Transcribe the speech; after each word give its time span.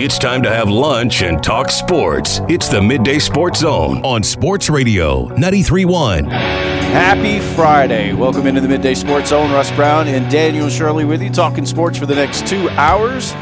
It's 0.00 0.16
time 0.16 0.44
to 0.44 0.48
have 0.48 0.68
lunch 0.68 1.22
and 1.22 1.42
talk 1.42 1.72
sports. 1.72 2.40
It's 2.48 2.68
the 2.68 2.80
Midday 2.80 3.18
Sports 3.18 3.58
Zone 3.58 4.00
on 4.04 4.22
Sports 4.22 4.70
Radio 4.70 5.26
93.1. 5.30 6.30
Happy 6.30 7.40
Friday. 7.56 8.12
Welcome 8.12 8.46
into 8.46 8.60
the 8.60 8.68
Midday 8.68 8.94
Sports 8.94 9.30
Zone. 9.30 9.50
Russ 9.50 9.72
Brown 9.72 10.06
and 10.06 10.30
Daniel 10.30 10.68
Shirley 10.68 11.04
with 11.04 11.20
you, 11.20 11.30
talking 11.30 11.66
sports 11.66 11.98
for 11.98 12.06
the 12.06 12.14
next 12.14 12.46
two 12.46 12.70
hours. 12.70 13.32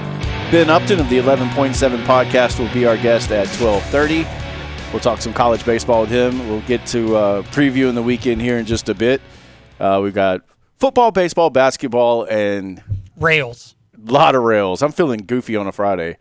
Ben 0.50 0.70
Upton 0.70 0.98
of 0.98 1.10
the 1.10 1.18
11.7 1.18 1.74
podcast 2.06 2.58
will 2.58 2.72
be 2.72 2.86
our 2.86 2.96
guest 2.96 3.30
at 3.32 3.48
1230. 3.60 4.26
We'll 4.92 5.00
talk 5.00 5.20
some 5.20 5.34
college 5.34 5.62
baseball 5.66 6.00
with 6.00 6.10
him. 6.10 6.48
We'll 6.48 6.62
get 6.62 6.86
to 6.86 7.16
uh, 7.16 7.42
previewing 7.42 7.96
the 7.96 8.02
weekend 8.02 8.40
here 8.40 8.56
in 8.56 8.64
just 8.64 8.88
a 8.88 8.94
bit. 8.94 9.20
Uh, 9.78 10.00
we've 10.02 10.14
got 10.14 10.40
football, 10.78 11.10
baseball, 11.10 11.50
basketball, 11.50 12.24
and 12.24 12.82
rails. 13.18 13.74
A 13.94 14.10
lot 14.10 14.34
of 14.34 14.42
rails. 14.42 14.80
I'm 14.80 14.92
feeling 14.92 15.20
goofy 15.26 15.54
on 15.54 15.66
a 15.66 15.72
Friday. 15.72 16.16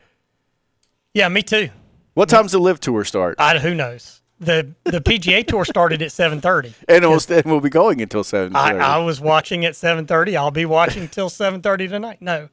Yeah, 1.16 1.30
me 1.30 1.42
too. 1.42 1.70
What 2.14 2.30
time's 2.30 2.52
the 2.52 2.60
LIV 2.60 2.82
tour 2.82 3.06
start? 3.06 3.38
I, 3.40 3.58
who 3.58 3.74
knows? 3.74 4.22
the 4.40 4.74
The 4.84 5.00
PGA 5.00 5.48
tour 5.48 5.64
started 5.64 6.02
at 6.02 6.12
seven 6.12 6.42
thirty, 6.42 6.74
and 6.90 7.04
we'll, 7.08 7.22
and 7.30 7.46
we'll 7.46 7.62
be 7.62 7.70
going 7.70 8.02
until 8.02 8.24
seven. 8.24 8.56
I, 8.56 8.78
I 8.78 8.98
was 8.98 9.22
watching 9.22 9.66
at 9.66 9.76
seven 9.76 10.06
thirty. 10.06 10.36
I'll 10.36 10.52
be 10.52 10.66
watching 10.66 11.08
till 11.08 11.30
seven 11.30 11.62
thirty 11.62 11.88
tonight. 11.88 12.22
No, 12.22 12.50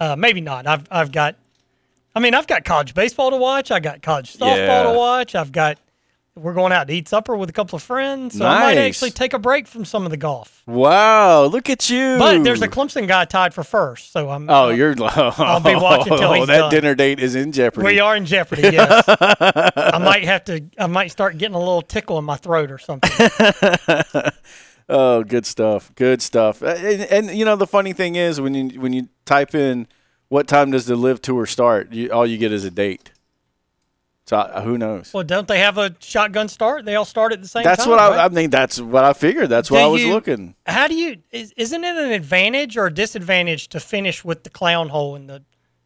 uh, 0.00 0.16
maybe 0.16 0.40
not. 0.40 0.66
I've 0.66 0.86
I've 0.90 1.12
got. 1.12 1.36
I 2.14 2.20
mean, 2.20 2.34
I've 2.34 2.46
got 2.46 2.64
college 2.64 2.94
baseball 2.94 3.30
to 3.30 3.36
watch. 3.36 3.70
I 3.70 3.80
got 3.80 4.00
college 4.00 4.34
softball 4.34 4.56
yeah. 4.56 4.82
to 4.84 4.92
watch. 4.96 5.34
I've 5.34 5.52
got 5.52 5.78
we're 6.36 6.54
going 6.54 6.70
out 6.72 6.86
to 6.88 6.94
eat 6.94 7.08
supper 7.08 7.34
with 7.34 7.48
a 7.48 7.52
couple 7.52 7.76
of 7.76 7.82
friends. 7.82 8.36
So 8.36 8.44
nice. 8.44 8.60
I 8.60 8.60
might 8.60 8.78
actually 8.78 9.10
take 9.10 9.32
a 9.32 9.38
break 9.38 9.66
from 9.66 9.84
some 9.84 10.04
of 10.04 10.10
the 10.10 10.16
golf. 10.16 10.62
Wow, 10.66 11.44
look 11.44 11.70
at 11.70 11.88
you! 11.88 12.18
But 12.18 12.44
there's 12.44 12.62
a 12.62 12.68
Clemson 12.68 13.08
guy 13.08 13.24
tied 13.24 13.54
for 13.54 13.64
first, 13.64 14.12
so 14.12 14.28
I'm. 14.30 14.48
Oh, 14.50 14.66
uh, 14.66 14.68
you're. 14.70 14.94
Oh, 14.98 15.34
I'll 15.38 15.60
be 15.60 15.74
watching 15.74 16.12
until 16.12 16.30
oh, 16.30 16.34
he's 16.34 16.46
that 16.48 16.58
done. 16.58 16.70
dinner 16.70 16.94
date 16.94 17.20
is 17.20 17.34
in 17.34 17.52
jeopardy. 17.52 17.86
We 17.86 18.00
are 18.00 18.14
in 18.16 18.26
jeopardy. 18.26 18.62
Yes. 18.62 19.04
I 19.08 19.98
might 19.98 20.24
have 20.24 20.44
to. 20.44 20.64
I 20.78 20.86
might 20.86 21.10
start 21.10 21.38
getting 21.38 21.54
a 21.54 21.58
little 21.58 21.82
tickle 21.82 22.18
in 22.18 22.24
my 22.24 22.36
throat 22.36 22.70
or 22.70 22.78
something. 22.78 23.10
oh, 24.88 25.24
good 25.24 25.46
stuff. 25.46 25.94
Good 25.94 26.20
stuff. 26.20 26.62
And, 26.62 27.02
and, 27.02 27.30
you 27.30 27.44
know 27.44 27.56
the 27.56 27.66
funny 27.66 27.92
thing 27.92 28.16
is 28.16 28.40
when 28.40 28.54
you 28.54 28.80
when 28.80 28.92
you 28.92 29.08
type 29.24 29.54
in 29.54 29.86
what 30.28 30.48
time 30.48 30.72
does 30.72 30.86
the 30.86 30.96
LIV 30.96 31.22
tour 31.22 31.46
start, 31.46 31.92
you, 31.92 32.10
all 32.10 32.26
you 32.26 32.36
get 32.36 32.52
is 32.52 32.64
a 32.64 32.70
date. 32.70 33.12
So 34.26 34.42
who 34.64 34.76
knows? 34.76 35.14
Well, 35.14 35.22
don't 35.22 35.46
they 35.46 35.60
have 35.60 35.78
a 35.78 35.94
shotgun 36.00 36.48
start? 36.48 36.84
They 36.84 36.96
all 36.96 37.04
start 37.04 37.32
at 37.32 37.40
the 37.40 37.46
same 37.46 37.62
that's 37.62 37.84
time. 37.84 37.92
That's 37.92 38.10
what 38.10 38.18
I, 38.18 38.24
I 38.24 38.28
mean. 38.28 38.50
That's 38.50 38.80
what 38.80 39.04
I 39.04 39.12
figured. 39.12 39.48
That's 39.48 39.70
what 39.70 39.80
I 39.80 39.86
was 39.86 40.04
looking. 40.04 40.56
How 40.66 40.88
do 40.88 40.96
you? 40.96 41.18
Is, 41.30 41.52
isn't 41.56 41.84
it 41.84 41.96
an 41.96 42.10
advantage 42.10 42.76
or 42.76 42.86
a 42.86 42.92
disadvantage 42.92 43.68
to 43.68 43.78
finish 43.78 44.24
with 44.24 44.42
the 44.42 44.50
clown 44.50 44.88
hole 44.88 45.14
and 45.14 45.30
the, 45.30 45.44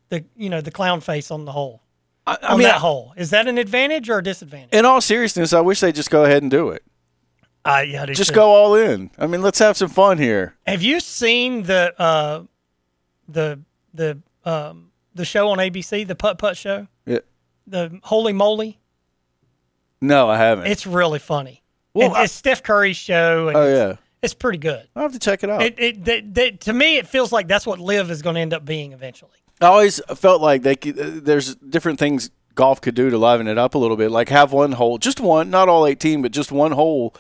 the 0.09 0.25
you 0.37 0.49
know 0.49 0.63
the 0.63 0.71
clown 0.71 1.03
face 1.03 1.31
on 1.31 1.45
the 1.45 1.53
hole? 1.53 1.83
I, 2.27 2.39
I 2.41 2.53
on 2.53 2.59
mean, 2.59 2.69
that 2.69 2.79
hole 2.79 3.13
is 3.19 3.29
that 3.29 3.47
an 3.47 3.59
advantage 3.59 4.09
or 4.09 4.19
a 4.19 4.23
disadvantage? 4.23 4.73
In 4.73 4.87
all 4.87 5.03
seriousness, 5.03 5.53
I 5.53 5.61
wish 5.61 5.81
they 5.81 5.93
just 5.93 6.11
go 6.11 6.25
ahead 6.25 6.41
and 6.41 6.51
do 6.51 6.71
it. 6.71 6.83
Uh, 7.67 7.85
yeah, 7.87 8.07
just 8.07 8.31
too. 8.31 8.37
go 8.37 8.49
all 8.53 8.75
in. 8.75 9.11
I 9.19 9.27
mean, 9.27 9.43
let's 9.43 9.59
have 9.59 9.77
some 9.77 9.91
fun 9.91 10.17
here. 10.17 10.57
Have 10.67 10.81
you 10.81 11.01
seen 11.01 11.65
the 11.65 11.93
uh, 12.01 12.45
the 13.29 13.61
the 13.93 14.19
um, 14.47 14.93
the 15.15 15.27
show 15.27 15.49
on 15.49 15.59
ABC, 15.59 16.09
the 16.09 16.15
Putt 16.15 16.39
Putt 16.39 16.57
Show? 16.57 16.87
Yeah 17.05 17.19
the 17.67 18.01
Holey 18.05 18.35
Moley? 18.35 18.79
No, 20.01 20.29
I 20.29 20.37
haven't. 20.37 20.67
It's 20.67 20.87
really 20.87 21.19
funny. 21.19 21.63
Well, 21.95 22.15
I, 22.15 22.25
it's 22.25 22.33
Steph 22.33 22.63
Curry's 22.63 22.97
show. 22.97 23.51
oh 23.55 23.67
yeah, 23.67 23.97
it's 24.23 24.35
pretty 24.35 24.59
good. 24.59 24.89
I'll 24.95 25.03
have 25.05 25.13
to 25.13 25.19
check 25.19 25.43
it 25.43 25.51
out. 25.51 25.63
It, 25.63 25.77
it, 25.79 26.61
to 26.63 26.73
me, 26.73 26.97
it 26.97 27.07
feels 27.07 27.33
like 27.33 27.49
that's 27.49 27.67
what 27.67 27.79
LIV 27.79 28.11
is 28.11 28.23
going 28.23 28.35
to 28.35 28.41
end 28.41 28.55
up 28.55 28.65
being 28.65 28.93
eventually. 28.93 29.33
I 29.61 29.67
always 29.67 30.01
felt 30.15 30.41
like 30.41 30.63
they 30.63 30.77
could, 30.77 30.99
uh, 30.99 31.11
there's 31.23 31.55
different 31.57 31.99
things 31.99 32.31
golf 32.55 32.81
could 32.81 32.95
do 32.95 33.11
to 33.11 33.19
liven 33.19 33.47
it 33.47 33.59
up 33.59 33.75
a 33.75 33.79
little 33.79 33.97
bit. 33.97 34.11
Like 34.11 34.29
have 34.31 34.53
one 34.53 34.73
hole, 34.73 34.99
just 34.99 35.21
one, 35.21 35.51
not 35.51 35.69
all 35.69 35.87
18, 35.87 36.23
but 36.23 36.33
just 36.33 36.51
one 36.53 36.73
hole 36.73 37.15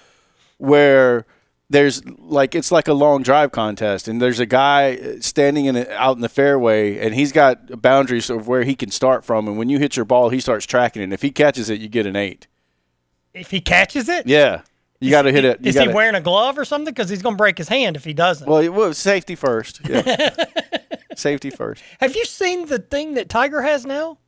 where– 0.59 1.26
there's 1.70 2.04
like 2.04 2.54
it's 2.54 2.72
like 2.72 2.88
a 2.88 2.92
long 2.92 3.22
drive 3.22 3.53
contest, 3.53 4.08
and 4.08 4.20
there's 4.20 4.41
a 4.41 4.47
guy 4.47 5.19
standing 5.20 5.66
in 5.66 5.76
out 5.91 6.16
in 6.16 6.20
the 6.20 6.28
fairway, 6.28 6.98
and 6.98 7.14
he's 7.14 7.32
got 7.32 7.81
boundaries 7.81 8.28
of 8.28 8.48
where 8.48 8.64
he 8.64 8.75
can 8.75 8.91
start 8.91 9.25
from. 9.25 9.47
And 9.47 9.56
when 9.56 9.69
you 9.69 9.78
hit 9.78 9.97
your 9.97 10.04
ball, 10.04 10.30
he 10.30 10.41
starts 10.41 10.66
tracking 10.66 11.00
it. 11.00 11.04
And 11.04 11.12
if 11.12 11.22
he 11.22 11.30
catches 11.30 11.70
it, 11.70 11.80
you 11.80 11.88
get 11.88 12.06
an 12.06 12.16
eight. 12.16 12.48
If 13.32 13.53
he 13.53 13.60
catches 13.60 14.09
it, 14.09 14.26
yeah, 14.26 14.62
you 14.98 15.10
got 15.10 15.22
to 15.22 15.32
hit 15.32 15.44
it. 15.44 15.64
is 15.64 15.76
gotta, 15.76 15.91
he 15.91 15.94
wearing 15.94 16.16
a 16.16 16.20
glove 16.20 16.59
or 16.59 16.64
something? 16.64 16.92
Because 16.92 17.09
he's 17.09 17.22
going 17.22 17.36
to 17.36 17.38
break 17.38 17.56
his 17.56 17.69
hand 17.69 17.94
if 17.94 18.04
he 18.04 18.12
doesn't. 18.12 18.48
Well, 18.48 18.70
well 18.72 18.92
safety 18.92 19.36
first. 19.36 19.80
Yeah. 19.88 20.34
safety 21.14 21.50
first. 21.50 21.84
Have 22.00 22.16
you 22.16 22.25
seen 22.25 22.66
the 22.66 22.80
thing 22.80 23.14
that 23.14 23.28
Tiger 23.28 23.62
has 23.62 23.86
now? 23.86 24.19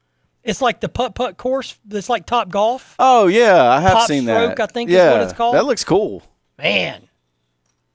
It's 0.44 0.62
like 0.62 0.80
the 0.80 0.88
putt 0.88 1.16
putt 1.16 1.36
course. 1.36 1.76
It's 1.90 2.08
like 2.08 2.26
Top 2.26 2.48
Golf. 2.48 2.94
Oh 2.98 3.26
yeah, 3.26 3.68
I 3.68 3.80
have 3.80 3.92
Top 3.92 4.08
seen 4.08 4.22
stroke, 4.22 4.56
that. 4.56 4.70
I 4.70 4.72
think 4.72 4.90
yeah, 4.90 5.08
is 5.08 5.12
what 5.12 5.22
it's 5.22 5.32
called. 5.32 5.54
That 5.54 5.66
looks 5.66 5.84
cool. 5.84 6.22
Man, 6.58 7.08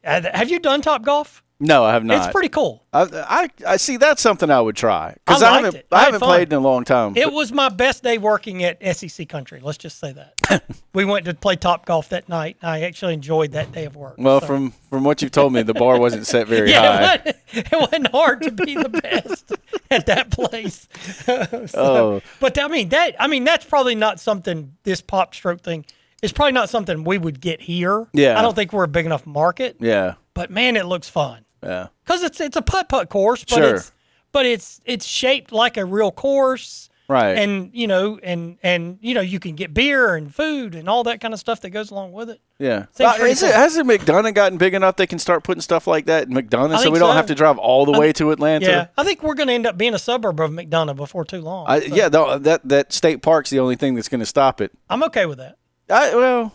have 0.08 0.50
you 0.50 0.60
done 0.60 0.82
Top 0.82 1.04
Golf? 1.04 1.44
No, 1.60 1.84
I 1.84 1.94
have 1.94 2.04
not. 2.04 2.18
It's 2.18 2.32
pretty 2.32 2.50
cool. 2.50 2.84
I, 2.94 3.08
I, 3.14 3.50
I 3.66 3.78
see 3.78 3.98
that's 3.98 4.22
something 4.22 4.52
I 4.52 4.62
would 4.62 4.76
try 4.76 5.16
because 5.26 5.42
I, 5.42 5.50
I, 5.50 5.62
haven't 5.62 5.86
I, 5.92 6.04
haven't 6.04 6.20
played 6.20 6.54
in 6.54 6.54
a 6.54 6.60
long 6.60 6.84
time. 6.84 7.18
It 7.18 7.34
was 7.34 7.52
my 7.52 7.70
best 7.70 8.04
day 8.04 8.20
working 8.20 8.64
at 8.64 8.96
SEC 8.96 9.28
Country. 9.28 9.60
Let's 9.60 9.80
just 9.80 10.00
say 10.00 10.14
that 10.14 10.64
we 10.94 11.04
went 11.04 11.26
to 11.26 11.34
play 11.34 11.56
Top 11.56 11.88
Golf 11.88 12.10
that 12.10 12.30
night. 12.30 12.58
I 12.62 12.82
actually 12.82 13.16
enjoyed 13.16 13.54
that 13.54 13.72
day 13.72 13.86
of 13.86 13.96
work. 13.96 14.16
Well, 14.20 14.40
so. 14.40 14.46
from 14.46 14.72
from 14.92 15.04
what 15.04 15.24
you've 15.24 15.32
told 15.32 15.52
me, 15.52 15.64
the 15.64 15.74
bar 15.74 16.00
wasn't 16.00 16.28
set 16.28 16.48
very 16.48 16.70
yeah, 16.70 16.82
high. 16.82 17.14
It 17.16 17.26
wasn't, 17.26 17.74
it 17.74 17.80
wasn't 17.80 18.08
hard 18.10 18.42
to 18.44 18.52
be 18.52 18.76
the 18.76 18.90
best 18.90 19.52
at 19.92 20.06
that 20.06 20.30
place. 20.30 20.88
so, 21.26 21.72
oh, 21.76 22.22
but 22.40 22.60
I 22.60 22.68
mean 22.68 22.90
that 22.90 23.16
I 23.20 23.26
mean 23.26 23.46
that's 23.46 23.66
probably 23.66 23.96
not 23.96 24.20
something 24.20 24.76
this 24.84 25.02
PopStroke 25.02 25.62
thing. 25.62 25.86
Is 26.22 26.32
probably 26.32 26.54
not 26.54 26.70
something 26.70 27.04
we 27.04 27.18
would 27.18 27.40
get 27.40 27.62
here. 27.62 28.08
Yeah, 28.14 28.38
I 28.38 28.42
don't 28.42 28.56
think 28.56 28.74
we're 28.74 28.84
a 28.84 28.88
big 28.88 29.06
enough 29.06 29.26
market. 29.26 29.78
Yeah, 29.80 30.16
but 30.34 30.52
man, 30.52 30.76
it 30.76 30.86
looks 30.86 31.10
fun. 31.10 31.46
Yeah. 31.64 31.88
Because 32.06 32.24
it's 32.24 32.40
it's 32.40 32.58
a 32.58 32.62
putt 32.62 32.90
putt 32.90 33.10
course, 33.10 33.44
but 33.44 33.56
sure. 33.56 33.76
it's 33.76 33.92
but 34.32 34.46
it's 34.46 34.82
it's 34.86 35.06
shaped 35.06 35.52
like 35.52 35.78
a 35.78 35.86
real 35.86 36.12
course. 36.12 36.90
Right. 37.10 37.38
And 37.38 37.70
you 37.74 37.88
know, 37.88 38.20
and 38.22 38.58
and 38.62 38.98
you 39.02 39.14
know, 39.14 39.22
you 39.22 39.40
can 39.40 39.56
get 39.56 39.74
beer 39.74 40.16
and 40.16 40.34
food 40.34 40.76
and 40.76 40.90
all 40.90 41.06
that 41.06 41.22
kind 41.22 41.34
of 41.34 41.40
stuff 41.40 41.62
that 41.62 41.70
goes 41.70 41.90
along 41.90 42.12
with 42.12 42.30
it. 42.30 42.42
Yeah. 42.60 42.88
Uh, 43.00 43.16
is 43.22 43.42
it, 43.44 43.56
hasn't 43.56 43.88
McDonough 43.88 44.34
gotten 44.34 44.58
big 44.58 44.74
enough 44.74 44.98
they 44.98 45.08
can 45.08 45.20
start 45.20 45.44
putting 45.44 45.62
stuff 45.62 45.88
like 45.88 46.08
that 46.08 46.28
in 46.28 46.34
McDonough 46.34 46.80
so 46.80 46.92
we 46.92 47.00
don't 47.00 47.12
so. 47.12 47.16
have 47.16 47.28
to 47.28 47.36
drive 47.36 47.58
all 47.58 47.86
the 47.86 47.94
I, 47.94 48.00
way 48.00 48.14
to 48.14 48.32
Atlanta? 48.32 48.66
Yeah. 48.66 48.88
I 48.98 49.06
think 49.06 49.24
we're 49.24 49.36
going 49.36 49.48
to 49.48 49.54
end 49.54 49.66
up 49.66 49.78
being 49.78 49.94
a 49.94 50.00
suburb 50.00 50.40
of 50.42 50.52
McDonough 50.52 50.98
before 50.98 51.24
too 51.24 51.42
long. 51.42 51.66
I, 51.70 51.80
so. 51.80 51.96
Yeah, 51.96 52.10
that 52.10 52.62
that 52.66 52.92
state 52.92 53.22
park's 53.22 53.52
the 53.52 53.60
only 53.60 53.78
thing 53.78 53.96
that's 53.96 54.10
going 54.10 54.20
to 54.20 54.26
stop 54.26 54.60
it. 54.60 54.72
I'm 54.90 55.04
okay 55.04 55.26
with 55.26 55.38
that. 55.38 55.58
I 55.90 56.16
well, 56.16 56.54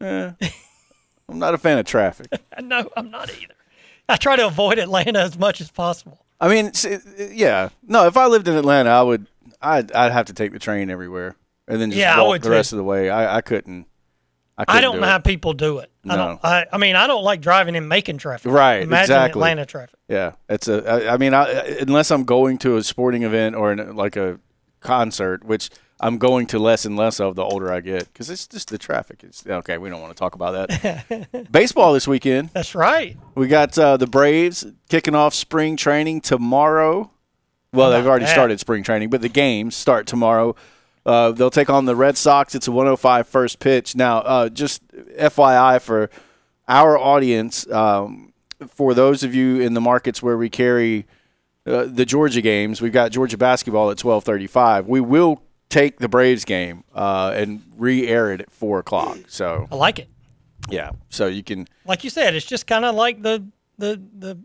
eh, 0.00 0.32
I'm 1.28 1.38
not 1.38 1.54
a 1.54 1.58
fan 1.58 1.78
of 1.78 1.86
traffic. 1.86 2.26
no, 2.62 2.88
I'm 2.96 3.10
not 3.10 3.30
either. 3.30 3.54
I 4.08 4.16
try 4.16 4.36
to 4.36 4.46
avoid 4.46 4.78
Atlanta 4.78 5.20
as 5.20 5.38
much 5.38 5.60
as 5.60 5.70
possible. 5.70 6.24
I 6.40 6.48
mean, 6.48 6.72
yeah, 7.32 7.70
no. 7.82 8.06
If 8.06 8.16
I 8.16 8.26
lived 8.26 8.48
in 8.48 8.56
Atlanta, 8.56 8.90
I 8.90 9.02
would. 9.02 9.26
I'd, 9.60 9.90
I'd 9.92 10.12
have 10.12 10.26
to 10.26 10.32
take 10.32 10.52
the 10.52 10.60
train 10.60 10.88
everywhere 10.88 11.34
and 11.66 11.80
then 11.80 11.90
just 11.90 11.98
yeah, 11.98 12.20
walk 12.20 12.40
the 12.40 12.48
too. 12.48 12.52
rest 12.52 12.72
of 12.72 12.78
the 12.78 12.84
way. 12.84 13.10
I, 13.10 13.36
I 13.36 13.40
couldn't. 13.40 13.86
I, 14.56 14.64
I 14.66 14.80
don't 14.80 14.96
do 14.96 15.00
know 15.00 15.06
it. 15.06 15.10
how 15.10 15.18
people 15.18 15.52
do 15.52 15.78
it. 15.78 15.90
No. 16.04 16.14
I 16.14 16.16
don't. 16.16 16.40
I, 16.44 16.66
I 16.72 16.78
mean, 16.78 16.96
I 16.96 17.06
don't 17.06 17.22
like 17.22 17.40
driving 17.40 17.76
in 17.76 17.86
Macon 17.86 18.18
traffic. 18.18 18.50
Right. 18.50 18.82
Imagine 18.82 19.02
exactly. 19.02 19.40
Atlanta 19.40 19.66
traffic. 19.66 19.98
Yeah, 20.08 20.32
it's 20.48 20.66
a. 20.68 20.88
I, 20.88 21.14
I 21.14 21.16
mean, 21.16 21.34
I, 21.34 21.48
unless 21.80 22.10
I'm 22.10 22.24
going 22.24 22.58
to 22.58 22.76
a 22.76 22.82
sporting 22.82 23.22
event 23.22 23.54
or 23.54 23.72
an, 23.72 23.94
like 23.94 24.16
a 24.16 24.40
concert, 24.80 25.44
which 25.44 25.70
I'm 26.00 26.18
going 26.18 26.46
to 26.48 26.58
less 26.58 26.84
and 26.84 26.96
less 26.96 27.18
of 27.18 27.34
the 27.34 27.42
older 27.42 27.72
I 27.72 27.80
get 27.80 28.12
because 28.12 28.30
it's 28.30 28.46
just 28.46 28.68
the 28.70 28.78
traffic. 28.78 29.22
It's 29.24 29.44
okay. 29.46 29.78
We 29.78 29.90
don't 29.90 30.00
want 30.00 30.14
to 30.14 30.18
talk 30.18 30.34
about 30.34 30.68
that. 30.68 31.48
Baseball 31.52 31.92
this 31.92 32.06
weekend. 32.06 32.50
That's 32.50 32.74
right. 32.74 33.16
We 33.34 33.48
got 33.48 33.76
uh, 33.76 33.96
the 33.96 34.06
Braves 34.06 34.66
kicking 34.88 35.14
off 35.14 35.34
spring 35.34 35.76
training 35.76 36.20
tomorrow. 36.20 37.10
Well, 37.72 37.90
they've 37.90 38.06
already 38.06 38.26
started 38.26 38.60
spring 38.60 38.82
training, 38.82 39.10
but 39.10 39.20
the 39.20 39.28
games 39.28 39.76
start 39.76 40.06
tomorrow. 40.06 40.56
Uh, 41.04 41.32
they'll 41.32 41.50
take 41.50 41.70
on 41.70 41.84
the 41.84 41.96
Red 41.96 42.16
Sox. 42.16 42.54
It's 42.54 42.68
a 42.68 42.72
105 42.72 43.26
first 43.26 43.58
pitch. 43.58 43.94
Now, 43.94 44.18
uh, 44.18 44.48
just 44.48 44.86
FYI 44.88 45.80
for 45.80 46.10
our 46.66 46.98
audience, 46.98 47.70
um, 47.70 48.32
for 48.68 48.94
those 48.94 49.22
of 49.22 49.34
you 49.34 49.60
in 49.60 49.74
the 49.74 49.80
markets 49.80 50.22
where 50.22 50.36
we 50.36 50.48
carry 50.48 51.06
uh, 51.66 51.84
the 51.86 52.04
Georgia 52.04 52.40
games, 52.40 52.80
we've 52.80 52.92
got 52.92 53.10
Georgia 53.10 53.36
basketball 53.36 53.90
at 53.90 53.98
12:35. 53.98 54.86
We 54.86 55.00
will 55.00 55.42
take 55.68 55.98
the 55.98 56.08
Braves 56.08 56.44
game 56.44 56.84
uh, 56.94 57.32
and 57.34 57.62
re-air 57.76 58.32
it 58.32 58.40
at 58.40 58.50
four 58.50 58.78
o'clock. 58.78 59.18
So 59.28 59.68
I 59.70 59.74
like 59.74 59.98
it. 59.98 60.08
Yeah, 60.70 60.92
so 61.08 61.26
you 61.26 61.42
can, 61.42 61.66
like 61.86 62.04
you 62.04 62.10
said, 62.10 62.34
it's 62.34 62.44
just 62.44 62.66
kind 62.66 62.84
of 62.84 62.94
like 62.94 63.22
the 63.22 63.46
the 63.78 64.02
the 64.18 64.38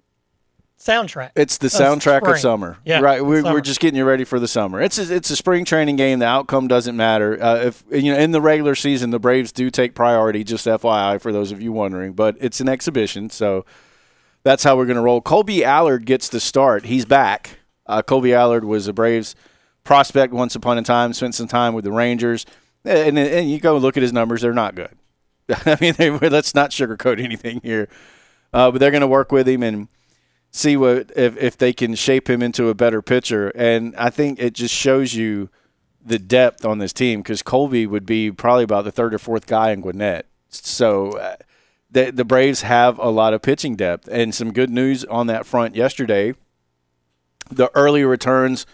soundtrack. 0.80 1.32
It's 1.36 1.58
the 1.58 1.68
soundtrack 1.68 2.22
of, 2.22 2.30
of 2.30 2.40
summer. 2.40 2.78
Yeah, 2.86 3.00
right. 3.00 3.26
We're, 3.26 3.44
we're 3.44 3.62
just 3.62 3.80
getting 3.80 3.98
you 3.98 4.06
ready 4.06 4.24
for 4.24 4.40
the 4.40 4.48
summer. 4.48 4.82
It's 4.82 4.98
a, 4.98 5.14
it's 5.14 5.30
a 5.30 5.36
spring 5.36 5.66
training 5.66 5.96
game. 5.96 6.20
The 6.20 6.26
outcome 6.26 6.68
doesn't 6.68 6.96
matter. 6.96 7.42
Uh, 7.42 7.56
if 7.66 7.84
you 7.92 8.14
know 8.14 8.20
in 8.20 8.32
the 8.32 8.42
regular 8.42 8.76
season, 8.76 9.10
the 9.10 9.20
Braves 9.20 9.52
do 9.52 9.70
take 9.70 9.96
priority. 9.96 10.44
Just 10.44 10.66
FYI 10.66 11.20
for 11.20 11.32
those 11.32 11.52
of 11.52 11.62
you 11.62 11.72
wondering, 11.72 12.14
but 12.14 12.38
it's 12.40 12.62
an 12.62 12.70
exhibition, 12.70 13.30
so 13.30 13.66
that's 14.44 14.64
how 14.64 14.78
we're 14.78 14.86
going 14.86 14.98
to 14.98 15.02
roll. 15.02 15.22
Kolby 15.22 15.64
Allard 15.64 16.06
gets 16.06 16.30
the 16.30 16.40
start. 16.40 16.86
He's 16.86 17.06
back. 17.06 17.60
Uh, 17.86 18.02
Kolby 18.02 18.34
Allard 18.34 18.64
was 18.64 18.88
a 18.88 18.94
Braves 18.94 19.36
prospect 19.84 20.34
once 20.34 20.56
upon 20.56 20.78
a 20.78 20.84
time, 20.84 21.14
spent 21.14 21.36
some 21.36 21.48
time 21.48 21.74
with 21.74 21.86
the 21.86 21.92
Rangers, 21.92 22.46
and, 22.86 23.18
and 23.18 23.50
you 23.50 23.60
go 23.60 23.78
look 23.78 23.98
at 23.98 24.04
his 24.04 24.14
numbers; 24.14 24.42
they're 24.42 24.54
not 24.54 24.76
good. 24.76 24.96
I 25.66 25.78
mean, 25.80 25.94
they, 25.98 26.10
let's 26.10 26.56
not 26.56 26.72
sugarcoat 26.72 27.22
anything 27.22 27.60
here. 27.64 27.90
Uh, 28.54 28.70
but 28.72 28.80
they're 28.80 28.92
going 28.92 29.02
to 29.02 29.08
work 29.08 29.32
with 29.32 29.48
him 29.48 29.64
and 29.64 29.88
see 30.52 30.78
what 30.78 31.12
if, 31.16 31.36
if 31.38 31.58
they 31.58 31.74
can 31.74 31.96
shape 31.96 32.30
him 32.30 32.42
into 32.42 32.70
a 32.70 32.76
better 32.76 33.02
pitcher. 33.02 33.50
And 33.56 33.96
I 33.98 34.10
think 34.10 34.40
it 34.40 34.54
just 34.54 34.74
shows 34.74 35.16
you 35.16 35.50
the 36.06 36.20
depth 36.20 36.64
on 36.66 36.78
this 36.78 36.94
team 36.94 37.22
because 37.22 37.42
Kolby 37.42 37.88
would 37.88 38.06
be 38.06 38.32
probably 38.32 38.64
about 38.64 38.84
the 38.84 38.92
third 38.92 39.14
or 39.14 39.18
fourth 39.18 39.48
guy 39.48 39.72
in 39.72 39.82
Gwinnett. 39.82 40.28
So 40.50 41.12
uh, 41.18 41.36
the 41.90 42.12
the 42.12 42.26
Braves 42.26 42.62
have 42.62 43.00
a 43.00 43.10
lot 43.10 43.34
of 43.34 43.42
pitching 43.42 43.76
depth 43.76 44.08
and 44.12 44.36
some 44.36 44.54
good 44.54 44.70
news 44.70 45.04
on 45.06 45.28
that 45.28 45.46
front 45.46 45.76
yesterday. 45.76 46.34
The 47.50 47.72
early 47.76 48.04
returns 48.04 48.66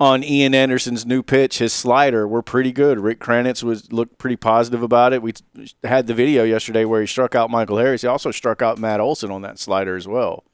on 0.00 0.22
Ian 0.22 0.54
Anderson's 0.54 1.04
new 1.04 1.22
pitch, 1.22 1.58
his 1.58 1.72
slider, 1.72 2.26
were 2.26 2.42
pretty 2.42 2.70
good. 2.72 3.00
Rick 3.00 3.18
Kranitz 3.18 3.62
was 3.62 3.92
looked 3.92 4.18
pretty 4.18 4.36
positive 4.36 4.82
about 4.82 5.12
it. 5.12 5.22
We 5.22 5.34
had 5.82 6.06
the 6.06 6.14
video 6.14 6.44
yesterday 6.44 6.84
where 6.84 7.00
he 7.00 7.06
struck 7.06 7.34
out 7.34 7.50
Michael 7.50 7.78
Harris. 7.78 8.02
He 8.02 8.08
also 8.08 8.30
struck 8.30 8.62
out 8.62 8.78
Matt 8.78 9.00
Olson 9.00 9.30
on 9.30 9.42
that 9.42 9.58
slider 9.58 9.96
as 9.96 10.06
well. 10.06 10.44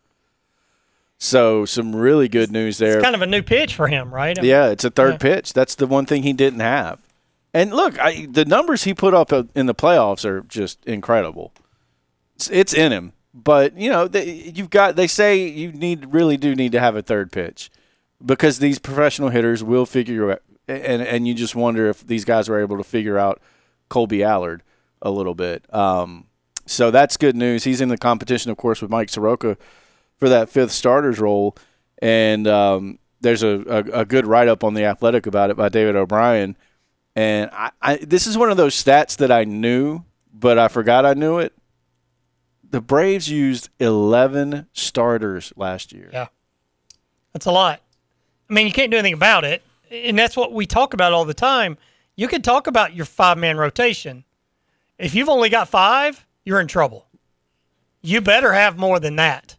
So 1.18 1.64
some 1.64 1.94
really 1.94 2.28
good 2.28 2.50
news 2.50 2.78
there. 2.78 2.94
It's 2.94 3.02
kind 3.02 3.14
of 3.14 3.22
a 3.22 3.26
new 3.26 3.42
pitch 3.42 3.74
for 3.74 3.86
him, 3.86 4.12
right? 4.12 4.38
I 4.38 4.42
mean, 4.42 4.50
yeah, 4.50 4.68
it's 4.68 4.84
a 4.84 4.90
third 4.90 5.14
yeah. 5.14 5.18
pitch. 5.18 5.52
That's 5.52 5.74
the 5.74 5.86
one 5.86 6.06
thing 6.06 6.22
he 6.22 6.32
didn't 6.32 6.60
have. 6.60 6.98
And 7.52 7.72
look, 7.72 7.98
I, 8.00 8.26
the 8.28 8.44
numbers 8.44 8.84
he 8.84 8.94
put 8.94 9.14
up 9.14 9.32
uh, 9.32 9.44
in 9.54 9.66
the 9.66 9.74
playoffs 9.74 10.24
are 10.24 10.40
just 10.42 10.84
incredible. 10.86 11.52
It's, 12.34 12.50
it's 12.50 12.74
in 12.74 12.90
him, 12.90 13.12
but 13.32 13.76
you 13.78 13.90
know 13.90 14.08
they, 14.08 14.52
you've 14.54 14.70
got. 14.70 14.96
They 14.96 15.06
say 15.06 15.46
you 15.46 15.70
need 15.70 16.12
really 16.12 16.36
do 16.36 16.56
need 16.56 16.72
to 16.72 16.80
have 16.80 16.96
a 16.96 17.02
third 17.02 17.30
pitch 17.30 17.70
because 18.24 18.58
these 18.58 18.78
professional 18.78 19.28
hitters 19.28 19.62
will 19.62 19.86
figure 19.86 20.32
out, 20.32 20.42
and 20.68 21.02
and 21.02 21.28
you 21.28 21.34
just 21.34 21.54
wonder 21.54 21.88
if 21.88 22.06
these 22.06 22.24
guys 22.24 22.48
were 22.48 22.60
able 22.60 22.76
to 22.78 22.84
figure 22.84 23.18
out 23.18 23.40
Kolby 23.90 24.24
Allard 24.24 24.62
a 25.02 25.10
little 25.10 25.34
bit. 25.34 25.72
Um, 25.74 26.26
so 26.66 26.90
that's 26.90 27.16
good 27.16 27.36
news. 27.36 27.64
He's 27.64 27.80
in 27.80 27.88
the 27.88 27.98
competition, 27.98 28.50
of 28.50 28.56
course, 28.56 28.80
with 28.80 28.90
Mike 28.90 29.10
Soroka 29.10 29.56
for 30.16 30.28
that 30.28 30.48
fifth 30.48 30.72
starters 30.72 31.18
role, 31.18 31.56
and 32.00 32.46
um, 32.46 32.98
there's 33.20 33.42
a, 33.42 33.64
a, 33.68 34.00
a 34.00 34.04
good 34.04 34.26
write 34.26 34.48
up 34.48 34.64
on 34.64 34.74
the 34.74 34.84
Athletic 34.84 35.26
about 35.26 35.50
it 35.50 35.56
by 35.56 35.68
David 35.68 35.96
O'Brien. 35.96 36.56
And 37.16 37.50
I, 37.52 37.70
I, 37.80 37.96
this 37.96 38.26
is 38.26 38.36
one 38.36 38.50
of 38.50 38.56
those 38.56 38.74
stats 38.74 39.16
that 39.18 39.30
I 39.30 39.44
knew, 39.44 40.02
but 40.32 40.58
I 40.58 40.68
forgot 40.68 41.06
I 41.06 41.14
knew 41.14 41.38
it. 41.38 41.52
The 42.68 42.80
Braves 42.80 43.28
used 43.28 43.68
11 43.78 44.66
starters 44.72 45.52
last 45.56 45.92
year. 45.92 46.10
Yeah, 46.12 46.26
that's 47.32 47.46
a 47.46 47.52
lot. 47.52 47.80
I 48.48 48.52
mean, 48.52 48.66
you 48.66 48.72
can't 48.72 48.90
do 48.90 48.96
anything 48.96 49.14
about 49.14 49.44
it. 49.44 49.62
And 49.90 50.18
that's 50.18 50.36
what 50.36 50.52
we 50.52 50.66
talk 50.66 50.94
about 50.94 51.12
all 51.12 51.24
the 51.24 51.34
time. 51.34 51.76
You 52.16 52.28
can 52.28 52.42
talk 52.42 52.66
about 52.66 52.94
your 52.94 53.06
five 53.06 53.38
man 53.38 53.56
rotation. 53.56 54.24
If 54.98 55.14
you've 55.14 55.28
only 55.28 55.48
got 55.48 55.68
five, 55.68 56.24
you're 56.44 56.60
in 56.60 56.68
trouble. 56.68 57.06
You 58.02 58.20
better 58.20 58.52
have 58.52 58.78
more 58.78 59.00
than 59.00 59.16
that, 59.16 59.56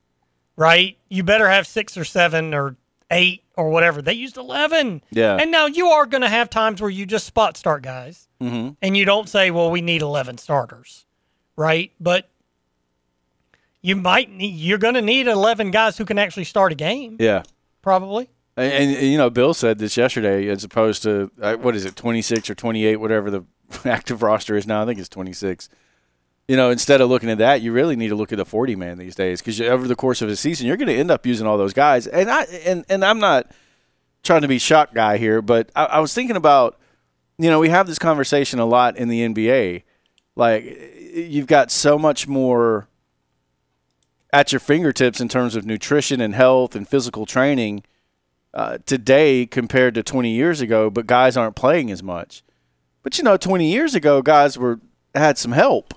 right? 0.55 0.97
You 1.09 1.23
better 1.23 1.49
have 1.49 1.67
six 1.67 1.97
or 1.97 2.05
seven 2.05 2.53
or 2.53 2.75
eight 3.11 3.43
or 3.57 3.69
whatever. 3.69 4.01
They 4.01 4.13
used 4.13 4.37
11. 4.37 5.01
Yeah. 5.11 5.37
And 5.37 5.51
now 5.51 5.65
you 5.65 5.87
are 5.87 6.05
going 6.05 6.21
to 6.21 6.29
have 6.29 6.49
times 6.49 6.81
where 6.81 6.89
you 6.89 7.05
just 7.05 7.25
spot 7.25 7.57
start 7.57 7.81
guys 7.81 8.27
mm-hmm. 8.41 8.71
and 8.81 8.97
you 8.97 9.05
don't 9.05 9.27
say, 9.27 9.51
well, 9.51 9.71
we 9.71 9.81
need 9.81 10.01
11 10.01 10.37
starters, 10.37 11.05
right? 11.55 11.91
But 11.99 12.29
you 13.81 13.95
might 13.95 14.29
need, 14.31 14.55
you're 14.55 14.77
going 14.77 14.95
to 14.95 15.01
need 15.01 15.27
11 15.27 15.71
guys 15.71 15.97
who 15.97 16.05
can 16.05 16.17
actually 16.17 16.45
start 16.45 16.71
a 16.71 16.75
game. 16.75 17.17
Yeah. 17.19 17.43
Probably. 17.81 18.29
And, 18.57 18.95
and, 18.95 19.07
you 19.07 19.17
know, 19.17 19.29
Bill 19.29 19.53
said 19.53 19.79
this 19.79 19.97
yesterday, 19.97 20.47
as 20.47 20.63
opposed 20.63 21.03
to 21.03 21.29
uh, 21.41 21.55
what 21.55 21.75
is 21.75 21.85
it, 21.85 21.95
twenty 21.95 22.21
six 22.21 22.49
or 22.49 22.55
twenty 22.55 22.85
eight, 22.85 22.97
whatever 22.97 23.29
the 23.29 23.43
active 23.85 24.23
roster 24.23 24.55
is 24.55 24.65
now. 24.65 24.81
I 24.81 24.85
think 24.85 24.99
it's 24.99 25.09
twenty 25.09 25.33
six. 25.33 25.69
You 26.47 26.55
know, 26.55 26.69
instead 26.69 27.01
of 27.01 27.09
looking 27.09 27.29
at 27.29 27.39
that, 27.39 27.61
you 27.61 27.71
really 27.71 27.95
need 27.95 28.09
to 28.09 28.15
look 28.15 28.31
at 28.31 28.37
the 28.37 28.45
forty 28.45 28.75
man 28.75 28.97
these 28.97 29.15
days 29.15 29.41
because 29.41 29.59
over 29.59 29.87
the 29.87 29.95
course 29.95 30.21
of 30.21 30.29
a 30.29 30.35
season, 30.35 30.67
you're 30.67 30.77
going 30.77 30.87
to 30.87 30.95
end 30.95 31.11
up 31.11 31.25
using 31.25 31.47
all 31.47 31.57
those 31.57 31.73
guys. 31.73 32.07
And 32.07 32.29
I 32.29 32.43
and 32.65 32.85
and 32.87 33.03
I'm 33.03 33.19
not 33.19 33.51
trying 34.23 34.41
to 34.41 34.47
be 34.47 34.57
shock 34.57 34.93
guy 34.93 35.17
here, 35.17 35.41
but 35.41 35.69
I, 35.75 35.85
I 35.85 35.99
was 35.99 36.13
thinking 36.13 36.35
about, 36.35 36.79
you 37.37 37.49
know, 37.49 37.59
we 37.59 37.69
have 37.69 37.87
this 37.87 37.99
conversation 37.99 38.59
a 38.59 38.65
lot 38.65 38.97
in 38.97 39.07
the 39.07 39.21
NBA. 39.21 39.83
Like, 40.35 41.11
you've 41.13 41.47
got 41.47 41.71
so 41.71 41.97
much 41.97 42.27
more 42.27 42.87
at 44.33 44.51
your 44.51 44.59
fingertips 44.59 45.21
in 45.21 45.29
terms 45.29 45.55
of 45.55 45.65
nutrition 45.65 46.19
and 46.19 46.35
health 46.35 46.75
and 46.75 46.87
physical 46.87 47.25
training 47.25 47.83
uh, 48.55 48.77
today 48.85 49.45
compared 49.45 49.93
to 49.95 50.01
20 50.03 50.31
years 50.31 50.61
ago, 50.61 50.89
but 50.89 51.05
guys 51.05 51.35
aren't 51.35 51.55
playing 51.55 51.91
as 51.91 52.01
much. 52.01 52.41
But 53.03 53.17
you 53.17 53.23
know, 53.23 53.37
20 53.37 53.69
years 53.69 53.93
ago, 53.93 54.21
guys 54.21 54.57
were 54.57 54.79
had 55.13 55.37
some 55.37 55.51
help. 55.51 55.93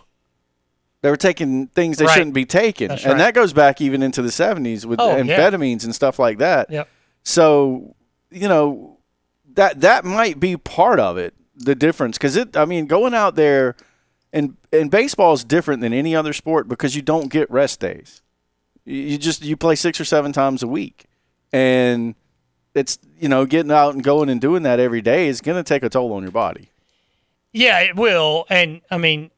They 1.01 1.11
were 1.11 1.17
taking 1.17 1.69
things 1.69 1.97
they 1.97 2.05
right. 2.05 2.15
shouldn't 2.15 2.35
be 2.35 2.45
taking, 2.45 2.89
That's 2.89 3.05
and 3.05 3.13
right. 3.13 3.19
that 3.19 3.35
goes 3.35 3.53
back 3.53 3.81
even 3.81 4.03
into 4.03 4.21
the 4.21 4.31
70s 4.31 4.85
with 4.85 4.99
oh, 5.01 5.15
amphetamines 5.15 5.83
yeah. 5.83 5.87
and 5.87 5.95
stuff 5.95 6.19
like 6.19 6.39
that. 6.39 6.69
Yep. 6.71 6.89
So, 7.23 7.95
you 8.31 8.49
know, 8.49 8.99
that 9.55 9.81
that 9.83 10.05
might 10.05 10.41
be 10.41 10.57
part 10.57 10.99
of 10.99 11.17
it, 11.17 11.35
the 11.55 11.77
difference, 11.77 12.19
because 12.19 12.37
it. 12.37 12.57
I 12.57 12.65
mean, 12.65 12.87
going 12.87 13.15
out 13.15 13.37
there 13.37 13.77
and 14.33 14.57
and 14.73 14.91
baseball 14.91 15.33
is 15.33 15.45
different 15.45 15.81
than 15.81 15.93
any 15.93 16.17
other 16.17 16.33
sport 16.33 16.69
because 16.69 16.97
you 16.97 17.03
don't 17.03 17.31
get 17.31 17.49
rest 17.51 17.79
days. 17.79 18.23
You 18.85 19.19
just 19.19 19.45
you 19.45 19.57
play 19.57 19.77
six 19.77 20.01
or 20.01 20.05
seven 20.05 20.33
times 20.33 20.63
a 20.63 20.69
week, 20.69 21.05
and 21.53 22.17
it's 22.79 22.99
you 23.19 23.29
know 23.29 23.45
getting 23.45 23.73
out 23.73 23.95
and 23.95 24.03
going 24.03 24.29
and 24.29 24.41
doing 24.41 24.63
that 24.63 24.81
every 24.81 25.03
day 25.03 25.29
is 25.29 25.41
going 25.41 25.57
to 25.57 25.63
take 25.63 25.83
a 25.83 25.89
toll 25.89 26.13
on 26.13 26.23
your 26.23 26.33
body. 26.33 26.71
Yeah, 27.53 27.81
it 27.81 27.97
will. 27.97 28.47
And 28.49 28.81
I 28.91 28.99
mean, 28.99 29.31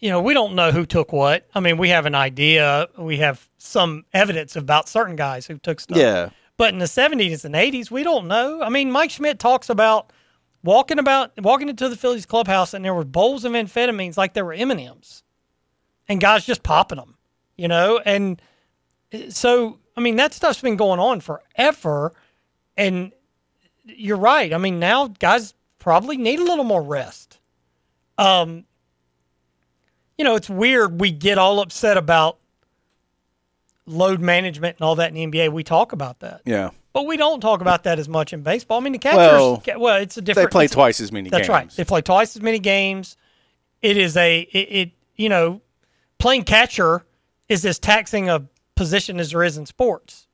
you 0.00 0.08
know, 0.08 0.20
we 0.20 0.34
don't 0.34 0.54
know 0.54 0.72
who 0.72 0.86
took 0.86 1.12
what. 1.12 1.46
I 1.54 1.60
mean, 1.60 1.76
we 1.76 1.90
have 1.90 2.06
an 2.06 2.14
idea. 2.14 2.88
We 2.98 3.18
have 3.18 3.48
some 3.58 4.04
evidence 4.12 4.56
about 4.56 4.88
certain 4.88 5.16
guys 5.16 5.46
who 5.46 5.58
took 5.58 5.80
stuff. 5.80 5.98
Yeah. 5.98 6.30
But 6.56 6.72
in 6.72 6.78
the 6.78 6.86
70s 6.86 7.44
and 7.44 7.54
80s, 7.54 7.90
we 7.90 8.02
don't 8.02 8.28
know. 8.28 8.62
I 8.62 8.68
mean, 8.68 8.90
Mike 8.90 9.10
Schmidt 9.10 9.38
talks 9.38 9.70
about 9.70 10.12
walking 10.62 10.98
about 10.98 11.32
walking 11.40 11.68
into 11.68 11.88
the 11.88 11.96
Phillies 11.96 12.26
clubhouse 12.26 12.74
and 12.74 12.84
there 12.84 12.94
were 12.94 13.04
bowls 13.04 13.44
of 13.44 13.52
amphetamines 13.52 14.16
like 14.16 14.34
there 14.34 14.44
were 14.44 14.52
M&Ms. 14.52 15.22
And 16.08 16.20
guys 16.20 16.44
just 16.44 16.62
popping 16.62 16.98
them, 16.98 17.16
you 17.56 17.68
know? 17.68 18.00
And 18.04 18.42
uh, 19.12 19.30
so 19.30 19.78
I 20.00 20.02
mean, 20.02 20.16
that 20.16 20.32
stuff's 20.32 20.62
been 20.62 20.76
going 20.76 20.98
on 20.98 21.20
forever. 21.20 22.14
And 22.74 23.12
you're 23.84 24.16
right. 24.16 24.50
I 24.54 24.56
mean, 24.56 24.78
now 24.78 25.08
guys 25.08 25.52
probably 25.78 26.16
need 26.16 26.40
a 26.40 26.42
little 26.42 26.64
more 26.64 26.80
rest. 26.80 27.38
Um, 28.16 28.64
you 30.16 30.24
know, 30.24 30.36
it's 30.36 30.48
weird 30.48 31.02
we 31.02 31.10
get 31.10 31.36
all 31.36 31.60
upset 31.60 31.98
about 31.98 32.38
load 33.84 34.22
management 34.22 34.78
and 34.78 34.86
all 34.86 34.94
that 34.94 35.14
in 35.14 35.30
the 35.30 35.38
NBA. 35.38 35.52
We 35.52 35.64
talk 35.64 35.92
about 35.92 36.20
that. 36.20 36.40
Yeah. 36.46 36.70
But 36.94 37.06
we 37.06 37.18
don't 37.18 37.40
talk 37.40 37.60
about 37.60 37.84
that 37.84 37.98
as 37.98 38.08
much 38.08 38.32
in 38.32 38.42
baseball. 38.42 38.80
I 38.80 38.80
mean, 38.80 38.94
the 38.94 38.98
catchers, 38.98 39.18
well, 39.18 39.62
well 39.76 39.96
it's 39.96 40.16
a 40.16 40.22
different. 40.22 40.48
They 40.48 40.52
play 40.52 40.66
twice 40.66 40.98
as 41.00 41.12
many 41.12 41.28
that's 41.28 41.42
games. 41.42 41.48
right. 41.50 41.70
They 41.72 41.84
play 41.84 42.00
twice 42.00 42.34
as 42.36 42.40
many 42.40 42.58
games. 42.58 43.18
It 43.82 43.98
is 43.98 44.16
a, 44.16 44.40
it, 44.40 44.58
it, 44.58 44.92
you 45.16 45.28
know, 45.28 45.60
playing 46.18 46.44
catcher 46.44 47.04
is 47.50 47.66
as 47.66 47.78
taxing 47.78 48.30
a 48.30 48.48
position 48.80 49.20
as 49.20 49.30
there 49.30 49.42
is 49.42 49.58
in 49.58 49.66
sports. 49.66 50.26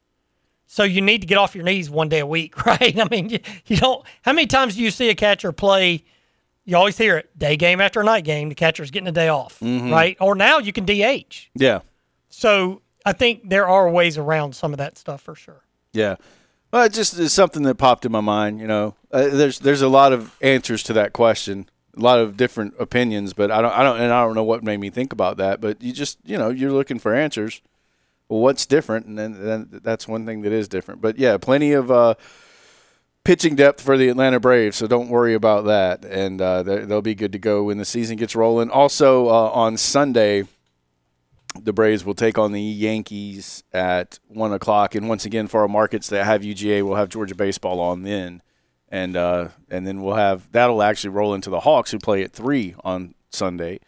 So 0.69 0.85
you 0.85 1.01
need 1.01 1.21
to 1.23 1.27
get 1.27 1.37
off 1.37 1.57
your 1.57 1.65
knees 1.65 1.91
one 1.91 2.09
day 2.09 2.21
a 2.21 2.27
week, 2.27 2.65
right? 2.67 2.97
I 2.97 3.09
mean, 3.11 3.29
you, 3.29 3.41
you 3.67 3.77
don't. 3.77 4.07
How 4.23 4.33
many 4.33 4.47
times 4.47 4.77
do 4.77 4.83
you 4.83 4.93
see 4.93 5.09
a 5.09 5.17
catcher 5.17 5.51
play? 5.51 6.05
You 6.65 6.77
always 6.77 6.97
hear 6.97 7.17
it: 7.17 7.37
day 7.37 7.57
game 7.57 7.81
after 7.81 8.05
night 8.05 8.23
game. 8.23 8.49
The 8.49 8.55
catcher's 8.55 8.93
getting 8.93 9.09
a 9.09 9.13
day 9.13 9.27
off, 9.27 9.59
mm-hmm. 9.59 9.91
right? 9.91 10.17
Or 10.21 10.37
now 10.37 10.59
you 10.59 10.73
can 10.73 10.85
DH. 10.85 11.49
Yeah. 11.57 11.81
So 12.29 12.83
I 13.05 13.15
think 13.15 13.51
there 13.51 13.67
are 13.67 13.91
ways 13.91 14.17
around 14.17 14.55
some 14.55 14.73
of 14.73 14.79
that 14.79 14.97
stuff 14.97 15.23
for 15.23 15.35
sure. 15.35 15.65
Yeah. 15.93 16.15
Well, 16.73 16.85
it 16.85 16.93
just 16.93 17.19
is 17.19 17.33
something 17.33 17.65
that 17.65 17.75
popped 17.79 18.07
in 18.07 18.13
my 18.13 18.21
mind. 18.21 18.61
You 18.61 18.69
know, 18.69 18.95
uh, 19.11 19.27
there's 19.27 19.59
there's 19.59 19.83
a 19.83 19.89
lot 19.89 20.13
of 20.13 20.37
answers 20.41 20.85
to 20.85 20.93
that 20.93 21.13
question, 21.13 21.69
a 21.97 22.01
lot 22.01 22.21
of 22.21 22.37
different 22.37 22.75
opinions, 22.79 23.33
but 23.33 23.51
I 23.51 23.61
don't 23.61 23.73
I 23.73 23.83
don't 23.83 24.01
and 24.01 24.13
I 24.13 24.25
don't 24.25 24.37
know 24.37 24.45
what 24.45 24.63
made 24.63 24.79
me 24.79 24.91
think 24.91 25.13
about 25.13 25.37
that. 25.39 25.61
But 25.61 25.83
you 25.83 25.93
just 25.93 26.19
you 26.25 26.39
know 26.39 26.51
you're 26.51 26.71
looking 26.71 27.01
for 27.01 27.13
answers 27.13 27.61
what's 28.29 28.67
different? 28.67 29.07
And 29.07 29.19
then, 29.19 29.45
then, 29.45 29.81
that's 29.83 30.09
one 30.09 30.27
thing 30.27 30.43
that 30.43 30.53
is 30.53 30.69
different. 30.69 31.01
But 31.01 31.19
yeah, 31.19 31.37
plenty 31.39 31.73
of 31.73 31.91
uh, 31.91 32.15
pitching 33.25 33.57
depth 33.57 33.81
for 33.81 33.97
the 33.97 34.09
Atlanta 34.09 34.41
Braves, 34.41 34.77
so 34.77 34.87
don't 34.87 35.09
worry 35.09 35.35
about 35.35 35.65
that. 35.67 36.05
And 36.05 36.41
uh, 36.41 36.63
they'll 36.63 37.03
be 37.03 37.15
good 37.15 37.33
to 37.33 37.39
go 37.39 37.65
when 37.65 37.79
the 37.79 37.85
season 37.85 38.17
gets 38.17 38.37
rolling. 38.37 38.71
Also, 38.71 39.29
uh, 39.29 39.51
on 39.51 39.77
Sunday, 39.77 40.45
the 41.63 41.73
Braves 41.73 42.05
will 42.05 42.15
take 42.15 42.39
on 42.39 42.53
the 42.53 42.61
Yankees 42.61 43.65
at 43.73 44.19
1 44.29 44.53
o'clock. 44.53 44.95
And 44.95 45.09
once 45.09 45.25
again, 45.25 45.47
for 45.47 45.63
our 45.63 45.69
markets 45.69 46.09
that 46.09 46.25
have 46.25 46.43
UGA, 46.43 46.83
we'll 46.83 46.97
have 46.97 47.09
Georgia 47.09 47.35
Baseball 47.35 47.81
on 47.81 48.03
then. 48.03 48.43
And 48.89 49.17
uh, 49.17 49.49
and 49.69 49.85
then 49.85 50.01
we'll 50.01 50.15
have 50.15 50.51
that'll 50.53 50.81
actually 50.81 51.11
roll 51.11 51.35
into 51.35 51.51
the 51.51 51.59
Hawks 51.59 51.91
who 51.91 51.99
play 51.99 52.23
at 52.23 52.33
three 52.33 52.77
on 52.85 53.17
Sunday, 53.31 53.81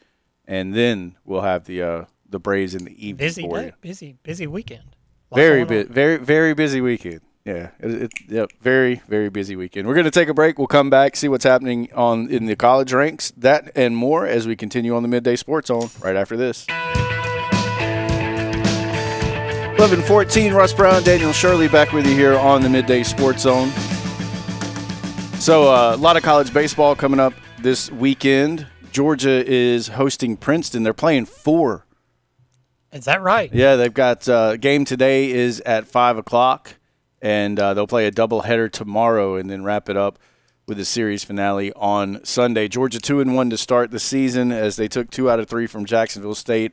and 0.45 0.75
then 0.75 1.17
we'll 1.25 1.43
have 1.43 1.67
the 1.67 1.83
uh, 1.83 2.05
the 2.29 2.39
Braves 2.39 2.75
in 2.75 2.85
the 2.85 2.93
evening 2.93 3.27
busy 3.27 3.49
day. 3.49 3.73
Busy, 3.81 4.17
busy 4.23 4.47
weekend. 4.47 4.97
very 5.33 5.65
bit, 5.65 5.89
very 5.89 6.17
very 6.17 6.55
busy 6.55 6.81
weekend. 6.81 7.21
Yeah, 7.45 7.71
it, 7.81 8.03
it, 8.03 8.13
yep, 8.29 8.51
very 8.61 8.97
very 9.09 9.31
busy 9.31 9.57
weekend. 9.57 9.89
We're 9.89 9.95
going 9.95 10.05
to 10.05 10.11
take 10.11 10.29
a 10.29 10.35
break. 10.35 10.59
We'll 10.59 10.67
come 10.67 10.91
back, 10.91 11.17
see 11.17 11.29
what's 11.29 11.45
happening 11.45 11.89
on 11.95 12.29
in 12.31 12.47
the 12.47 12.57
college 12.57 12.93
ranks, 12.93 13.33
that 13.39 13.73
and 13.75 13.97
more 13.97 14.27
as 14.27 14.47
we 14.47 14.57
continue 14.57 14.95
on 14.95 15.03
the 15.03 15.09
midday 15.09 15.37
sports 15.37 15.69
zone 15.69 15.89
right 16.01 16.17
after 16.17 16.37
this. 16.37 16.67
11-14, 19.79 20.53
Russ 20.53 20.73
Brown, 20.73 21.05
Daniel 21.05 21.33
Shirley 21.33 21.69
back 21.69 21.93
with 21.93 22.05
you 22.05 22.13
here 22.13 22.37
on 22.37 22.63
the 22.63 22.69
midday 22.69 23.05
sports 23.05 23.43
zone. 23.43 23.71
So 25.39 25.73
uh, 25.73 25.95
a 25.95 25.97
lot 25.97 26.17
of 26.17 26.25
college 26.25 26.53
baseball 26.53 26.97
coming 26.97 27.21
up 27.21 27.33
this 27.61 27.89
weekend. 27.93 28.67
Georgia 28.91 29.45
is 29.47 29.87
hosting 29.87 30.37
Princeton. 30.37 30.83
They're 30.83 30.93
playing 30.93 31.27
four. 31.27 31.87
Is 32.93 33.05
that 33.05 33.23
right? 33.23 33.53
Yeah, 33.53 33.77
they've 33.77 33.93
got 33.93 34.29
uh, 34.29 34.57
game 34.57 34.85
today 34.85 35.31
is 35.31 35.61
at 35.61 35.87
five 35.87 36.17
o'clock, 36.17 36.75
and 37.21 37.59
uh, 37.61 37.75
they'll 37.75 37.87
play 37.87 38.07
a 38.07 38.13
doubleheader 38.13 38.71
tomorrow, 38.71 39.37
and 39.37 39.51
then 39.51 39.63
wrap 39.63 39.89
it 39.89 39.97
up 39.97 40.19
with 40.67 40.79
a 40.81 40.85
series 40.85 41.25
finale 41.25 41.73
on 41.75 42.25
Sunday. 42.25 42.69
Georgia 42.69 42.99
two 42.99 43.21
and 43.21 43.35
one 43.35 43.51
to 43.51 43.59
start 43.59 43.91
the 43.91 43.99
season 43.99 44.53
as 44.53 44.77
they 44.77 44.89
took 44.89 45.11
two 45.11 45.31
out 45.31 45.39
of 45.39 45.49
three 45.49 45.67
from 45.67 45.85
Jacksonville 45.85 46.35
State 46.35 46.73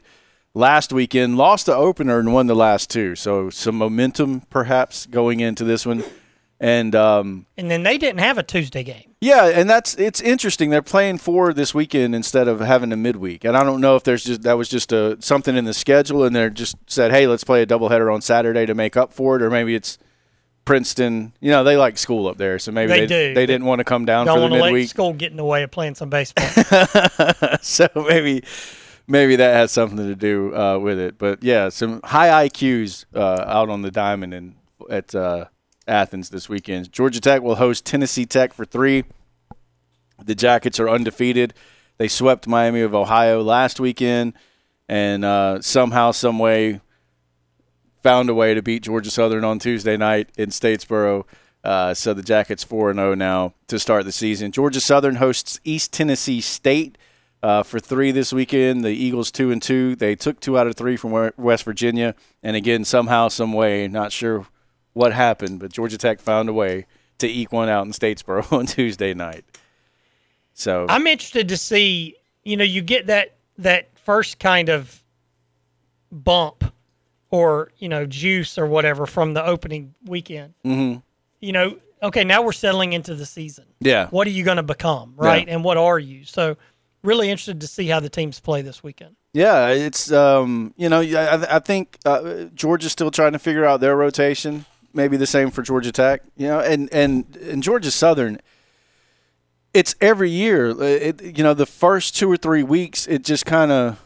last 0.54 0.94
weekend. 0.94 1.36
Lost 1.36 1.66
the 1.66 1.76
opener 1.76 2.20
and 2.20 2.34
won 2.34 2.48
the 2.48 2.56
last 2.56 2.90
two, 2.90 3.16
so 3.16 3.50
some 3.50 3.78
momentum 3.78 4.42
perhaps 4.50 5.06
going 5.06 5.42
into 5.42 5.64
this 5.66 5.86
one. 5.86 6.04
And 6.60 6.96
um, 6.96 7.46
And 7.58 7.70
then 7.70 7.84
they 7.84 7.98
didn't 7.98 8.22
have 8.22 8.38
a 8.38 8.44
Tuesday 8.44 8.84
game. 8.84 9.12
yeah, 9.20 9.48
and 9.48 9.70
that's 9.70 9.94
it's 9.96 10.22
interesting. 10.22 10.70
They're 10.70 10.82
playing 10.82 11.18
four 11.18 11.54
this 11.54 11.74
weekend 11.74 12.16
instead 12.16 12.48
of 12.48 12.62
having 12.62 12.94
a 12.94 12.96
midweek, 12.96 13.44
and 13.44 13.58
I 13.58 13.64
don't 13.64 13.82
know 13.82 13.98
if 13.98 14.04
there's 14.04 14.24
just 14.24 14.44
that 14.44 14.54
was 14.58 14.70
just 14.70 14.94
a 14.94 15.18
something 15.22 15.58
in 15.58 15.66
the 15.66 15.74
schedule, 15.74 16.24
and 16.24 16.34
they're 16.36 16.50
just 16.50 16.78
said, 16.88 17.12
hey, 17.12 17.28
let's 17.28 17.44
play 17.44 17.62
a 17.62 17.66
doubleheader 17.68 18.14
on 18.14 18.22
Saturday 18.22 18.66
to 18.66 18.74
make 18.74 18.96
up 18.96 19.12
for 19.12 19.36
it, 19.36 19.42
or 19.42 19.50
maybe 19.50 19.76
it's 19.76 19.98
Princeton. 20.64 21.34
You 21.42 21.52
know, 21.52 21.66
they 21.66 21.76
like 21.76 21.98
school 21.98 22.26
up 22.28 22.38
there, 22.38 22.58
so 22.58 22.72
maybe 22.72 22.92
They 22.94 23.00
they, 23.02 23.08
do. 23.08 23.34
they 23.34 23.46
didn't 23.46 23.66
want 23.66 23.80
to 23.80 23.84
come 23.84 24.06
down 24.06 24.26
Don't 24.26 24.38
for 24.38 24.42
want 24.44 24.54
the 24.54 24.60
to 24.60 24.74
let 24.74 24.88
school 24.88 25.12
get 25.14 25.32
in 25.32 25.38
the 25.38 25.44
way 25.46 25.64
of 25.64 25.72
playing 25.72 25.96
some 25.96 26.10
baseball. 26.10 26.48
so 27.62 27.88
maybe 27.96 28.44
maybe 29.08 29.36
that 29.36 29.54
has 29.56 29.72
something 29.74 29.98
to 29.98 30.16
do 30.16 30.56
uh, 30.56 30.78
with 30.80 31.00
it. 31.00 31.18
But 31.18 31.44
yeah, 31.44 31.68
some 31.68 32.00
high 32.04 32.48
IQs 32.48 33.06
uh, 33.14 33.44
out 33.46 33.70
on 33.70 33.82
the 33.82 33.92
diamond 33.92 34.34
and 34.34 34.56
at 34.90 35.14
uh, 35.14 35.46
Athens 35.88 36.30
this 36.30 36.50
weekend. 36.50 36.92
Georgia 36.92 37.22
Tech 37.22 37.42
will 37.42 37.56
host 37.56 37.86
Tennessee 37.86 38.26
Tech 38.26 38.54
for 38.54 38.66
three. 38.66 39.04
The 40.24 40.36
Jackets 40.36 40.80
are 40.80 40.90
undefeated. 40.90 41.54
They 41.98 42.08
swept 42.08 42.48
Miami 42.48 42.82
of 42.82 42.94
Ohio 42.94 43.42
last 43.42 43.80
weekend, 43.80 44.34
and 44.90 45.24
uh, 45.24 45.62
somehow, 45.62 46.12
some 46.12 46.40
way, 46.40 46.82
found 48.04 48.30
a 48.30 48.34
way 48.34 48.54
to 48.54 48.62
beat 48.62 48.84
Georgia 48.84 49.12
Southern 49.12 49.44
on 49.44 49.60
Tuesday 49.60 49.98
night 49.98 50.30
in 50.38 50.50
Statesboro. 50.50 51.26
Uh, 51.64 51.94
so 51.94 52.14
the 52.14 52.22
Jackets 52.22 52.64
four 52.64 52.92
and 52.92 53.00
zero 53.00 53.16
now 53.16 53.54
to 53.68 53.80
start 53.80 54.06
the 54.06 54.12
season. 54.12 54.52
Georgia 54.52 54.80
Southern 54.80 55.16
hosts 55.16 55.60
East 55.64 55.92
Tennessee 55.92 56.40
State 56.40 56.98
uh, 57.42 57.64
for 57.64 57.80
three 57.80 58.12
this 58.12 58.32
weekend. 58.32 58.86
The 58.86 58.92
Eagles 58.92 59.32
two 59.32 59.50
and 59.50 59.62
two. 59.62 59.96
They 59.96 60.16
took 60.16 60.40
two 60.40 60.60
out 60.60 60.68
of 60.68 60.76
three 60.76 60.96
from 60.96 61.32
West 61.38 61.64
Virginia, 61.64 62.14
and 62.44 62.56
again 62.56 62.86
somehow, 62.86 63.30
some 63.30 63.54
way, 63.54 63.88
not 63.88 64.12
sure 64.12 64.46
what 64.96 65.14
happened, 65.14 65.60
but 65.60 65.72
Georgia 65.72 65.98
Tech 65.98 66.20
found 66.20 66.50
a 66.50 66.54
way 66.54 66.88
to 67.20 67.28
eke 67.28 67.52
one 67.52 67.70
out 67.70 67.86
in 67.86 67.92
Statesboro 67.92 68.52
on 68.58 68.66
Tuesday 68.66 69.14
night. 69.14 69.46
So 70.56 70.88
I'm 70.90 71.06
interested 71.06 71.50
to 71.50 71.58
see. 71.58 72.16
You 72.44 72.58
know, 72.58 72.64
you 72.64 72.82
get 72.82 73.08
that 73.08 73.36
that 73.58 73.90
first 74.00 74.40
kind 74.40 74.70
of 74.70 75.04
bump, 76.12 76.64
or 77.30 77.72
you 77.78 77.90
know, 77.90 78.06
juice 78.06 78.58
or 78.58 78.66
whatever 78.66 79.06
from 79.06 79.34
the 79.34 79.46
opening 79.46 79.94
weekend. 80.06 80.54
Mm-hmm. 80.64 81.00
You 81.42 81.52
know, 81.52 81.78
okay, 82.02 82.24
now 82.24 82.42
we're 82.42 82.54
settling 82.54 82.94
into 82.94 83.16
the 83.16 83.26
season. 83.26 83.66
yeah, 83.82 84.08
What 84.08 84.28
are 84.28 84.32
you 84.32 84.44
going 84.44 84.58
to 84.58 84.64
become, 84.64 85.14
right? 85.18 85.48
And 85.48 85.64
what 85.64 85.78
are 85.78 86.00
you? 86.00 86.24
So, 86.24 86.56
really 87.04 87.30
interested 87.30 87.60
to 87.62 87.68
see 87.68 87.88
how 87.88 88.00
the 88.00 88.10
teams 88.10 88.40
play 88.40 88.62
this 88.62 88.82
weekend. 88.82 89.16
Yeah, 89.34 89.68
it's 89.68 90.12
um, 90.14 90.74
you 90.78 90.88
know, 90.88 91.02
I, 91.02 91.58
I 91.58 91.60
think 91.60 91.98
uh, 92.06 92.46
Georgia's 92.56 92.94
still 92.94 93.12
trying 93.12 93.34
to 93.34 93.40
figure 93.40 93.66
out 93.66 93.82
their 93.82 93.98
rotation. 93.98 94.66
Maybe 94.96 95.18
the 95.18 95.28
same 95.28 95.52
for 95.52 95.62
Georgia 95.62 95.92
Tech, 95.92 96.22
you 96.38 96.48
know, 96.48 96.60
and 96.62 96.92
and 96.94 97.36
and 97.38 97.62
Georgia 97.62 97.92
Southern. 97.92 98.40
It's 99.74 99.94
every 100.00 100.30
year. 100.30 100.70
It, 100.82 101.22
you 101.38 101.44
know, 101.44 101.54
the 101.54 101.66
first 101.66 102.16
two 102.16 102.32
or 102.32 102.38
three 102.38 102.64
weeks, 102.64 103.06
it 103.08 103.26
just 103.26 103.46
kind 103.46 103.74
of, 103.74 104.02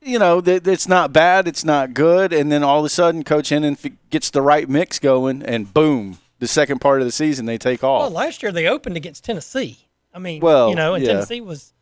you 0.00 0.20
know, 0.20 0.40
it's 0.44 0.86
not 0.86 1.12
bad, 1.12 1.48
it's 1.48 1.64
not 1.64 1.94
good, 1.94 2.32
and 2.32 2.52
then 2.52 2.62
all 2.62 2.78
of 2.78 2.84
a 2.84 2.88
sudden, 2.88 3.24
Coach 3.24 3.48
Hennon 3.50 3.72
f- 3.84 3.90
gets 4.10 4.30
the 4.30 4.40
right 4.40 4.68
mix 4.68 5.00
going, 5.00 5.42
and 5.42 5.74
boom, 5.74 6.18
the 6.38 6.46
second 6.46 6.80
part 6.80 7.00
of 7.00 7.06
the 7.08 7.12
season 7.12 7.46
they 7.46 7.58
take 7.58 7.82
off. 7.82 8.02
Well, 8.02 8.10
last 8.10 8.40
year 8.42 8.52
they 8.52 8.68
opened 8.68 8.96
against 8.96 9.24
Tennessee. 9.24 9.78
I 10.14 10.20
mean, 10.20 10.40
Well, 10.40 10.68
you 10.70 10.76
know, 10.76 10.94
and 10.94 11.02
yeah. 11.04 11.14
Tennessee 11.14 11.40
was 11.40 11.72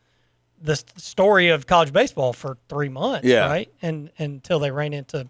the 0.59 0.81
story 0.97 1.49
of 1.49 1.67
college 1.67 1.93
baseball 1.93 2.33
for 2.33 2.57
three 2.67 2.89
months, 2.89 3.27
Yeah. 3.27 3.45
right? 3.45 3.71
And 3.83 4.09
until 4.17 4.57
they 4.57 4.71
ran 4.71 4.93
into 4.93 5.27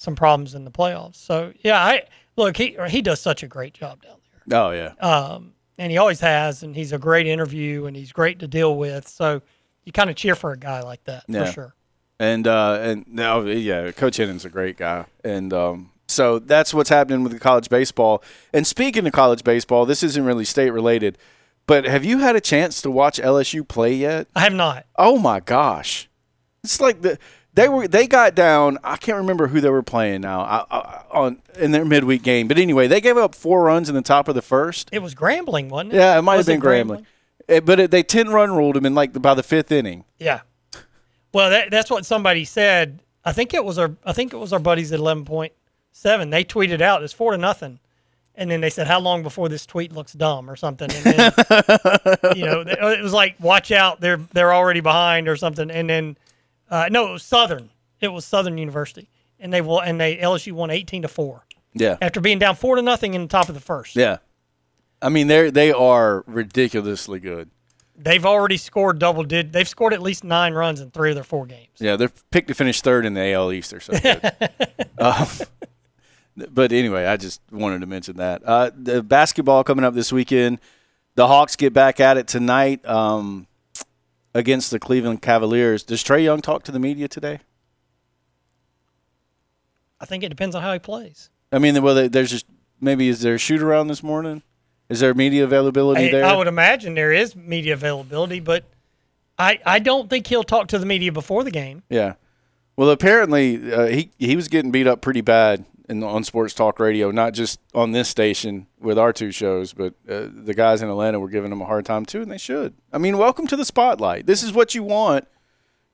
some 0.00 0.16
problems 0.16 0.54
in 0.54 0.64
the 0.64 0.70
playoffs. 0.70 1.16
So 1.16 1.52
yeah, 1.62 1.78
I 1.78 2.04
look 2.36 2.56
he 2.56 2.74
he 2.88 3.02
does 3.02 3.20
such 3.20 3.42
a 3.42 3.46
great 3.46 3.74
job 3.74 4.02
down 4.02 4.16
there, 4.46 4.58
oh 4.58 4.70
yeah, 4.70 4.92
um, 5.06 5.52
and 5.76 5.92
he 5.92 5.98
always 5.98 6.20
has, 6.20 6.62
and 6.62 6.74
he's 6.74 6.92
a 6.92 6.98
great 6.98 7.26
interview, 7.26 7.84
and 7.84 7.94
he's 7.94 8.10
great 8.10 8.38
to 8.38 8.48
deal 8.48 8.76
with. 8.76 9.06
So 9.06 9.42
you 9.84 9.92
kind 9.92 10.08
of 10.08 10.16
cheer 10.16 10.34
for 10.34 10.52
a 10.52 10.58
guy 10.58 10.80
like 10.80 11.04
that 11.04 11.24
Yeah. 11.28 11.44
for 11.44 11.52
sure. 11.52 11.74
And 12.18 12.46
uh, 12.46 12.78
and 12.80 13.04
now, 13.08 13.40
yeah, 13.42 13.90
Coach 13.92 14.16
Hennon's 14.16 14.44
a 14.46 14.50
great 14.50 14.78
guy, 14.78 15.04
and 15.22 15.52
um, 15.52 15.90
so 16.08 16.38
that's 16.38 16.72
what's 16.72 16.88
happening 16.90 17.22
with 17.22 17.32
the 17.32 17.38
college 17.38 17.68
baseball. 17.68 18.22
And 18.54 18.66
speaking 18.66 19.06
of 19.06 19.12
college 19.12 19.44
baseball, 19.44 19.84
this 19.86 20.02
isn't 20.02 20.24
really 20.24 20.44
state 20.46 20.70
related, 20.70 21.18
but 21.66 21.84
have 21.84 22.04
you 22.06 22.18
had 22.20 22.36
a 22.36 22.40
chance 22.40 22.80
to 22.82 22.90
watch 22.90 23.18
LSU 23.20 23.66
play 23.68 23.94
yet? 23.94 24.28
I 24.34 24.40
have 24.40 24.52
not. 24.54 24.86
Oh 24.96 25.18
my 25.18 25.40
gosh, 25.40 26.08
it's 26.64 26.80
like 26.80 27.00
the 27.02 27.18
they 27.60 27.68
were 27.68 27.88
they 27.88 28.06
got 28.06 28.34
down. 28.34 28.78
I 28.82 28.96
can't 28.96 29.18
remember 29.18 29.46
who 29.48 29.60
they 29.60 29.70
were 29.70 29.82
playing 29.82 30.22
now 30.22 30.40
I, 30.40 30.64
I, 30.70 31.04
on 31.10 31.42
in 31.58 31.72
their 31.72 31.84
midweek 31.84 32.22
game, 32.22 32.48
but 32.48 32.58
anyway, 32.58 32.86
they 32.86 33.00
gave 33.00 33.16
up 33.16 33.34
four 33.34 33.64
runs 33.64 33.88
in 33.88 33.94
the 33.94 34.02
top 34.02 34.28
of 34.28 34.34
the 34.34 34.42
first. 34.42 34.88
It 34.92 35.00
was 35.00 35.14
Grambling, 35.14 35.68
wasn't 35.68 35.94
it? 35.94 35.96
Yeah, 35.96 36.18
it 36.18 36.22
might 36.22 36.36
Was 36.36 36.46
have 36.46 36.60
been 36.60 36.68
Grambling, 36.68 37.04
Eh, 37.48 37.60
but 37.60 37.80
it, 37.80 37.90
they 37.90 38.02
ten 38.02 38.28
run 38.28 38.52
ruled 38.52 38.76
him 38.76 38.86
in 38.86 38.94
like 38.94 39.20
by 39.20 39.34
the 39.34 39.42
fifth 39.42 39.72
inning. 39.72 40.04
Yeah. 40.18 40.40
Well, 41.32 41.50
that, 41.50 41.70
that's 41.70 41.90
what 41.90 42.06
somebody 42.06 42.44
said. 42.44 43.00
I 43.24 43.32
think 43.32 43.54
it 43.54 43.64
was 43.64 43.78
our 43.78 43.94
I 44.04 44.12
think 44.12 44.32
it 44.32 44.38
was 44.38 44.52
our 44.52 44.58
buddies 44.58 44.92
at 44.92 45.00
eleven 45.00 45.24
point 45.24 45.52
seven. 45.92 46.30
They 46.30 46.44
tweeted 46.44 46.80
out 46.80 47.02
it's 47.02 47.12
four 47.12 47.32
to 47.32 47.38
nothing, 47.38 47.78
and 48.36 48.50
then 48.50 48.60
they 48.60 48.70
said 48.70 48.86
how 48.86 49.00
long 49.00 49.22
before 49.22 49.48
this 49.48 49.66
tweet 49.66 49.92
looks 49.92 50.12
dumb 50.12 50.48
or 50.48 50.56
something. 50.56 50.90
And 50.90 51.04
then, 51.04 51.32
you 52.36 52.46
know, 52.46 52.64
it 52.66 53.02
was 53.02 53.12
like 53.12 53.34
watch 53.40 53.72
out, 53.72 54.00
they're 54.00 54.20
they're 54.32 54.54
already 54.54 54.80
behind 54.80 55.28
or 55.28 55.36
something. 55.36 55.70
And 55.70 55.90
then 55.90 56.16
uh, 56.70 56.88
no, 56.90 57.08
it 57.08 57.12
was 57.12 57.22
Southern. 57.22 57.70
It 58.00 58.08
was 58.08 58.24
Southern 58.24 58.56
University, 58.58 59.08
and 59.38 59.52
they 59.52 59.60
will 59.60 59.80
and 59.80 60.00
they 60.00 60.16
LSU 60.16 60.52
won 60.52 60.70
eighteen 60.70 61.02
to 61.02 61.08
four 61.08 61.44
Yeah, 61.74 61.96
after 62.00 62.20
being 62.20 62.38
down 62.38 62.56
four 62.56 62.76
to 62.76 62.82
nothing 62.82 63.14
in 63.14 63.22
the 63.22 63.28
top 63.28 63.48
of 63.48 63.54
the 63.54 63.60
first. 63.60 63.96
yeah. 63.96 64.18
I 65.02 65.08
mean, 65.08 65.28
they 65.28 65.50
they 65.50 65.72
are 65.72 66.24
ridiculously 66.26 67.20
good. 67.20 67.50
They've 67.96 68.24
already 68.24 68.56
scored 68.56 68.98
double 68.98 69.24
did. 69.24 69.52
They've 69.52 69.68
scored 69.68 69.92
at 69.92 70.00
least 70.02 70.24
nine 70.24 70.54
runs 70.54 70.80
in 70.80 70.90
three 70.90 71.10
of 71.10 71.14
their 71.16 71.24
four 71.24 71.46
games. 71.46 71.68
Yeah, 71.78 71.96
they're 71.96 72.10
picked 72.30 72.48
to 72.48 72.54
finish 72.54 72.80
third 72.80 73.04
in 73.06 73.14
the 73.14 73.32
AL 73.32 73.52
East. 73.52 73.70
They're 73.70 73.80
so 73.80 73.98
good. 73.98 74.32
um, 74.98 75.26
but 76.50 76.72
anyway, 76.72 77.04
I 77.06 77.16
just 77.16 77.40
wanted 77.50 77.80
to 77.80 77.86
mention 77.86 78.16
that. 78.16 78.42
Uh, 78.44 78.70
the 78.74 79.02
basketball 79.02 79.64
coming 79.64 79.84
up 79.84 79.94
this 79.94 80.12
weekend. 80.12 80.60
The 81.16 81.26
Hawks 81.26 81.56
get 81.56 81.72
back 81.74 82.00
at 82.00 82.16
it 82.16 82.26
tonight 82.26 82.86
um, 82.86 83.46
against 84.34 84.70
the 84.70 84.78
Cleveland 84.78 85.22
Cavaliers. 85.22 85.82
Does 85.82 86.02
Trae 86.02 86.22
Young 86.22 86.40
talk 86.40 86.62
to 86.64 86.72
the 86.72 86.78
media 86.78 87.08
today? 87.08 87.40
I 90.00 90.06
think 90.06 90.24
it 90.24 90.28
depends 90.28 90.54
on 90.54 90.62
how 90.62 90.72
he 90.72 90.78
plays. 90.78 91.30
I 91.52 91.58
mean, 91.58 91.80
well, 91.82 92.08
there's 92.08 92.30
just 92.30 92.46
maybe 92.80 93.08
is 93.08 93.20
there 93.20 93.34
a 93.34 93.38
shoot 93.38 93.62
around 93.62 93.88
this 93.88 94.02
morning? 94.02 94.42
Is 94.88 95.00
there 95.00 95.14
media 95.14 95.44
availability 95.44 96.08
I, 96.08 96.10
there? 96.10 96.24
I 96.24 96.34
would 96.34 96.46
imagine 96.46 96.94
there 96.94 97.12
is 97.12 97.36
media 97.36 97.74
availability, 97.74 98.40
but 98.40 98.64
I 99.38 99.58
I 99.66 99.78
don't 99.78 100.08
think 100.08 100.26
he'll 100.26 100.44
talk 100.44 100.68
to 100.68 100.78
the 100.78 100.86
media 100.86 101.12
before 101.12 101.44
the 101.44 101.50
game. 101.50 101.82
Yeah. 101.88 102.14
Well, 102.76 102.90
apparently 102.90 103.72
uh, 103.72 103.86
he 103.86 104.10
he 104.18 104.36
was 104.36 104.48
getting 104.48 104.70
beat 104.70 104.86
up 104.86 105.00
pretty 105.00 105.20
bad 105.20 105.64
in, 105.90 106.02
on 106.02 106.24
Sports 106.24 106.54
Talk 106.54 106.78
Radio, 106.78 107.10
not 107.10 107.34
just 107.34 107.60
on 107.74 107.90
this 107.92 108.08
station 108.08 108.66
with 108.78 108.98
our 108.98 109.12
two 109.12 109.32
shows, 109.32 109.72
but 109.72 109.94
uh, 110.08 110.28
the 110.32 110.54
guys 110.54 110.80
in 110.82 110.88
Atlanta 110.88 111.18
were 111.18 111.28
giving 111.28 111.50
them 111.50 111.60
a 111.60 111.64
hard 111.66 111.84
time 111.84 112.06
too, 112.06 112.22
and 112.22 112.30
they 112.30 112.38
should. 112.38 112.74
I 112.92 112.98
mean, 112.98 113.18
welcome 113.18 113.46
to 113.48 113.56
the 113.56 113.64
spotlight. 113.64 114.26
This 114.26 114.42
is 114.42 114.52
what 114.52 114.74
you 114.74 114.84
want. 114.84 115.26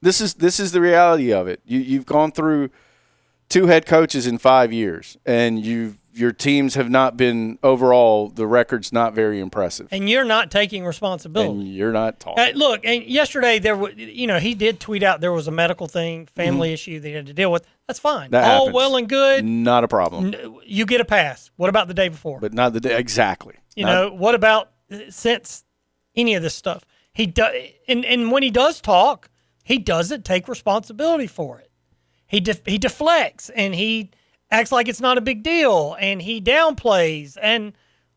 This 0.03 0.21
is 0.21 0.35
this 0.35 0.61
is 0.61 0.73
the 0.73 0.81
reality 0.81 1.33
of 1.33 1.49
it. 1.49 1.61
You 1.65 1.81
you've 1.81 2.07
gone 2.07 2.31
through 2.31 2.71
two 3.49 3.67
head 3.67 3.87
coaches 3.87 4.27
in 4.27 4.39
five 4.39 4.73
years, 4.73 5.17
and 5.25 5.65
you've 5.65 5.97
your 6.17 6.33
teams 6.33 6.75
have 6.75 6.89
not 6.89 7.17
been 7.17 7.59
overall 7.63 8.29
the 8.29 8.47
record's 8.47 8.93
not 8.93 9.13
very 9.15 9.39
impressive, 9.41 9.89
and 9.91 10.09
you're 10.09 10.25
not 10.25 10.51
taking 10.51 10.85
responsibility. 10.85 11.51
and 11.51 11.75
you're 11.75 11.93
not 11.93 12.19
talking. 12.21 12.43
Uh, 12.43 12.51
look, 12.57 12.81
and 12.85 13.05
yesterday 13.05 13.59
there 13.59 13.77
was, 13.77 13.95
you 13.97 14.27
know, 14.27 14.39
he 14.39 14.55
did 14.55 14.81
tweet 14.81 15.03
out 15.03 15.21
there 15.21 15.33
was 15.33 15.47
a 15.47 15.53
medical 15.53 15.87
thing, 15.87 16.27
family 16.27 16.73
issue 16.73 16.99
that 17.01 17.09
he 17.09 17.15
had 17.15 17.27
to 17.27 17.35
deal 17.35 17.53
with. 17.53 17.67
That's 17.87 17.99
fine. 18.01 18.25
Mm-hmm. 18.27 18.33
That 18.33 18.45
All 18.45 18.59
happens. 18.67 18.75
well 18.75 18.97
and 18.97 19.09
good. 19.09 19.45
not 19.45 19.85
a 19.85 19.89
problem, 19.89 20.35
You 20.65 20.87
get 20.87 21.01
a 21.01 21.05
pass. 21.05 21.51
What 21.57 21.69
about 21.69 21.87
the 21.89 21.95
day 21.95 22.09
before? 22.09 22.41
but 22.41 22.53
not 22.53 22.73
the 22.73 22.81
day 22.81 22.99
exactly. 22.99 23.55
You 23.77 23.85
Not- 23.85 23.93
know, 23.93 24.15
what 24.17 24.35
about 24.35 24.71
uh, 24.91 24.99
since 25.11 25.65
any 26.15 26.35
of 26.35 26.43
this 26.43 26.55
stuff? 26.55 26.85
He 27.13 27.27
does, 27.27 27.53
and 27.89 28.05
and 28.05 28.31
when 28.33 28.43
he 28.43 28.51
does 28.51 28.81
talk, 28.81 29.29
he 29.65 29.79
doesn't 29.79 30.25
take 30.25 30.49
responsibility 30.49 31.27
for 31.27 31.59
it. 31.61 31.71
He 32.27 32.41
def- 32.41 32.65
he 32.67 32.79
deflects 32.79 33.51
and 33.51 33.75
he 33.75 34.11
acts 34.51 34.73
like 34.73 34.89
it's 34.89 35.01
not 35.01 35.19
a 35.19 35.21
big 35.21 35.43
deal 35.43 35.97
and 35.99 36.21
he 36.21 36.41
downplays 36.41 37.37
and 37.41 37.73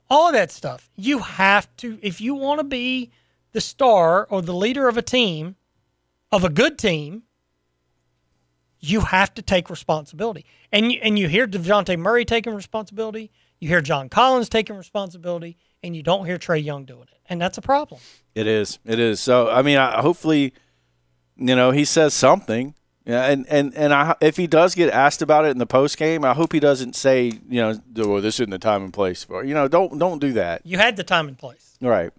all 0.10 0.32
that 0.32 0.52
stuff. 0.52 0.90
You 0.96 1.20
have 1.20 1.74
to 1.78 2.00
if 2.02 2.22
you 2.22 2.36
want 2.36 2.60
to 2.60 2.64
be 2.64 3.12
the 3.52 3.62
star 3.62 4.28
or 4.30 4.42
the 4.42 4.54
leader 4.54 4.88
of 4.88 4.98
a 4.98 5.02
team, 5.02 5.56
of 6.32 6.44
a 6.44 6.50
good 6.50 6.78
team, 6.78 7.24
you 8.80 9.02
have 9.02 9.34
to 9.34 9.42
take 9.42 9.70
responsibility. 9.70 10.46
And 10.72 10.92
you, 10.92 11.00
and 11.02 11.20
you 11.20 11.28
hear 11.28 11.48
Dejounte 11.48 11.98
Murray 11.98 12.26
taking 12.26 12.54
responsibility, 12.54 13.32
you 13.60 13.68
hear 13.68 13.82
John 13.82 14.08
Collins 14.08 14.50
taking 14.50 14.78
responsibility, 14.78 15.58
and 15.84 15.96
you 15.96 16.04
don't 16.04 16.26
hear 16.26 16.38
Trae 16.38 16.64
Young 16.64 16.86
doing 16.86 17.04
it. 17.04 17.20
And 17.28 17.42
that's 17.42 17.58
a 17.58 17.62
problem. 17.62 18.00
It 18.36 18.48
is. 18.48 18.80
It 18.86 19.00
is. 19.00 19.20
So 19.20 19.50
I 19.50 19.62
mean, 19.62 19.78
I, 19.78 20.02
hopefully, 20.02 20.54
you 21.36 21.56
know, 21.56 21.72
he 21.72 21.86
says 21.86 22.14
something. 22.14 22.74
Yeah, 23.10 23.26
and 23.26 23.46
and 23.50 23.74
and 23.76 23.94
I, 23.94 24.16
if 24.22 24.38
he 24.38 24.46
does 24.46 24.76
get 24.76 24.90
asked 24.94 25.22
about 25.22 25.46
it 25.46 25.50
in 25.50 25.58
the 25.58 25.66
post 25.66 25.98
game, 25.98 26.24
I 26.24 26.34
hope 26.34 26.54
he 26.54 26.60
doesn't 26.60 26.96
say, 26.96 27.26
you 27.50 27.62
know, 27.62 27.80
well, 27.96 28.22
this 28.22 28.36
isn't 28.36 28.52
the 28.52 28.60
time 28.60 28.84
and 28.84 28.94
place 28.94 29.24
for. 29.24 29.44
it." 29.44 29.48
You 29.48 29.54
know, 29.56 29.68
don't 29.68 29.98
don't 29.98 30.20
do 30.20 30.34
that. 30.34 30.62
You 30.66 30.78
had 30.78 30.96
the 30.96 31.04
time 31.04 31.28
and 31.28 31.38
place. 31.38 31.76
Right. 31.82 32.12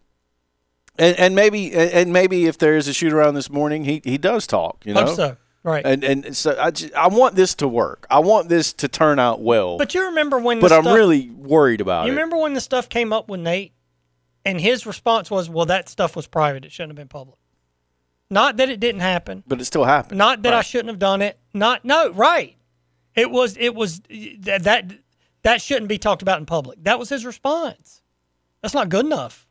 And 0.99 1.17
and 1.19 1.35
maybe 1.35 1.73
and 1.73 2.13
maybe 2.13 2.47
if 2.47 2.59
there 2.59 2.77
is 2.77 2.89
a 2.89 2.93
shoot 2.93 3.13
around 3.13 3.35
this 3.35 3.49
morning, 3.51 3.85
he 3.85 4.03
he 4.05 4.19
does 4.19 4.47
talk. 4.47 4.85
You 4.85 4.95
know. 4.95 5.07
Hope 5.07 5.17
so. 5.17 5.37
Right. 5.63 5.85
And 5.87 6.03
and 6.03 6.37
so 6.37 6.57
I 6.59 6.71
just, 6.71 6.93
I 6.95 7.09
want 7.09 7.35
this 7.37 7.55
to 7.57 7.69
work. 7.69 8.07
I 8.11 8.19
want 8.21 8.49
this 8.49 8.73
to 8.75 8.89
turn 8.89 9.19
out 9.19 9.41
well. 9.43 9.77
but 9.79 9.95
you 9.95 10.07
remember 10.07 10.39
when 10.39 10.59
but 10.59 10.69
the 10.69 10.77
I'm 10.79 10.89
really 10.89 11.31
worried 11.31 11.81
about 11.83 12.07
You 12.07 12.13
it. 12.13 12.17
remember 12.17 12.39
when 12.39 12.55
the 12.55 12.61
stuff 12.63 12.89
came 12.89 13.13
up 13.13 13.29
with 13.29 13.41
Nate, 13.41 13.73
and 14.45 14.59
his 14.61 14.87
response 14.87 15.31
was, 15.31 15.51
"Well, 15.51 15.67
that 15.67 15.89
stuff 15.89 16.17
was 16.17 16.27
private. 16.27 16.65
It 16.65 16.73
shouldn't 16.73 16.91
have 16.93 16.97
been 16.97 17.09
public." 17.09 17.39
Not 18.31 18.57
that 18.59 18.69
it 18.71 18.81
didn't 18.81 19.01
happen. 19.01 19.43
but 19.47 19.61
it 19.61 19.65
still 19.65 19.85
happened. 19.85 20.19
Not 20.19 20.43
that 20.43 20.55
I 20.55 20.63
shouldn't 20.63 20.89
have 20.89 20.99
done 20.99 21.21
it. 21.21 21.39
Not 21.53 21.85
no. 21.85 22.11
Right. 22.13 22.57
It 23.15 23.31
was. 23.31 23.57
It 23.59 23.75
was 23.75 24.01
that 24.41 24.63
that 24.65 24.93
that 25.43 25.61
shouldn't 25.61 25.89
be 25.89 25.99
talked 25.99 26.23
about 26.23 26.39
in 26.39 26.47
public. 26.47 26.83
That 26.85 26.99
was 26.99 27.09
his 27.09 27.27
response. 27.27 28.03
That's 28.63 28.75
not 28.75 28.89
good 28.89 29.05
enough. 29.05 29.47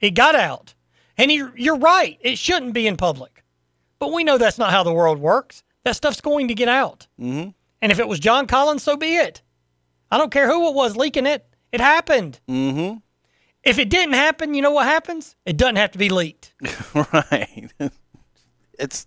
It 0.00 0.10
got 0.10 0.34
out, 0.34 0.74
and 1.16 1.30
he, 1.30 1.42
you're 1.56 1.78
right. 1.78 2.18
It 2.20 2.38
shouldn't 2.38 2.74
be 2.74 2.86
in 2.86 2.96
public, 2.96 3.42
but 3.98 4.12
we 4.12 4.24
know 4.24 4.38
that's 4.38 4.58
not 4.58 4.70
how 4.70 4.82
the 4.82 4.92
world 4.92 5.18
works. 5.18 5.62
That 5.84 5.96
stuff's 5.96 6.20
going 6.20 6.48
to 6.48 6.54
get 6.54 6.68
out. 6.68 7.06
Mm-hmm. 7.20 7.50
And 7.82 7.92
if 7.92 7.98
it 7.98 8.08
was 8.08 8.18
John 8.18 8.46
Collins, 8.46 8.82
so 8.82 8.96
be 8.96 9.16
it. 9.16 9.42
I 10.10 10.18
don't 10.18 10.30
care 10.30 10.48
who 10.48 10.68
it 10.68 10.74
was 10.74 10.96
leaking 10.96 11.26
it. 11.26 11.46
It 11.72 11.80
happened. 11.80 12.40
Mm-hmm. 12.48 12.98
If 13.64 13.78
it 13.78 13.90
didn't 13.90 14.14
happen, 14.14 14.54
you 14.54 14.62
know 14.62 14.70
what 14.70 14.86
happens? 14.86 15.34
It 15.44 15.56
doesn't 15.56 15.76
have 15.76 15.90
to 15.92 15.98
be 15.98 16.08
leaked. 16.08 16.54
right. 16.94 17.68
it's 18.78 19.06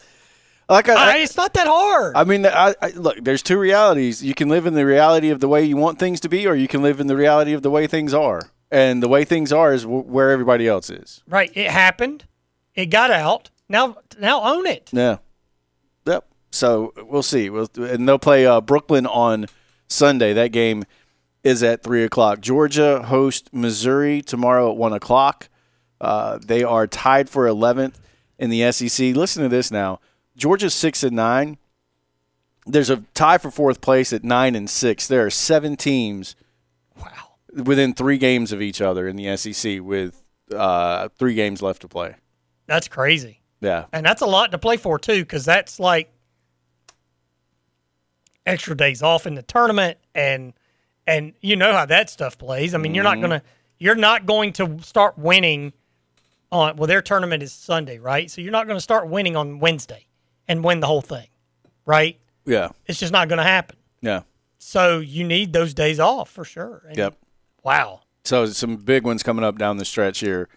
like 0.70 0.88
I, 0.88 1.16
I, 1.16 1.18
it's 1.18 1.36
not 1.36 1.54
that 1.54 1.68
hard. 1.68 2.16
I 2.16 2.24
mean, 2.24 2.46
I, 2.46 2.76
I, 2.82 2.90
look. 2.92 3.18
There's 3.24 3.42
two 3.42 3.58
realities. 3.58 4.24
You 4.24 4.36
can 4.36 4.50
live 4.50 4.66
in 4.68 4.76
the 4.76 4.86
reality 4.86 5.30
of 5.32 5.40
the 5.40 5.48
way 5.48 5.64
you 5.64 5.78
want 5.78 5.98
things 5.98 6.20
to 6.22 6.30
be, 6.30 6.46
or 6.46 6.56
you 6.56 6.68
can 6.68 6.82
live 6.84 7.00
in 7.00 7.08
the 7.08 7.16
reality 7.16 7.54
of 7.54 7.64
the 7.64 7.72
way 7.72 7.88
things 7.88 8.14
are. 8.14 8.52
And 8.72 9.02
the 9.02 9.08
way 9.08 9.26
things 9.26 9.52
are 9.52 9.74
is 9.74 9.82
w- 9.82 10.04
where 10.04 10.30
everybody 10.30 10.68
else 10.68 10.92
is. 10.92 11.24
Right. 11.28 11.52
It 11.56 11.72
happened. 11.72 12.26
It 12.76 12.88
got 12.88 13.10
out. 13.10 13.50
Now 13.68 13.98
now 14.20 14.44
own 14.44 14.68
it. 14.68 14.90
Yeah. 14.94 15.18
Yep. 16.06 16.28
So 16.52 16.94
we'll 16.98 17.24
see. 17.24 17.50
We'll, 17.50 17.70
and 17.78 18.08
they'll 18.08 18.20
play 18.20 18.46
uh, 18.46 18.62
Brooklyn 18.62 19.08
on 19.08 19.48
Sunday. 19.88 20.34
That 20.34 20.52
game 20.52 20.86
is 21.44 21.64
at 21.64 21.82
three 21.82 22.04
o'clock. 22.04 22.42
Georgia 22.42 23.02
host 23.04 23.50
Missouri 23.52 24.22
tomorrow 24.22 24.70
at 24.70 24.78
one 24.78 24.94
o'clock. 24.94 25.50
Uh, 26.00 26.38
they 26.46 26.64
are 26.64 26.86
tied 26.86 27.28
for 27.28 27.46
11th 27.48 27.96
in 28.40 28.50
the 28.50 28.72
SEC. 28.72 29.16
Listen 29.16 29.44
to 29.44 29.50
this 29.50 29.70
now. 29.70 30.00
Georgia's 30.36 30.74
six 30.74 31.04
and 31.04 31.16
nine. 31.16 31.58
There's 32.66 32.90
a 32.90 33.04
tie 33.14 33.38
for 33.38 33.52
fourth 33.52 33.82
place 33.82 34.12
at 34.14 34.24
nine 34.24 34.56
and 34.56 34.70
six. 34.70 35.08
There 35.08 35.26
are 35.26 35.30
seven 35.30 35.76
teams 35.76 36.36
Wow. 36.98 37.64
within 37.64 37.94
three 37.94 38.18
games 38.18 38.52
of 38.52 38.62
each 38.62 38.82
other 38.82 39.08
in 39.08 39.16
the 39.16 39.36
SEC 39.38 39.80
with 39.82 40.24
uh, 40.56 41.10
three 41.18 41.34
games 41.36 41.62
left 41.62 41.82
to 41.82 41.88
play. 41.88 42.16
That's 42.68 42.88
crazy. 42.88 43.42
Yeah. 43.62 43.86
And 43.92 44.06
that's 44.06 44.22
a 44.22 44.26
lot 44.28 44.52
to 44.52 44.58
play 44.58 44.78
for 44.78 44.98
too, 45.00 45.22
because 45.22 45.46
that's 45.46 45.80
like 45.80 46.12
extra 48.46 48.76
days 48.76 49.02
off 49.04 49.28
in 49.28 49.36
the 49.36 49.44
tournament 49.44 49.98
and 50.16 50.54
and 51.08 51.34
you 51.42 51.56
know 51.56 51.74
how 51.74 51.86
that 51.86 52.10
stuff 52.10 52.38
plays. 52.38 52.76
I 52.76 52.78
mean, 52.78 52.94
you're 52.94 53.04
not 53.04 53.20
gonna 53.20 53.42
you're 53.80 53.96
not 53.96 54.26
going 54.26 54.54
to 54.54 54.78
start 54.82 55.18
winning 55.18 55.74
on 56.52 56.76
well 56.78 56.88
their 56.88 57.02
tournament 57.02 57.44
is 57.44 57.52
Sunday, 57.52 58.00
right? 58.00 58.30
So 58.30 58.42
you're 58.42 58.52
not 58.52 58.68
gonna 58.68 58.82
start 58.82 59.08
winning 59.08 59.36
on 59.36 59.60
Wednesday 59.60 60.08
and 60.48 60.64
win 60.64 60.80
the 60.80 60.88
whole 60.88 61.02
thing. 61.02 61.28
Right? 61.86 62.20
Yeah. 62.46 62.70
It's 62.88 63.00
just 63.00 63.12
not 63.14 63.30
gonna 63.30 63.44
happen. 63.44 63.78
Yeah. 64.02 64.22
So 64.58 65.00
you 65.00 65.24
need 65.24 65.54
those 65.54 65.74
days 65.74 66.00
off 66.00 66.30
for 66.30 66.44
sure. 66.46 66.84
And 66.88 66.98
Yep. 66.98 67.16
Wow. 67.64 68.02
So 68.26 68.46
some 68.48 68.76
big 68.78 69.04
ones 69.04 69.24
coming 69.24 69.44
up 69.44 69.58
down 69.58 69.78
the 69.78 69.86
stretch 69.86 70.20
here 70.20 70.50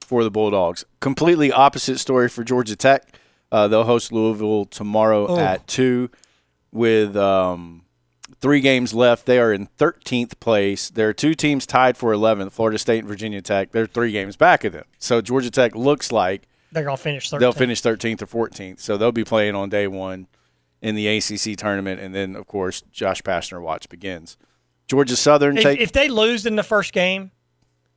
for 0.00 0.22
the 0.24 0.30
Bulldogs. 0.30 0.84
Completely 1.00 1.50
opposite 1.52 1.98
story 1.98 2.28
for 2.28 2.44
Georgia 2.44 2.76
Tech. 2.76 3.04
Uh, 3.50 3.66
they'll 3.68 3.84
host 3.84 4.12
Louisville 4.12 4.66
tomorrow 4.66 5.26
Oh. 5.28 5.38
at 5.38 5.66
two, 5.66 6.10
with 6.70 7.16
um, 7.16 7.82
three 8.40 8.60
games 8.60 8.94
left. 8.94 9.26
They 9.26 9.38
are 9.38 9.52
in 9.52 9.68
13th 9.78 10.38
place. 10.40 10.90
There 10.90 11.08
are 11.08 11.12
two 11.12 11.34
teams 11.34 11.66
tied 11.66 11.96
for 11.96 12.12
11th: 12.12 12.52
Florida 12.52 12.78
State 12.78 13.00
and 13.00 13.08
Virginia 13.08 13.42
Tech. 13.42 13.72
They're 13.72 13.86
three 13.86 14.12
games 14.12 14.36
back 14.36 14.64
of 14.64 14.72
them. 14.72 14.84
So 14.98 15.20
Georgia 15.20 15.50
Tech 15.50 15.74
looks 15.74 16.12
like 16.12 16.42
They're 16.72 16.84
gonna 16.84 16.96
finish 16.96 17.30
13th. 17.30 17.38
they'll 17.40 17.52
finish 17.52 17.82
13th 17.82 18.22
or 18.22 18.48
14th. 18.48 18.80
So 18.80 18.96
they'll 18.96 19.12
be 19.12 19.24
playing 19.24 19.54
on 19.54 19.68
day 19.68 19.86
one 19.86 20.26
in 20.80 20.94
the 20.94 21.08
ACC 21.08 21.56
tournament, 21.56 22.00
and 22.00 22.14
then 22.14 22.36
of 22.36 22.46
course 22.46 22.82
Josh 22.92 23.20
Pastner 23.22 23.60
watch 23.60 23.88
begins. 23.88 24.36
Georgia 24.86 25.16
Southern 25.16 25.56
if, 25.58 25.62
take 25.64 25.80
if 25.80 25.92
they 25.92 26.08
lose 26.08 26.46
in 26.46 26.56
the 26.56 26.62
first 26.62 26.92
game, 26.92 27.30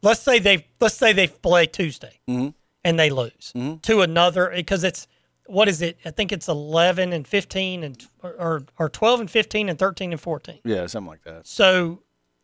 let's 0.02 0.22
say 0.22 0.40
they 0.40 0.66
let's 0.80 0.96
say 0.96 1.14
they 1.14 1.28
play 1.28 1.66
Tuesday 1.68 2.20
Mm-hmm. 2.30 2.50
and 2.84 3.00
they 3.00 3.10
lose 3.10 3.54
to 3.84 4.02
another 4.02 4.52
because 4.56 4.84
it's 4.84 5.08
what 5.52 5.68
is 5.68 5.82
it? 5.82 5.98
I 6.06 6.12
think 6.12 6.32
it's 6.32 6.48
eleven 6.48 7.14
and 7.14 7.28
fifteen 7.28 7.84
and 7.84 8.04
or 8.24 8.64
or 8.80 8.90
twelve 8.90 9.20
and 9.20 9.30
fifteen 9.30 9.70
and 9.70 9.78
thirteen 9.78 10.12
and 10.12 10.22
fourteen. 10.22 10.60
yeah 10.64 10.88
something 10.88 11.10
like 11.10 11.24
that. 11.24 11.48
So 11.48 12.02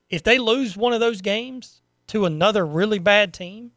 if 0.10 0.24
they 0.24 0.38
lose 0.40 0.78
one 0.78 0.94
of 0.94 1.00
those 1.00 1.22
games 1.22 1.82
to 2.08 2.26
another 2.26 2.66
really 2.66 3.00
bad 3.00 3.34
team, 3.34 3.72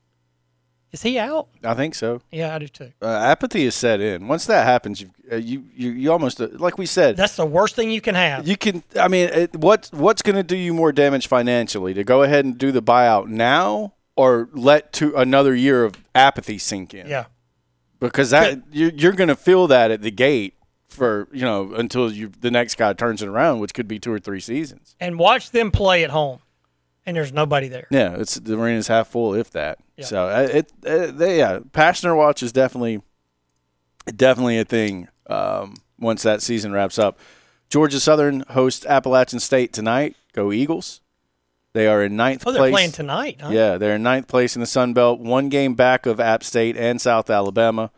is 0.92 1.02
he 1.02 1.18
out? 1.18 1.48
I 1.64 1.74
think 1.74 1.94
so. 1.94 2.20
Yeah, 2.30 2.54
I 2.54 2.58
do 2.58 2.68
too. 2.68 2.92
uh, 3.00 3.06
apathy 3.06 3.64
is 3.64 3.74
set 3.74 4.00
in. 4.00 4.26
Once 4.28 4.46
that 4.46 4.64
happens, 4.66 5.00
you 5.00 5.10
uh, 5.30 5.36
you, 5.36 5.64
you 5.74 5.90
you 5.92 6.12
almost 6.12 6.40
uh, 6.40 6.48
like 6.52 6.78
we 6.78 6.86
said. 6.86 7.16
That's 7.16 7.36
the 7.36 7.46
worst 7.46 7.76
thing 7.76 7.90
you 7.90 8.00
can 8.00 8.14
have. 8.16 8.46
you 8.48 8.56
can. 8.56 8.82
I 8.98 9.08
mean, 9.08 9.28
it, 9.28 9.56
what's 9.56 9.92
what's 9.92 10.22
going 10.22 10.36
to 10.36 10.42
do 10.42 10.56
you 10.56 10.74
more 10.74 10.90
damage 10.92 11.28
financially 11.28 11.94
to 11.94 12.02
go 12.04 12.22
ahead 12.24 12.44
and 12.44 12.58
do 12.58 12.72
the 12.72 12.82
buyout 12.82 13.28
now, 13.28 13.94
or 14.16 14.48
let 14.52 14.92
to 14.94 15.14
another 15.16 15.54
year 15.54 15.84
of 15.84 15.94
apathy 16.14 16.58
sink 16.58 16.92
in? 16.94 17.06
yeah. 17.06 17.26
Because 18.00 18.30
that 18.30 18.60
you're, 18.72 18.90
you're 18.90 19.12
going 19.12 19.28
to 19.28 19.36
feel 19.36 19.66
that 19.68 19.90
at 19.90 20.02
the 20.02 20.10
gate 20.10 20.54
for 20.88 21.28
you 21.32 21.42
know 21.42 21.72
until 21.74 22.12
you 22.12 22.30
the 22.40 22.50
next 22.50 22.74
guy 22.76 22.92
turns 22.92 23.22
it 23.22 23.28
around, 23.28 23.60
which 23.60 23.72
could 23.72 23.86
be 23.86 23.98
two 23.98 24.12
or 24.12 24.18
three 24.18 24.40
seasons. 24.40 24.96
And 24.98 25.18
watch 25.18 25.50
them 25.50 25.70
play 25.70 26.02
at 26.02 26.10
home, 26.10 26.40
and 27.06 27.16
there's 27.16 27.32
nobody 27.32 27.68
there. 27.68 27.86
Yeah, 27.90 28.16
it's 28.16 28.34
the 28.34 28.58
arena's 28.58 28.88
half 28.88 29.08
full, 29.08 29.34
if 29.34 29.50
that. 29.52 29.78
Yeah. 29.96 30.04
So 30.06 30.28
uh, 30.28 30.48
it, 30.50 30.72
uh, 30.84 31.06
they, 31.12 31.38
yeah, 31.38 31.60
Pastner 31.72 32.16
watch 32.16 32.42
is 32.42 32.52
definitely, 32.52 33.02
definitely 34.16 34.58
a 34.58 34.64
thing. 34.64 35.08
Um, 35.28 35.74
once 35.98 36.22
that 36.22 36.42
season 36.42 36.72
wraps 36.72 36.98
up, 36.98 37.18
Georgia 37.68 38.00
Southern 38.00 38.40
hosts 38.48 38.84
Appalachian 38.86 39.38
State 39.38 39.72
tonight. 39.72 40.16
Go 40.32 40.52
Eagles! 40.52 41.00
They 41.72 41.86
are 41.86 42.02
in 42.02 42.16
ninth 42.16 42.42
place. 42.42 42.50
Oh, 42.50 42.52
they're 42.54 42.62
place. 42.62 42.72
playing 42.72 42.92
tonight, 42.92 43.40
huh? 43.40 43.50
Yeah, 43.50 43.78
they're 43.78 43.94
in 43.94 44.02
ninth 44.02 44.26
place 44.26 44.56
in 44.56 44.60
the 44.60 44.66
Sun 44.66 44.92
Belt, 44.92 45.20
one 45.20 45.48
game 45.48 45.74
back 45.74 46.04
of 46.06 46.18
App 46.18 46.42
State 46.42 46.76
and 46.76 47.00
South 47.00 47.30
Alabama. 47.30 47.90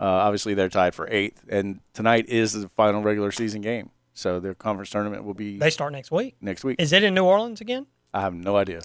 Uh, 0.00 0.04
obviously, 0.06 0.54
they're 0.54 0.68
tied 0.68 0.94
for 0.94 1.08
eighth, 1.08 1.44
and 1.48 1.80
tonight 1.92 2.26
is 2.28 2.52
the 2.52 2.68
final 2.70 3.02
regular 3.02 3.30
season 3.30 3.60
game. 3.60 3.90
So 4.14 4.40
their 4.40 4.54
conference 4.54 4.90
tournament 4.90 5.24
will 5.24 5.34
be 5.34 5.58
They 5.58 5.70
start 5.70 5.92
next 5.92 6.10
week. 6.10 6.36
next 6.40 6.64
week. 6.64 6.76
Is 6.80 6.92
it 6.92 7.02
in 7.04 7.14
New 7.14 7.24
Orleans 7.24 7.60
again? 7.60 7.86
I 8.12 8.20
have 8.20 8.34
no 8.34 8.56
idea. 8.56 8.80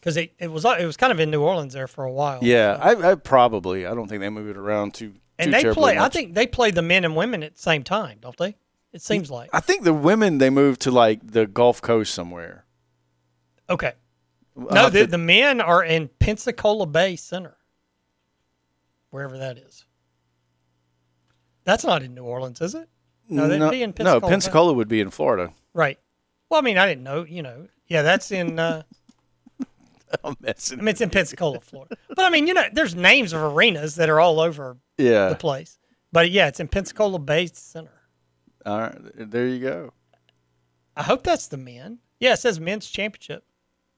because 0.00 0.16
it, 0.16 0.32
it 0.38 0.48
was 0.50 0.64
it 0.64 0.84
was 0.84 0.96
kind 0.96 1.12
of 1.12 1.20
in 1.20 1.30
New 1.30 1.42
Orleans 1.42 1.72
there 1.72 1.86
for 1.88 2.04
a 2.04 2.12
while. 2.12 2.40
Yeah, 2.42 2.78
I, 2.80 3.12
I 3.12 3.14
probably. 3.14 3.86
I 3.86 3.94
don't 3.94 4.08
think 4.08 4.20
they 4.20 4.28
move 4.30 4.48
it 4.48 4.56
around 4.56 4.94
too. 4.94 5.14
and 5.38 5.52
too 5.52 5.68
they 5.68 5.72
play. 5.74 5.96
I 5.98 6.08
think 6.08 6.34
they 6.34 6.46
play 6.46 6.70
the 6.72 6.82
men 6.82 7.04
and 7.04 7.14
women 7.16 7.42
at 7.44 7.54
the 7.54 7.62
same 7.62 7.82
time, 7.84 8.18
don't 8.20 8.36
they? 8.36 8.56
It 8.92 9.02
seems 9.02 9.30
like 9.30 9.50
I 9.52 9.60
think 9.60 9.82
the 9.84 9.94
women 9.94 10.38
they 10.38 10.50
moved 10.50 10.82
to 10.82 10.90
like 10.90 11.20
the 11.32 11.46
Gulf 11.46 11.80
Coast 11.82 12.12
somewhere. 12.14 12.64
Okay. 13.68 13.92
No, 14.56 14.88
the, 14.88 15.00
to- 15.00 15.06
the 15.06 15.18
men 15.18 15.60
are 15.60 15.84
in 15.84 16.08
Pensacola 16.18 16.86
Bay 16.86 17.16
Center, 17.16 17.56
wherever 19.10 19.38
that 19.38 19.58
is. 19.58 19.84
That's 21.64 21.84
not 21.84 22.02
in 22.02 22.14
New 22.14 22.24
Orleans, 22.24 22.60
is 22.60 22.74
it? 22.74 22.88
No, 23.28 23.48
that'd 23.48 23.70
be 23.70 23.82
in 23.82 23.92
Pensacola. 23.92 24.20
no, 24.20 24.26
Bay. 24.26 24.28
Pensacola 24.32 24.72
would 24.74 24.88
be 24.88 25.00
in 25.00 25.10
Florida. 25.10 25.52
Right. 25.72 25.98
Well, 26.50 26.60
I 26.60 26.62
mean, 26.62 26.78
I 26.78 26.86
didn't 26.86 27.04
know. 27.04 27.24
You 27.24 27.42
know, 27.42 27.68
yeah, 27.88 28.02
that's 28.02 28.30
in. 28.30 28.58
Uh, 28.58 28.82
I'm 30.24 30.36
messing. 30.40 30.78
I 30.78 30.82
mean, 30.82 30.88
it's 30.88 31.00
in 31.00 31.10
Pensacola, 31.10 31.60
Florida. 31.60 31.96
But 32.08 32.20
I 32.20 32.30
mean, 32.30 32.46
you 32.46 32.54
know, 32.54 32.64
there's 32.72 32.94
names 32.94 33.32
of 33.32 33.40
arenas 33.40 33.94
that 33.96 34.10
are 34.10 34.20
all 34.20 34.40
over 34.40 34.76
yeah. 34.98 35.30
the 35.30 35.36
place. 35.36 35.78
But 36.12 36.30
yeah, 36.30 36.48
it's 36.48 36.60
in 36.60 36.68
Pensacola 36.68 37.18
Bay 37.18 37.46
Center. 37.46 37.90
All 38.66 38.78
right. 38.78 39.30
There 39.30 39.48
you 39.48 39.58
go. 39.58 39.92
I 40.96 41.02
hope 41.02 41.24
that's 41.24 41.48
the 41.48 41.56
men. 41.56 41.98
Yeah, 42.20 42.34
it 42.34 42.38
says 42.38 42.60
men's 42.60 42.88
championship. 42.88 43.44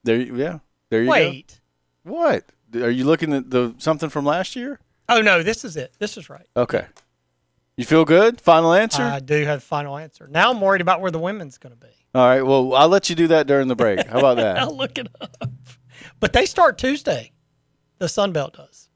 There. 0.06 0.16
you- 0.16 0.36
Yeah. 0.36 0.58
There 0.90 1.00
you 1.00 1.06
go. 1.06 1.12
Wait. 1.12 1.60
go. 2.06 2.12
What? 2.14 2.44
Are 2.74 2.90
you 2.90 3.04
looking 3.04 3.32
at 3.32 3.50
the 3.50 3.74
something 3.78 4.08
from 4.08 4.24
last 4.24 4.56
year? 4.56 4.80
Oh 5.08 5.20
no, 5.20 5.42
this 5.42 5.64
is 5.64 5.76
it. 5.76 5.94
This 5.98 6.16
is 6.16 6.28
right. 6.30 6.46
Okay. 6.56 6.86
You 7.76 7.84
feel 7.84 8.04
good? 8.06 8.40
Final 8.40 8.72
answer? 8.72 9.02
I 9.02 9.20
do 9.20 9.44
have 9.44 9.60
the 9.60 9.66
final 9.66 9.98
answer. 9.98 10.26
Now 10.30 10.50
I'm 10.50 10.60
worried 10.60 10.80
about 10.80 11.00
where 11.02 11.10
the 11.10 11.18
women's 11.18 11.58
going 11.58 11.74
to 11.74 11.78
be. 11.78 11.92
All 12.14 12.26
right. 12.26 12.40
Well, 12.42 12.74
I'll 12.74 12.88
let 12.88 13.10
you 13.10 13.16
do 13.16 13.26
that 13.28 13.46
during 13.46 13.68
the 13.68 13.76
break. 13.76 14.06
How 14.06 14.18
about 14.18 14.38
that? 14.38 14.58
I'll 14.60 14.74
look 14.74 14.96
it 14.98 15.08
up. 15.20 15.36
But 16.20 16.32
they 16.32 16.46
start 16.46 16.78
Tuesday. 16.78 17.32
The 17.98 18.08
Sun 18.08 18.32
Belt 18.32 18.54
does. 18.54 18.88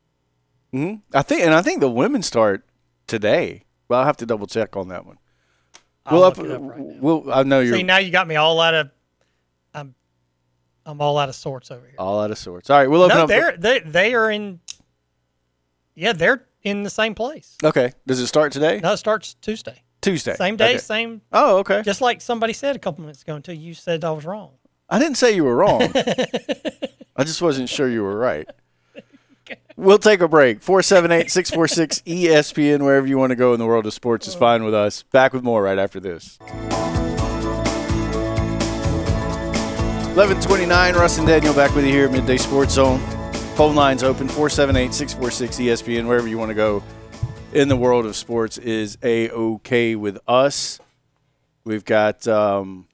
hmm 0.73 0.95
I 1.13 1.23
think, 1.23 1.43
and 1.43 1.53
I 1.55 1.61
think 1.63 1.81
the 1.81 1.91
women 1.91 2.23
start 2.23 2.65
today. 3.07 3.65
Well, 3.89 4.01
I'll 4.01 4.07
have 4.07 4.17
to 4.19 4.27
double 4.27 4.47
check 4.47 4.77
on 4.77 4.89
that 4.89 5.05
one. 5.05 5.19
I'll 6.07 6.19
We'll 6.21 6.25
up, 6.25 6.39
it 6.39 6.51
up 6.51 6.63
right 6.63 6.79
now. 6.81 6.97
we'll, 7.01 7.33
I 7.33 7.43
know 7.43 7.61
you're 7.61 7.77
See, 7.77 7.83
now 7.83 7.99
you 7.99 8.11
got 8.11 8.27
me 8.29 8.37
all 8.37 8.61
out 8.61 8.75
of. 8.75 8.91
I'm, 10.87 11.01
all 11.01 11.19
out 11.19 11.29
of 11.29 11.35
sorts 11.35 11.71
over 11.71 11.87
here. 11.87 11.97
all 11.99 12.21
out 12.21 12.31
of 12.31 12.39
sorts. 12.39 12.71
All 12.71 12.79
right, 12.79 12.89
we'll 12.89 13.03
open 13.03 13.17
no, 13.17 13.23
up. 13.25 13.29
they're 13.29 13.57
they 13.57 13.81
they 13.81 14.15
are 14.15 14.31
in. 14.31 14.61
Yeah, 15.95 16.13
they're 16.13 16.47
in 16.63 16.83
the 16.83 16.91
same 16.91 17.15
place. 17.15 17.57
okay. 17.65 17.93
Does 18.07 18.21
it 18.21 18.27
start 18.27 18.53
today? 18.53 18.81
No, 18.83 18.93
it 18.93 18.97
starts 18.99 19.35
Tuesday. 19.41 19.83
Tuesday. 20.01 20.35
Same 20.35 20.57
day, 20.57 20.71
Okay. 20.71 20.79
same. 20.79 21.21
Oh, 21.33 21.59
okay. 21.59 21.83
Just 21.83 22.01
like 22.01 22.21
somebody 22.21 22.53
said 22.53 22.77
a 22.77 22.79
couple 22.79 23.03
minutes 23.03 23.23
ago 23.23 23.37
until 23.37 23.55
you 23.55 23.75
said 23.75 24.05
I 24.05 24.11
was 24.11 24.25
wrong. 24.25 24.53
I 24.89 24.99
didn't 24.99 25.17
say 25.17 25.35
you 25.35 25.45
were 25.45 25.57
wrong. 25.57 25.83
I 27.17 27.25
just 27.25 27.43
wasn't 27.43 27.69
sure 27.69 27.89
you 27.89 28.03
were 28.03 28.17
right. 28.17 28.49
We'll 29.77 29.99
take 29.99 30.21
a 30.21 30.29
break. 30.29 30.61
478 30.61 31.31
646 31.31 32.03
ESPN, 32.03 32.83
wherever 32.83 33.07
you 33.07 33.17
want 33.17 33.31
to 33.31 33.37
go 33.37 33.55
in 33.55 33.59
the 33.59 33.67
world 33.67 33.87
of 33.87 33.95
sports 33.95 34.29
is 34.29 34.37
oh. 34.37 34.39
fine 34.39 34.63
with 34.63 34.75
us. 34.75 35.05
Back 35.05 35.33
with 35.33 35.43
more 35.43 35.63
right 35.63 35.79
after 35.79 35.99
this. 35.99 36.39
1129, 40.21 40.95
Russ 40.97 41.17
and 41.17 41.27
Daniel 41.27 41.55
back 41.55 41.75
with 41.75 41.87
you 41.87 41.93
here 41.93 42.05
at 42.05 42.13
Midday 42.13 42.37
Sports 42.37 42.75
Zone. 42.75 42.99
Phone 43.57 43.75
lines 43.75 44.03
open 44.03 44.29
478 44.29 44.93
646 44.93 45.57
ESPN, 45.57 46.07
wherever 46.07 46.29
you 46.29 46.37
want 46.37 46.51
to 46.51 46.55
go 46.55 46.83
in 47.55 47.69
the 47.69 47.77
world 47.77 48.05
of 48.05 48.15
sports 48.15 48.59
is 48.59 48.99
a 49.03 49.31
okay 49.31 49.97
with 49.97 50.19
us. 50.29 50.79
We've 51.65 51.87
got 51.87 52.29
um, 52.29 52.87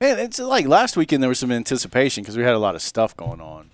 Man, 0.00 0.20
it's 0.20 0.38
like 0.38 0.68
last 0.68 0.96
weekend 0.96 1.24
there 1.24 1.28
was 1.28 1.40
some 1.40 1.50
anticipation 1.50 2.22
because 2.22 2.36
we 2.36 2.44
had 2.44 2.54
a 2.54 2.60
lot 2.60 2.76
of 2.76 2.82
stuff 2.82 3.16
going 3.16 3.40
on. 3.40 3.72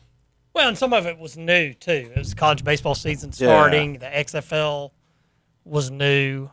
Well, 0.55 0.69
and 0.71 0.79
some 0.79 0.95
of 0.95 1.05
it 1.05 1.19
was 1.19 1.37
new 1.37 1.75
too. 1.75 2.11
It 2.17 2.19
was 2.19 2.33
college 2.33 2.65
baseball 2.65 2.95
season 2.95 3.29
Yeah. 3.29 3.49
starting. 3.49 3.99
The 3.99 4.07
XFL 4.07 4.93
was 5.67 5.91
new. 5.91 6.49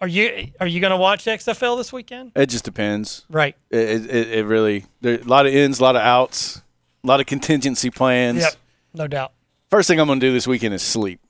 Are 0.00 0.08
you 0.08 0.48
are 0.60 0.66
you 0.66 0.80
going 0.80 0.90
to 0.90 0.96
watch 0.96 1.24
XFL 1.24 1.78
this 1.78 1.92
weekend? 1.92 2.32
It 2.36 2.46
just 2.46 2.64
depends. 2.64 3.24
Right. 3.30 3.56
It, 3.70 4.06
it, 4.06 4.30
it 4.30 4.46
really 4.46 4.84
there 5.00 5.18
a 5.18 5.24
lot 5.24 5.46
of 5.46 5.54
ins, 5.54 5.80
a 5.80 5.82
lot 5.82 5.96
of 5.96 6.02
outs, 6.02 6.60
a 7.02 7.06
lot 7.06 7.20
of 7.20 7.26
contingency 7.26 7.90
plans. 7.90 8.40
Yep. 8.40 8.54
No 8.94 9.08
doubt. 9.08 9.32
First 9.70 9.88
thing 9.88 9.98
I'm 9.98 10.06
going 10.06 10.20
to 10.20 10.26
do 10.26 10.32
this 10.32 10.46
weekend 10.46 10.74
is 10.74 10.82
sleep. 10.82 11.20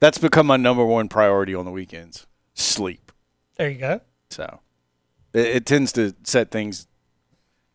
That's 0.00 0.18
become 0.18 0.46
my 0.46 0.58
number 0.58 0.84
one 0.84 1.08
priority 1.08 1.54
on 1.54 1.64
the 1.64 1.70
weekends. 1.70 2.26
Sleep. 2.52 3.10
There 3.56 3.70
you 3.70 3.78
go. 3.78 4.00
So 4.28 4.60
it, 5.32 5.46
it 5.46 5.66
tends 5.66 5.92
to 5.92 6.14
set 6.24 6.50
things 6.50 6.86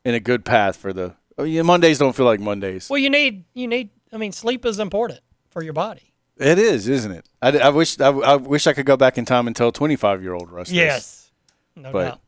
in 0.06 0.14
a 0.14 0.20
good 0.20 0.46
path 0.46 0.76
for 0.76 0.94
the. 0.94 1.16
Oh, 1.38 1.44
yeah, 1.44 1.62
Mondays 1.64 1.98
don't 1.98 2.16
feel 2.16 2.26
like 2.26 2.40
Mondays. 2.40 2.90
Well, 2.90 3.00
you 3.00 3.10
need 3.10 3.46
you 3.54 3.68
need. 3.68 3.90
I 4.14 4.18
mean, 4.18 4.32
sleep 4.32 4.66
is 4.66 4.78
important 4.78 5.22
for 5.50 5.64
your 5.64 5.74
body. 5.74 6.09
It 6.40 6.58
is, 6.58 6.88
isn't 6.88 7.12
it? 7.12 7.28
I, 7.42 7.58
I 7.58 7.70
wish 7.70 8.00
I, 8.00 8.08
I 8.10 8.36
wish 8.38 8.66
I 8.66 8.74
could 8.74 8.86
go 8.86 8.96
back 8.98 9.18
in 9.18 9.26
time 9.26 9.46
and 9.48 9.56
tell 9.56 9.72
25 9.72 10.22
year 10.24 10.34
old 10.34 10.50
Russ. 10.52 10.70
this. 10.70 10.76
Yes. 10.76 11.32
No 11.76 11.92
But- 11.92 12.04
doubt. 12.06 12.20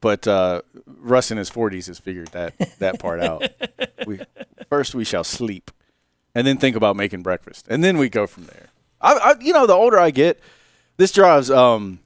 but 0.00 0.28
uh, 0.28 0.62
Russ 0.86 1.30
in 1.30 1.38
his 1.38 1.50
40s 1.50 1.86
has 1.86 1.98
figured 1.98 2.28
that 2.28 2.54
that 2.80 2.98
part 3.00 3.20
out. 3.20 3.48
We 4.06 4.20
first 4.70 4.94
we 4.94 5.04
shall 5.04 5.24
sleep, 5.24 5.70
and 6.34 6.46
then 6.46 6.56
think 6.56 6.76
about 6.76 6.96
making 6.96 7.22
breakfast, 7.22 7.66
and 7.68 7.82
then 7.84 7.98
we 7.98 8.08
go 8.08 8.26
from 8.26 8.44
there. 8.44 8.68
I, 9.00 9.12
I 9.14 9.34
you 9.40 9.52
know, 9.52 9.66
the 9.66 9.74
older 9.74 9.98
I 9.98 10.10
get, 10.10 10.40
this 10.96 11.12
drives. 11.12 11.50
Um, 11.50 11.98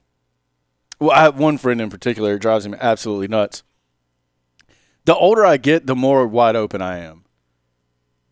well, 0.99 1.11
I 1.11 1.21
have 1.21 1.37
one 1.39 1.57
friend 1.57 1.79
in 1.79 1.89
particular. 1.89 2.33
It 2.33 2.39
drives 2.41 2.65
him 2.65 2.73
absolutely 2.73 3.27
nuts. 3.29 3.63
The 5.05 5.15
older 5.15 5.45
I 5.45 5.57
get, 5.57 5.85
the 5.85 5.95
more 5.95 6.25
wide 6.27 6.55
open 6.55 6.81
I 6.81 6.97
am. 6.99 7.22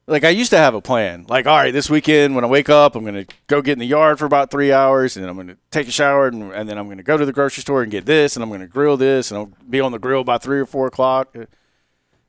Like 0.08 0.24
I 0.24 0.30
used 0.30 0.50
to 0.52 0.58
have 0.58 0.74
a 0.74 0.82
plan. 0.82 1.26
Like, 1.30 1.46
all 1.46 1.56
right, 1.58 1.72
this 1.72 1.90
weekend 1.90 2.36
when 2.36 2.44
I 2.44 2.48
wake 2.48 2.70
up, 2.70 2.96
I'm 2.96 3.06
gonna 3.06 3.26
go 3.48 3.62
get 3.62 3.74
in 3.74 3.80
the 3.80 3.86
yard 3.86 4.20
for 4.20 4.26
about 4.26 4.52
three 4.52 4.72
hours, 4.72 5.16
and 5.16 5.24
then 5.24 5.30
I'm 5.30 5.38
gonna 5.38 5.58
take 5.70 5.88
a 5.88 5.92
shower, 5.92 6.28
and, 6.28 6.52
and 6.52 6.68
then 6.68 6.78
I'm 6.78 6.90
gonna 6.90 7.04
go 7.04 7.18
to 7.18 7.26
the 7.26 7.32
grocery 7.32 7.62
store 7.62 7.84
and 7.84 7.92
get 7.92 8.06
this, 8.06 8.36
and 8.36 8.44
I'm 8.44 8.50
gonna 8.50 8.68
grill 8.68 8.98
this, 8.98 9.32
and 9.32 9.38
I'll 9.38 9.52
be 9.70 9.80
on 9.80 9.92
the 9.92 10.00
grill 10.00 10.24
by 10.24 10.38
three 10.38 10.60
or 10.60 10.66
four 10.66 10.88
o'clock. 10.88 11.36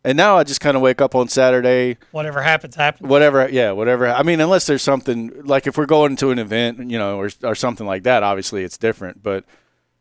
And 0.04 0.16
now 0.16 0.36
I 0.36 0.42
just 0.44 0.60
kind 0.60 0.76
of 0.76 0.82
wake 0.82 1.00
up 1.00 1.14
on 1.14 1.28
Saturday, 1.28 1.96
Whatever 2.10 2.42
happens, 2.42 2.74
happens. 2.74 3.08
whatever. 3.08 3.48
Yeah, 3.48 3.70
whatever. 3.72 4.08
I 4.08 4.22
mean, 4.24 4.40
unless 4.40 4.66
there's 4.66 4.82
something 4.82 5.42
like 5.44 5.66
if 5.66 5.78
we're 5.78 5.86
going 5.86 6.16
to 6.16 6.30
an 6.30 6.38
event, 6.40 6.90
you 6.90 6.98
know, 6.98 7.18
or 7.18 7.30
or 7.44 7.54
something 7.54 7.86
like 7.86 8.02
that. 8.02 8.22
Obviously, 8.22 8.64
it's 8.64 8.76
different. 8.76 9.22
But 9.22 9.44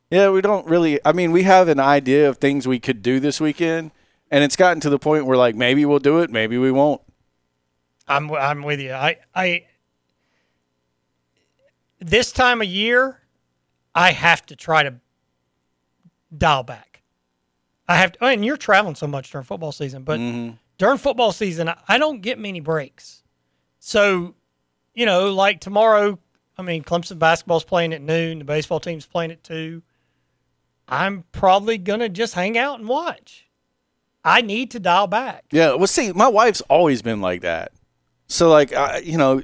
yeah, 0.09 0.29
we 0.31 0.41
don't 0.41 0.67
really. 0.67 0.99
I 1.05 1.11
mean, 1.13 1.31
we 1.31 1.43
have 1.43 1.67
an 1.67 1.79
idea 1.79 2.27
of 2.27 2.37
things 2.37 2.67
we 2.67 2.79
could 2.79 3.01
do 3.03 3.19
this 3.19 3.39
weekend, 3.39 3.91
and 4.31 4.43
it's 4.43 4.55
gotten 4.55 4.81
to 4.81 4.89
the 4.89 4.99
point 4.99 5.25
where 5.25 5.37
like 5.37 5.55
maybe 5.55 5.85
we'll 5.85 5.99
do 5.99 6.19
it, 6.19 6.29
maybe 6.31 6.57
we 6.57 6.71
won't. 6.71 7.01
I'm 8.07 8.31
I'm 8.31 8.63
with 8.63 8.79
you. 8.79 8.93
I 8.93 9.17
I 9.33 9.65
this 11.99 12.31
time 12.31 12.61
of 12.61 12.67
year, 12.67 13.21
I 13.93 14.11
have 14.11 14.45
to 14.47 14.55
try 14.55 14.83
to 14.83 14.95
dial 16.35 16.63
back. 16.63 17.03
I 17.87 17.97
have 17.97 18.13
to, 18.13 18.23
oh, 18.23 18.27
and 18.27 18.43
you're 18.43 18.57
traveling 18.57 18.95
so 18.95 19.07
much 19.07 19.31
during 19.31 19.45
football 19.45 19.71
season, 19.71 20.03
but 20.03 20.19
mm-hmm. 20.19 20.55
during 20.77 20.97
football 20.97 21.31
season, 21.31 21.69
I- 21.69 21.77
I 21.87 21.97
don't 21.97 22.21
get 22.21 22.39
many 22.39 22.59
breaks. 22.59 23.23
So, 23.79 24.35
you 24.93 25.05
know, 25.05 25.33
like 25.33 25.59
tomorrow, 25.59 26.17
I 26.57 26.61
mean, 26.61 26.83
Clemson 26.83 27.19
basketball's 27.19 27.63
playing 27.63 27.93
at 27.93 28.01
noon, 28.01 28.39
the 28.39 28.45
baseball 28.45 28.79
team's 28.79 29.05
playing 29.05 29.31
at 29.31 29.43
two. 29.43 29.83
I'm 30.87 31.23
probably 31.31 31.77
gonna 31.77 32.09
just 32.09 32.33
hang 32.33 32.57
out 32.57 32.79
and 32.79 32.87
watch. 32.87 33.47
I 34.23 34.41
need 34.41 34.71
to 34.71 34.79
dial 34.79 35.07
back. 35.07 35.45
Yeah. 35.51 35.73
Well, 35.73 35.87
see, 35.87 36.11
my 36.11 36.27
wife's 36.27 36.61
always 36.61 37.01
been 37.01 37.21
like 37.21 37.41
that. 37.41 37.71
So 38.31 38.49
like, 38.49 38.73
I, 38.73 38.99
you 38.99 39.17
know, 39.17 39.41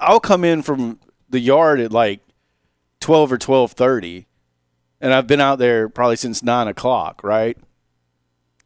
I'll 0.00 0.18
come 0.18 0.42
in 0.42 0.62
from 0.62 0.98
the 1.30 1.38
yard 1.38 1.78
at 1.78 1.92
like 1.92 2.20
twelve 3.00 3.30
or 3.30 3.38
twelve 3.38 3.72
thirty, 3.72 4.26
and 5.00 5.14
I've 5.14 5.28
been 5.28 5.40
out 5.40 5.60
there 5.60 5.88
probably 5.88 6.16
since 6.16 6.42
nine 6.42 6.66
o'clock. 6.66 7.22
Right? 7.22 7.56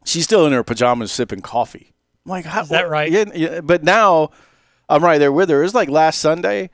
She's 0.03 0.23
still 0.23 0.47
in 0.47 0.53
her 0.53 0.63
pajamas 0.63 1.11
sipping 1.11 1.41
coffee. 1.41 1.93
I'm 2.25 2.31
like, 2.31 2.45
how, 2.45 2.61
Is 2.61 2.69
that 2.69 2.89
right? 2.89 3.11
Yeah, 3.11 3.25
yeah. 3.35 3.61
But 3.61 3.83
now 3.83 4.31
I'm 4.89 5.03
right 5.03 5.19
there 5.19 5.31
with 5.31 5.49
her. 5.49 5.59
It 5.59 5.65
was 5.65 5.75
like 5.75 5.89
last 5.89 6.19
Sunday. 6.19 6.69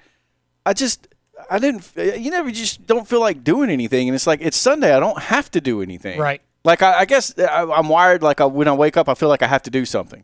I 0.66 0.74
just. 0.74 1.08
I 1.50 1.58
didn't. 1.58 1.90
You 1.96 2.32
never 2.32 2.52
just 2.52 2.86
don't 2.86 3.08
feel 3.08 3.22
like 3.22 3.44
doing 3.44 3.70
anything, 3.70 4.08
and 4.08 4.16
it's 4.16 4.28
like 4.28 4.40
it's 4.42 4.58
Sunday. 4.58 4.94
I 4.94 5.00
don't 5.00 5.20
have 5.20 5.50
to 5.52 5.62
do 5.62 5.82
anything. 5.82 6.20
Right. 6.20 6.42
Like 6.64 6.82
I, 6.82 7.00
I 7.00 7.06
guess 7.06 7.38
I, 7.38 7.64
I'm 7.64 7.88
wired. 7.90 8.22
Like 8.24 8.42
I, 8.42 8.46
when 8.46 8.68
I 8.68 8.74
wake 8.74 8.98
up, 8.98 9.10
I 9.10 9.14
feel 9.14 9.30
like 9.30 9.42
I 9.42 9.48
have 9.48 9.64
to 9.64 9.70
do 9.70 9.86
something. 9.86 10.24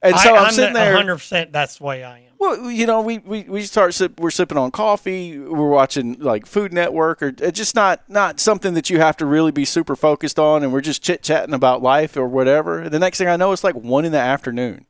And 0.00 0.16
so 0.16 0.34
I, 0.34 0.38
am 0.38 0.44
I'm 0.46 0.52
sitting 0.52 0.74
the- 0.74 0.78
there. 0.78 0.96
100%. 0.96 1.50
That's 1.52 1.78
the 1.78 1.84
way 1.84 2.04
I 2.04 2.18
am. 2.18 2.24
Well, 2.38 2.70
you 2.70 2.86
know, 2.86 3.00
we, 3.00 3.18
we, 3.18 3.42
we 3.42 3.62
start 3.62 3.94
sip, 3.94 4.20
we're 4.20 4.30
sipping 4.30 4.56
on 4.56 4.70
coffee. 4.70 5.36
We're 5.38 5.68
watching 5.68 6.20
like 6.20 6.46
Food 6.46 6.72
Network, 6.72 7.20
or 7.20 7.34
it's 7.36 7.58
just 7.58 7.74
not 7.74 8.08
not 8.08 8.38
something 8.38 8.74
that 8.74 8.88
you 8.90 9.00
have 9.00 9.16
to 9.16 9.26
really 9.26 9.50
be 9.50 9.64
super 9.64 9.96
focused 9.96 10.38
on. 10.38 10.62
And 10.62 10.72
we're 10.72 10.80
just 10.80 11.02
chit 11.02 11.22
chatting 11.24 11.52
about 11.52 11.82
life 11.82 12.16
or 12.16 12.28
whatever. 12.28 12.88
The 12.88 13.00
next 13.00 13.18
thing 13.18 13.26
I 13.26 13.34
know, 13.34 13.50
it's 13.50 13.64
like 13.64 13.74
one 13.74 14.04
in 14.04 14.12
the 14.12 14.18
afternoon. 14.20 14.86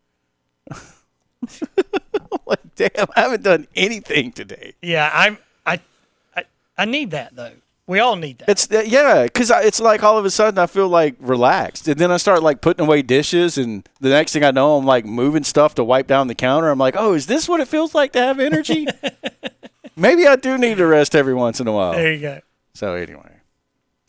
Like, 2.46 2.74
damn, 2.76 3.06
I 3.14 3.20
haven't 3.20 3.42
done 3.42 3.66
anything 3.76 4.32
today. 4.32 4.74
Yeah, 4.82 5.10
I'm. 5.12 5.38
I, 5.66 5.80
I, 6.34 6.44
I 6.76 6.84
need 6.86 7.10
that 7.12 7.36
though. 7.36 7.52
We 7.88 8.00
all 8.00 8.16
need 8.16 8.38
that. 8.40 8.50
It's 8.50 8.70
uh, 8.70 8.84
yeah, 8.86 9.22
because 9.24 9.50
it's 9.50 9.80
like 9.80 10.04
all 10.04 10.18
of 10.18 10.26
a 10.26 10.30
sudden 10.30 10.58
I 10.58 10.66
feel 10.66 10.88
like 10.88 11.16
relaxed, 11.18 11.88
and 11.88 11.98
then 11.98 12.12
I 12.12 12.18
start 12.18 12.42
like 12.42 12.60
putting 12.60 12.84
away 12.84 13.00
dishes, 13.00 13.56
and 13.56 13.88
the 13.98 14.10
next 14.10 14.34
thing 14.34 14.44
I 14.44 14.50
know, 14.50 14.76
I'm 14.76 14.84
like 14.84 15.06
moving 15.06 15.42
stuff 15.42 15.74
to 15.76 15.84
wipe 15.84 16.06
down 16.06 16.28
the 16.28 16.34
counter. 16.34 16.68
I'm 16.68 16.78
like, 16.78 16.96
oh, 16.98 17.14
is 17.14 17.26
this 17.26 17.48
what 17.48 17.60
it 17.60 17.66
feels 17.66 17.94
like 17.94 18.12
to 18.12 18.20
have 18.20 18.38
energy? 18.38 18.86
Maybe 19.96 20.26
I 20.26 20.36
do 20.36 20.58
need 20.58 20.76
to 20.76 20.86
rest 20.86 21.16
every 21.16 21.32
once 21.32 21.60
in 21.60 21.66
a 21.66 21.72
while. 21.72 21.92
there 21.92 22.12
you 22.12 22.20
go. 22.20 22.40
So 22.74 22.92
anyway, 22.92 23.40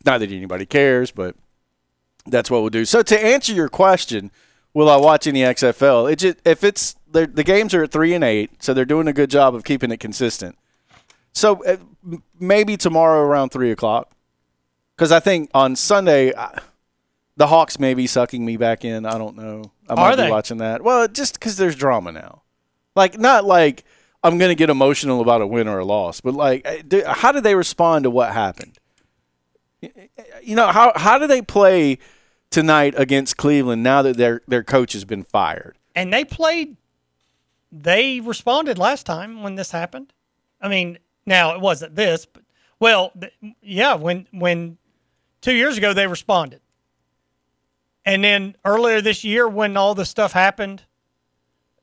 Not 0.06 0.20
that 0.20 0.30
anybody 0.30 0.66
cares, 0.66 1.12
but 1.12 1.36
that's 2.28 2.52
what 2.52 2.60
we'll 2.60 2.70
do. 2.70 2.84
So 2.84 3.02
to 3.02 3.26
answer 3.26 3.54
your 3.54 3.70
question, 3.70 4.30
will 4.74 4.90
I 4.90 4.98
watch 4.98 5.26
any 5.26 5.40
XFL? 5.40 6.12
It 6.12 6.18
just 6.18 6.38
if 6.46 6.66
it's 6.66 6.96
the 7.10 7.28
games 7.28 7.74
are 7.74 7.84
at 7.84 7.92
three 7.92 8.14
and 8.14 8.26
eight, 8.26 8.62
so 8.62 8.74
they're 8.74 8.84
doing 8.84 9.08
a 9.08 9.14
good 9.14 9.32
job 9.32 9.56
of 9.56 9.64
keeping 9.64 9.90
it 9.90 10.02
consistent. 10.02 10.58
So 11.34 11.64
uh, 11.66 11.78
maybe 12.40 12.78
tomorrow 12.78 13.22
around 13.22 13.50
three 13.50 13.72
o'clock, 13.72 14.12
because 14.96 15.12
I 15.12 15.20
think 15.20 15.50
on 15.54 15.76
Sunday 15.76 16.34
I, 16.36 16.60
the 17.38 17.48
Hawks 17.48 17.80
may 17.80 17.94
be 17.94 18.08
sucking 18.08 18.44
me 18.44 18.58
back 18.58 18.84
in. 18.84 19.06
I 19.06 19.18
don't 19.18 19.38
know. 19.38 19.72
I 19.90 19.96
might 19.96 20.02
Are 20.02 20.12
be 20.18 20.24
they? 20.24 20.30
watching 20.32 20.58
that. 20.58 20.84
Well, 20.84 21.08
just 21.08 21.36
because 21.36 21.56
there's 21.58 21.76
drama 21.76 22.12
now, 22.12 22.42
like 22.96 23.18
not 23.18 23.46
like 23.46 23.84
I'm 24.24 24.38
gonna 24.38 24.56
get 24.56 24.70
emotional 24.70 25.22
about 25.22 25.42
a 25.42 25.48
win 25.48 25.68
or 25.68 25.80
a 25.80 25.86
loss, 25.86 26.20
but 26.20 26.34
like, 26.34 26.88
do, 26.90 27.04
how 27.06 27.32
did 27.32 27.44
they 27.44 27.56
respond 27.56 28.04
to 28.04 28.10
what 28.10 28.34
happened? 28.34 28.78
You 29.82 30.56
know 30.56 30.68
how 30.68 30.92
how 30.96 31.18
do 31.18 31.28
they 31.28 31.42
play 31.42 32.00
tonight 32.50 32.96
against 32.98 33.38
Cleveland 33.38 33.82
now 33.84 34.02
that 34.02 34.18
their 34.18 34.42
their 34.48 34.64
coach 34.64 34.94
has 34.94 35.06
been 35.06 35.24
fired? 35.24 35.78
and 35.96 36.14
they 36.14 36.24
played. 36.24 36.78
They 37.72 38.20
responded 38.20 38.78
last 38.78 39.06
time 39.06 39.44
when 39.44 39.56
this 39.56 39.72
happened. 39.72 40.12
I 40.62 40.68
mean, 40.70 40.98
now 41.26 41.54
it 41.56 41.62
wasn't 41.62 41.96
this, 41.96 42.26
but 42.26 42.44
well, 42.80 43.12
th- 43.20 43.34
yeah, 43.62 43.96
when 43.96 44.28
when 44.32 44.78
two 45.42 45.54
years 45.54 45.78
ago 45.78 45.94
they 45.94 46.08
responded, 46.08 46.62
and 48.06 48.24
then 48.24 48.56
earlier 48.66 49.02
this 49.02 49.24
year 49.24 49.48
when 49.48 49.78
all 49.78 49.96
the 49.96 50.06
stuff 50.06 50.32
happened, 50.32 50.84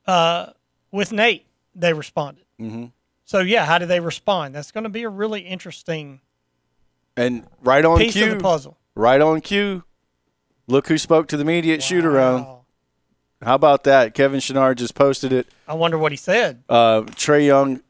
uh, 0.06 0.50
with 0.90 1.12
Nate, 1.12 1.46
they 1.74 1.92
responded. 1.92 2.44
Mm-hmm. 2.60 2.86
So 3.24 3.40
yeah, 3.40 3.64
how 3.66 3.78
do 3.78 3.86
they 3.86 4.00
respond? 4.00 4.54
That's 4.54 4.70
going 4.72 4.84
to 4.84 4.90
be 4.90 5.02
a 5.02 5.08
really 5.08 5.40
interesting 5.40 6.20
And 7.16 7.44
right 7.62 7.84
on 7.84 7.98
piece 7.98 8.12
cue, 8.14 8.24
of 8.32 8.38
the 8.38 8.42
puzzle. 8.42 8.78
right 8.94 9.20
on 9.20 9.40
cue. 9.40 9.82
Look 10.68 10.88
who 10.88 10.98
spoke 10.98 11.28
to 11.28 11.36
the 11.36 11.44
media 11.44 11.74
at 11.74 11.82
shoot 11.82 12.04
around. 12.04 12.46
How 13.42 13.54
about 13.54 13.84
that? 13.84 14.14
Kevin 14.14 14.40
Chouinard 14.40 14.76
just 14.76 14.94
posted 14.94 15.32
it. 15.32 15.46
I 15.68 15.74
wonder 15.74 15.98
what 15.98 16.10
he 16.10 16.16
said. 16.16 16.62
Uh, 16.68 17.02
Trae 17.02 17.46
Young 17.46 17.82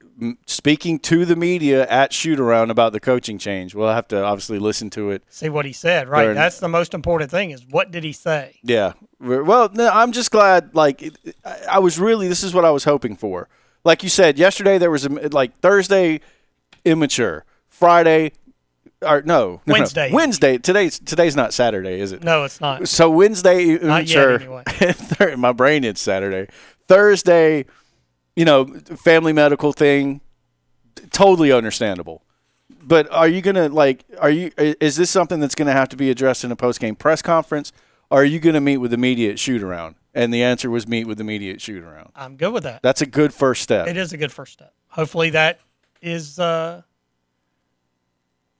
speaking 0.47 0.99
to 1.01 1.25
the 1.25 1.37
media 1.37 1.87
at 1.89 2.13
shoot 2.13 2.41
around 2.41 2.71
about 2.71 2.93
the 2.93 3.01
coaching 3.01 3.39
change. 3.39 3.75
We'll 3.75 3.89
have 3.93 4.09
to 4.09 4.23
obviously 4.23 4.59
listen 4.59 4.91
to 4.91 5.11
it. 5.11 5.23
See 5.29 5.49
what 5.49 5.65
he 5.65 5.73
said. 5.73 6.09
Right. 6.09 6.25
Darn. 6.25 6.35
That's 6.35 6.59
the 6.59 6.69
most 6.69 6.95
important 6.95 7.31
thing. 7.31 7.51
Is 7.51 7.65
what 7.69 7.91
did 7.91 8.05
he 8.05 8.13
say? 8.13 8.59
Yeah. 8.63 8.95
Well, 9.21 9.71
no, 9.73 9.89
I'm 9.89 10.13
just 10.13 10.31
glad. 10.31 10.75
Like, 10.75 11.13
I 11.71 11.79
was 11.79 11.99
really. 11.99 12.29
This 12.29 12.43
is 12.43 12.55
what 12.55 12.65
I 12.65 12.71
was 12.71 12.85
hoping 12.85 13.17
for. 13.17 13.49
Like 13.85 14.03
you 14.03 14.09
said 14.09 14.39
yesterday, 14.39 14.79
there 14.79 14.91
was 14.91 15.05
a 15.05 15.09
like 15.09 15.59
Thursday, 15.61 16.21
immature. 16.85 17.45
Friday, 17.69 18.33
or 19.03 19.21
no, 19.23 19.27
no, 19.27 19.61
no. 19.67 19.73
Wednesday. 19.73 20.11
Wednesday. 20.13 20.59
Today's 20.59 20.99
today's 20.99 21.37
not 21.37 21.53
Saturday, 21.53 22.01
is 22.01 22.13
it? 22.13 22.25
No, 22.25 22.45
it's 22.45 22.61
not. 22.61 22.89
So 22.89 23.11
Wednesday, 23.11 23.79
Not 23.79 24.09
yet, 24.09 24.43
anyway. 24.43 25.37
My 25.37 25.53
brain 25.53 25.85
is 25.85 26.01
Saturday. 26.01 26.51
Thursday, 26.89 27.67
you 28.37 28.45
know, 28.45 28.67
family 28.97 29.33
medical 29.33 29.73
thing, 29.73 30.21
totally 31.11 31.51
understandable. 31.51 32.23
But 32.83 33.11
are 33.11 33.27
you 33.27 33.41
gonna 33.43 33.69
like? 33.69 34.05
Are 34.19 34.31
you? 34.31 34.53
Is 34.57 34.97
this 34.97 35.11
something 35.11 35.41
that's 35.41 35.55
gonna 35.57 35.73
have 35.73 35.89
to 35.89 35.97
be 35.97 36.11
addressed 36.11 36.45
in 36.45 36.53
a 36.53 36.57
post 36.57 36.79
game 36.81 36.95
press 36.95 37.23
conference? 37.23 37.73
Or 38.11 38.21
are 38.21 38.25
you 38.25 38.39
gonna 38.39 38.61
meet 38.61 38.77
with 38.77 38.93
the 38.93 38.97
media 38.97 39.37
shoot 39.37 39.63
around? 39.63 39.97
And 40.15 40.33
the 40.33 40.43
answer 40.45 40.71
was 40.71 40.87
meet 40.87 41.07
with 41.07 41.19
the 41.19 41.25
media 41.25 41.59
shoot 41.59 41.83
around. 41.83 42.11
I'm 42.15 42.37
good 42.37 42.53
with 42.53 42.63
that. 42.63 42.83
That's 42.83 43.03
a 43.03 43.07
good 43.07 43.35
first 43.35 43.63
step. 43.63 43.89
It 43.89 43.97
is 43.97 44.13
a 44.13 44.17
good 44.17 44.33
first 44.33 44.53
step. 44.53 44.73
Hopefully 44.89 45.31
that 45.31 45.61
is. 46.01 46.39
Uh, 46.39 46.83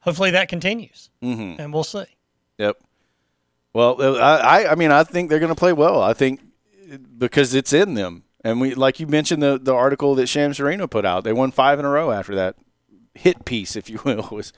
hopefully 0.01 0.33
that 0.33 0.49
continues, 0.49 1.11
Mm-hmm. 1.23 1.61
and 1.61 1.73
we'll 1.73 1.85
see. 1.85 2.05
Yep. 2.59 2.79
Well, 3.73 4.01
uh, 4.01 4.15
I, 4.19 4.63
I, 4.63 4.73
I 4.73 4.75
mean, 4.75 4.91
I 4.91 5.05
think 5.05 5.29
they're 5.29 5.39
going 5.39 5.51
to 5.55 5.59
play 5.59 5.73
well. 5.73 6.01
I 6.03 6.15
think 6.15 6.41
because 7.19 7.55
it's 7.55 7.73
in 7.73 7.95
them, 7.95 8.23
and 8.47 8.61
we, 8.61 8.75
like 8.75 9.01
you 9.01 9.09
mentioned, 9.09 9.43
the 9.43 9.59
the 9.59 9.75
article 9.75 10.15
that 10.15 10.29
Shams 10.29 10.59
Charania 10.59 10.89
put 10.89 11.05
out, 11.05 11.25
they 11.25 11.33
won 11.33 11.51
five 11.51 11.81
in 11.81 11.85
a 11.85 11.89
row 11.89 12.13
after 12.13 12.37
that 12.37 12.55
hit 13.15 13.45
piece, 13.45 13.75
if 13.75 13.91
you 13.91 14.01
will, 14.05 14.29
was 14.31 14.53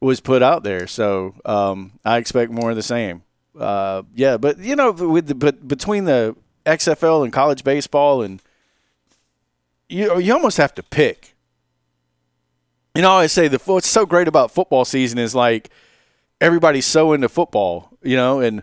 was 0.00 0.20
put 0.20 0.42
out 0.42 0.62
there. 0.62 0.86
So 0.86 1.34
um, 1.44 1.92
I 2.02 2.16
expect 2.16 2.50
more 2.50 2.70
of 2.70 2.76
the 2.76 2.82
same. 2.82 3.22
Uh, 3.58 4.04
yeah, 4.14 4.38
but 4.38 4.58
you 4.58 4.74
know, 4.74 4.90
with 4.90 5.26
the, 5.26 5.34
but 5.34 5.68
between 5.68 6.06
the 6.06 6.34
XFL 6.64 7.24
and 7.24 7.32
college 7.32 7.62
baseball, 7.62 8.22
and 8.22 8.40
you 9.90 10.18
you 10.18 10.32
almost 10.32 10.56
have 10.56 10.74
to 10.76 10.82
pick. 10.82 11.34
You 12.94 13.02
know, 13.02 13.10
I 13.10 13.14
always 13.14 13.32
say 13.32 13.48
the 13.48 13.58
what's 13.66 13.86
so 13.86 14.06
great 14.06 14.28
about 14.28 14.50
football 14.50 14.86
season 14.86 15.18
is 15.18 15.34
like 15.34 15.68
everybody's 16.40 16.86
so 16.86 17.12
into 17.12 17.28
football, 17.28 17.90
you 18.02 18.16
know, 18.16 18.40
and 18.40 18.62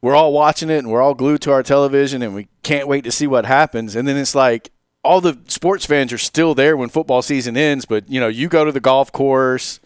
we're 0.00 0.14
all 0.14 0.32
watching 0.32 0.70
it 0.70 0.78
and 0.78 0.90
we're 0.90 1.02
all 1.02 1.14
glued 1.14 1.40
to 1.42 1.52
our 1.52 1.62
television 1.62 2.22
and 2.22 2.34
we 2.34 2.48
can't 2.62 2.88
wait 2.88 3.04
to 3.04 3.12
see 3.12 3.26
what 3.26 3.46
happens. 3.46 3.96
And 3.96 4.06
then 4.06 4.16
it's 4.16 4.34
like 4.34 4.70
all 5.02 5.20
the 5.20 5.38
sports 5.48 5.86
fans 5.86 6.12
are 6.12 6.18
still 6.18 6.54
there 6.54 6.76
when 6.76 6.88
football 6.88 7.22
season 7.22 7.56
ends, 7.56 7.84
but 7.84 8.08
you 8.08 8.20
know, 8.20 8.28
you 8.28 8.48
go 8.48 8.64
to 8.64 8.72
the 8.72 8.80
golf 8.80 9.10
course, 9.10 9.80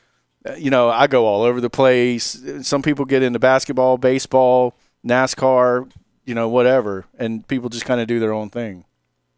uh, 0.49 0.55
you 0.55 0.71
know, 0.71 0.89
I 0.89 1.07
go 1.07 1.27
all 1.27 1.43
over 1.43 1.61
the 1.61 1.71
place. 1.71 2.43
Some 2.63 2.83
people 2.83 3.05
get 3.05 3.23
into 3.23 3.39
basketball, 3.39 3.99
baseball, 3.99 4.75
NASCAR, 5.07 5.91
you 6.25 6.35
know, 6.35 6.49
whatever, 6.49 7.05
and 7.19 7.47
people 7.47 7.69
just 7.69 7.85
kind 7.85 8.01
of 8.01 8.07
do 8.07 8.21
their 8.21 8.33
own 8.33 8.51
thing. 8.51 8.85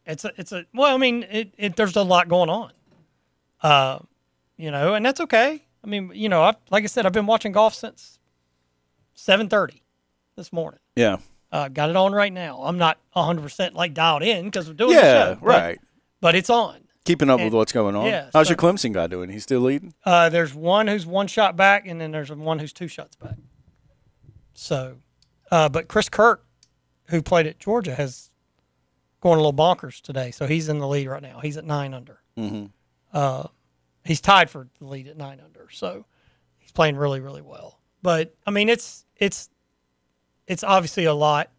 It's 0.06 0.24
a. 0.24 0.32
It's 0.36 0.52
a. 0.52 0.66
Well, 0.74 0.94
I 0.94 0.98
mean, 0.98 1.24
it, 1.30 1.54
it. 1.56 1.76
There's 1.76 1.96
a 1.96 2.02
lot 2.02 2.28
going 2.28 2.50
on. 2.50 2.72
Uh, 3.62 4.00
you 4.58 4.70
know, 4.70 4.94
and 4.94 5.04
that's 5.04 5.20
okay. 5.20 5.62
I 5.82 5.86
mean, 5.86 6.12
you 6.14 6.28
know, 6.28 6.42
I 6.42 6.54
like 6.70 6.84
I 6.84 6.88
said, 6.88 7.06
I've 7.06 7.12
been 7.12 7.26
watching 7.26 7.52
golf 7.52 7.74
since 7.74 8.18
7:30 9.16 9.80
this 10.36 10.52
morning. 10.52 10.80
Yeah. 10.96 11.18
Uh, 11.52 11.68
got 11.68 11.90
it 11.90 11.96
on 11.96 12.12
right 12.12 12.32
now. 12.32 12.60
I'm 12.62 12.78
not 12.78 12.98
100 13.12 13.42
percent 13.42 13.74
like 13.74 13.94
dialed 13.94 14.22
in 14.22 14.44
because 14.46 14.66
we're 14.66 14.74
doing 14.74 14.92
Yeah, 14.96 15.02
the 15.02 15.34
show, 15.34 15.40
but- 15.40 15.46
right. 15.46 15.80
But 16.20 16.34
it's 16.34 16.50
on. 16.50 16.80
Keeping 17.04 17.28
up 17.28 17.38
with 17.38 17.52
what's 17.52 17.70
going 17.72 17.94
on. 17.94 18.06
yeah, 18.06 18.30
How's 18.32 18.46
so- 18.46 18.52
your 18.52 18.56
Clemson 18.56 18.92
guy 18.92 19.06
doing? 19.06 19.28
He's 19.28 19.42
still 19.42 19.60
leading? 19.60 19.92
Uh, 20.06 20.30
there's 20.30 20.54
one 20.54 20.86
who's 20.86 21.04
one 21.04 21.26
shot 21.26 21.54
back, 21.54 21.86
and 21.86 22.00
then 22.00 22.10
there's 22.12 22.32
one 22.32 22.58
who's 22.58 22.72
two 22.72 22.88
shots 22.88 23.14
back. 23.16 23.34
So, 24.54 24.96
uh, 25.50 25.68
but 25.68 25.86
Chris 25.88 26.08
Kirk, 26.08 26.46
who 27.08 27.20
played 27.20 27.46
at 27.46 27.58
Georgia, 27.58 27.94
has 27.94 28.30
going 29.20 29.38
a 29.38 29.42
little 29.42 29.52
bonkers 29.52 30.00
today. 30.00 30.30
So 30.30 30.46
he's 30.46 30.70
in 30.70 30.78
the 30.78 30.88
lead 30.88 31.06
right 31.06 31.22
now. 31.22 31.40
He's 31.40 31.58
at 31.58 31.66
nine 31.66 31.92
under. 31.92 32.20
Mm-hmm. 32.38 32.66
Uh, 33.12 33.48
he's 34.04 34.22
tied 34.22 34.48
for 34.48 34.68
the 34.78 34.86
lead 34.86 35.06
at 35.08 35.16
nine 35.18 35.40
under. 35.44 35.68
So 35.70 36.06
he's 36.58 36.72
playing 36.72 36.96
really, 36.96 37.20
really 37.20 37.42
well. 37.42 37.80
But 38.02 38.34
I 38.46 38.50
mean, 38.50 38.70
it's 38.70 39.04
it's 39.16 39.50
it's 40.46 40.64
obviously 40.64 41.04
a 41.04 41.14
lot 41.14 41.50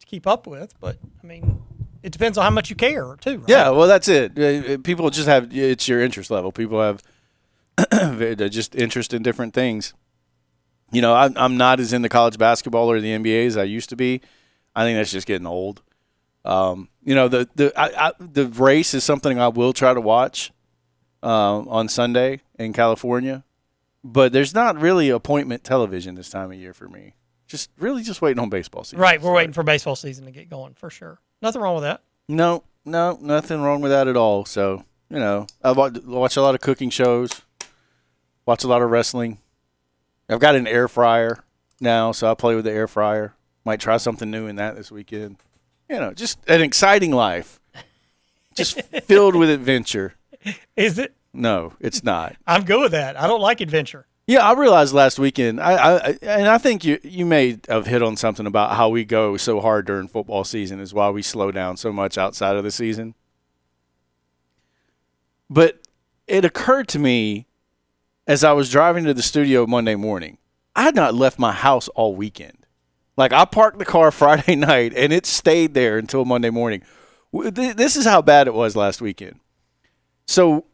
to 0.00 0.06
keep 0.06 0.26
up 0.26 0.46
with. 0.46 0.74
But 0.80 0.98
I 1.22 1.26
mean, 1.26 1.62
it 2.02 2.12
depends 2.12 2.38
on 2.38 2.44
how 2.44 2.50
much 2.50 2.70
you 2.70 2.76
care 2.76 3.16
too. 3.20 3.38
Right? 3.38 3.48
Yeah, 3.48 3.70
well, 3.70 3.88
that's 3.88 4.08
it. 4.08 4.38
Uh, 4.38 4.78
People 4.78 5.10
just 5.10 5.28
have 5.28 5.54
it's 5.54 5.88
your 5.88 6.00
interest 6.00 6.30
level. 6.30 6.52
People 6.52 6.80
have 6.80 7.02
just 8.50 8.74
interest 8.74 9.12
in 9.12 9.22
different 9.22 9.54
things. 9.54 9.94
You 10.92 11.02
know, 11.02 11.14
I'm 11.14 11.36
I'm 11.36 11.56
not 11.56 11.80
as 11.80 11.92
into 11.92 12.08
college 12.08 12.38
basketball 12.38 12.90
or 12.90 13.00
the 13.00 13.10
NBA 13.10 13.46
as 13.46 13.56
I 13.56 13.64
used 13.64 13.88
to 13.90 13.96
be. 13.96 14.20
I 14.74 14.84
think 14.84 14.98
that's 14.98 15.10
just 15.10 15.26
getting 15.26 15.46
old. 15.46 15.82
Um, 16.44 16.88
you 17.02 17.14
know, 17.14 17.28
the 17.28 17.48
the 17.56 17.72
I, 17.76 18.08
I, 18.08 18.12
the 18.20 18.46
race 18.46 18.94
is 18.94 19.02
something 19.02 19.40
I 19.40 19.48
will 19.48 19.72
try 19.72 19.92
to 19.92 20.00
watch 20.00 20.52
uh, 21.22 21.58
on 21.60 21.88
Sunday 21.88 22.40
in 22.58 22.72
California, 22.72 23.42
but 24.04 24.32
there's 24.32 24.54
not 24.54 24.80
really 24.80 25.10
appointment 25.10 25.64
television 25.64 26.14
this 26.14 26.30
time 26.30 26.52
of 26.52 26.58
year 26.58 26.72
for 26.72 26.88
me. 26.88 27.14
Just 27.46 27.70
really 27.78 28.02
just 28.02 28.20
waiting 28.20 28.40
on 28.40 28.48
baseball 28.48 28.84
season. 28.84 28.98
Right. 28.98 29.20
We're 29.20 29.32
waiting 29.32 29.52
for 29.52 29.62
baseball 29.62 29.96
season 29.96 30.24
to 30.24 30.30
get 30.30 30.50
going 30.50 30.74
for 30.74 30.90
sure. 30.90 31.18
Nothing 31.42 31.62
wrong 31.62 31.74
with 31.74 31.84
that. 31.84 32.02
No, 32.28 32.64
no, 32.84 33.18
nothing 33.20 33.62
wrong 33.62 33.80
with 33.80 33.92
that 33.92 34.08
at 34.08 34.16
all. 34.16 34.44
So, 34.44 34.84
you 35.10 35.18
know, 35.18 35.46
I 35.62 35.72
watch 35.72 36.36
a 36.36 36.42
lot 36.42 36.54
of 36.54 36.60
cooking 36.60 36.90
shows, 36.90 37.30
watch 38.46 38.64
a 38.64 38.68
lot 38.68 38.82
of 38.82 38.90
wrestling. 38.90 39.38
I've 40.28 40.40
got 40.40 40.56
an 40.56 40.66
air 40.66 40.88
fryer 40.88 41.44
now, 41.80 42.10
so 42.12 42.30
I 42.30 42.34
play 42.34 42.56
with 42.56 42.64
the 42.64 42.72
air 42.72 42.88
fryer. 42.88 43.34
Might 43.64 43.80
try 43.80 43.96
something 43.96 44.30
new 44.30 44.46
in 44.46 44.56
that 44.56 44.76
this 44.76 44.90
weekend. 44.90 45.36
You 45.88 46.00
know, 46.00 46.12
just 46.12 46.38
an 46.48 46.62
exciting 46.62 47.12
life, 47.12 47.60
just 48.54 48.80
filled 49.04 49.36
with 49.36 49.50
adventure. 49.50 50.14
Is 50.76 50.98
it? 50.98 51.14
No, 51.32 51.74
it's 51.80 52.02
not. 52.02 52.34
I'm 52.46 52.64
good 52.64 52.80
with 52.80 52.92
that. 52.92 53.20
I 53.20 53.26
don't 53.26 53.40
like 53.40 53.60
adventure. 53.60 54.06
Yeah, 54.28 54.40
I 54.40 54.54
realized 54.54 54.92
last 54.92 55.20
weekend, 55.20 55.60
I, 55.60 55.98
I 55.98 56.18
and 56.20 56.48
I 56.48 56.58
think 56.58 56.84
you 56.84 56.98
you 57.04 57.24
may 57.24 57.58
have 57.68 57.86
hit 57.86 58.02
on 58.02 58.16
something 58.16 58.44
about 58.46 58.76
how 58.76 58.88
we 58.88 59.04
go 59.04 59.36
so 59.36 59.60
hard 59.60 59.86
during 59.86 60.08
football 60.08 60.42
season 60.42 60.80
is 60.80 60.92
why 60.92 61.10
we 61.10 61.22
slow 61.22 61.52
down 61.52 61.76
so 61.76 61.92
much 61.92 62.18
outside 62.18 62.56
of 62.56 62.64
the 62.64 62.72
season. 62.72 63.14
But 65.48 65.80
it 66.26 66.44
occurred 66.44 66.88
to 66.88 66.98
me 66.98 67.46
as 68.26 68.42
I 68.42 68.52
was 68.52 68.68
driving 68.68 69.04
to 69.04 69.14
the 69.14 69.22
studio 69.22 69.64
Monday 69.64 69.94
morning, 69.94 70.38
I 70.74 70.82
had 70.82 70.96
not 70.96 71.14
left 71.14 71.38
my 71.38 71.52
house 71.52 71.86
all 71.88 72.16
weekend. 72.16 72.66
Like 73.16 73.32
I 73.32 73.44
parked 73.44 73.78
the 73.78 73.84
car 73.84 74.10
Friday 74.10 74.56
night 74.56 74.92
and 74.96 75.12
it 75.12 75.24
stayed 75.24 75.74
there 75.74 75.98
until 75.98 76.24
Monday 76.24 76.50
morning. 76.50 76.82
This 77.32 77.94
is 77.96 78.04
how 78.04 78.22
bad 78.22 78.48
it 78.48 78.54
was 78.54 78.74
last 78.74 79.00
weekend. 79.00 79.38
So 80.26 80.64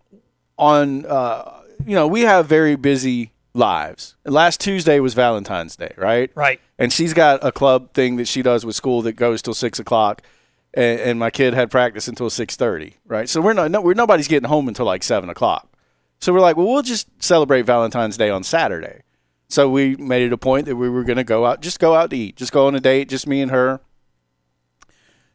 on 0.56 1.04
uh, 1.04 1.60
you 1.86 1.94
know, 1.94 2.06
we 2.06 2.22
have 2.22 2.46
very 2.46 2.76
busy 2.76 3.31
lives. 3.54 4.16
Last 4.24 4.60
Tuesday 4.60 5.00
was 5.00 5.14
Valentine's 5.14 5.76
Day, 5.76 5.92
right? 5.96 6.30
Right. 6.34 6.60
And 6.78 6.92
she's 6.92 7.12
got 7.14 7.44
a 7.44 7.52
club 7.52 7.92
thing 7.92 8.16
that 8.16 8.28
she 8.28 8.42
does 8.42 8.64
with 8.64 8.76
school 8.76 9.02
that 9.02 9.12
goes 9.12 9.42
till 9.42 9.54
six 9.54 9.78
o'clock, 9.78 10.22
and, 10.74 11.00
and 11.00 11.18
my 11.18 11.30
kid 11.30 11.54
had 11.54 11.70
practice 11.70 12.08
until 12.08 12.30
six 12.30 12.56
thirty, 12.56 12.94
right? 13.06 13.28
So 13.28 13.40
we're 13.40 13.52
not, 13.52 13.70
no, 13.70 13.80
we're 13.80 13.94
nobody's 13.94 14.28
getting 14.28 14.48
home 14.48 14.68
until 14.68 14.86
like 14.86 15.02
seven 15.02 15.28
o'clock. 15.30 15.68
So 16.20 16.32
we're 16.32 16.40
like, 16.40 16.56
well, 16.56 16.68
we'll 16.68 16.82
just 16.82 17.08
celebrate 17.22 17.62
Valentine's 17.62 18.16
Day 18.16 18.30
on 18.30 18.44
Saturday. 18.44 19.02
So 19.48 19.68
we 19.68 19.96
made 19.96 20.22
it 20.22 20.32
a 20.32 20.38
point 20.38 20.66
that 20.66 20.76
we 20.76 20.88
were 20.88 21.04
going 21.04 21.18
to 21.18 21.24
go 21.24 21.44
out, 21.44 21.60
just 21.60 21.78
go 21.78 21.94
out 21.94 22.10
to 22.10 22.16
eat, 22.16 22.36
just 22.36 22.52
go 22.52 22.68
on 22.68 22.74
a 22.74 22.80
date, 22.80 23.08
just 23.08 23.26
me 23.26 23.42
and 23.42 23.50
her. 23.50 23.80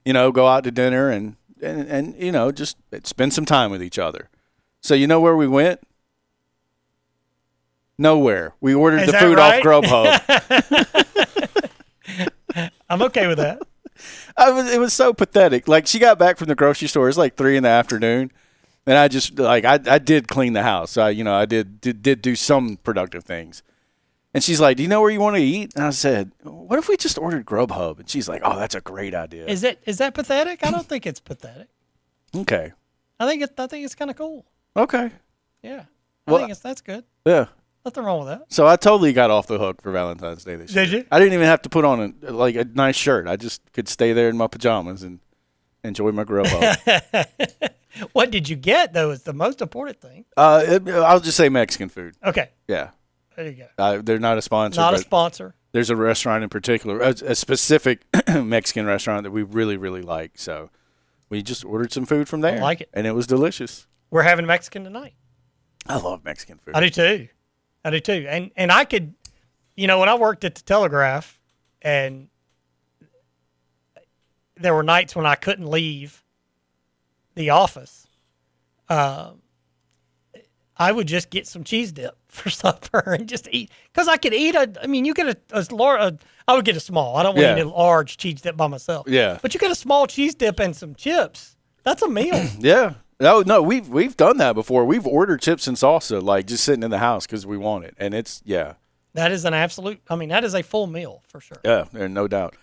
You 0.06 0.14
know, 0.14 0.32
go 0.32 0.48
out 0.48 0.64
to 0.64 0.72
dinner 0.72 1.10
and 1.10 1.36
and, 1.62 1.88
and 1.88 2.16
you 2.22 2.32
know 2.32 2.52
just 2.52 2.78
spend 3.04 3.34
some 3.34 3.46
time 3.46 3.72
with 3.72 3.84
each 3.84 4.00
other. 4.00 4.30
So 4.82 4.96
you 4.96 5.08
know 5.08 5.20
where 5.20 5.36
we 5.36 5.48
went? 5.48 5.82
Nowhere. 7.98 8.54
We 8.62 8.74
ordered 8.74 9.02
Is 9.02 9.12
the 9.12 9.18
food 9.18 9.38
right? 9.38 9.66
off 9.66 9.84
Grubhub. 9.84 11.72
I'm 12.90 13.02
okay 13.04 13.28
with 13.28 13.38
that. 13.38 13.62
I 14.38 14.52
was, 14.52 14.72
it 14.72 14.80
was 14.80 14.94
so 14.94 15.14
pathetic. 15.14 15.68
Like 15.68 15.88
she 15.88 16.00
got 16.00 16.20
back 16.20 16.38
from 16.38 16.48
the 16.48 16.56
grocery 16.56 16.88
store. 16.88 17.06
It 17.06 17.10
was 17.10 17.18
like 17.18 17.36
three 17.36 17.58
in 17.58 17.64
the 17.64 17.70
afternoon, 17.70 18.32
and 18.86 18.98
I 18.98 19.08
just 19.08 19.38
like 19.40 19.66
I, 19.66 19.80
I 19.88 19.98
did 20.00 20.28
clean 20.28 20.54
the 20.54 20.64
house. 20.64 20.96
I 20.98 21.10
you 21.10 21.24
know 21.24 21.34
I 21.34 21.46
did, 21.46 21.82
did 21.82 22.02
did 22.04 22.22
do 22.22 22.36
some 22.36 22.78
productive 22.78 23.24
things. 23.24 23.64
And 24.34 24.44
she's 24.44 24.62
like, 24.62 24.78
"Do 24.78 24.84
you 24.84 24.90
know 24.90 25.02
where 25.02 25.10
you 25.10 25.20
want 25.20 25.36
to 25.38 25.42
eat?" 25.42 25.74
And 25.76 25.86
I 25.86 25.90
said, 25.90 26.32
"What 26.44 26.78
if 26.78 26.88
we 26.88 26.96
just 26.98 27.18
ordered 27.18 27.46
Grubhub?" 27.46 27.98
And 28.00 28.08
she's 28.08 28.30
like, 28.30 28.42
"Oh, 28.46 28.58
that's 28.60 28.76
a 28.76 28.82
great 28.82 29.16
idea." 29.16 29.48
Is 29.48 29.64
it 29.64 29.82
is 29.88 29.98
that 29.98 30.14
pathetic? 30.14 30.64
I 30.66 30.70
don't 30.70 30.86
think 30.86 31.08
it's 31.08 31.20
pathetic. 31.20 31.68
okay, 32.36 32.74
I 33.20 33.28
think 33.28 33.42
it, 33.42 33.54
I 33.60 33.66
think 33.66 33.84
it's 33.86 33.96
kind 33.96 34.12
of 34.12 34.18
cool. 34.18 34.46
okay, 34.76 35.10
Yeah. 35.64 35.86
I 36.28 36.32
Well- 36.32 36.40
think 36.42 36.52
it's 36.52 36.60
that's 36.60 36.82
good. 36.82 37.04
yeah. 37.26 37.48
Nothing 37.88 38.04
wrong 38.04 38.20
with 38.20 38.28
that. 38.28 38.42
So 38.52 38.68
I 38.68 38.76
totally 38.76 39.14
got 39.14 39.32
off 39.32 39.48
the 39.48 39.58
hook 39.58 39.82
for 39.82 39.94
Valentine's 39.94 40.44
Day 40.44 40.58
this 40.58 40.74
Did 40.74 40.76
year. 40.76 40.86
Did 40.86 40.94
you? 41.06 41.08
I 41.10 41.20
didn't 41.20 41.36
even 41.36 41.46
have 41.46 41.62
to 41.62 41.70
put 41.70 41.86
on 41.86 42.16
a 42.22 42.32
like 42.34 42.56
a 42.56 42.66
nice 42.66 42.98
shirt. 42.98 43.28
I 43.28 43.38
just 43.38 43.62
could 43.72 43.88
stay 43.88 44.12
there 44.12 44.28
in 44.28 44.36
my 44.36 44.48
pajamas 44.48 45.04
and 45.04 45.22
enjoy 45.86 46.12
my 46.12 46.26
Grubhub. 46.26 47.26
What 48.12 48.30
did 48.30 48.50
you 48.50 48.58
get 48.58 48.92
though? 48.92 49.12
Is 49.12 49.24
the 49.24 49.34
most 49.34 49.62
important 49.62 50.02
thing. 50.02 50.26
uh, 50.36 50.64
it, 50.68 50.88
I'll 50.90 51.22
just 51.22 51.38
say 51.38 51.48
Mexican 51.48 51.88
food. 51.88 52.16
Okay. 52.24 52.50
Yeah, 52.68 52.90
There 53.38 53.48
you 53.50 53.54
go. 53.54 53.68
uh, 53.78 54.02
they're 54.04 54.20
not 54.20 54.38
a 54.38 54.42
sponsor. 54.42 54.82
Not 54.82 54.94
a 54.94 54.98
sponsor. 55.00 55.56
there's 55.72 55.90
a 55.90 55.96
restaurant 55.96 56.44
in 56.44 56.50
particular, 56.50 57.00
a, 57.00 57.16
a 57.26 57.36
specific 57.36 58.02
Mexican 58.28 58.86
restaurant 58.86 59.24
that 59.24 59.32
we 59.32 59.44
really, 59.44 59.78
really 59.78 60.02
like. 60.02 60.34
So 60.36 60.70
we 61.30 61.42
just 61.42 61.64
ordered 61.64 61.94
some 61.94 62.06
food 62.06 62.28
from 62.28 62.42
there. 62.42 62.58
I 62.58 62.62
like 62.62 62.82
it. 62.82 62.90
And 62.94 63.08
it 63.08 63.14
was 63.14 63.26
delicious. 63.28 63.88
We're 64.12 64.24
having 64.24 64.46
Mexican 64.46 64.84
tonight. 64.84 65.14
I 65.88 65.98
love 65.98 66.26
Mexican 66.26 66.58
food. 66.60 66.76
I 66.76 66.82
do 66.82 66.90
too. 66.90 67.30
I 67.88 67.90
do 67.92 68.00
too. 68.02 68.26
And 68.30 68.52
and 68.58 68.72
I 68.72 68.84
could, 68.86 69.14
you 69.76 69.88
know, 69.88 70.00
when 70.00 70.10
I 70.10 70.16
worked 70.16 70.44
at 70.44 70.56
the 70.56 70.62
Telegraph, 70.64 71.40
and 71.82 72.28
there 74.56 74.74
were 74.74 74.84
nights 74.84 75.16
when 75.16 75.26
I 75.26 75.36
couldn't 75.36 75.68
leave 75.70 76.24
the 77.36 77.52
office. 77.52 78.08
Um, 78.90 79.42
I 80.80 80.92
would 80.92 81.08
just 81.08 81.30
get 81.30 81.48
some 81.48 81.64
cheese 81.64 81.92
dip 81.92 82.18
for 82.28 82.50
supper 82.50 83.00
and 83.14 83.28
just 83.28 83.48
eat 83.52 83.72
because 83.92 84.08
I 84.08 84.18
could 84.18 84.34
eat 84.34 84.56
a. 84.56 84.72
I 84.82 84.88
mean, 84.88 85.06
you 85.06 85.14
get 85.14 85.28
a, 85.28 85.38
a, 85.52 85.66
lar- 85.74 85.98
a 85.98 86.18
I 86.48 86.56
would 86.56 86.66
get 86.66 86.76
a 86.76 86.80
small. 86.82 87.16
I 87.16 87.24
don't 87.24 87.36
want 87.36 87.46
Yeah. 87.46 87.52
any 87.54 87.64
large 87.64 88.18
cheese 88.18 88.42
dip 88.42 88.58
by 88.58 88.68
myself. 88.68 89.08
Yeah. 89.08 89.40
But 89.42 89.54
you 89.54 89.60
get 89.60 89.72
a 89.72 89.76
small 89.76 90.08
cheese 90.08 90.36
dip 90.36 90.60
and 90.60 90.76
some 90.76 90.94
chips. 90.96 91.56
That's 91.84 92.02
a 92.02 92.08
meal. 92.10 92.42
Yeah. 92.60 92.96
No, 93.20 93.42
no, 93.42 93.62
we've 93.64 93.90
we've 93.90 94.16
done 94.16 94.38
that 94.38 94.54
before. 94.54 94.86
We've 94.86 95.08
ordered 95.08 95.42
chips 95.42 95.68
and 95.68 95.76
salsa, 95.76 96.22
like 96.22 96.46
just 96.46 96.64
sitting 96.64 96.84
in 96.84 96.92
the 96.92 97.00
house 97.00 97.26
because 97.26 97.46
we 97.46 97.58
want 97.58 97.86
it, 97.86 97.96
and 97.98 98.14
it's 98.14 98.44
yeah, 98.46 98.74
that 99.14 99.32
is 99.32 99.44
an 99.46 99.56
absolute. 99.56 100.00
I 100.10 100.16
mean, 100.16 100.30
that 100.30 100.44
is 100.44 100.54
a 100.54 100.62
full 100.62 100.86
meal 100.86 101.24
for 101.28 101.42
sure. 101.42 101.58
yeah, 101.64 101.86
no 101.94 102.28
doubt. 102.28 102.56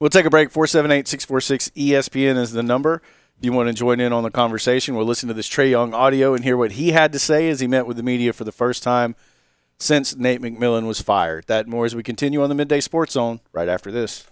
We'll 0.00 0.10
take 0.10 0.26
a 0.26 0.30
break. 0.30 0.52
478-646 0.52 1.72
ESPN 1.72 2.38
is 2.38 2.52
the 2.52 2.62
number. 2.62 3.02
If 3.36 3.44
you 3.44 3.52
want 3.52 3.68
to 3.68 3.74
join 3.74 3.98
in 3.98 4.12
on 4.12 4.22
the 4.22 4.30
conversation, 4.30 4.94
we'll 4.94 5.06
listen 5.06 5.26
to 5.26 5.34
this 5.34 5.48
Trae 5.48 5.70
Young 5.70 5.92
audio 5.92 6.34
and 6.34 6.44
hear 6.44 6.56
what 6.56 6.72
he 6.72 6.92
had 6.92 7.12
to 7.12 7.18
say 7.18 7.48
as 7.48 7.58
he 7.60 7.66
met 7.66 7.86
with 7.86 7.96
the 7.96 8.02
media 8.04 8.32
for 8.32 8.44
the 8.44 8.52
first 8.52 8.84
time 8.84 9.16
since 9.78 10.16
Nate 10.16 10.40
McMillan 10.40 10.86
was 10.86 11.00
fired. 11.00 11.46
That 11.48 11.66
and 11.66 11.70
more 11.70 11.84
as 11.84 11.94
we 11.96 12.02
continue 12.02 12.42
on 12.42 12.48
the 12.48 12.54
Midday 12.54 12.80
Sports 12.80 13.12
Zone 13.12 13.40
right 13.52 13.68
after 13.68 13.90
this. 13.90 14.24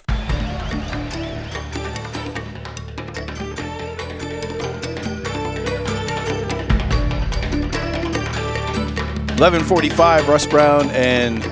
Eleven 9.37 9.62
forty-five. 9.64 10.27
Russ 10.29 10.46
Brown 10.46 10.88
and 10.92 11.42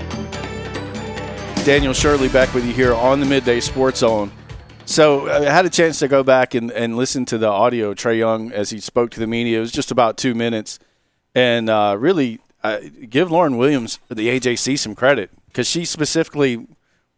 Daniel 1.66 1.92
Shirley 1.92 2.28
back 2.28 2.54
with 2.54 2.64
you 2.64 2.72
here 2.72 2.94
on 2.94 3.20
the 3.20 3.26
Midday 3.26 3.60
Sports 3.60 3.98
Zone. 3.98 4.32
So 4.86 5.28
I 5.30 5.44
had 5.50 5.66
a 5.66 5.70
chance 5.70 5.98
to 5.98 6.08
go 6.08 6.22
back 6.22 6.54
and, 6.54 6.70
and 6.70 6.96
listen 6.96 7.26
to 7.26 7.36
the 7.36 7.48
audio 7.48 7.92
Trae 7.92 8.18
Young 8.18 8.52
as 8.52 8.70
he 8.70 8.80
spoke 8.80 9.10
to 9.10 9.20
the 9.20 9.26
media. 9.26 9.58
It 9.58 9.60
was 9.60 9.70
just 9.70 9.90
about 9.90 10.16
two 10.16 10.34
minutes, 10.34 10.78
and 11.34 11.68
uh, 11.68 11.96
really 11.98 12.40
give 13.10 13.30
Lauren 13.30 13.58
Williams 13.58 13.98
the 14.08 14.28
AJC 14.28 14.78
some 14.78 14.94
credit 14.94 15.30
because 15.48 15.68
she 15.68 15.84
specifically 15.84 16.66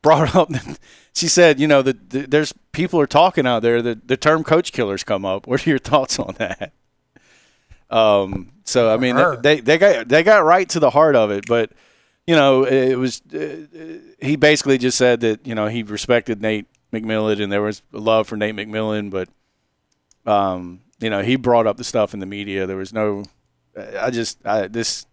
brought 0.03 0.35
up. 0.35 0.51
She 1.15 1.29
said, 1.29 1.61
you 1.61 1.69
know, 1.69 1.83
that 1.83 2.11
the, 2.11 2.27
there's 2.27 2.53
people 2.73 3.01
are 3.01 3.07
talking 3.07 3.47
out 3.47 3.63
there. 3.63 3.81
that 3.83 4.09
the 4.09 4.17
term 4.17 4.43
"coach 4.43 4.73
killers" 4.73 5.05
come 5.05 5.25
up. 5.25 5.47
What 5.47 5.65
are 5.65 5.71
your 5.71 5.79
thoughts 5.79 6.19
on 6.19 6.35
that? 6.39 6.73
Um, 7.90 8.53
so 8.64 8.92
I 8.92 8.96
mean, 8.96 9.16
they 9.42 9.61
they 9.61 9.79
got 9.79 10.09
they 10.09 10.22
got 10.22 10.44
right 10.44 10.68
to 10.70 10.81
the 10.81 10.90
heart 10.90 11.16
of 11.16 11.31
it, 11.31 11.46
but 11.46 11.70
you 12.27 12.35
know, 12.35 12.64
it 12.64 12.96
was 12.96 13.22
uh, 13.33 13.66
he 14.20 14.37
basically 14.37 14.79
just 14.79 14.99
said 14.99 15.20
that 15.20 15.46
you 15.46 15.55
know 15.55 15.68
he 15.68 15.83
respected 15.83 16.42
Nate 16.42 16.66
McMillan 16.92 17.40
and 17.40 17.53
there 17.53 17.62
was 17.62 17.83
love 17.92 18.27
for 18.27 18.37
Nate 18.37 18.57
McMillan, 18.57 19.11
but 19.11 19.29
um, 20.31 20.81
you 20.99 21.11
know 21.11 21.22
he 21.22 21.37
brought 21.37 21.66
up 21.66 21.77
the 21.77 21.85
stuff 21.85 22.14
in 22.14 22.20
the 22.20 22.27
media. 22.27 22.66
There 22.66 22.77
was 22.77 22.92
no, 22.92 23.25
I 23.99 24.11
just 24.11 24.44
I, 24.44 24.66
this 24.66 25.07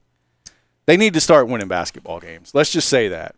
they 0.86 0.98
need 0.98 1.14
to 1.14 1.22
start 1.22 1.48
winning 1.48 1.68
basketball 1.68 2.20
games. 2.20 2.52
Let's 2.54 2.72
just 2.72 2.90
say 2.90 3.08
that. 3.10 3.36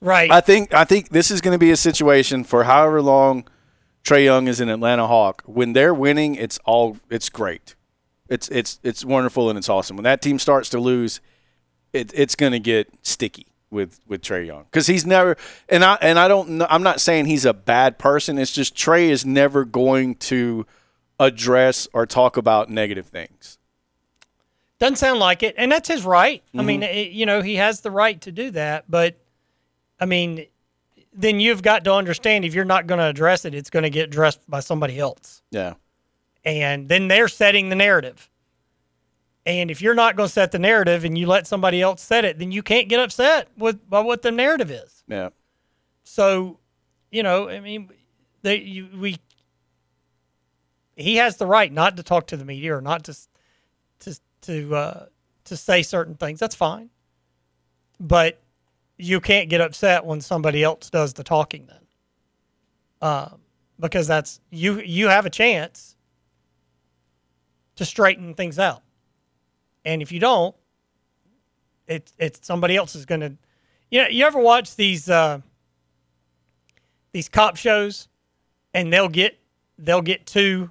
Right. 0.00 0.30
I 0.30 0.40
think 0.40 0.74
I 0.74 0.84
think 0.84 1.08
this 1.08 1.30
is 1.30 1.40
going 1.40 1.54
to 1.54 1.58
be 1.58 1.70
a 1.70 1.76
situation 1.76 2.44
for 2.44 2.64
however 2.64 3.00
long 3.00 3.48
Trae 4.04 4.24
Young 4.24 4.48
is 4.48 4.60
an 4.60 4.68
Atlanta 4.68 5.06
Hawk. 5.06 5.42
When 5.46 5.72
they're 5.72 5.94
winning, 5.94 6.34
it's 6.34 6.58
all 6.64 6.98
it's 7.10 7.28
great. 7.28 7.74
It's 8.28 8.48
it's 8.48 8.78
it's 8.82 9.04
wonderful 9.04 9.48
and 9.50 9.58
it's 9.58 9.68
awesome. 9.68 9.96
When 9.96 10.04
that 10.04 10.20
team 10.22 10.38
starts 10.38 10.68
to 10.70 10.78
lose, 10.80 11.20
it, 11.92 12.12
it's 12.14 12.34
going 12.34 12.52
to 12.52 12.58
get 12.60 12.88
sticky 13.02 13.46
with 13.70 14.00
with 14.06 14.22
Trae 14.22 14.46
Young 14.46 14.64
because 14.64 14.86
he's 14.86 15.06
never 15.06 15.36
and 15.68 15.84
I 15.84 15.96
and 16.00 16.18
I 16.18 16.28
don't 16.28 16.48
know, 16.50 16.66
I'm 16.68 16.82
not 16.82 17.00
saying 17.00 17.26
he's 17.26 17.44
a 17.44 17.54
bad 17.54 17.98
person. 17.98 18.38
It's 18.38 18.52
just 18.52 18.74
Trae 18.74 19.08
is 19.08 19.24
never 19.26 19.64
going 19.64 20.16
to 20.16 20.66
address 21.20 21.88
or 21.92 22.06
talk 22.06 22.36
about 22.36 22.70
negative 22.70 23.06
things. 23.06 23.58
Doesn't 24.78 24.96
sound 24.96 25.18
like 25.18 25.42
it, 25.42 25.56
and 25.58 25.72
that's 25.72 25.88
his 25.88 26.04
right. 26.04 26.42
I 26.56 26.62
mean, 26.62 26.82
Mm-hmm. 26.82 26.96
it, 26.96 27.10
you 27.10 27.26
know, 27.26 27.42
he 27.42 27.56
has 27.56 27.80
the 27.80 27.90
right 27.90 28.20
to 28.20 28.30
do 28.30 28.52
that, 28.52 28.84
but 28.88 29.16
I 29.98 30.06
mean, 30.06 30.46
then 31.12 31.40
you've 31.40 31.62
got 31.62 31.82
to 31.84 31.92
understand 31.92 32.44
if 32.44 32.54
you're 32.54 32.64
not 32.64 32.86
going 32.86 32.98
to 33.00 33.06
address 33.06 33.44
it, 33.44 33.54
it's 33.54 33.70
going 33.70 33.82
to 33.82 33.90
get 33.90 34.04
addressed 34.04 34.38
by 34.48 34.60
somebody 34.60 35.00
else, 35.00 35.42
Yeah. 35.50 35.74
And 36.44 36.88
then 36.88 37.08
they're 37.08 37.28
setting 37.28 37.68
the 37.68 37.76
narrative. 37.76 38.30
And 39.46 39.70
if 39.70 39.80
you're 39.80 39.94
not 39.94 40.16
going 40.16 40.28
to 40.28 40.32
set 40.32 40.52
the 40.52 40.58
narrative 40.58 41.04
and 41.04 41.16
you 41.16 41.26
let 41.26 41.46
somebody 41.46 41.80
else 41.80 42.02
set 42.02 42.24
it, 42.24 42.38
then 42.38 42.52
you 42.52 42.62
can't 42.62 42.88
get 42.88 43.00
upset 43.00 43.48
with 43.56 43.88
by 43.88 44.00
what 44.00 44.22
the 44.22 44.30
narrative 44.30 44.70
is. 44.70 45.02
Yeah. 45.08 45.30
So, 46.04 46.58
you 47.10 47.22
know, 47.22 47.48
I 47.48 47.60
mean, 47.60 47.90
they 48.42 48.56
you, 48.56 48.88
we 48.94 49.18
he 50.96 51.16
has 51.16 51.36
the 51.36 51.46
right 51.46 51.72
not 51.72 51.96
to 51.96 52.02
talk 52.02 52.26
to 52.28 52.36
the 52.36 52.44
media 52.44 52.76
or 52.76 52.80
not 52.80 53.04
to 53.04 53.16
to 54.00 54.18
to 54.42 54.74
uh, 54.74 55.06
to 55.44 55.56
say 55.56 55.82
certain 55.82 56.14
things. 56.14 56.40
That's 56.40 56.54
fine, 56.54 56.90
but 58.00 58.40
you 58.98 59.20
can't 59.20 59.48
get 59.48 59.60
upset 59.60 60.04
when 60.04 60.20
somebody 60.20 60.62
else 60.62 60.90
does 60.90 61.14
the 61.14 61.24
talking 61.24 61.66
then, 61.66 63.08
um, 63.08 63.40
because 63.80 64.06
that's 64.06 64.40
you 64.50 64.80
you 64.80 65.08
have 65.08 65.24
a 65.24 65.30
chance 65.30 65.96
to 67.78 67.84
straighten 67.84 68.34
things 68.34 68.58
out, 68.58 68.82
and 69.84 70.02
if 70.02 70.12
you 70.12 70.20
don't, 70.20 70.54
it 71.86 72.12
it's 72.18 72.46
somebody 72.46 72.76
else 72.76 72.94
is 72.94 73.06
going 73.06 73.20
to. 73.20 73.36
You 73.90 74.02
know, 74.02 74.08
you 74.08 74.26
ever 74.26 74.38
watch 74.38 74.76
these 74.76 75.08
uh, 75.08 75.40
these 77.12 77.28
cop 77.28 77.56
shows, 77.56 78.08
and 78.74 78.92
they'll 78.92 79.08
get 79.08 79.38
they'll 79.78 80.02
get 80.02 80.26
two 80.26 80.70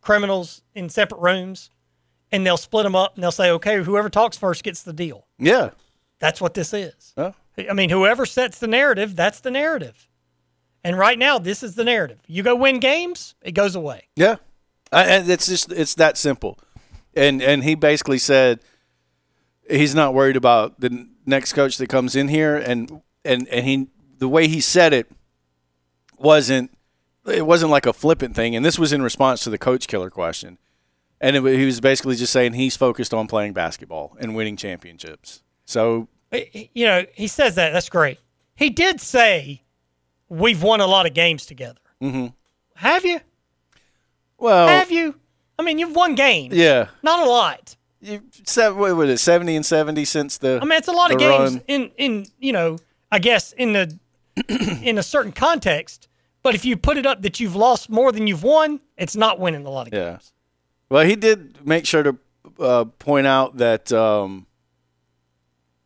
criminals 0.00 0.62
in 0.74 0.88
separate 0.88 1.20
rooms, 1.20 1.70
and 2.30 2.46
they'll 2.46 2.56
split 2.56 2.84
them 2.84 2.94
up, 2.94 3.14
and 3.14 3.24
they'll 3.24 3.32
say, 3.32 3.50
"Okay, 3.50 3.82
whoever 3.82 4.08
talks 4.08 4.36
first 4.36 4.62
gets 4.62 4.82
the 4.82 4.92
deal." 4.92 5.26
Yeah. 5.38 5.70
That's 6.18 6.40
what 6.40 6.54
this 6.54 6.72
is. 6.72 7.12
Well, 7.16 7.34
I 7.58 7.72
mean, 7.72 7.90
whoever 7.90 8.26
sets 8.26 8.58
the 8.58 8.66
narrative, 8.66 9.16
that's 9.16 9.40
the 9.40 9.50
narrative. 9.50 10.08
And 10.84 10.96
right 10.96 11.18
now, 11.18 11.38
this 11.38 11.62
is 11.62 11.74
the 11.74 11.84
narrative. 11.84 12.20
You 12.26 12.42
go 12.42 12.54
win 12.54 12.78
games, 12.78 13.34
it 13.42 13.52
goes 13.52 13.74
away. 13.74 14.08
Yeah, 14.16 14.36
and 14.92 15.28
it's 15.28 15.46
just 15.46 15.72
it's 15.72 15.94
that 15.94 16.16
simple. 16.16 16.58
And 17.14 17.42
and 17.42 17.64
he 17.64 17.74
basically 17.74 18.18
said 18.18 18.60
he's 19.68 19.94
not 19.94 20.14
worried 20.14 20.36
about 20.36 20.80
the 20.80 21.08
next 21.24 21.52
coach 21.52 21.78
that 21.78 21.88
comes 21.88 22.14
in 22.16 22.28
here, 22.28 22.56
and 22.56 23.02
and 23.24 23.48
and 23.48 23.66
he 23.66 23.88
the 24.18 24.28
way 24.28 24.48
he 24.48 24.60
said 24.60 24.92
it 24.92 25.10
wasn't 26.18 26.70
it 27.26 27.46
wasn't 27.46 27.70
like 27.70 27.86
a 27.86 27.92
flippant 27.92 28.34
thing, 28.34 28.54
and 28.54 28.64
this 28.64 28.78
was 28.78 28.92
in 28.92 29.02
response 29.02 29.42
to 29.44 29.50
the 29.50 29.58
coach 29.58 29.88
killer 29.88 30.10
question, 30.10 30.58
and 31.20 31.36
it, 31.36 31.44
he 31.44 31.64
was 31.64 31.80
basically 31.80 32.16
just 32.16 32.32
saying 32.32 32.52
he's 32.52 32.76
focused 32.76 33.12
on 33.12 33.26
playing 33.26 33.52
basketball 33.52 34.16
and 34.20 34.34
winning 34.34 34.56
championships. 34.56 35.42
So 35.64 36.08
you 36.32 36.86
know, 36.86 37.04
he 37.14 37.26
says 37.26 37.54
that. 37.56 37.72
That's 37.72 37.88
great. 37.88 38.18
He 38.54 38.70
did 38.70 39.00
say 39.00 39.62
we've 40.28 40.62
won 40.62 40.80
a 40.80 40.86
lot 40.86 41.06
of 41.06 41.14
games 41.14 41.46
together. 41.46 41.80
Mm-hmm. 42.02 42.28
Have 42.74 43.04
you? 43.04 43.20
Well, 44.38 44.68
have 44.68 44.90
you? 44.90 45.14
I 45.58 45.62
mean, 45.62 45.78
you've 45.78 45.94
won 45.94 46.14
games. 46.14 46.54
Yeah, 46.54 46.88
not 47.02 47.20
a 47.20 47.30
lot. 47.30 47.76
You 48.00 48.22
seven, 48.44 48.78
what 48.78 48.94
was 48.96 49.10
it, 49.10 49.18
seventy 49.18 49.56
and 49.56 49.64
seventy 49.64 50.04
since 50.04 50.38
the. 50.38 50.58
I 50.60 50.64
mean, 50.64 50.78
it's 50.78 50.88
a 50.88 50.92
lot 50.92 51.10
of 51.10 51.20
run. 51.20 51.54
games 51.54 51.62
in 51.66 51.90
in 51.96 52.26
you 52.38 52.52
know, 52.52 52.78
I 53.10 53.18
guess 53.18 53.52
in 53.52 53.72
the 53.72 53.98
in 54.82 54.98
a 54.98 55.02
certain 55.02 55.32
context. 55.32 56.08
But 56.42 56.54
if 56.54 56.64
you 56.64 56.76
put 56.76 56.96
it 56.96 57.06
up 57.06 57.22
that 57.22 57.40
you've 57.40 57.56
lost 57.56 57.90
more 57.90 58.12
than 58.12 58.28
you've 58.28 58.44
won, 58.44 58.80
it's 58.96 59.16
not 59.16 59.40
winning 59.40 59.66
a 59.66 59.70
lot 59.70 59.88
of 59.88 59.92
yeah. 59.92 60.10
games. 60.10 60.32
Well, 60.88 61.04
he 61.04 61.16
did 61.16 61.66
make 61.66 61.86
sure 61.86 62.04
to 62.04 62.18
uh, 62.60 62.84
point 62.84 63.26
out 63.26 63.56
that 63.56 63.90
um, 63.90 64.46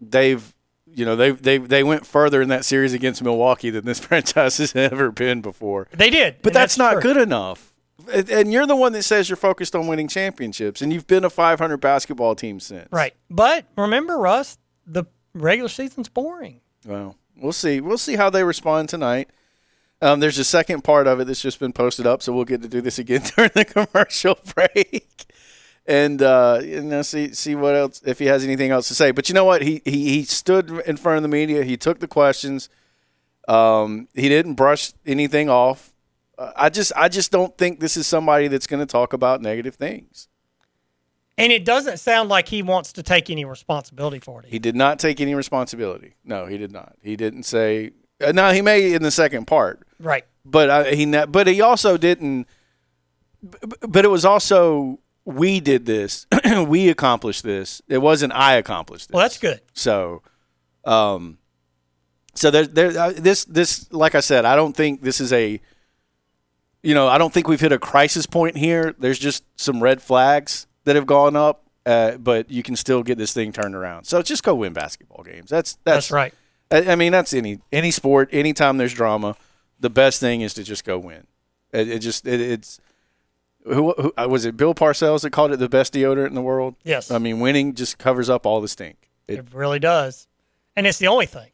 they've, 0.01 0.55
you 0.87 1.07
know, 1.07 1.17
they 1.17 1.31
they 1.31 1.57
they 1.57 1.83
went 1.83 2.07
further 2.07 2.43
in 2.43 2.51
that 2.51 2.67
series 2.67 2.93
against 2.93 3.23
Milwaukee 3.23 3.71
than 3.71 3.87
this 3.87 4.01
franchise 4.07 4.59
has 4.59 4.77
ever 4.77 5.11
been 5.11 5.41
before. 5.41 5.89
They 5.93 6.11
did, 6.11 6.43
but 6.43 6.53
that's, 6.53 6.77
that's, 6.77 6.79
not 6.79 7.01
true. 7.01 7.15
good 7.15 7.17
enough. 7.17 7.70
And- 8.13 8.53
you're 8.53 8.67
the 8.67 8.77
one 8.77 8.93
that 8.93 9.03
says 9.03 9.29
you're 9.29 9.37
focused 9.37 9.75
on 9.75 9.87
winning 9.87 10.09
championships, 10.09 10.83
and 10.83 10.93
you've 10.93 11.07
been 11.07 11.25
a 11.25 11.31
500 11.31 11.77
basketball 11.79 12.35
team 12.35 12.61
since. 12.61 12.89
Right. 12.91 13.15
But 13.29 13.67
remember, 13.77 14.17
Russ, 14.19 14.59
the 14.87 15.05
regular 15.35 15.69
season's 15.69 16.09
boring. 16.09 16.61
Well, 16.87 17.17
we'll 17.37 17.53
see. 17.53 17.81
We'll 17.81 17.99
see 17.99 18.17
how 18.17 18.31
they 18.31 18.45
respond 18.45 18.89
tonight. 18.89 19.29
Um, 20.03 20.21
there's 20.21 20.39
a 20.39 20.45
second 20.45 20.83
part 20.83 21.07
of 21.07 21.21
it 21.21 21.27
that's 21.27 21.43
just 21.43 21.61
been 21.61 21.73
posted 21.75 22.07
up, 22.07 22.23
so 22.23 22.33
we'll 22.33 22.47
get 22.47 22.63
to 22.63 22.69
do 22.69 22.81
this 22.81 22.99
again 22.99 23.23
during 23.37 23.51
the 23.55 23.67
commercial 23.67 24.39
break, 24.55 25.27
and 25.87 26.23
uh, 26.23 26.61
you 26.63 26.81
know, 26.81 27.03
see 27.03 27.35
see 27.35 27.55
what 27.55 27.75
else 27.75 28.01
if 28.07 28.19
he 28.19 28.27
has 28.27 28.43
anything 28.45 28.71
else 28.71 28.89
to 28.89 28.95
say. 28.95 29.11
But 29.11 29.29
you 29.29 29.35
know 29.35 29.45
what? 29.45 29.61
He 29.61 29.83
he, 29.85 30.09
he 30.09 30.25
stood 30.25 30.71
in 30.87 30.97
front 30.97 31.19
of 31.19 31.23
the 31.23 31.29
media. 31.29 31.65
He 31.65 31.77
took 31.77 32.01
the 32.01 32.09
questions. 32.09 32.71
Um, 33.47 34.09
he 34.15 34.29
didn't 34.29 34.55
brush 34.55 34.93
anything 35.05 35.51
off. 35.51 35.90
Uh, 36.41 36.53
I 36.57 36.69
just 36.71 36.93
I 36.97 37.09
just 37.09 37.31
don't 37.31 37.57
think 37.59 37.79
this 37.81 37.97
is 37.97 38.07
somebody 38.07 38.49
that's 38.49 38.67
going 38.67 38.81
to 38.81 38.87
talk 38.87 39.13
about 39.13 39.43
negative 39.43 39.75
things. 39.77 40.29
And 41.39 41.53
it 41.53 41.65
doesn't 41.65 41.99
sound 41.99 42.29
like 42.29 42.49
he 42.49 42.63
wants 42.63 42.93
to 42.95 43.03
take 43.03 43.31
any 43.31 43.45
responsibility 43.45 44.19
for 44.19 44.41
it. 44.43 44.47
He 44.49 44.59
did 44.59 44.75
not 44.77 44.99
take 44.99 45.21
any 45.21 45.35
responsibility. 45.35 46.15
No, 46.25 46.47
he 46.47 46.59
did 46.59 46.73
not. 46.73 46.97
He 47.03 47.17
didn't 47.17 47.45
say. 47.45 47.93
Uh, 48.23 48.33
now 48.33 48.51
he 48.53 48.61
may 48.61 48.93
in 48.93 49.03
the 49.03 49.11
second 49.11 49.47
part. 49.47 49.87
Right. 49.99 50.25
but 50.45 50.71
I, 50.71 50.95
he 50.95 51.05
but 51.07 51.47
he 51.47 51.61
also 51.61 51.97
didn't 51.99 52.47
but 53.89 54.05
it 54.05 54.09
was 54.09 54.25
also 54.25 54.99
we 55.25 55.61
did 55.61 55.85
this 55.87 56.27
we 56.67 56.89
accomplished 56.89 57.43
this 57.43 57.81
it 57.89 57.99
wasn't 57.99 58.33
i 58.35 58.55
accomplished 58.55 59.09
this 59.09 59.15
Well, 59.15 59.23
that's 59.25 59.39
good. 59.39 59.61
so 59.75 60.23
um 60.85 61.39
so 62.35 62.51
there 62.51 62.67
there 62.67 62.99
uh, 62.99 63.13
this 63.17 63.45
this 63.45 63.91
like 63.93 64.15
i 64.15 64.21
said 64.21 64.45
i 64.47 64.57
don't 64.57 64.75
think 64.77 65.03
this 65.03 65.21
is 65.21 65.33
a 65.33 65.61
you 66.83 66.95
know 66.95 67.09
i 67.09 67.19
don't 67.19 67.33
think 67.33 67.49
we've 67.49 67.61
hit 67.61 67.73
a 67.73 67.79
crisis 67.79 68.27
point 68.27 68.57
here 68.57 68.95
there's 68.99 69.19
just 69.19 69.45
some 69.57 69.83
red 69.83 70.01
flags 70.01 70.67
that 70.85 70.97
have 70.97 71.07
gone 71.07 71.37
up 71.37 71.65
uh, 71.87 72.17
but 72.19 72.51
you 72.51 72.63
can 72.63 72.77
still 72.77 73.03
get 73.03 73.17
this 73.17 73.33
thing 73.33 73.53
turned 73.53 73.75
around 73.75 74.05
so 74.05 74.21
just 74.23 74.43
go 74.43 74.55
win 74.55 74.73
basketball 74.73 75.25
games 75.25 75.51
that's 75.51 75.79
that's, 75.85 76.09
That's 76.09 76.11
right. 76.11 76.35
I, 76.71 76.93
I 76.93 76.95
mean, 76.95 77.13
that's 77.13 77.35
any 77.35 77.59
any 77.73 77.91
sport. 77.91 78.29
Anytime 78.33 78.77
there's 78.79 78.95
drama, 78.95 79.37
the 79.79 79.91
best 79.91 80.21
thing 80.21 80.41
is 80.41 80.55
to 80.55 80.63
just 80.63 80.85
go 80.85 80.99
win. 80.99 81.27
It, 81.73 81.89
it 81.89 81.99
just 81.99 82.27
it, 82.27 82.41
it's 82.41 82.81
who, 83.65 83.93
who 83.93 84.13
uh, 84.17 84.27
was 84.29 84.45
it? 84.45 84.57
Bill 84.57 84.75
Parcells 84.75 85.23
that 85.23 85.31
called 85.31 85.53
it 85.53 85.59
the 85.59 85.69
best 85.69 85.93
deodorant 85.93 86.29
in 86.29 86.35
the 86.35 86.43
world. 86.43 86.77
Yes. 86.85 87.11
I 87.11 87.19
mean, 87.19 87.41
winning 87.41 87.75
just 87.75 87.99
covers 87.99 88.31
up 88.31 88.47
all 88.47 88.61
the 88.61 88.69
stink. 88.69 89.11
It, 89.29 89.39
It 89.41 89.47
really 89.53 89.79
does. 89.79 90.29
And 90.77 90.87
it's 90.87 90.99
the 90.99 91.09
only 91.09 91.27
thing. 91.27 91.51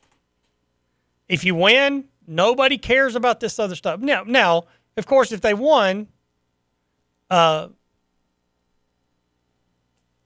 If 1.29 1.45
you 1.45 1.55
win, 1.55 2.05
nobody 2.27 2.79
cares 2.79 3.16
about 3.16 3.41
this 3.41 3.59
other 3.59 3.74
stuff. 3.74 4.01
Now, 4.01 4.22
now, 4.24 4.64
of 4.97 5.07
course, 5.07 5.32
if 5.32 5.40
they 5.40 5.55
won, 5.55 6.09
uh, 7.30 7.68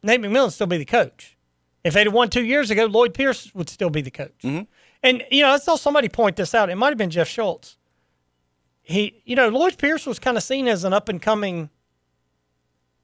Nate 0.03 0.21
McMillan 0.21 0.45
would 0.45 0.53
still 0.53 0.67
be 0.67 0.79
the 0.79 0.85
coach. 0.85 1.37
If 1.85 1.95
they'd 1.95 2.09
won 2.09 2.29
two 2.29 2.45
years 2.45 2.71
ago, 2.71 2.87
Lloyd 2.87 3.15
Pierce 3.15 3.55
would 3.55 3.69
still 3.71 3.91
be 3.91 4.03
the 4.03 4.11
coach. 4.11 4.45
And 5.03 5.25
you 5.31 5.43
know, 5.43 5.51
I 5.51 5.59
saw 5.59 5.77
somebody 5.77 6.09
point 6.09 6.37
this 6.37 6.55
out. 6.55 6.69
It 6.71 6.77
might 6.77 6.89
have 6.91 6.99
been 6.99 7.11
Jeff 7.11 7.29
Schultz. 7.29 7.77
He, 8.83 9.23
you 9.25 9.37
know, 9.37 9.49
Lloyd 9.49 9.79
Pierce 9.79 10.05
was 10.07 10.19
kind 10.19 10.37
of 10.37 10.43
seen 10.43 10.67
as 10.69 10.85
an 10.85 10.93
up 10.93 11.09
and 11.09 11.23
coming 11.23 11.71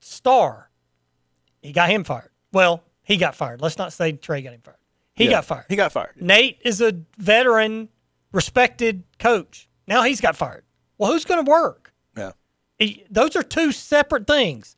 star. 0.00 0.70
He 1.62 1.72
got 1.72 1.90
him 1.90 2.04
fired. 2.04 2.30
Well, 2.52 2.82
he 3.02 3.16
got 3.16 3.34
fired. 3.34 3.60
Let's 3.60 3.78
not 3.78 3.92
say 3.92 4.12
Trae 4.12 4.42
got 4.42 4.52
him 4.52 4.60
fired. 4.62 4.76
He 5.14 5.24
Yeah, 5.24 5.30
got 5.32 5.44
fired. 5.46 5.64
He 5.68 5.76
got 5.76 5.92
fired. 5.92 6.20
Nate 6.20 6.58
is 6.64 6.80
a 6.80 6.92
veteran, 7.18 7.88
respected 8.32 9.04
coach. 9.18 9.68
Now 9.86 10.02
he's 10.02 10.20
got 10.20 10.36
fired. 10.36 10.64
Well, 10.98 11.12
who's 11.12 11.24
going 11.24 11.44
to 11.44 11.50
work? 11.50 11.92
Yeah. 12.16 12.32
Those 13.10 13.36
are 13.36 13.42
two 13.42 13.72
separate 13.72 14.26
things. 14.26 14.76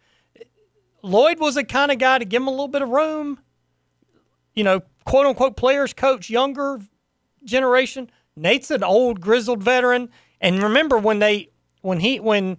Lloyd 1.03 1.39
was 1.39 1.55
the 1.55 1.64
kind 1.64 1.91
of 1.91 1.99
guy 1.99 2.19
to 2.19 2.25
give 2.25 2.43
him 2.43 2.49
a 2.49 2.53
little 2.53 2.69
bit 2.69 2.83
of 2.83 2.89
room. 2.89 3.39
You 4.55 4.64
know, 4.64 4.83
quote 5.05 5.27
unquote 5.27 5.57
players 5.57 5.93
coach 5.93 6.29
younger 6.29 6.81
generation. 7.45 8.11
Nate's 8.37 8.71
an 8.71 8.83
old 8.83 9.21
grizzled 9.21 9.62
veteran. 9.62 10.11
And 10.41 10.62
remember 10.62 10.99
when 10.99 11.19
they 11.19 11.51
when 11.83 12.01
he 12.01 12.21
when 12.21 12.59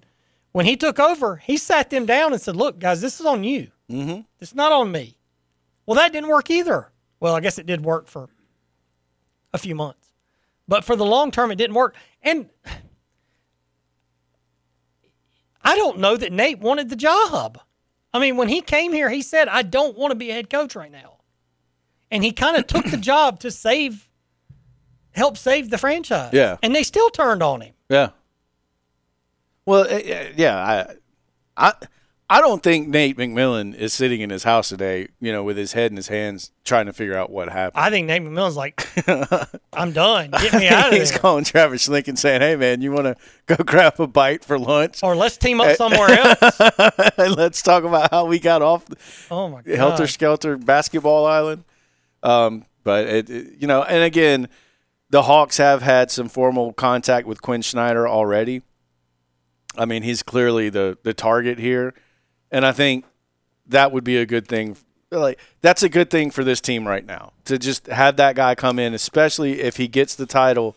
when 0.51 0.65
he 0.65 0.75
took 0.75 0.99
over, 0.99 1.37
he 1.37 1.57
sat 1.57 1.89
them 1.89 2.05
down 2.05 2.33
and 2.33 2.41
said, 2.41 2.55
"Look, 2.55 2.79
guys, 2.79 3.01
this 3.01 3.19
is 3.19 3.25
on 3.25 3.43
you. 3.43 3.69
Mm-hmm. 3.89 4.21
It's 4.39 4.55
not 4.55 4.71
on 4.71 4.91
me." 4.91 5.17
Well, 5.85 5.95
that 5.95 6.11
didn't 6.11 6.29
work 6.29 6.49
either. 6.49 6.91
Well, 7.19 7.35
I 7.35 7.39
guess 7.39 7.59
it 7.59 7.65
did 7.65 7.83
work 7.83 8.07
for 8.07 8.29
a 9.53 9.57
few 9.57 9.75
months, 9.75 10.13
but 10.67 10.83
for 10.83 10.95
the 10.95 11.05
long 11.05 11.31
term, 11.31 11.51
it 11.51 11.55
didn't 11.55 11.75
work. 11.75 11.95
And 12.21 12.49
I 15.69 15.75
don't 15.75 15.99
know 15.99 16.17
that 16.17 16.33
Nate 16.33 16.57
wanted 16.57 16.89
the 16.89 16.95
job. 16.95 17.59
I 18.11 18.17
mean, 18.17 18.37
when 18.37 18.49
he 18.49 18.59
came 18.59 18.91
here, 18.91 19.07
he 19.07 19.21
said, 19.21 19.47
"I 19.47 19.61
don't 19.61 19.95
want 19.95 20.09
to 20.09 20.15
be 20.15 20.31
a 20.31 20.33
head 20.33 20.49
coach 20.49 20.75
right 20.75 20.91
now," 20.91 21.17
and 22.09 22.23
he 22.23 22.31
kind 22.31 22.57
of 22.57 22.65
took 22.65 22.85
the 22.85 22.97
job 23.11 23.39
to 23.41 23.51
save, 23.51 24.09
help 25.11 25.37
save 25.37 25.69
the 25.69 25.77
franchise. 25.77 26.33
Yeah. 26.33 26.57
and 26.63 26.75
they 26.75 26.81
still 26.81 27.11
turned 27.11 27.43
on 27.43 27.61
him. 27.61 27.75
Yeah. 27.87 28.09
Well, 29.67 29.85
eh, 29.87 30.01
eh, 30.05 30.33
yeah, 30.37 30.57
I, 31.55 31.67
I, 31.69 31.73
I 32.31 32.41
don't 32.41 32.61
think 32.61 32.87
Nate 32.87 33.17
McMillan 33.17 33.73
is 33.73 33.91
sitting 33.91 34.21
in 34.21 34.29
his 34.29 34.43
house 34.43 34.69
today, 34.69 35.07
you 35.19 35.31
know, 35.31 35.43
with 35.43 35.57
his 35.57 35.73
head 35.73 35.89
in 35.91 35.97
his 35.97 36.09
hands, 36.09 36.51
trying 36.63 36.85
to 36.85 36.93
figure 36.93 37.17
out 37.17 37.31
what 37.31 37.49
happened. 37.49 37.83
I 37.83 37.89
think 37.89 38.05
Nate 38.05 38.21
McMillan's 38.21 38.55
like, 38.55 38.87
"I'm 39.73 39.91
done. 39.93 40.29
Get 40.39 40.53
me 40.53 40.67
out 40.67 40.87
of 40.87 40.91
here. 40.91 40.99
He's 40.99 41.09
there." 41.11 41.19
calling 41.19 41.43
Travis 41.43 41.87
Schlenk 41.87 42.15
saying, 42.19 42.41
"Hey, 42.41 42.55
man, 42.55 42.81
you 42.81 42.91
want 42.91 43.05
to 43.05 43.15
go 43.47 43.55
grab 43.63 43.99
a 43.99 44.05
bite 44.05 44.45
for 44.45 44.59
lunch, 44.59 45.01
or 45.01 45.15
let's 45.15 45.37
team 45.37 45.59
up 45.59 45.75
somewhere 45.75 46.09
else." 46.11 46.59
and 47.17 47.35
let's 47.35 47.63
talk 47.63 47.83
about 47.83 48.11
how 48.11 48.25
we 48.25 48.37
got 48.37 48.61
off 48.61 48.85
Oh 49.31 49.49
my 49.49 49.61
god! 49.63 49.75
helter 49.75 50.05
skelter 50.07 50.55
basketball 50.57 51.25
island." 51.25 51.63
Um, 52.21 52.65
but 52.83 53.07
it, 53.07 53.29
it- 53.31 53.53
you 53.59 53.65
know, 53.65 53.81
and 53.81 54.03
again, 54.03 54.49
the 55.09 55.23
Hawks 55.23 55.57
have 55.57 55.81
had 55.81 56.11
some 56.11 56.29
formal 56.29 56.73
contact 56.73 57.25
with 57.25 57.41
Quin 57.41 57.63
Snyder 57.63 58.07
already. 58.07 58.61
I 59.75 59.85
mean, 59.85 60.03
he's 60.03 60.21
clearly 60.21 60.69
the 60.69 60.97
the 61.01 61.15
target 61.15 61.57
here, 61.57 61.95
and 62.51 62.65
I 62.65 62.71
think 62.71 63.05
that 63.67 63.91
would 63.91 64.03
be 64.03 64.17
a 64.17 64.25
good 64.25 64.47
thing. 64.47 64.77
Like 65.11 65.39
that's 65.61 65.81
a 65.83 65.89
good 65.89 66.09
thing 66.09 66.29
for 66.31 66.43
this 66.43 66.61
team 66.61 66.87
right 66.87 67.05
now 67.05 67.33
to 67.45 67.57
just 67.57 67.87
have 67.87 68.17
that 68.17 68.35
guy 68.35 68.53
come 68.55 68.77
in, 68.79 68.93
especially 68.93 69.61
if 69.61 69.77
he 69.77 69.87
gets 69.87 70.15
the 70.15 70.25
title 70.27 70.75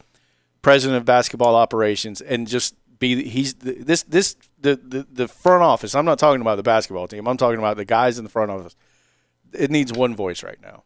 president 0.62 0.97
of 0.97 1.05
basketball 1.05 1.55
operations, 1.55 2.20
and 2.20 2.47
just 2.49 2.75
be 2.99 3.29
he's 3.29 3.55
this 3.55 4.05
this 4.05 4.37
the 4.61 4.77
the, 4.77 5.07
the 5.12 5.29
front 5.29 5.62
office. 5.62 5.95
I'm 5.95 6.05
not 6.07 6.18
talking 6.18 6.41
about 6.41 6.57
the 6.57 6.62
basketball 6.62 7.09
team. 7.09 7.27
I'm 7.29 7.37
talking 7.37 7.59
about 7.59 7.77
the 7.77 7.85
guys 7.85 8.16
in 8.18 8.25
the 8.25 8.31
front 8.31 8.51
office. 8.51 8.75
It 9.53 9.70
needs 9.70 9.93
one 9.93 10.14
voice 10.16 10.43
right 10.43 10.61
now 10.62 10.85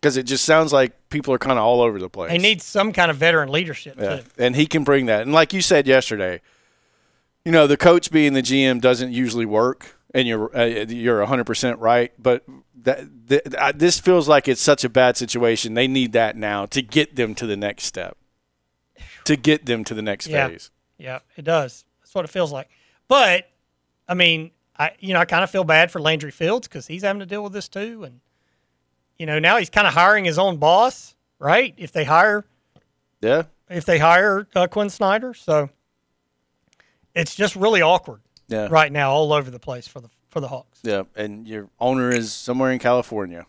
because 0.00 0.16
it 0.16 0.24
just 0.24 0.44
sounds 0.44 0.72
like 0.72 1.08
people 1.08 1.32
are 1.32 1.38
kind 1.38 1.56
of 1.58 1.64
all 1.64 1.82
over 1.82 2.00
the 2.00 2.08
place. 2.08 2.30
They 2.32 2.38
need 2.38 2.62
some 2.62 2.92
kind 2.92 3.12
of 3.12 3.16
veteran 3.16 3.50
leadership 3.50 3.94
Yeah, 3.96 4.16
too. 4.16 4.22
and 4.38 4.56
he 4.56 4.66
can 4.66 4.82
bring 4.82 5.06
that. 5.06 5.22
And 5.22 5.32
like 5.32 5.52
you 5.52 5.62
said 5.62 5.86
yesterday, 5.86 6.40
you 7.44 7.52
know, 7.52 7.66
the 7.66 7.76
coach 7.76 8.10
being 8.10 8.32
the 8.34 8.42
GM 8.42 8.80
doesn't 8.80 9.12
usually 9.12 9.46
work, 9.46 9.96
and 10.14 10.26
you're 10.28 10.56
uh, 10.56 10.64
you're 10.64 11.18
100 11.20 11.44
percent 11.44 11.78
right. 11.78 12.12
But 12.18 12.44
that, 12.82 13.06
th- 13.28 13.42
this 13.74 13.98
feels 14.00 14.28
like 14.28 14.48
it's 14.48 14.60
such 14.60 14.84
a 14.84 14.88
bad 14.88 15.16
situation. 15.16 15.74
They 15.74 15.88
need 15.88 16.12
that 16.12 16.36
now 16.36 16.66
to 16.66 16.82
get 16.82 17.16
them 17.16 17.34
to 17.36 17.46
the 17.46 17.56
next 17.56 17.84
step, 17.84 18.16
to 19.24 19.36
get 19.36 19.66
them 19.66 19.84
to 19.84 19.94
the 19.94 20.02
next 20.02 20.26
Yeah. 20.26 20.48
phase. 20.48 20.70
Yeah, 20.98 21.20
it 21.36 21.42
does. 21.44 21.84
That's 22.00 22.14
what 22.14 22.24
it 22.24 22.28
feels 22.30 22.52
like. 22.52 22.68
But 23.08 23.48
I 24.08 24.14
mean, 24.14 24.50
I 24.78 24.92
you 24.98 25.14
know 25.14 25.20
I 25.20 25.24
kind 25.24 25.44
of 25.44 25.50
feel 25.50 25.64
bad 25.64 25.90
for 25.90 26.00
Landry 26.00 26.30
Fields 26.30 26.68
because 26.68 26.86
he's 26.86 27.02
having 27.02 27.20
to 27.20 27.26
deal 27.26 27.42
with 27.42 27.52
this 27.52 27.68
too, 27.68 28.04
and 28.04 28.20
you 29.18 29.26
know, 29.26 29.38
now 29.38 29.56
he's 29.58 29.70
kind 29.70 29.86
of 29.86 29.92
hiring 29.94 30.24
his 30.24 30.38
own 30.38 30.56
boss, 30.56 31.14
right? 31.38 31.74
If 31.76 31.92
they 31.92 32.04
hire, 32.04 32.44
Yeah. 33.20 33.42
if 33.68 33.84
they 33.84 33.98
hire 33.98 34.46
uh, 34.54 34.66
Quin 34.66 34.88
Snyder, 34.88 35.34
so 35.34 35.68
it's 37.14 37.34
just 37.34 37.56
really 37.56 37.82
awkward 37.82 38.20
Yeah. 38.48 38.68
right 38.70 38.90
now, 38.92 39.10
all 39.12 39.32
over 39.32 39.50
the 39.50 39.58
place 39.58 39.86
for 39.88 40.00
the 40.00 40.08
for 40.28 40.40
the 40.40 40.48
Hawks. 40.48 40.78
Yeah, 40.82 41.02
and 41.16 41.46
your 41.48 41.68
owner 41.80 42.10
is 42.10 42.32
somewhere 42.32 42.70
in 42.70 42.78
California. 42.78 43.46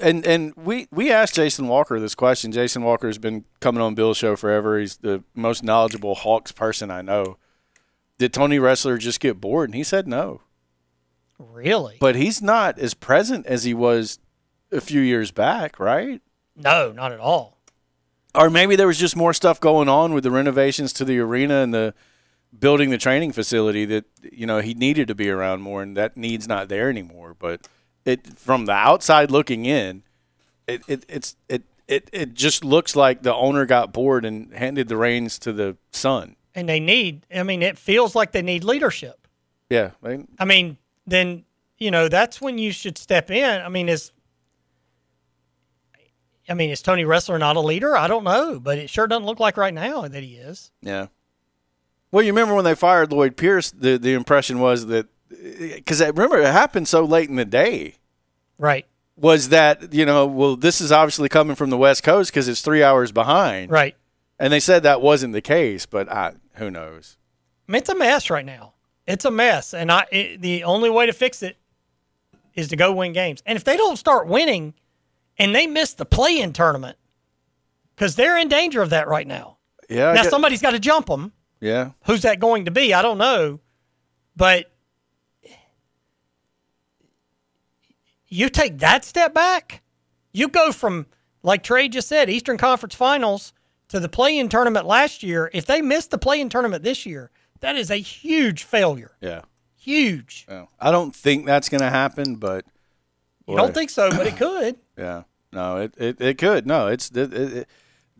And 0.00 0.24
and 0.26 0.54
we 0.56 0.88
we 0.90 1.12
asked 1.12 1.34
Jason 1.34 1.68
Walker 1.68 2.00
this 2.00 2.14
question. 2.14 2.50
Jason 2.50 2.82
Walker 2.82 3.06
has 3.08 3.18
been 3.18 3.44
coming 3.60 3.82
on 3.82 3.94
Bill's 3.94 4.16
show 4.16 4.34
forever. 4.34 4.78
He's 4.78 4.96
the 4.96 5.22
most 5.34 5.62
knowledgeable 5.62 6.14
Hawks 6.14 6.50
person 6.50 6.90
I 6.90 7.02
know. 7.02 7.36
Did 8.16 8.32
Tony 8.32 8.58
Ressler 8.58 8.98
just 8.98 9.20
get 9.20 9.38
bored? 9.38 9.68
And 9.68 9.74
he 9.74 9.82
said 9.84 10.08
no. 10.08 10.40
Really? 11.38 11.98
But 12.00 12.16
he's 12.16 12.40
not 12.40 12.78
as 12.78 12.94
present 12.94 13.44
as 13.44 13.64
he 13.64 13.74
was 13.74 14.18
a 14.72 14.80
few 14.80 15.02
years 15.02 15.30
back, 15.30 15.78
right? 15.78 16.22
no, 16.58 16.90
not 16.90 17.12
at 17.12 17.20
all. 17.20 17.55
Or 18.36 18.50
maybe 18.50 18.76
there 18.76 18.86
was 18.86 18.98
just 18.98 19.16
more 19.16 19.32
stuff 19.32 19.58
going 19.60 19.88
on 19.88 20.12
with 20.12 20.24
the 20.24 20.30
renovations 20.30 20.92
to 20.94 21.04
the 21.04 21.18
arena 21.18 21.56
and 21.62 21.72
the 21.72 21.94
building 22.58 22.90
the 22.90 22.98
training 22.98 23.32
facility 23.32 23.84
that 23.84 24.04
you 24.32 24.46
know 24.46 24.60
he 24.60 24.74
needed 24.74 25.08
to 25.08 25.14
be 25.14 25.30
around 25.30 25.62
more, 25.62 25.82
and 25.82 25.96
that 25.96 26.16
need's 26.16 26.46
not 26.46 26.68
there 26.68 26.88
anymore. 26.88 27.34
But 27.38 27.66
it 28.04 28.38
from 28.38 28.66
the 28.66 28.72
outside 28.72 29.30
looking 29.30 29.64
in, 29.64 30.02
it, 30.66 30.82
it 30.86 31.06
it's 31.08 31.36
it, 31.48 31.62
it 31.88 32.08
it 32.12 32.34
just 32.34 32.64
looks 32.64 32.96
like 32.96 33.22
the 33.22 33.34
owner 33.34 33.66
got 33.66 33.92
bored 33.92 34.24
and 34.24 34.52
handed 34.52 34.88
the 34.88 34.96
reins 34.96 35.38
to 35.40 35.52
the 35.52 35.76
son. 35.90 36.36
And 36.54 36.68
they 36.68 36.80
need. 36.80 37.26
I 37.34 37.42
mean, 37.42 37.62
it 37.62 37.76
feels 37.76 38.14
like 38.14 38.32
they 38.32 38.42
need 38.42 38.64
leadership. 38.64 39.28
Yeah, 39.68 39.90
I 40.02 40.08
mean, 40.08 40.28
I 40.38 40.44
mean, 40.44 40.78
then 41.06 41.44
you 41.78 41.90
know 41.90 42.08
that's 42.08 42.40
when 42.40 42.58
you 42.58 42.72
should 42.72 42.98
step 42.98 43.30
in. 43.30 43.60
I 43.60 43.68
mean, 43.68 43.88
is 43.88 44.12
I 46.48 46.54
mean, 46.54 46.70
is 46.70 46.82
Tony 46.82 47.04
Ressler 47.04 47.38
not 47.38 47.56
a 47.56 47.60
leader? 47.60 47.96
I 47.96 48.06
don't 48.06 48.24
know, 48.24 48.60
but 48.60 48.78
it 48.78 48.88
sure 48.90 49.06
doesn't 49.06 49.26
look 49.26 49.40
like 49.40 49.56
right 49.56 49.74
now 49.74 50.06
that 50.06 50.22
he 50.22 50.36
is. 50.36 50.70
yeah. 50.80 51.06
Well, 52.12 52.24
you 52.24 52.32
remember 52.32 52.54
when 52.54 52.64
they 52.64 52.76
fired 52.76 53.12
Lloyd 53.12 53.36
Pierce? 53.36 53.70
The 53.72 53.98
the 53.98 54.14
impression 54.14 54.60
was 54.60 54.86
that 54.86 55.06
because 55.28 56.00
remember 56.00 56.38
it 56.38 56.46
happened 56.46 56.88
so 56.88 57.04
late 57.04 57.28
in 57.28 57.36
the 57.36 57.44
day. 57.44 57.96
Right, 58.58 58.86
was 59.16 59.48
that 59.48 59.92
you 59.92 60.06
know 60.06 60.26
well 60.26 60.56
this 60.56 60.80
is 60.80 60.92
obviously 60.92 61.28
coming 61.28 61.56
from 61.56 61.70
the 61.70 61.76
west 61.76 62.02
coast 62.02 62.30
because 62.30 62.48
it's 62.48 62.60
three 62.60 62.82
hours 62.82 63.12
behind 63.12 63.70
right. 63.70 63.96
and 64.38 64.52
they 64.52 64.60
said 64.60 64.82
that 64.82 65.00
wasn't 65.00 65.32
the 65.32 65.40
case 65.40 65.86
but 65.86 66.10
I, 66.10 66.34
who 66.54 66.70
knows 66.70 67.16
I 67.68 67.72
mean, 67.72 67.80
it's 67.80 67.88
a 67.88 67.94
mess 67.96 68.30
right 68.30 68.44
now. 68.44 68.74
It's 69.06 69.24
a 69.24 69.30
mess, 69.30 69.74
and 69.74 69.90
I 69.90 70.06
it, 70.10 70.40
the 70.40 70.64
only 70.64 70.90
way 70.90 71.06
to 71.06 71.12
fix 71.12 71.42
it 71.42 71.56
is 72.54 72.68
to 72.68 72.76
go 72.76 72.92
win 72.92 73.12
games. 73.12 73.42
And 73.46 73.56
if 73.56 73.64
they 73.64 73.76
don't 73.76 73.96
start 73.96 74.26
winning, 74.28 74.74
and 75.38 75.54
they 75.54 75.66
miss 75.66 75.94
the 75.94 76.04
play-in 76.04 76.52
tournament, 76.52 76.96
because 77.94 78.16
they're 78.16 78.38
in 78.38 78.48
danger 78.48 78.82
of 78.82 78.90
that 78.90 79.08
right 79.08 79.26
now. 79.26 79.58
yeah 79.88 80.12
now 80.12 80.22
get- 80.22 80.30
somebody's 80.30 80.62
got 80.62 80.72
to 80.72 80.78
jump 80.78 81.06
them. 81.06 81.32
yeah 81.60 81.90
Who's 82.06 82.22
that 82.22 82.40
going 82.40 82.64
to 82.66 82.70
be? 82.70 82.92
I 82.94 83.02
don't 83.02 83.18
know. 83.18 83.60
But 84.36 84.70
you 88.28 88.48
take 88.48 88.78
that 88.78 89.04
step 89.04 89.32
back, 89.34 89.82
you 90.32 90.48
go 90.48 90.72
from, 90.72 91.06
like 91.42 91.62
Trae 91.62 91.90
just 91.90 92.08
said, 92.08 92.28
Eastern 92.28 92.58
Conference 92.58 92.94
Finals 92.94 93.52
to 93.88 94.00
the 94.00 94.08
play 94.08 94.38
in 94.38 94.48
tournament 94.48 94.84
last 94.86 95.22
year. 95.22 95.48
If 95.54 95.66
they 95.66 95.80
miss 95.80 96.08
the 96.08 96.18
play 96.18 96.40
in 96.40 96.48
tournament 96.48 96.82
this 96.82 97.06
year, 97.06 97.30
that 97.60 97.76
is 97.76 97.90
a 97.90 97.96
huge 97.96 98.64
failure. 98.64 99.16
yeah 99.20 99.42
Huge. 99.78 100.46
yeah. 100.48 100.64
i 100.80 100.90
don't 100.90 101.14
think 101.14 101.46
that's 101.46 101.68
going 101.68 101.80
to 101.80 101.88
happen 101.90 102.34
but 102.36 102.64
You 103.48 103.56
don't 103.56 103.74
think 103.74 103.90
so, 103.90 104.10
but 104.10 104.26
it 104.26 104.36
could. 104.44 104.76
yeah 104.98 105.22
no 105.52 105.76
it, 105.78 105.94
it, 105.96 106.20
it 106.20 106.38
could 106.38 106.66
no 106.66 106.88
it's 106.88 107.10
it, 107.10 107.32
it, 107.32 107.68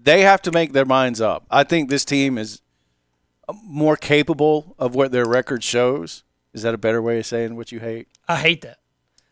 they 0.01 0.21
have 0.23 0.41
to 0.41 0.53
make 0.53 0.73
their 0.73 0.85
minds 0.85 1.21
up 1.21 1.45
i 1.51 1.65
think 1.65 1.91
this 1.91 2.05
team 2.05 2.39
is 2.39 2.63
more 3.65 3.97
capable 3.97 4.75
of 4.79 4.95
what 4.95 5.13
their 5.13 5.27
record 5.27 5.63
shows 5.63 6.23
is 6.55 6.63
that 6.63 6.73
a 6.75 6.79
better 6.79 7.03
way 7.03 7.19
of 7.19 7.27
saying 7.27 7.57
what 7.57 7.71
you 7.73 7.81
hate 7.81 8.09
I 8.29 8.37
hate 8.37 8.63
that. 8.63 8.79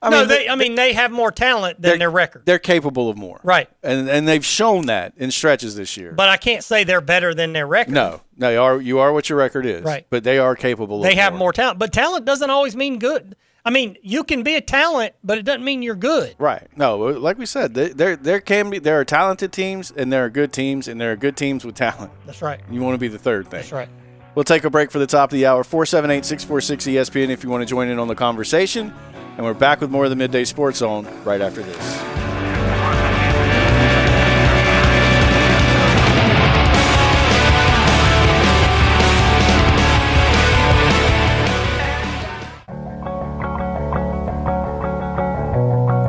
I 0.02 0.10
no, 0.10 0.18
mean, 0.18 0.28
they, 0.28 0.48
I 0.50 0.54
mean 0.56 0.74
they 0.74 0.92
have 0.92 1.10
more 1.10 1.32
talent 1.32 1.80
than 1.80 1.98
their 1.98 2.10
record. 2.10 2.42
they're 2.44 2.58
capable 2.58 3.08
of 3.08 3.16
more 3.16 3.40
Right. 3.42 3.68
and 3.82 4.08
and 4.08 4.28
they've 4.28 4.44
shown 4.44 4.86
that 4.86 5.14
in 5.16 5.30
stretches 5.30 5.74
this 5.76 5.96
year 5.96 6.12
But 6.12 6.28
I 6.28 6.36
can't 6.36 6.62
say 6.62 6.84
they're 6.84 7.00
better 7.00 7.32
than 7.34 7.52
their 7.54 7.66
record. 7.66 7.94
No, 7.94 8.20
no, 8.36 8.50
you 8.50 8.60
are 8.60 8.80
you 8.80 8.98
are 8.98 9.12
what 9.12 9.28
your 9.30 9.38
record 9.38 9.64
is. 9.66 9.82
Right. 9.82 10.06
But 10.10 10.22
they 10.24 10.38
are 10.38 10.54
capable. 10.56 11.00
They 11.00 11.12
of 11.12 11.18
have 11.18 11.34
more 11.34 11.52
talent, 11.52 11.78
but 11.78 11.92
talent 11.92 12.24
doesn't 12.26 12.50
always 12.50 12.76
mean 12.76 12.98
good. 12.98 13.34
I 13.66 13.70
mean, 13.70 13.96
you 14.02 14.24
can 14.24 14.42
be 14.42 14.56
a 14.56 14.60
talent, 14.60 15.14
but 15.24 15.38
it 15.38 15.44
doesn't 15.44 15.64
mean 15.64 15.82
you're 15.82 15.94
good. 15.94 16.34
Right. 16.38 16.68
No, 16.76 17.08
uh, 17.08 17.18
like 17.18 17.38
we 17.38 17.46
said, 17.46 17.72
there 17.72 18.16
there 18.16 18.40
can 18.40 18.68
be 18.70 18.78
there 18.78 19.00
are 19.00 19.04
talented 19.04 19.52
teams 19.52 19.90
and 19.90 20.12
there 20.12 20.24
are 20.24 20.30
good 20.30 20.52
teams 20.52 20.86
and 20.86 21.00
there 21.00 21.12
are 21.12 21.16
good 21.16 21.36
teams 21.36 21.64
with 21.64 21.74
talent. 21.74 22.12
That's 22.26 22.42
right. 22.42 22.60
You 22.70 22.82
want 22.82 22.94
to 22.94 22.98
be 22.98 23.08
the 23.08 23.18
third 23.18 23.46
thing. 23.48 23.60
That's 23.60 23.72
right. 23.72 23.88
We'll 24.34 24.44
take 24.44 24.64
a 24.64 24.70
break 24.70 24.90
for 24.90 24.98
the 24.98 25.06
top 25.06 25.30
of 25.30 25.34
the 25.34 25.46
hour. 25.46 25.62
478-646 25.62 26.92
ESPN 26.92 27.28
if 27.28 27.44
you 27.44 27.50
want 27.50 27.62
to 27.62 27.66
join 27.66 27.88
in 27.88 27.98
on 27.98 28.08
the 28.08 28.16
conversation. 28.16 28.92
And 29.36 29.46
we're 29.46 29.54
back 29.54 29.80
with 29.80 29.90
more 29.90 30.04
of 30.04 30.10
the 30.10 30.16
Midday 30.16 30.44
Sports 30.44 30.78
Zone 30.78 31.08
right 31.24 31.40
after 31.40 31.62
this. 31.62 32.33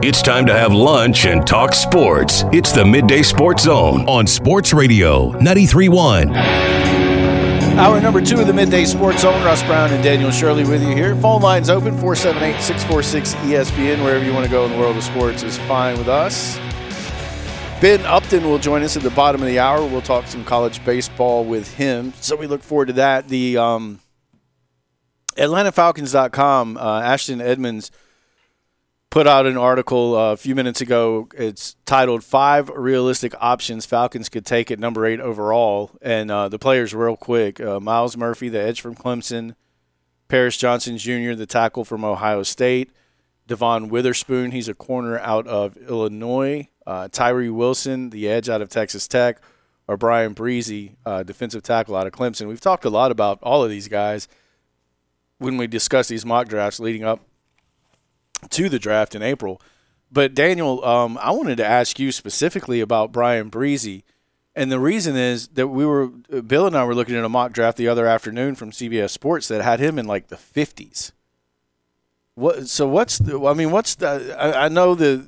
It's 0.08 0.22
time 0.22 0.46
to 0.46 0.54
have 0.54 0.72
lunch 0.72 1.26
and 1.26 1.48
talk 1.48 1.74
sports. 1.74 2.44
It's 2.52 2.72
the 2.72 2.86
Midday 2.86 3.24
Sports 3.24 3.64
Zone 3.64 4.08
on 4.08 4.28
Sports 4.28 4.72
Radio 4.72 5.32
931. 5.32 6.30
Hour 7.80 8.00
number 8.02 8.22
two 8.22 8.40
of 8.40 8.46
the 8.46 8.54
Midday 8.54 8.86
Sports 8.86 9.24
Zone. 9.24 9.44
Russ 9.44 9.64
Brown 9.64 9.90
and 9.90 10.04
Daniel 10.04 10.30
Shirley 10.30 10.64
with 10.64 10.84
you 10.84 10.94
here. 10.94 11.16
Phone 11.16 11.42
lines 11.42 11.72
open 11.72 11.98
478 11.98 12.62
646 12.62 13.34
ESPN. 13.50 14.04
Wherever 14.04 14.24
you 14.24 14.32
want 14.32 14.46
to 14.46 14.52
go 14.52 14.64
in 14.66 14.74
the 14.74 14.78
world 14.78 14.96
of 14.96 15.04
sports 15.04 15.42
is 15.42 15.58
fine 15.58 15.98
with 15.98 16.08
us. 16.08 16.58
Ben 17.82 18.06
Upton 18.06 18.44
will 18.44 18.60
join 18.60 18.84
us 18.84 18.96
at 18.96 19.02
the 19.02 19.10
bottom 19.10 19.42
of 19.42 19.48
the 19.48 19.58
hour. 19.58 19.84
We'll 19.84 20.04
talk 20.04 20.28
some 20.28 20.46
college 20.46 20.86
baseball 20.86 21.46
with 21.46 21.74
him. 21.74 22.14
So 22.22 22.36
we 22.36 22.46
look 22.46 22.62
forward 22.62 22.90
to 22.90 22.94
that. 22.94 23.28
The 23.28 23.58
um, 23.58 24.02
AtlantaFalcons.com, 25.36 26.78
uh, 26.78 27.02
Ashton 27.02 27.42
Edmonds 27.42 27.90
put 29.16 29.28
out 29.28 29.46
an 29.46 29.56
article 29.56 30.14
uh, 30.14 30.34
a 30.34 30.36
few 30.36 30.54
minutes 30.54 30.82
ago. 30.82 31.30
It's 31.38 31.78
titled 31.86 32.22
Five 32.22 32.68
Realistic 32.68 33.34
Options 33.40 33.86
Falcons 33.86 34.28
Could 34.28 34.46
Take 34.46 34.70
at 34.72 34.78
number 34.78 35.06
eight 35.06 35.22
overall. 35.22 35.92
And 36.02 36.30
uh, 36.30 36.50
the 36.50 36.60
players, 36.60 36.94
real 36.94 37.16
quick 37.16 37.62
uh, 37.62 37.80
Myles 37.80 38.18
Murphy, 38.18 38.50
the 38.50 38.60
edge 38.60 38.82
from 38.82 38.94
Clemson, 38.94 39.56
Paris 40.28 40.58
Johnson 40.58 40.98
Jr., 40.98 41.34
the 41.34 41.46
tackle 41.46 41.86
from 41.86 42.04
Ohio 42.04 42.44
State, 42.44 42.92
Devon 43.48 43.88
Witherspoon, 43.88 44.52
he's 44.52 44.68
a 44.68 44.74
corner 44.74 45.18
out 45.20 45.48
of 45.48 45.78
Illinois, 45.78 46.68
uh, 46.86 47.08
Tyree 47.10 47.50
Wilson, 47.50 48.10
the 48.10 48.28
edge 48.28 48.50
out 48.50 48.62
of 48.62 48.68
Texas 48.68 49.08
Tech, 49.08 49.40
or 49.88 49.96
Bryan 49.96 50.36
Bresee, 50.36 50.98
uh, 51.06 51.24
defensive 51.24 51.64
tackle 51.64 51.96
out 51.96 52.06
of 52.06 52.12
Clemson. 52.12 52.50
We've 52.50 52.60
talked 52.60 52.84
a 52.84 52.90
lot 52.90 53.12
about 53.12 53.40
all 53.42 53.64
of 53.64 53.70
these 53.70 53.88
guys 53.88 54.28
when 55.38 55.56
we 55.56 55.68
discuss 55.68 56.10
these 56.10 56.26
mock 56.26 56.50
drafts 56.50 56.82
leading 56.82 57.06
up 57.06 57.22
to 58.52 58.70
the 58.70 58.80
draft 58.80 59.16
in 59.16 59.22
April. 59.22 59.62
But 60.12 60.34
Daniel, 60.36 60.84
um, 60.86 61.18
I 61.22 61.32
wanted 61.32 61.58
to 61.58 61.66
ask 61.66 62.00
you 62.00 62.12
specifically 62.12 62.80
about 62.80 63.12
Bryan 63.12 63.50
Bresee, 63.50 64.04
and 64.56 64.72
the 64.72 64.80
reason 64.80 65.16
is 65.16 65.48
that 65.50 65.68
we 65.68 65.86
were 65.86 66.08
Bill 66.08 66.68
and 66.68 66.78
I 66.78 66.86
were 66.86 66.96
looking 66.96 67.16
at 67.16 67.26
a 67.26 67.30
mock 67.30 67.52
draft 67.52 67.78
the 67.78 67.88
other 67.88 68.06
afternoon 68.08 68.56
from 68.56 68.72
CBS 68.72 69.10
Sports 69.10 69.48
that 69.50 69.62
had 69.64 69.80
him 69.80 70.00
in 70.00 70.06
like 70.06 70.28
the 70.28 70.38
fifties. 70.38 71.12
What? 72.36 72.68
So 72.68 72.88
what's 72.88 73.18
the? 73.18 73.42
I 73.46 73.54
mean, 73.54 73.72
what's 73.72 73.96
the? 73.96 74.36
I, 74.38 74.66
I 74.66 74.68
know 74.70 74.96
the 74.96 75.26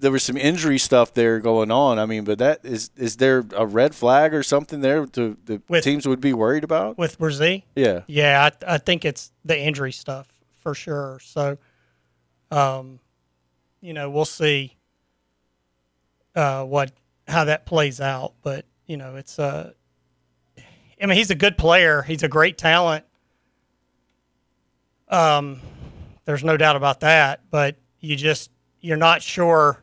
there 0.00 0.12
was 0.12 0.22
some 0.22 0.36
injury 0.36 0.78
stuff 0.78 1.12
there 1.14 1.38
going 1.40 1.70
on. 1.70 1.98
I 1.98 2.06
mean, 2.06 2.24
but 2.24 2.38
that 2.38 2.60
is 2.64 2.90
is 2.96 3.16
there 3.16 3.44
a 3.54 3.66
red 3.66 3.94
flag 3.94 4.32
or 4.34 4.42
something 4.42 4.80
there 4.80 5.06
to 5.06 5.36
the 5.44 5.60
With- 5.68 5.84
teams 5.84 6.06
would 6.08 6.20
be 6.20 6.32
worried 6.32 6.64
about? 6.64 6.98
With 6.98 7.18
Bresee, 7.18 7.62
Yeah. 7.74 8.00
yeah, 8.06 8.48
I, 8.66 8.74
I 8.74 8.78
think 8.78 9.04
it's 9.04 9.32
the 9.44 9.58
injury 9.60 9.92
stuff 9.92 10.28
for 10.60 10.74
sure. 10.74 11.18
So, 11.22 11.58
um, 12.50 13.00
you 13.80 13.92
know, 13.92 14.10
we'll 14.10 14.24
see 14.24 14.76
uh, 16.34 16.64
what 16.64 16.92
how 17.28 17.44
that 17.44 17.66
plays 17.66 18.00
out. 18.00 18.34
But 18.42 18.66
you 18.86 18.96
know, 18.96 19.16
it's 19.16 19.38
uh, 19.38 19.72
I 21.00 21.06
mean, 21.06 21.16
he's 21.16 21.30
a 21.30 21.34
good 21.34 21.58
player. 21.58 22.02
He's 22.02 22.22
a 22.22 22.28
great 22.28 22.58
talent. 22.58 23.04
Um, 25.08 25.60
there's 26.24 26.44
no 26.44 26.56
doubt 26.56 26.76
about 26.76 27.00
that. 27.00 27.42
But 27.50 27.76
you 28.00 28.16
just 28.16 28.50
you're 28.80 28.96
not 28.96 29.22
sure. 29.22 29.82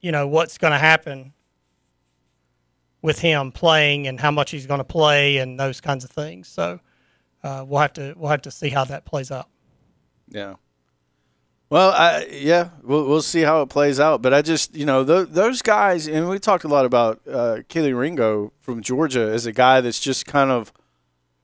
You 0.00 0.12
know 0.12 0.28
what's 0.28 0.58
going 0.58 0.72
to 0.72 0.78
happen 0.78 1.32
with 3.02 3.18
him 3.18 3.52
playing 3.52 4.08
and 4.08 4.18
how 4.20 4.30
much 4.30 4.50
he's 4.50 4.66
going 4.66 4.78
to 4.78 4.84
play 4.84 5.38
and 5.38 5.58
those 5.58 5.80
kinds 5.80 6.04
of 6.04 6.10
things. 6.10 6.48
So 6.48 6.80
uh, 7.42 7.64
we'll 7.66 7.80
have 7.80 7.92
to 7.94 8.14
we'll 8.16 8.30
have 8.30 8.42
to 8.42 8.50
see 8.50 8.68
how 8.68 8.84
that 8.84 9.04
plays 9.04 9.30
out. 9.30 9.48
Yeah. 10.28 10.54
Well, 11.68 11.90
I, 11.90 12.26
yeah, 12.30 12.70
we'll 12.82 13.08
we'll 13.08 13.22
see 13.22 13.40
how 13.40 13.62
it 13.62 13.68
plays 13.68 13.98
out. 13.98 14.22
But 14.22 14.32
I 14.32 14.42
just, 14.42 14.74
you 14.76 14.86
know, 14.86 15.04
th- 15.04 15.28
those 15.30 15.62
guys, 15.62 16.06
and 16.06 16.28
we 16.28 16.38
talked 16.38 16.64
a 16.64 16.68
lot 16.68 16.86
about 16.86 17.20
uh, 17.28 17.58
Kelee 17.68 17.98
Ringo 17.98 18.52
from 18.60 18.82
Georgia 18.82 19.30
as 19.32 19.46
a 19.46 19.52
guy 19.52 19.80
that's 19.80 19.98
just 19.98 20.26
kind 20.26 20.50
of 20.50 20.72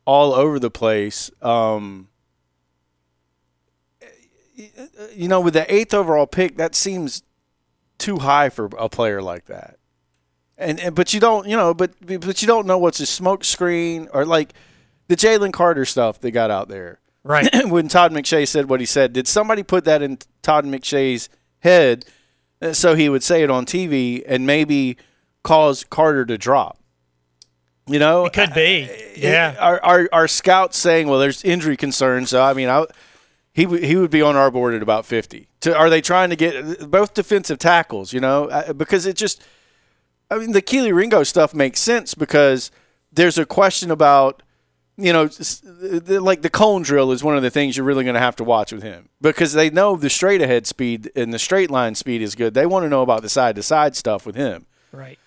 all 0.05 0.33
over 0.33 0.61
the 0.61 0.70
place. 0.70 1.31
Um, 1.43 2.09
you 5.14 5.27
know, 5.29 5.41
with 5.41 5.55
the 5.55 5.73
eighth 5.73 5.93
overall 5.93 6.27
pick, 6.27 6.57
that 6.57 6.75
seems 6.75 7.23
too 7.99 8.18
high 8.18 8.49
for 8.49 8.70
a 8.79 8.89
player 8.89 9.23
like 9.23 9.47
that. 9.47 9.79
And, 10.57 10.79
and 10.79 10.95
but 10.95 11.12
you 11.12 11.18
don't, 11.18 11.49
you 11.49 11.57
know, 11.57 11.75
but 11.75 11.93
but 12.01 12.43
you 12.43 12.47
don't 12.47 12.66
know 12.66 12.79
what's 12.79 13.01
a 13.01 13.07
smoke 13.07 13.43
screen 13.43 14.09
or 14.12 14.25
like 14.25 14.53
the 15.09 15.16
Jalen 15.16 15.53
Carter 15.53 15.85
stuff 15.85 16.20
they 16.20 16.31
got 16.31 16.51
out 16.51 16.68
there. 16.68 17.01
Right. 17.25 17.49
when 17.66 17.89
Todd 17.89 18.12
McShay 18.12 18.47
said 18.49 18.68
what 18.68 18.81
he 18.81 18.87
said, 18.87 19.12
did 19.12 19.29
somebody 19.29 19.62
put 19.62 19.85
that 19.85 20.03
in 20.03 20.18
Todd 20.43 20.64
McShay's 20.64 21.29
head 21.61 22.05
uh, 22.61 22.73
so 22.73 22.95
he 22.95 23.09
would 23.09 23.23
say 23.23 23.43
it 23.43 23.51
on 23.51 23.64
TV 23.66 24.23
and 24.27 24.47
maybe 24.47 24.97
cause 25.45 25.85
Carter 25.85 26.25
to 26.27 26.37
drop? 26.39 26.79
You 27.89 27.99
know, 27.99 28.27
It 28.27 28.33
could 28.33 28.55
be. 28.55 28.89
Yeah. 29.16 29.57
Are, 29.59 29.81
are 29.83 30.09
are 30.12 30.29
scouts 30.29 30.79
saying, 30.79 31.09
well, 31.09 31.18
there's 31.18 31.45
injury 31.45 31.77
concerns? 31.77 32.31
So 32.31 32.43
I 32.43 32.55
mean, 32.55 32.68
I, 32.68 32.87
he 33.53 33.66
would 33.66 33.83
he 33.83 33.97
would 33.97 34.11
be 34.11 34.23
on 34.23 34.37
our 34.37 34.51
board 34.53 34.75
at 34.75 34.83
about 34.83 35.05
fifty. 35.05 35.49
To, 35.62 35.77
are 35.77 35.91
they 35.91 36.01
trying 36.01 36.31
to 36.31 36.37
get 36.37 36.91
both 36.91 37.14
defensive 37.14 37.59
tackles? 37.59 38.12
You 38.12 38.20
know, 38.20 38.45
Uh, 38.49 38.73
because 38.73 39.05
it 39.05 39.16
just, 39.16 39.43
I 40.31 40.39
mean, 40.39 40.53
the 40.53 40.62
Kelee 40.62 40.93
Ringo 40.95 41.23
stuff 41.25 41.55
makes 41.55 41.81
sense 41.81 42.14
because 42.14 42.70
there's 43.12 43.37
a 43.37 43.45
question 43.45 43.91
about, 43.91 44.43
you 44.97 45.12
know, 45.12 45.28
like 46.20 46.43
the 46.43 46.51
cone 46.51 46.82
drill 46.82 47.12
is 47.12 47.24
one 47.24 47.36
of 47.36 47.43
the 47.43 47.51
things 47.51 47.76
you're 47.76 47.86
really 47.86 48.05
going 48.05 48.14
to 48.14 48.20
have 48.20 48.36
to 48.36 48.45
watch 48.45 48.72
with 48.72 48.82
him 48.82 49.09
because 49.20 49.53
they 49.53 49.70
know 49.70 49.97
the 49.97 50.11
straight 50.11 50.43
ahead 50.43 50.66
speed 50.66 51.11
and 51.16 51.32
the 51.32 51.38
straight 51.38 51.70
line 51.70 51.95
speed 51.95 52.20
is 52.20 52.34
good. 52.34 52.55
They 52.55 52.66
want 52.66 52.84
to 52.84 52.88
know 52.88 53.03
about 53.03 53.22
the 53.22 53.28
side 53.28 53.57
to 53.57 53.62
side 53.62 53.97
stuff 53.97 54.26
with 54.26 54.36
him. 54.36 54.66
Right. 54.93 55.18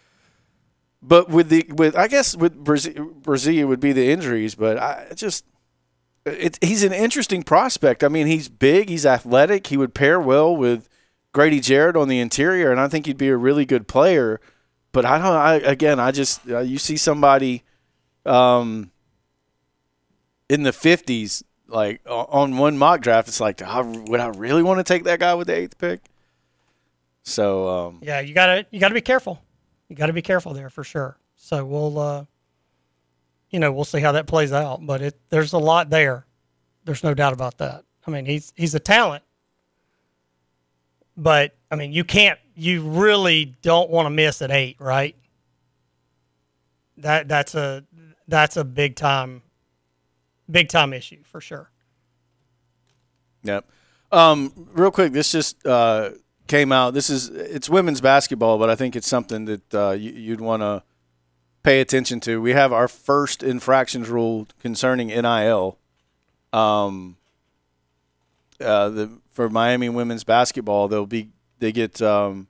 But 1.01 1.30
with 1.30 1.49
the 1.49 1.66
with 1.70 1.95
I 1.95 2.07
guess 2.07 2.36
with 2.36 2.63
Bresee, 2.63 2.95
Bresee 3.22 3.68
would 3.68 3.80
be 3.80 3.91
the 3.91 4.09
injuries, 4.09 4.55
but 4.55 4.78
I 4.78 5.07
just 5.16 5.45
it, 6.26 6.57
he's 6.61 6.84
an 6.84 6.93
interesting 6.93 7.43
prospect. 7.43 8.03
I 8.03 8.07
mean, 8.07 8.28
he's 8.28 8.49
big, 8.49 8.89
he's 8.89 9.05
athletic, 9.05 9.68
he 9.68 9.78
would 9.78 9.93
pair 9.93 10.20
well 10.20 10.55
with 10.55 10.89
Grady 11.32 11.59
Jarrett 11.59 11.95
on 11.95 12.07
the 12.07 12.20
interior, 12.20 12.72
and 12.72 12.80
I 12.80 12.88
think 12.88 13.05
he'd 13.05 13.18
be 13.18 13.30
a 13.30 13.38
really 13.38 13.66
good 13.66 13.88
player. 13.88 14.39
But 14.91 15.05
I 15.05 15.18
don't. 15.18 15.28
I 15.28 15.55
again, 15.55 15.99
I 15.99 16.11
just 16.11 16.49
uh, 16.49 16.59
you 16.59 16.78
see 16.78 16.97
somebody 16.97 17.63
um, 18.26 18.91
in 20.50 20.64
the 20.64 20.74
fifties, 20.74 21.43
like 21.68 22.02
on 22.08 22.58
one 22.58 22.78
mock 22.78 23.02
draft, 23.02 23.28
it's 23.28 23.39
like, 23.39 23.62
would 23.62 24.20
I 24.20 24.28
really 24.28 24.64
want 24.64 24.80
to 24.80 24.84
take 24.84 25.04
that 25.06 25.20
guy 25.20 25.34
with 25.34 25.48
the 25.48 25.56
eighth 25.56 25.78
pick? 25.78 26.02
So 27.24 27.68
um, 27.68 28.00
Yeah, 28.04 28.20
you 28.20 28.34
gotta 28.34 28.66
you 28.70 28.80
gotta 28.80 28.93
be 28.93 29.02
careful. 29.02 29.41
You 29.89 29.96
gotta 29.96 30.14
be 30.14 30.22
careful 30.22 30.54
there 30.54 30.70
for 30.70 30.84
sure. 30.84 31.18
So 31.36 31.66
we'll 31.66 31.98
uh 32.00 32.26
you 33.50 33.60
know, 33.60 33.72
we'll 33.72 33.86
see 33.86 34.00
how 34.00 34.12
that 34.14 34.28
plays 34.28 34.52
out. 34.52 34.86
But 34.86 35.02
it 35.02 35.20
there's 35.30 35.54
a 35.54 35.58
lot 35.58 35.89
there. 35.89 36.26
There's 36.84 37.04
no 37.04 37.14
doubt 37.14 37.34
about 37.34 37.58
that. 37.58 37.84
I 38.06 38.12
mean, 38.12 38.26
he's 38.26 38.54
he's 38.56 38.76
a 38.76 38.80
talent. 38.80 39.24
But 41.18 41.56
I 41.72 41.76
mean 41.76 41.91
you 41.91 42.04
can't 42.04 42.39
you 42.56 42.84
really 42.84 43.46
don't 43.64 43.89
want 43.89 44.06
to 44.06 44.12
miss 44.12 44.43
at 44.43 44.52
eight, 44.52 44.78
right? 44.80 45.16
That 46.98 47.28
that's 47.28 47.56
a 47.56 47.84
that's 48.28 48.56
a 48.56 48.64
big 48.64 48.96
time 48.96 49.41
big 50.50 50.70
time 50.70 50.93
issue 50.93 51.24
for 51.24 51.41
sure. 51.41 51.70
Yep. 53.43 53.70
Um, 54.12 54.70
real 54.74 54.91
quick, 54.91 55.14
this 55.14 55.32
just 55.32 55.66
uh, 55.66 56.12
came 56.48 56.72
out. 56.72 56.93
This 56.93 57.10
is 57.10 57.30
it's 57.30 57.70
women's 57.70 58.02
basketball, 58.02 58.58
but 58.58 58.70
I 58.70 58.76
think 58.76 58.96
it's 58.96 59.08
something 59.08 59.46
that 59.46 59.74
uh, 59.74 59.91
you, 59.91 60.12
you'd 60.12 60.41
want 60.41 60.62
to 60.62 60.84
pay 61.64 61.82
attention 61.82 62.20
to. 62.22 62.41
We 62.41 62.54
have 62.54 62.72
our 62.72 62.88
first 62.88 63.43
infractions 63.43 64.10
rule 64.10 64.48
concerning 64.60 65.08
NIL. 65.08 65.78
Um, 66.54 67.18
uh, 68.62 68.89
the 68.89 69.12
for 69.32 69.50
Miami 69.50 69.89
women's 69.89 70.24
basketball, 70.24 70.88
they'll 70.88 71.06
be 71.06 71.32
they 71.60 71.72
get 71.72 72.02
um, 72.02 72.48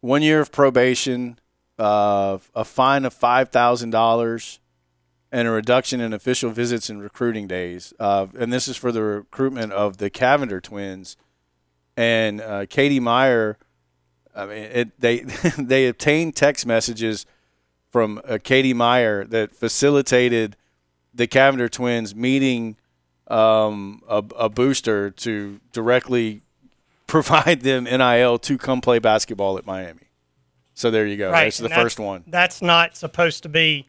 one 0.00 0.22
year 0.22 0.40
of 0.40 0.52
probation, 0.52 1.38
uh, 1.78 2.38
a 2.54 2.64
fine 2.64 3.04
of 3.04 3.12
five 3.12 3.48
thousand 3.48 3.90
dollars 3.90 4.59
and 5.32 5.46
a 5.46 5.50
reduction 5.50 6.00
in 6.00 6.12
official 6.12 6.50
visits 6.50 6.88
and 6.88 7.02
recruiting 7.02 7.46
days. 7.46 7.92
Uh, 8.00 8.26
and 8.38 8.52
this 8.52 8.66
is 8.66 8.76
for 8.76 8.90
the 8.90 9.02
recruitment 9.02 9.72
of 9.72 9.98
the 9.98 10.10
Cavinder 10.10 10.62
twins. 10.62 11.16
And 11.96 12.40
uh, 12.40 12.66
Katie 12.66 13.00
Meier, 13.00 13.58
I 14.34 14.46
mean, 14.46 14.58
it, 14.58 15.00
they 15.00 15.20
they 15.58 15.86
obtained 15.86 16.36
text 16.36 16.66
messages 16.66 17.26
from 17.90 18.20
uh, 18.24 18.38
Katie 18.42 18.74
Meier 18.74 19.24
that 19.26 19.54
facilitated 19.54 20.56
the 21.12 21.26
Cavinder 21.26 21.70
twins 21.70 22.14
meeting 22.14 22.76
um, 23.28 24.02
a, 24.08 24.24
a 24.38 24.48
booster 24.48 25.10
to 25.10 25.60
directly 25.72 26.42
provide 27.06 27.62
them 27.62 27.84
NIL 27.84 28.38
to 28.38 28.58
come 28.58 28.80
play 28.80 28.98
basketball 28.98 29.58
at 29.58 29.66
Miami. 29.66 30.08
So 30.74 30.90
there 30.90 31.06
you 31.06 31.16
go. 31.16 31.30
Right. 31.30 31.44
That's 31.44 31.58
the 31.58 31.68
first 31.68 31.98
one. 31.98 32.24
That's 32.26 32.62
not 32.62 32.96
supposed 32.96 33.42
to 33.42 33.48
be. 33.48 33.88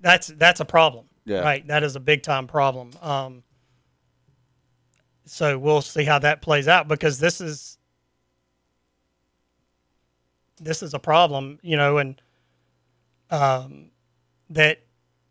That's 0.00 0.28
that's 0.28 0.60
a 0.60 0.64
problem. 0.64 1.06
Yeah. 1.24 1.40
Right. 1.40 1.66
That 1.66 1.82
is 1.82 1.96
a 1.96 2.00
big 2.00 2.22
time 2.22 2.46
problem. 2.46 2.90
Um, 3.02 3.42
so 5.24 5.58
we'll 5.58 5.82
see 5.82 6.04
how 6.04 6.20
that 6.20 6.40
plays 6.40 6.68
out 6.68 6.86
because 6.86 7.18
this 7.18 7.40
is 7.40 7.78
this 10.60 10.82
is 10.82 10.94
a 10.94 10.98
problem, 10.98 11.58
you 11.62 11.76
know, 11.76 11.98
and 11.98 12.20
um, 13.30 13.90
that 14.50 14.82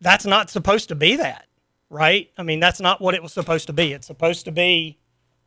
that's 0.01 0.25
not 0.25 0.49
supposed 0.49 0.89
to 0.89 0.95
be 0.95 1.15
that, 1.15 1.47
right? 1.89 2.29
I 2.37 2.43
mean, 2.43 2.59
that's 2.59 2.81
not 2.81 3.01
what 3.01 3.15
it 3.15 3.23
was 3.23 3.33
supposed 3.33 3.67
to 3.67 3.73
be. 3.73 3.93
It's 3.93 4.07
supposed 4.07 4.45
to 4.45 4.51
be, 4.51 4.99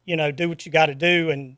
you 0.05 0.17
know, 0.17 0.33
do 0.33 0.49
what 0.49 0.65
you 0.67 0.73
got 0.73 0.87
to 0.87 0.95
do 0.95 1.31
and 1.31 1.57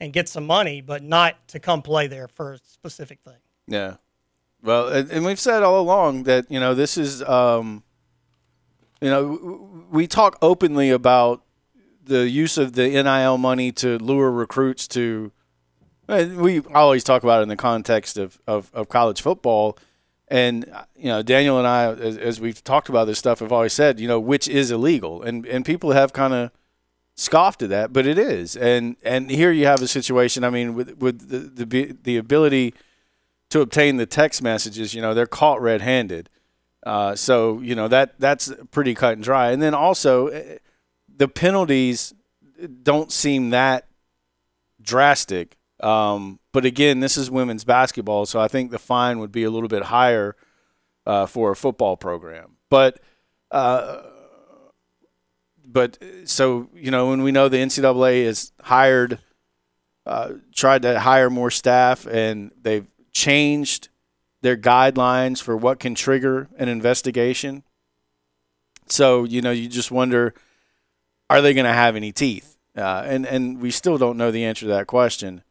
and 0.00 0.14
get 0.14 0.28
some 0.28 0.46
money, 0.46 0.80
but 0.80 1.02
not 1.02 1.46
to 1.48 1.60
come 1.60 1.82
play 1.82 2.06
there 2.06 2.26
for 2.26 2.54
a 2.54 2.58
specific 2.58 3.20
thing. 3.20 3.36
Yeah. 3.66 3.96
Well, 4.62 4.88
and 4.88 5.10
and 5.10 5.24
we've 5.24 5.40
said 5.40 5.62
all 5.62 5.80
along 5.80 6.24
that 6.24 6.50
you 6.50 6.60
know 6.60 6.74
this 6.74 6.96
is, 6.98 7.22
um, 7.22 7.82
you 9.00 9.08
know, 9.08 9.86
we 9.90 10.06
talk 10.06 10.38
openly 10.42 10.90
about 10.90 11.42
the 12.04 12.28
use 12.28 12.58
of 12.58 12.74
the 12.74 12.88
NIL 12.88 13.38
money 13.38 13.72
to 13.72 13.98
lure 13.98 14.30
recruits 14.30 14.86
to. 14.88 15.32
and 16.08 16.36
We 16.36 16.60
always 16.74 17.04
talk 17.04 17.22
about 17.22 17.40
it 17.40 17.42
in 17.44 17.48
the 17.48 17.56
context 17.56 18.18
of, 18.18 18.40
of, 18.46 18.70
of 18.74 18.88
college 18.88 19.22
football, 19.22 19.78
and 20.28 20.66
you 20.94 21.08
know 21.08 21.22
Daniel 21.22 21.56
and 21.58 21.66
I, 21.66 21.92
as, 21.92 22.18
as 22.18 22.40
we've 22.40 22.62
talked 22.62 22.88
about 22.90 23.06
this 23.06 23.18
stuff, 23.18 23.38
have 23.40 23.52
always 23.52 23.72
said 23.72 23.98
you 23.98 24.08
know 24.08 24.20
which 24.20 24.46
is 24.46 24.70
illegal, 24.70 25.22
and 25.22 25.46
and 25.46 25.64
people 25.64 25.92
have 25.92 26.12
kind 26.12 26.34
of 26.34 26.50
scoffed 27.14 27.62
at 27.62 27.70
that, 27.70 27.94
but 27.94 28.06
it 28.06 28.18
is, 28.18 28.56
and 28.56 28.96
and 29.02 29.30
here 29.30 29.52
you 29.52 29.64
have 29.64 29.80
a 29.80 29.88
situation. 29.88 30.44
I 30.44 30.50
mean, 30.50 30.74
with 30.74 30.98
with 30.98 31.30
the 31.30 31.64
the, 31.64 31.96
the 32.02 32.16
ability 32.18 32.74
to 33.50 33.60
obtain 33.60 33.96
the 33.96 34.06
text 34.06 34.42
messages, 34.42 34.94
you 34.94 35.02
know, 35.02 35.14
they're 35.14 35.26
caught 35.26 35.60
red-handed. 35.60 36.30
Uh, 36.84 37.14
so 37.14 37.60
you 37.60 37.74
know 37.74 37.88
that 37.88 38.18
that's 38.18 38.52
pretty 38.70 38.94
cut 38.94 39.12
and 39.14 39.22
dry. 39.22 39.50
And 39.50 39.60
then 39.60 39.74
also, 39.74 40.28
eh, 40.28 40.56
the 41.14 41.28
penalties 41.28 42.14
don't 42.82 43.12
seem 43.12 43.50
that 43.50 43.86
drastic. 44.80 45.56
Um, 45.80 46.40
but 46.52 46.64
again, 46.64 47.00
this 47.00 47.16
is 47.16 47.30
women's 47.30 47.64
basketball, 47.64 48.26
so 48.26 48.40
I 48.40 48.48
think 48.48 48.70
the 48.70 48.78
fine 48.78 49.18
would 49.18 49.32
be 49.32 49.44
a 49.44 49.50
little 49.50 49.68
bit 49.68 49.84
higher 49.84 50.36
uh, 51.06 51.26
for 51.26 51.50
a 51.50 51.56
football 51.56 51.96
program. 51.96 52.56
But 52.70 53.00
uh, 53.50 54.02
but 55.64 55.98
so 56.24 56.70
you 56.74 56.90
know 56.90 57.10
when 57.10 57.22
we 57.22 57.32
know 57.32 57.48
the 57.48 57.58
NCAA 57.58 58.24
has 58.24 58.52
hired, 58.62 59.18
uh, 60.06 60.32
tried 60.54 60.82
to 60.82 60.98
hire 60.98 61.28
more 61.28 61.50
staff, 61.50 62.06
and 62.06 62.52
they've 62.60 62.86
changed 63.12 63.88
their 64.42 64.56
guidelines 64.56 65.42
for 65.42 65.56
what 65.56 65.78
can 65.78 65.94
trigger 65.94 66.48
an 66.56 66.68
investigation. 66.68 67.62
So 68.86 69.24
you 69.24 69.40
know 69.42 69.50
you 69.50 69.68
just 69.68 69.90
wonder, 69.90 70.34
are 71.28 71.40
they 71.40 71.54
going 71.54 71.66
to 71.66 71.72
have 71.72 71.96
any 71.96 72.12
teeth? 72.12 72.56
Uh, 72.76 73.02
and 73.06 73.26
and 73.26 73.60
we 73.60 73.70
still 73.70 73.98
don't 73.98 74.16
know 74.16 74.30
the 74.30 74.44
answer 74.44 74.66
to 74.66 74.72
that 74.72 74.86
question. 74.86 75.42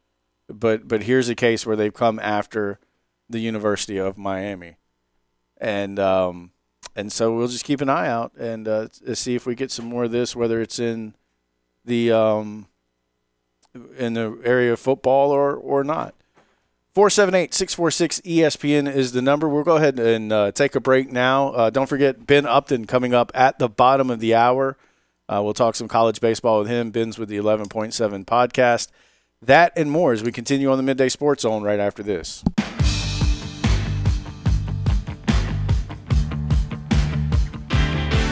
But 0.48 0.88
but 0.88 1.04
here's 1.04 1.28
a 1.28 1.34
case 1.34 1.64
where 1.64 1.76
they've 1.76 1.94
come 1.94 2.18
after 2.18 2.78
the 3.28 3.38
University 3.38 3.98
of 3.98 4.18
Miami, 4.18 4.76
and 5.58 5.98
um, 5.98 6.50
and 6.96 7.12
so 7.12 7.34
we'll 7.34 7.48
just 7.48 7.64
keep 7.64 7.80
an 7.80 7.88
eye 7.88 8.08
out 8.08 8.32
and 8.36 8.66
uh, 8.66 8.88
see 9.14 9.34
if 9.34 9.46
we 9.46 9.54
get 9.54 9.70
some 9.70 9.84
more 9.84 10.04
of 10.04 10.10
this, 10.10 10.34
whether 10.34 10.60
it's 10.60 10.78
in 10.78 11.14
the 11.84 12.10
um, 12.10 12.66
in 13.96 14.14
the 14.14 14.40
area 14.44 14.72
of 14.72 14.80
football 14.80 15.30
or 15.30 15.54
or 15.54 15.84
not. 15.84 16.14
478-646 16.94 18.20
ESPN 18.22 18.92
is 18.92 19.12
the 19.12 19.22
number. 19.22 19.48
We'll 19.48 19.62
go 19.62 19.76
ahead 19.76 20.00
and 20.00 20.32
uh, 20.32 20.50
take 20.50 20.74
a 20.74 20.80
break 20.80 21.12
now. 21.12 21.50
Uh, 21.50 21.70
don't 21.70 21.88
forget 21.88 22.26
Ben 22.26 22.46
Upton 22.46 22.84
coming 22.86 23.14
up 23.14 23.30
at 23.32 23.60
the 23.60 23.68
bottom 23.68 24.10
of 24.10 24.18
the 24.18 24.34
hour. 24.34 24.76
Uh, 25.28 25.40
we'll 25.44 25.54
talk 25.54 25.76
some 25.76 25.86
college 25.86 26.20
baseball 26.20 26.58
with 26.58 26.68
him. 26.68 26.90
Ben's 26.90 27.16
with 27.16 27.28
the 27.28 27.36
11.7 27.36 28.24
podcast. 28.24 28.88
That 29.40 29.72
and 29.76 29.88
more 29.88 30.12
as 30.12 30.24
we 30.24 30.32
continue 30.32 30.68
on 30.72 30.78
the 30.78 30.82
Midday 30.82 31.08
Sports 31.08 31.42
Zone 31.42 31.62
right 31.62 31.78
after 31.78 32.02
this. 32.02 32.42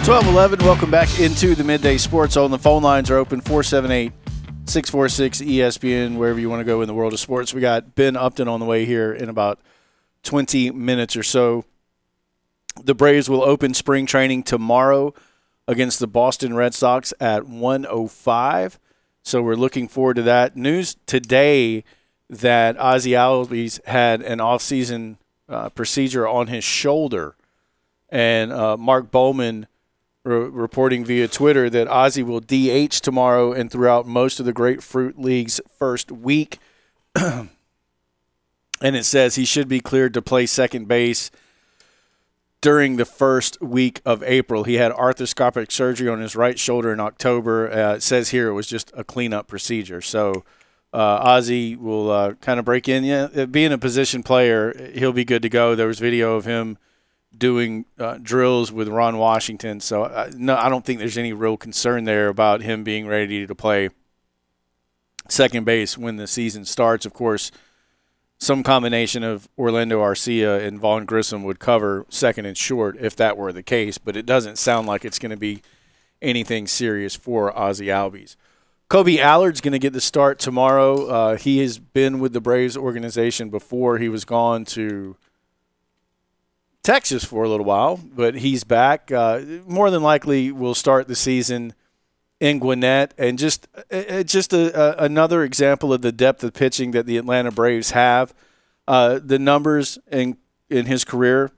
1211, 0.09 0.64
welcome 0.64 0.90
back 0.90 1.20
into 1.20 1.54
the 1.54 1.62
Midday 1.62 1.98
Sports 1.98 2.32
Zone. 2.32 2.50
The 2.50 2.59
phone 2.59 2.82
lines 2.82 3.11
are 3.11 3.18
open 3.18 3.40
478 3.42 4.17
646 4.68 5.40
ESPN, 5.40 6.16
wherever 6.16 6.38
you 6.38 6.50
want 6.50 6.60
to 6.60 6.64
go 6.64 6.82
in 6.82 6.88
the 6.88 6.94
world 6.94 7.14
of 7.14 7.20
sports. 7.20 7.54
We 7.54 7.60
got 7.60 7.94
Ben 7.94 8.16
Upton 8.16 8.48
on 8.48 8.60
the 8.60 8.66
way 8.66 8.84
here 8.84 9.12
in 9.12 9.28
about 9.28 9.58
20 10.24 10.70
minutes 10.72 11.16
or 11.16 11.22
so. 11.22 11.64
The 12.82 12.94
Braves 12.94 13.30
will 13.30 13.42
open 13.42 13.72
spring 13.72 14.04
training 14.04 14.42
tomorrow 14.42 15.14
against 15.66 15.98
the 15.98 16.06
Boston 16.06 16.54
Red 16.54 16.74
Sox 16.74 17.14
at 17.18 17.46
105. 17.46 18.78
So 19.22 19.42
we're 19.42 19.54
looking 19.54 19.88
forward 19.88 20.16
to 20.16 20.22
that. 20.22 20.56
News 20.56 20.96
today 21.06 21.82
that 22.28 22.78
Ozzie 22.78 23.12
Albies 23.12 23.84
had 23.86 24.20
an 24.20 24.38
offseason 24.38 25.16
uh, 25.48 25.70
procedure 25.70 26.28
on 26.28 26.48
his 26.48 26.62
shoulder. 26.62 27.36
And 28.10 28.52
uh, 28.52 28.76
Mark 28.76 29.10
Bowman– 29.10 29.66
re- 30.28 30.48
reporting 30.48 31.04
via 31.04 31.28
Twitter 31.28 31.70
that 31.70 31.88
Ozzie 31.88 32.22
will 32.22 32.40
DH 32.40 33.02
tomorrow 33.02 33.52
and 33.52 33.70
throughout 33.70 34.06
most 34.06 34.38
of 34.38 34.46
the 34.46 34.52
Grapefruit 34.52 35.18
League's 35.18 35.60
first 35.78 36.12
week. 36.12 36.58
and 37.14 37.48
it 38.80 39.04
says 39.04 39.34
he 39.34 39.44
should 39.44 39.68
be 39.68 39.80
cleared 39.80 40.14
to 40.14 40.22
play 40.22 40.46
second 40.46 40.86
base 40.86 41.30
during 42.60 42.96
the 42.96 43.04
first 43.04 43.60
week 43.62 44.00
of 44.04 44.22
April. 44.24 44.64
He 44.64 44.74
had 44.74 44.92
arthroscopic 44.92 45.70
surgery 45.72 46.08
on 46.08 46.20
his 46.20 46.36
right 46.36 46.58
shoulder 46.58 46.92
in 46.92 47.00
October. 47.00 47.70
Uh, 47.70 47.94
it 47.94 48.02
says 48.02 48.30
here 48.30 48.48
it 48.48 48.54
was 48.54 48.66
just 48.66 48.92
a 48.94 49.04
cleanup 49.04 49.46
procedure. 49.46 50.00
So 50.00 50.44
uh, 50.92 51.20
Ozzie 51.22 51.76
will 51.76 52.10
uh, 52.10 52.32
kind 52.34 52.58
of 52.58 52.64
break 52.64 52.88
in. 52.88 53.04
Yeah, 53.04 53.46
being 53.46 53.72
a 53.72 53.78
position 53.78 54.22
player, 54.22 54.90
he'll 54.94 55.12
be 55.12 55.24
good 55.24 55.42
to 55.42 55.48
go. 55.48 55.74
There 55.74 55.86
was 55.86 55.98
video 55.98 56.34
of 56.34 56.44
him 56.44 56.78
doing 57.39 57.84
uh, 57.99 58.18
drills 58.20 58.72
with 58.72 58.89
Ron 58.89 59.18
Washington. 59.18 59.80
So 59.80 60.05
uh, 60.05 60.30
no, 60.36 60.57
I 60.57 60.68
don't 60.68 60.84
think 60.84 60.99
there's 60.99 61.18
any 61.18 61.32
real 61.32 61.57
concern 61.57 62.05
there 62.05 62.28
about 62.28 62.62
him 62.62 62.84
being 62.84 63.07
ready 63.07 63.47
to 63.47 63.55
play 63.55 63.91
second 65.28 65.64
base 65.64 65.97
when 65.97 66.16
the 66.16 66.26
season 66.26 66.64
starts. 66.64 67.07
Of 67.07 67.14
course, 67.14 67.51
some 68.39 68.62
combination 68.62 69.24
of 69.24 69.49
Orlando 69.59 70.01
Arcia 70.01 70.64
and 70.64 70.78
Vaughn 70.78 71.05
Grissom 71.05 71.43
would 71.45 71.59
cover 71.59 72.07
second 72.09 72.47
and 72.47 72.57
short 72.57 72.97
if 73.01 73.16
that 73.16 73.36
were 73.36 73.53
the 73.53 73.62
case, 73.62 73.99
but 73.99 74.16
it 74.16 74.26
doesn't 74.26 74.59
sound 74.59 74.86
like 74.86 75.05
it's 75.05 75.18
going 75.18 75.30
to 75.30 75.36
be 75.36 75.62
anything 76.22 76.66
serious 76.66 77.14
for 77.14 77.57
Ozzie 77.57 77.86
Albies. 77.86 78.36
Kolby 78.89 79.18
Allard's 79.18 79.61
going 79.61 79.72
to 79.72 79.78
get 79.78 79.93
the 79.93 80.01
start 80.01 80.39
tomorrow. 80.39 81.07
Uh, 81.07 81.36
he 81.36 81.59
has 81.59 81.78
been 81.78 82.20
with 82.20 82.32
the 82.32 82.41
Braves 82.41 82.76
organization 82.76 83.51
before. 83.51 83.99
He 83.99 84.09
was 84.09 84.24
gone 84.24 84.64
to 84.66 85.16
Texas 86.82 87.24
for 87.24 87.44
a 87.44 87.48
little 87.48 87.66
while, 87.66 87.96
but 87.96 88.36
he's 88.36 88.64
back. 88.64 89.12
Uh, 89.12 89.40
more 89.66 89.90
than 89.90 90.02
likely, 90.02 90.50
will 90.52 90.74
start 90.74 91.08
the 91.08 91.16
season 91.16 91.74
in 92.40 92.58
Gwinnett, 92.60 93.14
and 93.18 93.38
just 93.38 93.66
uh, 93.90 93.96
uh, 93.96 94.22
just 94.22 94.52
a, 94.52 95.00
a, 95.00 95.04
another 95.04 95.42
example 95.42 95.92
of 95.92 96.02
the 96.02 96.12
depth 96.12 96.44
of 96.44 96.54
pitching 96.54 96.92
that 96.92 97.06
the 97.06 97.16
Atlanta 97.16 97.50
Braves 97.50 97.90
have. 97.90 98.32
Uh, 98.86 99.18
the 99.22 99.38
numbers 99.38 99.98
in 100.10 100.36
in 100.70 100.86
his 100.86 101.04
career 101.04 101.50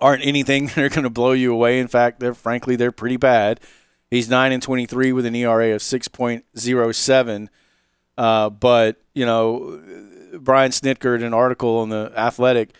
aren't 0.00 0.24
anything 0.24 0.66
that 0.74 0.78
are 0.78 0.88
going 0.88 1.04
to 1.04 1.10
blow 1.10 1.32
you 1.32 1.52
away. 1.52 1.78
In 1.78 1.88
fact, 1.88 2.20
they're 2.20 2.34
frankly 2.34 2.76
they're 2.76 2.92
pretty 2.92 3.16
bad. 3.16 3.60
He's 4.10 4.28
nine 4.28 4.52
and 4.52 4.62
twenty 4.62 4.86
three 4.86 5.12
with 5.12 5.26
an 5.26 5.34
ERA 5.34 5.74
of 5.74 5.82
six 5.82 6.08
point 6.08 6.44
zero 6.58 6.92
seven. 6.92 7.50
Uh, 8.16 8.48
but 8.48 9.00
you 9.14 9.26
know, 9.26 9.80
Brian 10.38 10.70
Snitker 10.70 11.14
in 11.14 11.22
an 11.22 11.34
article 11.34 11.78
on 11.78 11.90
the 11.90 12.12
Athletic 12.16 12.72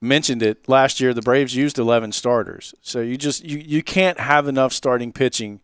mentioned 0.00 0.42
it 0.42 0.68
last 0.68 1.00
year. 1.00 1.12
The 1.12 1.22
Braves 1.22 1.54
used 1.54 1.78
11 1.78 2.12
starters, 2.12 2.74
so 2.82 3.00
you 3.00 3.16
just 3.16 3.44
you 3.44 3.58
you 3.58 3.82
can't 3.82 4.20
have 4.20 4.48
enough 4.48 4.72
starting 4.72 5.12
pitching 5.12 5.60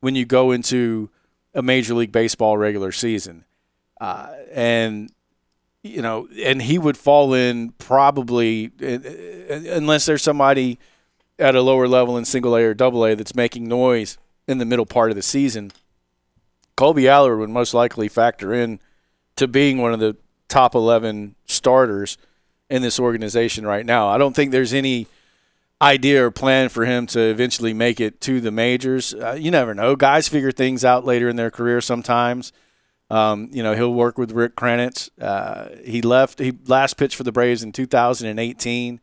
when 0.00 0.14
you 0.14 0.24
go 0.24 0.52
into 0.52 1.10
a 1.54 1.62
Major 1.62 1.94
League 1.94 2.12
Baseball 2.12 2.56
regular 2.56 2.92
season, 2.92 3.44
uh, 4.00 4.28
and 4.52 5.10
you 5.82 6.02
know, 6.02 6.28
and 6.42 6.62
he 6.62 6.78
would 6.78 6.96
fall 6.96 7.34
in 7.34 7.70
probably 7.72 8.70
unless 8.80 10.06
there's 10.06 10.22
somebody 10.22 10.78
at 11.38 11.54
a 11.54 11.62
lower 11.62 11.86
level 11.86 12.16
in 12.16 12.24
single 12.24 12.56
A 12.56 12.62
or 12.62 12.74
double 12.74 13.04
A 13.04 13.14
that's 13.14 13.34
making 13.34 13.68
noise 13.68 14.18
in 14.48 14.58
the 14.58 14.64
middle 14.64 14.86
part 14.86 15.10
of 15.10 15.16
the 15.16 15.22
season. 15.22 15.70
Kolby 16.76 17.06
Allard 17.06 17.38
would 17.38 17.50
most 17.50 17.74
likely 17.74 18.08
factor 18.08 18.52
in 18.52 18.80
to 19.36 19.46
being 19.46 19.78
one 19.78 19.92
of 19.92 20.00
the 20.00 20.16
top 20.48 20.74
11 20.74 21.34
starters 21.46 22.18
in 22.68 22.82
this 22.82 22.98
organization 22.98 23.66
right 23.66 23.86
now. 23.86 24.08
I 24.08 24.18
don't 24.18 24.34
think 24.34 24.50
there's 24.50 24.74
any 24.74 25.06
idea 25.80 26.24
or 26.24 26.30
plan 26.30 26.68
for 26.68 26.84
him 26.84 27.06
to 27.06 27.20
eventually 27.20 27.74
make 27.74 28.00
it 28.00 28.20
to 28.22 28.40
the 28.40 28.50
majors. 28.50 29.14
Uh, 29.14 29.36
you 29.38 29.50
never 29.50 29.74
know. 29.74 29.94
Guys 29.94 30.28
figure 30.28 30.52
things 30.52 30.84
out 30.84 31.04
later 31.04 31.28
in 31.28 31.36
their 31.36 31.50
career 31.50 31.80
sometimes. 31.80 32.52
Um, 33.08 33.50
you 33.52 33.62
know, 33.62 33.74
he'll 33.74 33.92
work 33.92 34.18
with 34.18 34.32
Rick 34.32 34.56
Kranitz. 34.56 35.10
Uh, 35.20 35.68
he 35.84 36.02
left, 36.02 36.38
he 36.38 36.52
last 36.66 36.96
pitched 36.96 37.14
for 37.14 37.22
the 37.22 37.32
Braves 37.32 37.62
in 37.62 37.72
2018. 37.72 39.00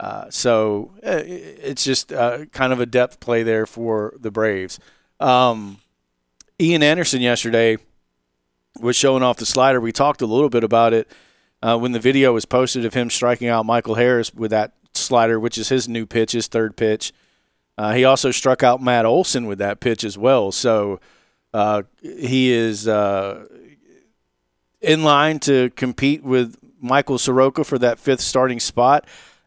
Uh, 0.00 0.30
so 0.30 0.92
uh, 1.04 1.22
it's 1.26 1.84
just 1.84 2.12
uh, 2.12 2.46
kind 2.46 2.72
of 2.72 2.80
a 2.80 2.86
depth 2.86 3.20
play 3.20 3.42
there 3.42 3.66
for 3.66 4.14
the 4.18 4.30
Braves. 4.30 4.78
Um, 5.20 5.78
Ian 6.60 6.82
Anderson 6.82 7.20
yesterday 7.20 7.76
was 8.80 8.96
showing 8.96 9.22
off 9.22 9.38
the 9.38 9.46
slider. 9.46 9.80
We 9.80 9.92
talked 9.92 10.22
a 10.22 10.26
little 10.26 10.48
bit 10.48 10.62
about 10.62 10.94
it 10.94 11.10
uh, 11.62 11.78
when 11.78 11.92
the 11.92 12.00
video 12.00 12.32
was 12.32 12.44
posted 12.44 12.84
of 12.84 12.94
him 12.94 13.10
striking 13.10 13.48
out 13.48 13.66
Michael 13.66 13.94
Harris 13.94 14.32
with 14.32 14.50
that 14.50 14.72
slider, 14.94 15.38
which 15.38 15.58
is 15.58 15.68
his 15.68 15.88
new 15.88 16.06
pitch, 16.06 16.32
his 16.32 16.46
third 16.46 16.76
pitch. 16.76 17.12
Uh, 17.76 17.92
he 17.94 18.04
also 18.04 18.30
struck 18.30 18.62
out 18.62 18.82
Matt 18.82 19.04
Olson 19.04 19.46
with 19.46 19.58
that 19.58 19.80
pitch 19.80 20.02
as 20.04 20.18
well. 20.18 20.50
So 20.50 21.00
uh, 21.54 21.82
he 22.02 22.50
is 22.50 22.88
uh, 22.88 23.46
in 24.80 25.04
line 25.04 25.38
to 25.40 25.70
compete 25.70 26.24
with 26.24 26.56
Michael 26.80 27.18
Soroka 27.18 27.64
for 27.64 27.78
that 27.78 27.98
fifth 27.98 28.20
starting 28.20 28.60
spot. 28.60 29.06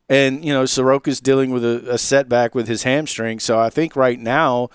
And, 0.09 0.43
you 0.43 0.51
know, 0.53 0.63
Soroka's 0.63 1.21
dealing 1.21 1.51
with 1.51 1.63
a, 1.63 1.93
a 1.93 1.97
setback 1.97 2.53
with 2.53 2.67
his 2.67 2.83
hamstring. 2.83 3.39
So 3.39 3.59
I 3.59 3.69
think 3.69 3.95
right 3.95 4.19
now 4.19 4.69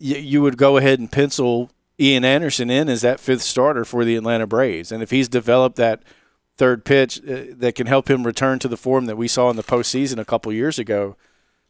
y- 0.00 0.16
you 0.16 0.42
would 0.42 0.56
go 0.56 0.76
ahead 0.76 0.98
and 0.98 1.10
pencil 1.10 1.70
Ian 2.00 2.24
Anderson 2.24 2.70
in 2.70 2.88
as 2.88 3.02
that 3.02 3.20
fifth 3.20 3.42
starter 3.42 3.84
for 3.84 4.04
the 4.04 4.16
Atlanta 4.16 4.46
Braves. 4.46 4.92
And 4.92 5.02
if 5.02 5.10
he's 5.10 5.28
developed 5.28 5.76
that 5.76 6.02
third 6.56 6.84
pitch 6.84 7.18
uh, 7.18 7.54
that 7.56 7.74
can 7.74 7.86
help 7.86 8.08
him 8.08 8.24
return 8.24 8.58
to 8.60 8.68
the 8.68 8.76
form 8.76 9.06
that 9.06 9.16
we 9.16 9.28
saw 9.28 9.50
in 9.50 9.56
the 9.56 9.62
postseason 9.62 10.18
a 10.18 10.24
couple 10.24 10.52
years 10.52 10.78
ago, 10.78 11.16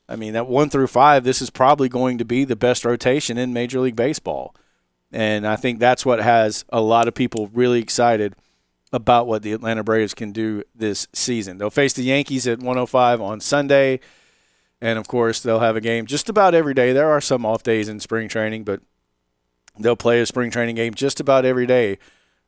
I 0.08 0.16
mean, 0.16 0.32
that 0.32 0.46
one 0.46 0.70
through 0.70 0.86
five, 0.86 1.24
this 1.24 1.42
is 1.42 1.50
probably 1.50 1.88
going 1.88 2.18
to 2.18 2.24
be 2.24 2.44
the 2.44 2.56
best 2.56 2.84
rotation 2.84 3.36
in 3.36 3.52
Major 3.52 3.80
League 3.80 3.96
Baseball. 3.96 4.54
And 5.12 5.46
I 5.46 5.56
think 5.56 5.78
that's 5.78 6.04
what 6.04 6.20
has 6.20 6.64
a 6.70 6.80
lot 6.80 7.08
of 7.08 7.14
people 7.14 7.50
really 7.52 7.80
excited 7.80 8.34
about 8.92 9.26
what 9.26 9.42
the 9.42 9.52
Atlanta 9.52 9.84
Braves 9.84 10.14
can 10.14 10.32
do 10.32 10.62
this 10.74 11.08
season. 11.12 11.58
They'll 11.58 11.70
face 11.70 11.92
the 11.92 12.02
Yankees 12.02 12.46
at 12.46 12.58
105 12.58 13.20
on 13.20 13.40
Sunday. 13.40 14.00
And 14.80 14.98
of 14.98 15.08
course, 15.08 15.40
they'll 15.40 15.60
have 15.60 15.76
a 15.76 15.80
game 15.80 16.06
just 16.06 16.28
about 16.28 16.54
every 16.54 16.74
day. 16.74 16.92
There 16.92 17.10
are 17.10 17.20
some 17.20 17.44
off 17.44 17.62
days 17.62 17.88
in 17.88 18.00
spring 18.00 18.28
training, 18.28 18.64
but 18.64 18.80
They'll 19.78 19.96
play 19.96 20.20
a 20.20 20.26
spring 20.26 20.50
training 20.50 20.76
game 20.76 20.94
just 20.94 21.20
about 21.20 21.44
every 21.44 21.66
day 21.66 21.98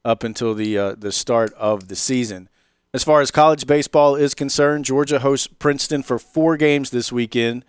up 0.05 0.25
until 0.25 0.55
the 0.55 0.77
uh, 0.79 0.95
the 0.97 1.13
start 1.13 1.53
of 1.55 1.89
the 1.89 1.97
season. 1.97 2.49
As 2.93 3.05
far 3.05 3.21
as 3.21 3.31
college 3.31 3.67
baseball 3.67 4.17
is 4.17 4.35
concerned, 4.35 4.85
Georgia 4.85 5.21
hosts 5.21 5.47
Princeton 5.47 6.03
for 6.03 6.19
four 6.19 6.57
games 6.57 6.91
this 6.91 7.13
weekend. 7.13 7.65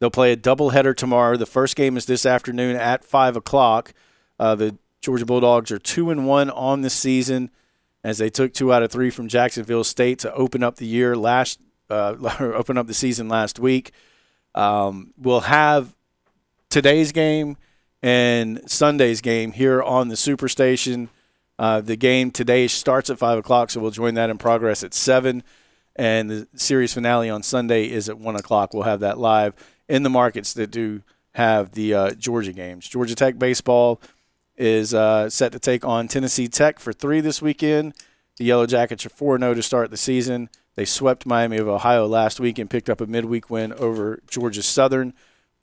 They'll 0.00 0.10
play 0.10 0.32
a 0.32 0.36
doubleheader 0.36 0.96
tomorrow. 0.96 1.36
The 1.36 1.46
first 1.46 1.76
game 1.76 1.96
is 1.96 2.06
this 2.06 2.26
afternoon 2.26 2.76
at 2.76 3.04
five 3.04 3.36
o'clock. 3.36 3.94
Uh, 4.38 4.56
the 4.56 4.76
Georgia 5.00 5.24
Bulldogs 5.26 5.70
are 5.70 5.78
two 5.78 6.10
and 6.10 6.26
one 6.26 6.50
on 6.50 6.80
the 6.80 6.90
season, 6.90 7.50
as 8.02 8.18
they 8.18 8.30
took 8.30 8.52
two 8.52 8.72
out 8.72 8.82
of 8.82 8.90
three 8.90 9.10
from 9.10 9.28
Jacksonville 9.28 9.84
State 9.84 10.18
to 10.20 10.34
open 10.34 10.62
up 10.62 10.76
the 10.76 10.86
year 10.86 11.16
last, 11.16 11.60
uh, 11.88 12.14
open 12.40 12.76
up 12.76 12.86
the 12.86 12.94
season 12.94 13.28
last 13.28 13.60
week. 13.60 13.92
Um, 14.54 15.12
we'll 15.16 15.40
have 15.40 15.94
today's 16.68 17.12
game 17.12 17.56
and 18.04 18.60
Sunday's 18.70 19.22
game 19.22 19.52
here 19.52 19.82
on 19.82 20.08
the 20.08 20.14
Superstation. 20.14 21.08
Uh, 21.58 21.80
the 21.80 21.96
game 21.96 22.30
today 22.30 22.68
starts 22.68 23.08
at 23.08 23.18
5 23.18 23.38
o'clock, 23.38 23.70
so 23.70 23.80
we'll 23.80 23.90
join 23.90 24.12
that 24.12 24.28
in 24.28 24.36
progress 24.36 24.84
at 24.84 24.92
7. 24.92 25.42
And 25.96 26.28
the 26.28 26.46
series 26.54 26.92
finale 26.92 27.30
on 27.30 27.42
Sunday 27.42 27.90
is 27.90 28.10
at 28.10 28.18
1 28.18 28.36
o'clock. 28.36 28.74
We'll 28.74 28.82
have 28.82 29.00
that 29.00 29.16
live 29.16 29.54
in 29.88 30.02
the 30.02 30.10
markets 30.10 30.52
that 30.52 30.70
do 30.70 31.02
have 31.32 31.72
the 31.72 31.94
uh, 31.94 32.10
Georgia 32.10 32.52
games. 32.52 32.86
Georgia 32.86 33.14
Tech 33.14 33.38
baseball 33.38 34.02
is 34.54 34.92
uh, 34.92 35.30
set 35.30 35.52
to 35.52 35.58
take 35.58 35.82
on 35.82 36.06
Tennessee 36.06 36.46
Tech 36.46 36.80
for 36.80 36.92
three 36.92 37.22
this 37.22 37.40
weekend. 37.40 37.94
The 38.36 38.44
Yellow 38.44 38.66
Jackets 38.66 39.06
are 39.06 39.10
4 39.10 39.38
0 39.38 39.54
to 39.54 39.62
start 39.62 39.90
the 39.90 39.96
season. 39.96 40.50
They 40.74 40.84
swept 40.84 41.24
Miami 41.24 41.56
of 41.56 41.68
Ohio 41.68 42.06
last 42.06 42.38
week 42.38 42.58
and 42.58 42.68
picked 42.68 42.90
up 42.90 43.00
a 43.00 43.06
midweek 43.06 43.48
win 43.48 43.72
over 43.72 44.20
Georgia 44.28 44.62
Southern 44.62 45.14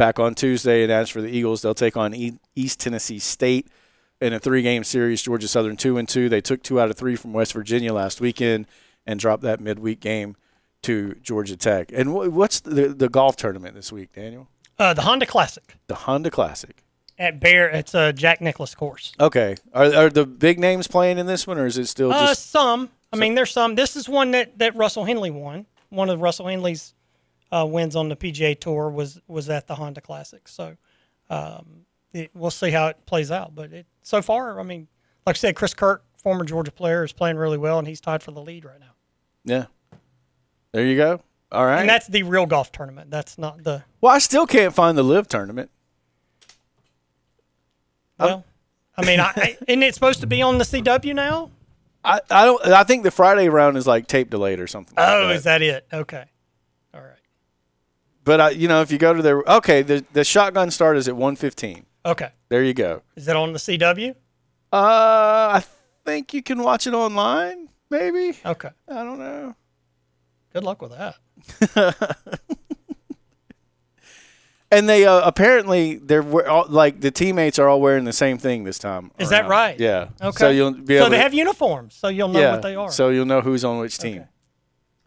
back 0.02 0.20
on 0.20 0.34
Tuesday. 0.34 0.82
And 0.82 0.92
as 0.92 1.10
for 1.10 1.22
the 1.22 1.30
Eagles, 1.30 1.62
they'll 1.62 1.76
take 1.76 1.96
on 1.96 2.16
East 2.56 2.80
Tennessee 2.80 3.20
State 3.20 3.68
in 4.20 4.34
a 4.34 4.40
three-game 4.40 4.84
series. 4.84 5.22
Georgia 5.22 5.48
Southern 5.48 5.78
two 5.78 6.00
and 6.00 6.10
two. 6.10 6.28
They 6.28 6.42
took 6.42 6.64
two 6.64 6.82
out 6.82 6.90
of 6.90 6.98
three 6.98 7.16
from 7.16 7.34
West 7.34 7.54
Virginia 7.54 7.94
last 7.94 8.20
weekend 8.20 8.66
and 9.06 9.20
dropped 9.20 9.44
that 9.44 9.62
midweek 9.62 10.00
game 10.00 10.36
to 10.82 11.14
Georgia 11.22 11.56
Tech. 11.56 11.92
And 11.94 12.16
what's 12.16 12.62
the, 12.62 12.88
the 12.88 13.10
golf 13.10 13.36
tournament 13.36 13.76
this 13.76 13.92
week, 13.92 14.12
Daniel? 14.14 14.48
Uh, 14.80 14.96
the 14.96 15.04
Honda 15.04 15.28
Classic. 15.28 15.76
The 15.86 15.94
Honda 15.94 16.32
Classic 16.32 16.84
at 17.20 17.40
Bear. 17.40 17.70
It's 17.70 17.94
a 17.94 18.12
Jack 18.12 18.42
Nicklaus 18.42 18.74
course. 18.74 19.14
Okay, 19.20 19.56
are, 19.72 19.94
are 19.94 20.10
the 20.10 20.26
big 20.26 20.58
names 20.58 20.88
playing 20.88 21.20
in 21.20 21.28
this 21.28 21.46
one, 21.46 21.60
or 21.60 21.68
is 21.68 21.78
it 21.78 21.86
still 21.86 22.12
uh, 22.12 22.26
just 22.26 22.50
some? 22.50 22.90
I 23.14 23.18
mean, 23.18 23.36
there's 23.36 23.52
some. 23.52 23.76
This 23.76 23.96
is 23.96 24.10
one 24.10 24.32
that, 24.32 24.58
that 24.58 24.76
Russell 24.76 25.06
Henley 25.06 25.30
won. 25.30 25.68
One 25.90 26.10
of 26.10 26.22
Russell 26.22 26.48
Henley's 26.48 26.96
uh, 27.52 27.66
wins 27.70 27.96
on 27.96 28.10
the 28.10 28.16
PGA 28.16 28.60
Tour 28.60 28.90
was 28.90 29.20
was 29.28 29.50
at 29.50 29.68
the 29.68 29.76
Honda 29.76 30.02
Classic. 30.02 30.48
So 30.48 30.76
um, 31.30 31.86
it, 32.14 32.32
we'll 32.34 32.52
see 32.52 32.72
how 32.72 32.88
it 32.88 32.98
plays 33.06 33.32
out. 33.32 33.56
But 33.56 33.72
it, 33.72 33.86
so 34.02 34.22
far, 34.22 34.60
I 34.60 34.64
mean, 34.64 34.88
like 35.26 35.36
I 35.36 35.38
said, 35.38 35.56
Chris 35.56 35.74
Kirk, 35.74 36.04
former 36.18 36.46
Georgia 36.46 36.72
player, 36.72 37.04
is 37.04 37.14
playing 37.14 37.38
really 37.38 37.58
well, 37.58 37.80
and 37.80 37.88
he's 37.88 38.02
tied 38.02 38.24
for 38.24 38.32
the 38.32 38.42
lead 38.42 38.66
right 38.66 38.80
now. 38.80 38.94
Yeah. 39.44 39.66
There 40.72 40.86
you 40.86 40.96
go. 40.96 41.22
All 41.52 41.66
right. 41.66 41.82
And 41.82 41.90
that's 41.90 42.08
the 42.08 42.24
real 42.24 42.46
golf 42.46 42.72
tournament. 42.72 43.12
That's 43.12 43.38
not 43.38 43.64
the. 43.64 43.84
Well, 44.00 44.14
I 44.14 44.20
still 44.20 44.48
can't 44.48 44.74
find 44.74 44.98
the 44.98 45.04
live 45.04 45.28
tournament. 45.28 45.70
Well, 48.18 48.46
I 48.96 49.06
mean, 49.06 49.20
I, 49.20 49.32
I, 49.36 49.58
isn't 49.68 49.84
it 49.84 49.96
supposed 49.96 50.22
to 50.22 50.28
be 50.28 50.42
on 50.42 50.60
the 50.60 50.64
CW 50.64 51.16
now? 51.16 51.50
I, 52.04 52.22
I 52.30 52.46
don't. 52.46 52.66
I 52.68 52.84
think 52.84 53.04
the 53.04 53.12
Friday 53.12 53.50
round 53.50 53.78
is 53.78 53.88
like 53.88 54.08
tape 54.08 54.30
delayed 54.30 54.60
or 54.60 54.68
something. 54.68 54.96
Like 54.96 55.08
oh, 55.10 55.28
that. 55.28 55.36
is 55.36 55.44
that 55.44 55.62
it? 55.62 55.88
Okay. 55.92 56.26
But 58.24 58.42
I, 58.42 58.50
you 58.52 58.68
know, 58.68 58.82
if 58.82 58.92
you 58.92 58.98
go 58.98 59.14
to 59.14 59.22
their 59.22 59.42
okay, 59.42 59.82
the 59.82 60.06
the 60.14 60.24
shotgun 60.24 60.72
start 60.72 60.98
is 60.98 61.08
at 61.08 61.16
one 61.16 61.36
fifteen. 61.36 61.86
Okay. 62.06 62.30
There 62.50 62.64
you 62.64 62.74
go. 62.74 63.04
Is 63.16 63.26
that 63.26 63.36
on 63.36 63.54
the 63.54 63.60
CW? 63.60 64.12
Uh, 64.12 64.16
I 64.74 65.64
think 66.06 66.34
you 66.34 66.42
can 66.42 66.64
watch 66.64 66.88
it 66.88 66.94
online. 66.94 67.70
Maybe. 67.90 68.38
Okay. 68.46 68.70
I 68.88 69.04
don't 69.04 69.20
know. 69.20 69.56
Good 70.54 70.64
luck 70.64 70.82
with 70.82 70.92
that. 70.92 72.18
And 74.72 74.88
they 74.88 75.06
uh, 75.06 75.22
apparently 75.28 75.96
they're 75.96 76.48
all, 76.48 76.66
like 76.70 77.02
the 77.02 77.12
teammates 77.12 77.60
are 77.60 77.68
all 77.68 77.82
wearing 77.82 78.06
the 78.06 78.14
same 78.14 78.38
thing 78.38 78.64
this 78.64 78.80
time. 78.80 79.12
Is 79.20 79.30
that 79.30 79.50
right? 79.50 79.78
Yeah. 79.78 80.08
Okay. 80.22 80.38
So 80.38 80.50
you'll 80.50 80.72
be 80.72 80.96
so 80.96 81.02
able. 81.02 81.10
they 81.10 81.18
to, 81.18 81.24
have 81.24 81.34
uniforms, 81.34 81.94
so 81.94 82.08
you'll 82.08 82.30
know 82.30 82.40
yeah, 82.40 82.52
what 82.54 82.62
they 82.62 82.76
are. 82.76 82.90
So 82.90 83.10
you'll 83.10 83.26
know 83.26 83.42
who's 83.42 83.66
on 83.66 83.80
which 83.80 83.98
team. 83.98 84.20
Okay. 84.20 84.28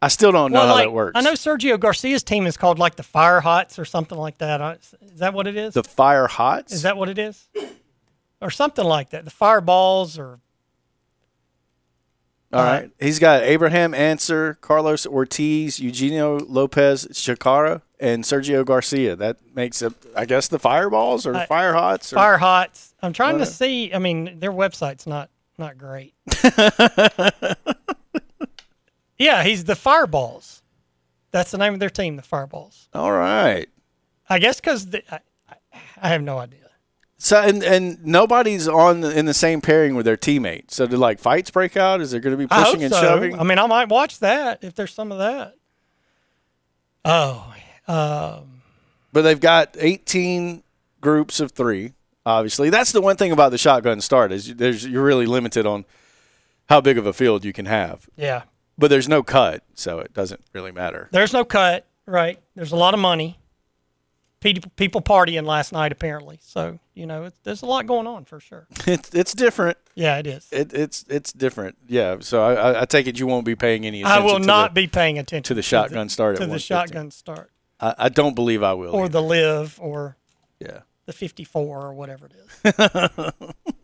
I 0.05 0.09
still 0.09 0.33
don't 0.33 0.53
know 0.53 0.59
well, 0.59 0.69
how 0.69 0.75
like, 0.75 0.85
that 0.85 0.93
works. 0.93 1.13
I 1.15 1.23
know 1.23 1.33
Sergio 1.33 1.81
Garcia's 1.81 2.23
team 2.23 2.47
is 2.47 2.59
called 2.59 2.79
like 2.79 2.97
the 2.97 3.03
Fire 3.03 3.41
Hots 3.41 3.79
or 3.79 3.87
something 3.87 4.19
like 4.19 4.37
that. 4.39 4.61
Uh, 4.61 4.75
is 5.01 5.19
that 5.21 5.33
what 5.33 5.47
it 5.47 5.57
is? 5.57 5.73
the 5.73 5.83
Fire 5.83 6.27
Hots. 6.27 6.73
is 6.75 6.83
that 6.83 6.99
what 6.99 7.09
it 7.09 7.19
is? 7.19 7.49
Or 8.43 8.51
something 8.51 8.85
like 8.85 9.11
that. 9.11 9.25
The 9.25 9.31
Fireballs 9.31 10.19
or 10.19 10.41
all 12.53 12.61
uh, 12.61 12.65
right? 12.65 12.91
He's 13.01 13.19
got 13.19 13.43
Abraham 13.43 13.95
Ancer, 13.95 14.59
Carlos 14.61 15.07
Ortiz, 15.07 15.81
Eugenio 15.81 16.39
Lopez 16.39 17.07
Chacarra, 17.11 17.81
and 17.99 18.25
Sergio 18.25 18.65
Garcia. 18.65 19.17
That 19.17 19.39
makes 19.55 19.81
it, 19.81 19.95
I 20.15 20.27
guess, 20.27 20.49
the 20.49 20.59
Fireballs 20.59 21.27
or 21.27 21.35
I- 21.35 21.47
Fire 21.47 21.73
Hots. 21.73 22.13
Or, 22.13 22.17
Fire 22.17 22.39
Hots. 22.39 22.95
I'm 23.03 23.15
trying 23.15 23.39
to 23.39 23.47
see. 23.47 23.93
I 23.93 23.99
mean, 23.99 24.39
their 24.39 24.53
website's 24.53 25.07
not 25.07 25.31
not 25.57 25.79
great. 25.79 26.15
yeah, 29.19 29.43
he's 29.43 29.65
the 29.65 29.77
Fireballs. 29.77 30.63
That's 31.31 31.51
the 31.51 31.59
name 31.59 31.75
of 31.75 31.81
their 31.81 31.91
team, 31.91 32.17
the 32.17 32.23
Fireballs. 32.23 32.89
All 32.95 33.13
right. 33.13 33.69
I 34.29 34.39
guess 34.39 34.61
because 34.61 34.89
I, 35.11 35.19
I, 36.01 36.09
have 36.09 36.23
no 36.23 36.39
idea. 36.39 36.61
So 37.19 37.41
and 37.41 37.63
and 37.63 38.05
nobody's 38.05 38.69
on 38.69 39.01
the, 39.01 39.17
in 39.17 39.27
the 39.27 39.35
same 39.35 39.61
pairing 39.61 39.95
with 39.95 40.07
their 40.07 40.17
teammate. 40.17 40.71
So 40.71 40.87
do 40.87 40.97
like 40.97 41.19
fights 41.19 41.51
break 41.51 41.77
out? 41.77 42.01
Is 42.01 42.11
there 42.11 42.21
going 42.21 42.37
to 42.37 42.39
be 42.39 42.47
pushing 42.47 42.85
and 42.85 42.93
so. 42.93 43.01
shoving? 43.01 43.39
I 43.39 43.43
mean, 43.43 43.59
I 43.59 43.67
might 43.67 43.89
watch 43.89 44.21
that 44.21 44.63
if 44.63 44.75
there's 44.75 44.95
some 44.95 45.13
of 45.13 45.19
that. 45.19 45.55
Oh, 47.05 47.55
um, 47.87 48.63
but 49.13 49.23
they've 49.23 49.41
got 49.41 49.77
18 49.79 50.63
groups 51.01 51.41
of 51.41 51.53
three. 51.53 51.93
Obviously, 52.25 52.71
that's 52.71 52.93
the 52.93 53.03
one 53.03 53.17
thing 53.17 53.33
about 53.33 53.51
the 53.51 53.59
shotgun 53.59 54.01
start 54.01 54.33
is 54.33 54.49
you- 54.49 54.55
there's 54.55 54.87
you're 54.87 55.05
really 55.05 55.27
limited 55.27 55.67
on 55.67 55.85
how 56.69 56.81
big 56.81 56.97
of 56.97 57.07
a 57.07 57.13
field 57.13 57.45
you 57.45 57.53
can 57.53 57.67
have. 57.67 58.09
yeah. 58.17 58.43
But 58.77 58.91
there's 58.91 59.09
no 59.09 59.23
cut, 59.23 59.63
so 59.75 60.01
it 60.01 60.13
doesn't 60.13 60.41
really 60.53 60.73
matter. 60.73 61.09
There's 61.13 61.33
no 61.33 61.45
cut, 61.45 61.87
right? 62.07 62.39
There's 62.55 62.73
a 62.73 62.77
lot 62.77 62.95
of 62.95 63.01
money. 63.01 63.39
People, 64.41 64.71
people 64.77 65.01
partying 65.01 65.47
last 65.47 65.73
night 65.73 65.91
apparently, 65.91 66.39
so 66.43 66.79
you 66.93 67.07
know 67.07 67.25
it's, 67.25 67.39
there's 67.45 67.63
a 67.63 67.67
lot 67.67 67.87
going 67.87 68.07
on 68.07 68.27
for 68.27 68.41
sure. 68.41 68.67
It's 68.87 69.15
it's 69.15 69.33
different. 69.33 69.79
Yeah, 69.95 70.19
it 70.19 70.27
is. 70.27 70.49
It, 70.53 70.75
it's 70.75 71.05
it's 71.09 71.33
different. 71.33 71.79
Yeah. 71.89 72.17
So 72.21 72.43
I, 72.45 72.83
I, 72.83 72.85
take 72.85 73.07
it 73.07 73.19
you 73.19 73.27
won't 73.27 73.47
be 73.47 73.55
paying 73.55 73.87
any 73.87 74.05
I 74.05 74.19
will 74.19 74.39
to 74.39 74.45
not 74.45 74.75
the, 74.75 74.83
be 74.83 74.87
paying 74.87 75.19
attention 75.19 75.45
to 75.45 75.55
the 75.55 75.63
shotgun 75.63 76.11
start 76.11 76.37
at 76.37 76.43
to 76.43 76.47
the 76.47 76.59
shotgun 76.59 77.11
start 77.11 77.53
I, 77.81 77.95
I 77.99 78.09
don't 78.09 78.35
believe 78.35 78.63
I 78.63 78.75
will. 78.75 78.95
or 78.95 79.05
either. 79.05 79.13
the 79.13 79.23
LIV 79.23 79.79
or 79.81 80.17
yeah. 80.59 80.81
the 81.07 81.13
54 81.13 81.87
or 81.87 81.95
whatever 81.95 82.27
it 82.27 82.33
is. 82.35 83.53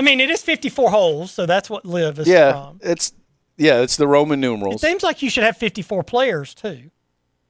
I 0.00 0.02
mean, 0.02 0.18
it 0.18 0.30
is 0.30 0.42
54 0.42 0.90
holes, 0.90 1.30
so 1.30 1.44
that's 1.44 1.68
what 1.68 1.84
LIV 1.84 2.20
is 2.20 2.26
Yeah. 2.26 2.52
from. 2.52 2.80
It's 2.82 3.12
yeah. 3.58 3.80
It's 3.82 3.96
the 3.98 4.08
Roman 4.08 4.40
numerals. 4.40 4.76
It 4.82 4.86
seems 4.86 5.02
like 5.02 5.20
you 5.20 5.28
should 5.28 5.44
have 5.44 5.58
54 5.58 6.02
players 6.04 6.54
too. 6.54 6.90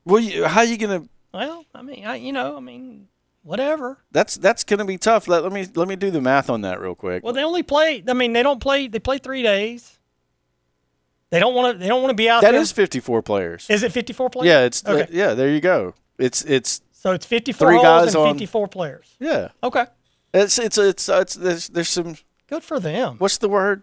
Well, 0.05 0.19
you, 0.21 0.45
how 0.47 0.63
you 0.63 0.77
gonna? 0.77 1.05
Well, 1.33 1.65
I 1.73 1.83
mean, 1.83 2.05
I, 2.05 2.17
you 2.17 2.33
know, 2.33 2.57
I 2.57 2.61
mean, 2.61 3.07
whatever. 3.45 3.99
That's 4.11 4.35
that's 4.35 4.65
gonna 4.65 4.85
be 4.85 4.99
tough. 4.99 5.29
Let, 5.29 5.45
let 5.45 5.53
me 5.53 5.67
let 5.77 5.87
me 5.87 5.95
do 5.95 6.11
the 6.11 6.21
math 6.21 6.51
on 6.51 6.63
that 6.63 6.81
real 6.81 6.97
quick. 6.97 7.23
Well, 7.23 7.33
they 7.33 7.45
only 7.45 7.63
play. 7.63 8.03
I 8.09 8.15
mean, 8.15 8.33
they 8.33 8.43
don't 8.43 8.59
play. 8.61 8.89
They 8.89 8.99
play 8.99 9.19
three 9.19 9.45
days. 9.45 9.99
They 11.31 11.39
don't 11.39 11.55
want 11.55 11.75
to. 11.77 11.79
They 11.79 11.87
don't 11.87 12.03
want 12.03 12.11
to 12.11 12.17
be 12.17 12.29
out 12.29 12.43
That 12.43 12.51
there. 12.53 12.61
is 12.61 12.73
54 12.73 13.23
players. 13.23 13.67
Is 13.71 13.85
it 13.85 13.93
54 13.93 14.31
players? 14.31 14.47
Yeah, 14.49 14.65
it's 14.65 14.85
okay. 14.85 15.07
yeah. 15.13 15.35
There 15.35 15.51
you 15.51 15.61
go. 15.61 15.95
It's 16.19 16.43
it's 16.43 16.81
so 16.91 17.13
it's 17.13 17.25
54 17.27 17.69
three 17.69 17.77
holes 17.77 17.85
guys 18.07 18.15
and 18.17 18.25
on- 18.27 18.35
54 18.35 18.67
players. 18.67 19.15
yeah. 19.21 19.49
Okay, 19.63 19.87
It's 20.35 20.59
it's 20.59 20.77
it's 20.77 21.09
it's 21.09 21.35
there's 21.37 21.69
there's 21.69 21.89
some 21.89 22.17
good 22.51 22.63
for 22.63 22.79
them. 22.79 23.17
what's 23.19 23.39
the 23.39 23.49
word? 23.49 23.83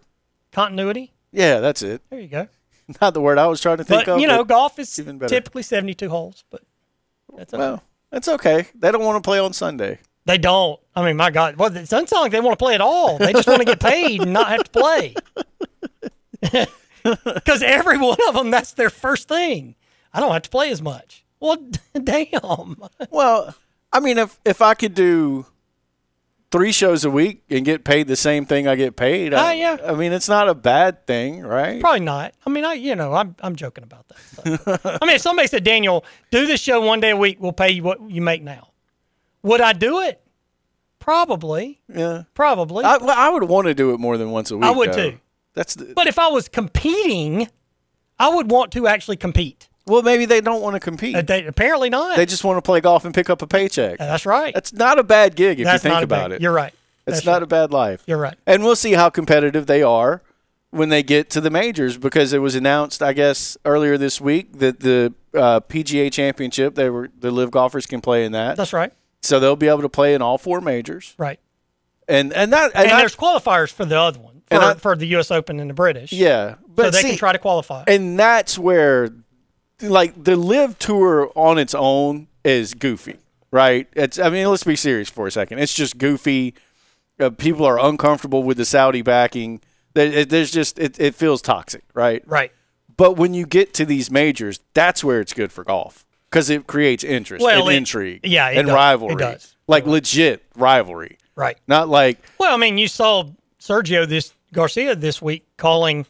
Continuity. 0.52 1.12
Yeah, 1.32 1.58
that's 1.60 1.82
it. 1.82 2.02
There 2.10 2.20
you 2.20 2.28
go. 2.28 2.48
Not 3.00 3.14
the 3.14 3.20
word 3.20 3.38
I 3.38 3.46
was 3.48 3.60
trying 3.60 3.78
to 3.78 3.84
think 3.84 4.06
But 4.06 4.12
of. 4.14 4.20
you 4.20 4.26
know, 4.28 4.44
golf 4.44 4.78
is 4.78 4.94
typically 4.94 5.62
72 5.62 6.08
holes, 6.08 6.44
but 6.50 6.62
that's 7.36 7.52
okay. 7.52 7.60
well, 7.60 7.82
that's 8.10 8.28
okay. 8.28 8.66
They 8.74 8.90
don't 8.92 9.04
want 9.04 9.22
to 9.22 9.26
play 9.26 9.38
on 9.38 9.52
Sunday. 9.52 9.98
They 10.24 10.38
don't. 10.38 10.78
I 10.94 11.04
mean, 11.04 11.16
my 11.16 11.30
God. 11.30 11.56
Well, 11.56 11.70
it 11.70 11.88
doesn't 11.88 12.08
sound 12.08 12.22
like 12.22 12.32
they 12.32 12.40
want 12.40 12.58
to 12.58 12.62
play 12.62 12.74
at 12.74 12.80
all. 12.80 13.18
They 13.18 13.32
just 13.32 13.48
want 13.48 13.60
to 13.60 13.64
get 13.64 13.80
paid 13.80 14.22
and 14.22 14.32
not 14.32 14.48
have 14.48 14.64
to 14.64 14.70
play. 14.70 15.14
Because 17.24 17.62
every 17.62 17.96
one 17.96 18.18
of 18.28 18.34
them, 18.34 18.50
that's 18.50 18.72
their 18.72 18.90
first 18.90 19.28
thing. 19.28 19.76
I 20.12 20.20
don't 20.20 20.32
have 20.32 20.42
to 20.42 20.50
play 20.50 20.70
as 20.70 20.82
much. 20.82 21.24
Well, 21.40 21.56
damn. 22.04 22.76
Well, 23.10 23.54
I 23.92 24.00
mean, 24.00 24.18
if 24.18 24.38
if 24.44 24.60
I 24.60 24.74
could 24.74 24.94
do 24.94 25.46
three 26.50 26.72
shows 26.72 27.04
a 27.04 27.10
week 27.10 27.42
and 27.50 27.64
get 27.64 27.84
paid 27.84 28.08
the 28.08 28.16
same 28.16 28.46
thing 28.46 28.66
I 28.66 28.74
get 28.76 28.96
paid, 28.96 29.34
I, 29.34 29.38
Ah, 29.48 29.50
yeah. 29.52 29.76
I 29.86 29.92
mean, 29.94 30.12
it's 30.12 30.28
not 30.28 30.48
a 30.48 30.54
bad 30.54 31.06
thing, 31.06 31.42
right? 31.42 31.80
Probably 31.80 32.00
not. 32.00 32.34
I 32.46 32.50
mean, 32.50 32.64
I 32.64 32.74
you 32.74 32.94
know, 32.96 33.12
I'm 33.14 33.36
I'm 33.40 33.56
joking 33.56 33.84
about 33.84 34.06
that. 34.08 34.80
I 35.00 35.04
mean, 35.06 35.16
if 35.16 35.20
somebody 35.22 35.48
said, 35.48 35.64
Daniel, 35.64 36.04
do 36.30 36.46
this 36.46 36.60
show 36.60 36.80
one 36.80 37.00
day 37.00 37.10
a 37.10 37.16
week, 37.16 37.38
we'll 37.40 37.52
pay 37.52 37.70
you 37.70 37.82
what 37.82 38.00
you 38.10 38.22
make 38.22 38.42
now. 38.42 38.68
Would 39.42 39.60
I 39.60 39.72
do 39.72 40.00
it? 40.00 40.20
Probably. 40.98 41.80
Yeah. 41.94 42.24
Probably. 42.34 42.84
I, 42.84 42.96
well, 42.98 43.14
I 43.16 43.30
would 43.30 43.44
want 43.44 43.66
to 43.66 43.74
do 43.74 43.94
it 43.94 43.98
more 44.00 44.18
than 44.18 44.30
once 44.30 44.50
a 44.50 44.56
week. 44.56 44.66
I 44.66 44.70
would 44.70 44.92
though. 44.92 45.10
too. 45.12 45.18
That's 45.54 45.74
the, 45.74 45.92
but 45.94 46.06
if 46.06 46.18
I 46.18 46.28
was 46.28 46.48
competing, 46.48 47.48
I 48.18 48.28
would 48.34 48.50
want 48.50 48.72
to 48.72 48.86
actually 48.86 49.16
compete. 49.16 49.67
Well, 49.88 50.02
maybe 50.02 50.24
they 50.26 50.40
don't 50.40 50.60
want 50.62 50.74
to 50.74 50.80
compete. 50.80 51.16
Uh, 51.16 51.22
they, 51.22 51.44
apparently 51.46 51.90
not. 51.90 52.16
they 52.16 52.26
just 52.26 52.44
want 52.44 52.58
to 52.58 52.62
play 52.62 52.80
golf 52.80 53.04
and 53.04 53.14
pick 53.14 53.30
up 53.30 53.42
a 53.42 53.46
paycheck. 53.46 53.98
That's 53.98 54.26
right. 54.26 54.52
That's 54.54 54.72
not 54.72 54.98
a 54.98 55.02
bad 55.02 55.34
gig 55.36 55.60
if 55.60 55.64
That's 55.64 55.82
you 55.84 55.90
think 55.90 56.02
about 56.02 56.30
bad- 56.30 56.32
it. 56.32 56.42
You're 56.42 56.52
right. 56.52 56.72
It's 57.06 57.16
That's 57.18 57.26
not 57.26 57.32
right. 57.34 57.42
a 57.42 57.46
bad 57.46 57.72
life. 57.72 58.02
You're 58.06 58.18
right. 58.18 58.36
And 58.46 58.62
we'll 58.62 58.76
see 58.76 58.92
how 58.92 59.08
competitive 59.08 59.66
they 59.66 59.82
are 59.82 60.22
when 60.70 60.90
they 60.90 61.02
get 61.02 61.30
to 61.30 61.40
the 61.40 61.48
majors 61.48 61.96
because 61.96 62.34
it 62.34 62.40
was 62.40 62.54
announced, 62.54 63.02
I 63.02 63.14
guess, 63.14 63.56
earlier 63.64 63.96
this 63.96 64.20
week 64.20 64.58
that 64.58 64.80
the 64.80 65.14
uh, 65.34 65.60
PGA 65.60 66.12
Championship, 66.12 66.74
they 66.74 66.90
were 66.90 67.08
the 67.18 67.30
LIV 67.30 67.50
golfers 67.50 67.86
can 67.86 68.02
play 68.02 68.26
in 68.26 68.32
that, 68.32 68.58
That's 68.58 68.74
right. 68.74 68.92
so 69.22 69.40
they'll 69.40 69.56
be 69.56 69.68
able 69.68 69.80
to 69.82 69.88
play 69.88 70.12
in 70.12 70.20
all 70.20 70.36
four 70.36 70.60
majors. 70.60 71.14
Right. 71.16 71.40
And 72.06 72.32
and 72.34 72.52
that 72.52 72.72
and, 72.74 72.84
And, 72.84 72.92
I- 72.92 72.98
there's 73.00 73.16
qualifiers 73.16 73.72
for 73.72 73.86
the 73.86 73.98
other 73.98 74.18
one 74.20 74.42
for, 74.50 74.56
I- 74.56 74.74
for 74.74 74.94
the 74.96 75.06
U.S. 75.08 75.30
Open 75.30 75.60
and 75.60 75.70
the 75.70 75.74
British. 75.74 76.12
yeah, 76.12 76.56
but 76.68 76.86
so 76.86 76.90
they 76.90 77.02
see, 77.02 77.08
can 77.10 77.18
try 77.18 77.32
to 77.32 77.38
qualify. 77.38 77.84
and 77.86 78.18
that's 78.18 78.58
where 78.58 79.08
like 79.82 80.22
the 80.24 80.36
LIV 80.36 80.78
tour 80.78 81.30
on 81.34 81.58
its 81.58 81.74
own 81.74 82.26
is 82.44 82.74
goofy 82.74 83.16
right 83.50 83.86
it's 83.94 84.18
i 84.18 84.28
mean 84.28 84.48
let's 84.48 84.64
be 84.64 84.76
serious 84.76 85.08
for 85.08 85.26
a 85.26 85.30
second 85.30 85.58
it's 85.58 85.72
just 85.74 85.98
goofy 85.98 86.54
uh, 87.20 87.30
people 87.30 87.64
are 87.64 87.78
uncomfortable 87.80 88.42
with 88.42 88.56
the 88.56 88.64
saudi 88.64 89.02
backing 89.02 89.60
There- 89.94 90.06
it- 90.12 90.30
there's 90.30 90.50
just 90.50 90.78
it, 90.78 90.98
it 91.00 91.14
feels 91.14 91.40
toxic 91.42 91.82
right 91.94 92.22
right. 92.26 92.52
but 92.96 93.16
when 93.16 93.34
you 93.34 93.46
get 93.46 93.72
to 93.74 93.84
these 93.86 94.10
majors 94.10 94.60
that's 94.74 95.02
where 95.04 95.20
it's 95.20 95.32
good 95.32 95.52
for 95.52 95.64
golf 95.64 96.04
because 96.30 96.50
it 96.50 96.66
creates 96.66 97.04
interest 97.04 97.42
Well, 97.44 97.62
and 97.68 97.72
it- 97.72 97.76
intrigue, 97.76 98.20
yeah, 98.24 98.48
and 98.48 98.66
does. 98.66 98.68
It 98.68 98.74
rivalry, 98.76 99.16
does. 99.16 99.54
like 99.66 99.86
legit 99.86 100.44
rivalry, 100.56 101.16
Right. 101.36 101.56
not 101.66 101.88
like 101.88 102.18
Well, 102.38 102.52
I 102.54 102.58
mean, 102.58 102.76
you 102.78 102.86
saw 102.88 103.24
Sergio 103.60 104.06
this 104.06 104.34
Garcia 104.52 104.94
this 104.94 105.22
week 105.22 105.46
calling 105.56 106.04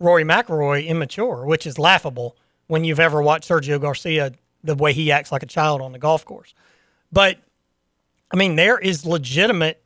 Rory 0.00 0.24
McIlroy 0.24 0.86
immature, 0.86 1.44
which 1.46 1.66
is 1.66 1.78
laughable 1.78 2.34
when 2.72 2.84
you've 2.84 3.00
ever 3.00 3.20
watched 3.20 3.50
Sergio 3.50 3.78
Garcia 3.78 4.32
the 4.64 4.74
way 4.74 4.94
he 4.94 5.12
acts 5.12 5.30
like 5.30 5.42
a 5.42 5.46
child 5.46 5.82
on 5.82 5.92
the 5.92 5.98
golf 5.98 6.24
course. 6.24 6.54
But 7.12 7.36
I 8.30 8.36
mean, 8.38 8.56
there 8.56 8.78
is 8.78 9.04
legitimate 9.04 9.84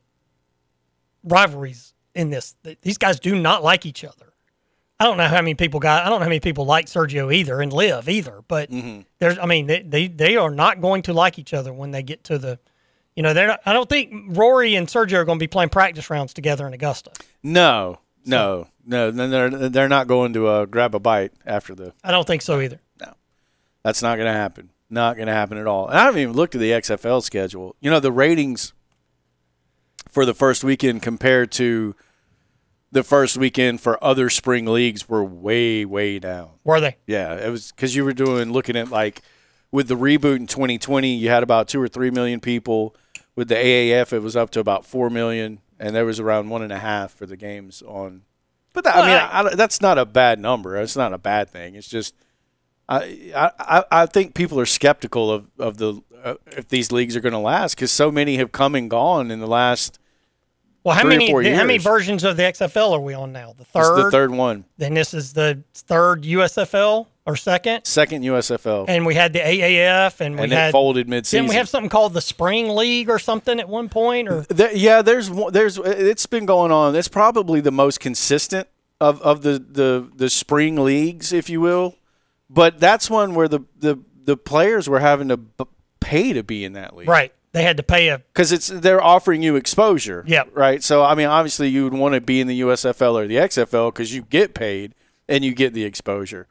rivalries 1.21 1.93
in 2.15 2.29
this. 2.29 2.55
These 2.81 2.97
guys 2.97 3.19
do 3.19 3.37
not 3.37 3.61
like 3.61 3.85
each 3.85 4.05
other. 4.05 4.31
I 5.01 5.03
don't 5.03 5.17
know 5.17 5.27
how 5.27 5.41
many 5.41 5.53
people 5.53 5.81
got. 5.81 6.05
I 6.05 6.09
don't 6.09 6.19
know 6.19 6.23
how 6.23 6.29
many 6.29 6.39
people 6.39 6.65
like 6.65 6.85
Sergio 6.85 7.33
either 7.33 7.59
and 7.59 7.73
LIV 7.73 8.07
either. 8.07 8.41
But 8.47 8.71
mm-hmm. 8.71 9.01
there's. 9.19 9.37
I 9.37 9.47
mean, 9.47 9.67
they, 9.67 9.81
they 9.81 10.07
they 10.07 10.37
are 10.37 10.49
not 10.49 10.79
going 10.79 11.01
to 11.03 11.13
like 11.13 11.37
each 11.37 11.53
other 11.53 11.73
when 11.73 11.91
they 11.91 12.03
get 12.03 12.23
to 12.25 12.37
the. 12.37 12.57
You 13.17 13.23
know, 13.23 13.33
they're. 13.33 13.47
Not, 13.47 13.59
I 13.65 13.73
don't 13.73 13.89
think 13.89 14.13
Rory 14.29 14.75
and 14.75 14.87
Sergio 14.87 15.15
are 15.15 15.25
going 15.25 15.39
to 15.39 15.43
be 15.43 15.47
playing 15.47 15.69
practice 15.69 16.09
rounds 16.09 16.33
together 16.33 16.65
in 16.65 16.73
Augusta. 16.73 17.11
no, 17.43 17.99
no, 18.37 18.67
no. 18.87 19.11
Then 19.11 19.29
they're 19.29 19.69
they're 19.69 19.89
not 19.89 20.07
going 20.07 20.33
to 20.33 20.47
uh, 20.47 20.65
grab 20.65 20.95
a 20.95 20.99
bite 20.99 21.33
after 21.45 21.75
the. 21.75 21.93
I 22.03 22.11
don't 22.11 22.25
think 22.25 22.41
so 22.41 22.59
either. 22.59 22.79
No, 22.99 23.13
that's 23.83 24.01
not 24.01 24.15
going 24.15 24.27
to 24.27 24.33
happen. 24.33 24.71
Not 24.89 25.17
going 25.17 25.27
to 25.27 25.33
happen 25.33 25.57
at 25.57 25.67
all. 25.67 25.87
And 25.87 25.97
I 25.97 26.03
haven't 26.03 26.21
even 26.21 26.35
looked 26.35 26.55
at 26.55 26.61
the 26.61 26.71
XFL 26.71 27.21
schedule. 27.21 27.75
You 27.81 27.91
know, 27.91 27.99
the 27.99 28.11
ratings 28.11 28.73
for 30.09 30.25
the 30.25 30.33
first 30.33 30.63
weekend 30.63 31.01
compared 31.01 31.51
to 31.53 31.93
the 32.91 33.03
first 33.03 33.37
weekend 33.37 33.81
for 33.81 34.01
other 34.03 34.29
spring 34.29 34.65
leagues 34.65 35.09
were 35.09 35.23
way, 35.23 35.83
way 35.85 36.19
down. 36.19 36.51
Were 36.63 36.79
they? 36.79 36.97
Yeah, 37.05 37.33
it 37.33 37.49
was 37.49 37.71
because 37.71 37.95
you 37.95 38.05
were 38.05 38.13
doing 38.13 38.51
looking 38.51 38.75
at 38.75 38.89
like 38.89 39.21
with 39.71 39.87
the 39.87 39.97
reboot 39.97 40.37
in 40.37 40.47
2020, 40.47 41.13
you 41.13 41.29
had 41.29 41.43
about 41.43 41.67
two 41.67 41.81
or 41.81 41.87
three 41.87 42.11
million 42.11 42.39
people. 42.39 42.95
With 43.35 43.49
the 43.49 43.55
AAF, 43.55 44.13
it 44.13 44.19
was 44.19 44.35
up 44.35 44.49
to 44.51 44.59
about 44.59 44.85
four 44.85 45.09
million, 45.11 45.59
and 45.79 45.95
there 45.95 46.05
was 46.05 46.19
around 46.19 46.49
one 46.49 46.63
and 46.63 46.71
a 46.71 46.79
half 46.79 47.13
for 47.13 47.25
the 47.25 47.37
games 47.37 47.83
on. 47.85 48.23
But 48.77 48.83
that, 48.83 48.95
I 48.95 48.99
mean, 48.99 49.09
Well, 49.09 49.53
I, 49.53 49.55
that's 49.55 49.81
not 49.81 49.97
a 49.97 50.05
bad 50.05 50.37
number. 50.39 50.77
It's 50.77 50.95
not 50.95 51.11
a 51.11 51.17
bad 51.17 51.49
thing. 51.49 51.73
It's 51.73 51.87
just 51.87 52.13
I 52.87 53.51
I, 53.57 53.83
I 53.91 54.05
think 54.05 54.35
people 54.35 54.59
are 54.59 54.67
skeptical 54.67 55.31
of 55.31 55.47
of 55.57 55.77
the 55.77 55.99
uh, 56.23 56.35
if 56.51 56.67
these 56.67 56.91
leagues 56.91 57.15
are 57.15 57.19
going 57.19 57.33
to 57.33 57.39
last 57.39 57.73
because 57.73 57.91
so 57.91 58.11
many 58.11 58.37
have 58.37 58.51
come 58.51 58.75
and 58.75 58.87
gone 58.87 59.31
in 59.31 59.39
the 59.39 59.47
last. 59.47 59.97
Well, 60.87 60.95
how 60.95 61.03
many 61.03 61.29
how 61.29 61.65
many 61.65 61.79
versions 61.79 62.23
of 62.23 62.37
the 62.37 62.43
XFL 62.43 62.93
are 62.93 63.01
we 63.01 63.13
on 63.13 63.33
now? 63.33 63.53
The 63.57 63.65
third. 63.65 64.05
the 64.05 64.09
third 64.09 64.31
one, 64.31 64.63
Then 64.77 64.93
this 64.93 65.13
is 65.13 65.33
the 65.33 65.61
third 65.73 66.23
USFL 66.23 67.07
or 67.25 67.35
second, 67.35 67.83
second 67.83 68.23
USFL, 68.23 68.85
and 68.87 69.05
we 69.05 69.13
had 69.13 69.33
the 69.33 69.39
AAF, 69.39 70.21
and 70.21 70.37
we 70.37 70.43
and 70.43 70.51
had 70.53 70.71
folded 70.71 71.09
midseason. 71.09 71.31
Didn't 71.31 71.49
we 71.49 71.55
have 71.55 71.67
something 71.67 71.89
called 71.89 72.13
the 72.13 72.21
Spring 72.21 72.69
League 72.69 73.09
or 73.09 73.19
something 73.19 73.59
at 73.59 73.67
one 73.67 73.89
point? 73.89 74.29
Or 74.29 74.43
There, 74.43 74.73
yeah, 74.73 75.01
there's 75.01 75.29
there's 75.51 75.77
it's 75.77 76.25
been 76.25 76.45
going 76.45 76.71
on. 76.71 76.95
It's 76.95 77.09
probably 77.09 77.59
the 77.59 77.71
most 77.71 77.99
consistent 77.99 78.69
of, 79.01 79.21
of 79.23 79.41
the, 79.41 79.59
the 79.59 80.09
the 80.15 80.29
spring 80.29 80.77
leagues, 80.77 81.33
if 81.33 81.49
you 81.49 81.59
will. 81.59 81.97
But 82.49 82.79
that's 82.79 83.09
one 83.09 83.35
where 83.35 83.49
the 83.49 83.59
the, 83.77 83.99
the 84.23 84.37
players 84.37 84.87
were 84.87 84.99
having 85.01 85.27
to 85.27 85.35
b- 85.35 85.65
pay 85.99 86.31
to 86.31 86.43
be 86.43 86.63
in 86.63 86.71
that 86.73 86.95
league, 86.95 87.09
right, 87.09 87.33
they 87.53 87.63
had 87.63 87.77
to 87.77 87.83
pay 87.83 88.09
a 88.09 88.19
Because 88.19 88.51
it's 88.51 88.67
they're 88.67 89.03
offering 89.03 89.41
you 89.41 89.55
exposure. 89.55 90.23
Yep. 90.27 90.49
Right. 90.53 90.83
So 90.83 91.03
I 91.03 91.15
mean, 91.15 91.27
obviously, 91.27 91.69
you 91.69 91.83
would 91.85 91.93
want 91.93 92.15
to 92.15 92.21
be 92.21 92.39
in 92.41 92.47
the 92.47 92.61
USFL 92.61 93.15
or 93.15 93.27
the 93.27 93.37
XFL 93.37 93.93
because 93.93 94.13
you 94.13 94.23
get 94.23 94.53
paid 94.53 94.93
and 95.27 95.43
you 95.43 95.53
get 95.53 95.73
the 95.73 95.83
exposure. 95.83 96.47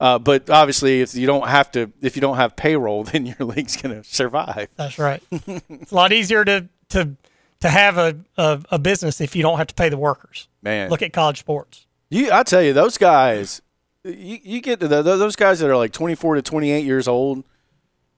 Uh, 0.00 0.18
but 0.18 0.50
obviously, 0.50 1.00
if 1.00 1.14
you 1.14 1.26
don't 1.26 1.48
have 1.48 1.70
to, 1.72 1.92
if 2.02 2.16
you 2.16 2.20
don't 2.20 2.36
have 2.36 2.56
payroll, 2.56 3.04
then 3.12 3.26
your 3.26 3.36
league's 3.40 3.80
going 3.80 3.94
to 3.94 4.08
survive. 4.08 4.68
That's 4.76 4.98
right. 4.98 5.22
it's 5.30 5.92
a 5.92 5.94
lot 5.94 6.12
easier 6.12 6.44
to 6.44 6.68
to 6.90 7.16
to 7.60 7.68
have 7.68 7.96
a, 7.96 8.16
a, 8.36 8.62
a 8.72 8.78
business 8.78 9.20
if 9.20 9.34
you 9.34 9.42
don't 9.42 9.56
have 9.56 9.68
to 9.68 9.74
pay 9.74 9.88
the 9.88 9.96
workers. 9.96 10.48
Man, 10.62 10.90
Look 10.90 11.02
at 11.02 11.12
college 11.12 11.38
sports. 11.38 11.86
You, 12.10 12.30
I 12.30 12.42
tell 12.42 12.62
you, 12.62 12.74
those 12.74 12.98
guys, 12.98 13.62
you, 14.04 14.38
you 14.42 14.60
get 14.60 14.80
to 14.80 14.88
the, 14.88 15.02
those 15.02 15.34
guys 15.34 15.60
that 15.60 15.70
are 15.70 15.76
like 15.76 15.92
24 15.92 16.34
to 16.36 16.42
28 16.42 16.84
years 16.84 17.08
old 17.08 17.42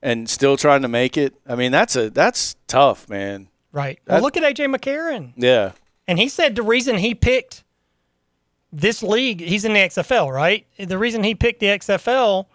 and 0.06 0.30
still 0.30 0.56
trying 0.56 0.82
to 0.82 0.88
make 0.88 1.16
it. 1.16 1.34
I 1.48 1.56
mean, 1.56 1.72
that's 1.72 1.96
a 1.96 2.10
that's 2.10 2.54
tough, 2.68 3.08
man. 3.08 3.48
Right. 3.72 3.98
Well, 4.06 4.22
look 4.22 4.36
at 4.36 4.42
AJ 4.44 4.74
McCarron. 4.74 5.32
Yeah, 5.36 5.72
And 6.06 6.18
he 6.18 6.28
said 6.28 6.54
the 6.54 6.62
reason 6.62 6.96
he 6.96 7.14
picked 7.14 7.64
this 8.72 9.02
league, 9.02 9.40
he's 9.40 9.64
in 9.64 9.72
the 9.72 9.80
XFL, 9.80 10.32
right? 10.32 10.64
The 10.78 10.96
reason 10.96 11.24
he 11.24 11.34
picked 11.34 11.60
the 11.60 11.66
XFL 11.66 12.46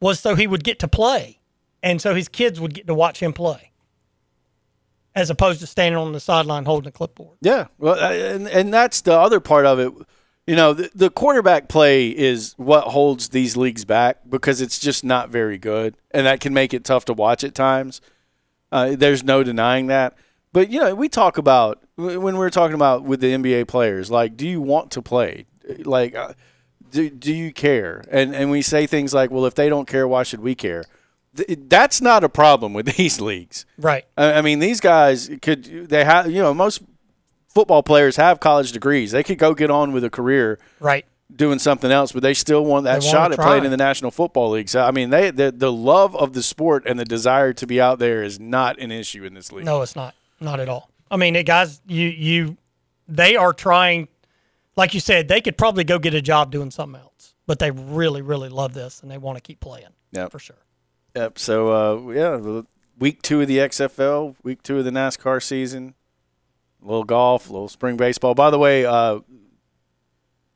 was 0.00 0.18
so 0.20 0.34
he 0.34 0.46
would 0.46 0.64
get 0.64 0.80
to 0.80 0.88
play. 0.88 1.38
And 1.82 2.02
so 2.02 2.14
his 2.14 2.28
kids 2.28 2.60
would 2.60 2.74
get 2.74 2.86
to 2.88 2.94
watch 2.94 3.20
him 3.20 3.32
play. 3.32 3.70
As 5.14 5.30
opposed 5.30 5.60
to 5.60 5.66
standing 5.66 5.96
on 5.98 6.12
the 6.12 6.20
sideline 6.20 6.64
holding 6.64 6.88
a 6.88 6.92
clipboard. 6.92 7.38
yeah. 7.40 7.68
Well, 7.78 7.94
and 7.98 8.48
and 8.48 8.74
that's 8.74 9.00
the 9.02 9.16
other 9.16 9.40
part 9.40 9.66
of 9.66 9.78
it. 9.78 9.92
You 10.48 10.56
know, 10.56 10.72
the, 10.72 10.90
the 10.94 11.10
quarterback 11.10 11.68
play 11.68 12.08
is 12.08 12.54
what 12.56 12.84
holds 12.84 13.28
these 13.28 13.54
leagues 13.54 13.84
back 13.84 14.20
because 14.26 14.62
it's 14.62 14.78
just 14.78 15.04
not 15.04 15.28
very 15.28 15.58
good, 15.58 15.94
and 16.10 16.26
that 16.26 16.40
can 16.40 16.54
make 16.54 16.72
it 16.72 16.84
tough 16.84 17.04
to 17.04 17.12
watch 17.12 17.44
at 17.44 17.54
times. 17.54 18.00
Uh, 18.72 18.96
there's 18.96 19.22
no 19.22 19.42
denying 19.42 19.88
that. 19.88 20.16
But 20.54 20.70
you 20.70 20.80
know, 20.80 20.94
we 20.94 21.10
talk 21.10 21.36
about 21.36 21.84
when 21.96 22.38
we're 22.38 22.48
talking 22.48 22.74
about 22.74 23.04
with 23.04 23.20
the 23.20 23.34
NBA 23.34 23.68
players, 23.68 24.10
like, 24.10 24.38
do 24.38 24.48
you 24.48 24.62
want 24.62 24.90
to 24.92 25.02
play? 25.02 25.44
Like, 25.80 26.14
uh, 26.14 26.32
do, 26.90 27.10
do 27.10 27.34
you 27.34 27.52
care? 27.52 28.02
And 28.10 28.34
and 28.34 28.50
we 28.50 28.62
say 28.62 28.86
things 28.86 29.12
like, 29.12 29.30
well, 29.30 29.44
if 29.44 29.54
they 29.54 29.68
don't 29.68 29.86
care, 29.86 30.08
why 30.08 30.22
should 30.22 30.40
we 30.40 30.54
care? 30.54 30.84
Th- 31.36 31.58
That's 31.68 32.00
not 32.00 32.24
a 32.24 32.28
problem 32.30 32.72
with 32.72 32.86
these 32.96 33.20
leagues. 33.20 33.66
Right. 33.76 34.06
I 34.16 34.32
I 34.38 34.40
mean, 34.40 34.60
these 34.60 34.80
guys 34.80 35.30
could 35.42 35.90
they 35.90 36.04
have 36.04 36.30
you 36.30 36.40
know 36.40 36.54
most 36.54 36.80
football 37.48 37.82
players 37.82 38.16
have 38.16 38.40
college 38.40 38.72
degrees. 38.72 39.12
They 39.12 39.22
could 39.22 39.38
go 39.38 39.54
get 39.54 39.70
on 39.70 39.92
with 39.92 40.04
a 40.04 40.10
career 40.10 40.58
Right. 40.80 41.04
doing 41.34 41.58
something 41.58 41.90
else, 41.90 42.12
but 42.12 42.22
they 42.22 42.34
still 42.34 42.64
want 42.64 42.84
that 42.84 43.00
They 43.00 43.08
shot 43.08 43.32
at 43.32 43.38
playing 43.38 43.64
in 43.64 43.70
the 43.70 43.76
National 43.76 44.10
Football 44.10 44.50
League. 44.50 44.68
So 44.68 44.82
I 44.82 44.90
mean, 44.90 45.10
they 45.10 45.30
the, 45.30 45.50
the 45.50 45.72
love 45.72 46.14
of 46.16 46.32
the 46.32 46.42
sport 46.42 46.84
and 46.86 46.98
the 46.98 47.04
desire 47.04 47.52
to 47.54 47.66
be 47.66 47.80
out 47.80 47.98
there 47.98 48.22
is 48.22 48.38
not 48.38 48.78
an 48.78 48.90
issue 48.92 49.24
in 49.24 49.34
this 49.34 49.50
league. 49.52 49.64
No, 49.64 49.82
it's 49.82 49.96
not. 49.96 50.14
Not 50.40 50.60
at 50.60 50.68
all. 50.68 50.90
I 51.10 51.16
mean, 51.16 51.34
it, 51.36 51.44
guys, 51.46 51.80
you 51.86 52.06
you 52.08 52.56
they 53.08 53.36
are 53.36 53.52
trying 53.52 54.08
like 54.76 54.94
you 54.94 55.00
said, 55.00 55.26
they 55.26 55.40
could 55.40 55.58
probably 55.58 55.82
go 55.82 55.98
get 55.98 56.14
a 56.14 56.22
job 56.22 56.52
doing 56.52 56.70
something 56.70 57.00
else. 57.00 57.34
But 57.46 57.58
they 57.58 57.70
really, 57.72 58.22
really 58.22 58.48
love 58.48 58.74
this 58.74 59.00
and 59.02 59.10
they 59.10 59.18
want 59.18 59.36
to 59.38 59.42
keep 59.42 59.58
playing. 59.58 59.88
Yeah, 60.12 60.28
For 60.28 60.38
sure. 60.38 60.56
Yep. 61.16 61.38
So 61.38 61.72
uh, 62.08 62.12
yeah, 62.12 62.62
week 62.98 63.22
two 63.22 63.40
of 63.40 63.48
the 63.48 63.58
XFL, 63.58 64.36
week 64.44 64.62
two 64.62 64.78
of 64.78 64.84
the 64.84 64.90
NASCAR 64.92 65.42
season, 65.42 65.94
a 66.82 66.86
little 66.86 67.04
golf, 67.04 67.48
a 67.48 67.52
little 67.52 67.68
spring 67.68 67.96
baseball. 67.96 68.34
By 68.34 68.50
the 68.50 68.58
way, 68.58 68.84
uh, 68.84 69.20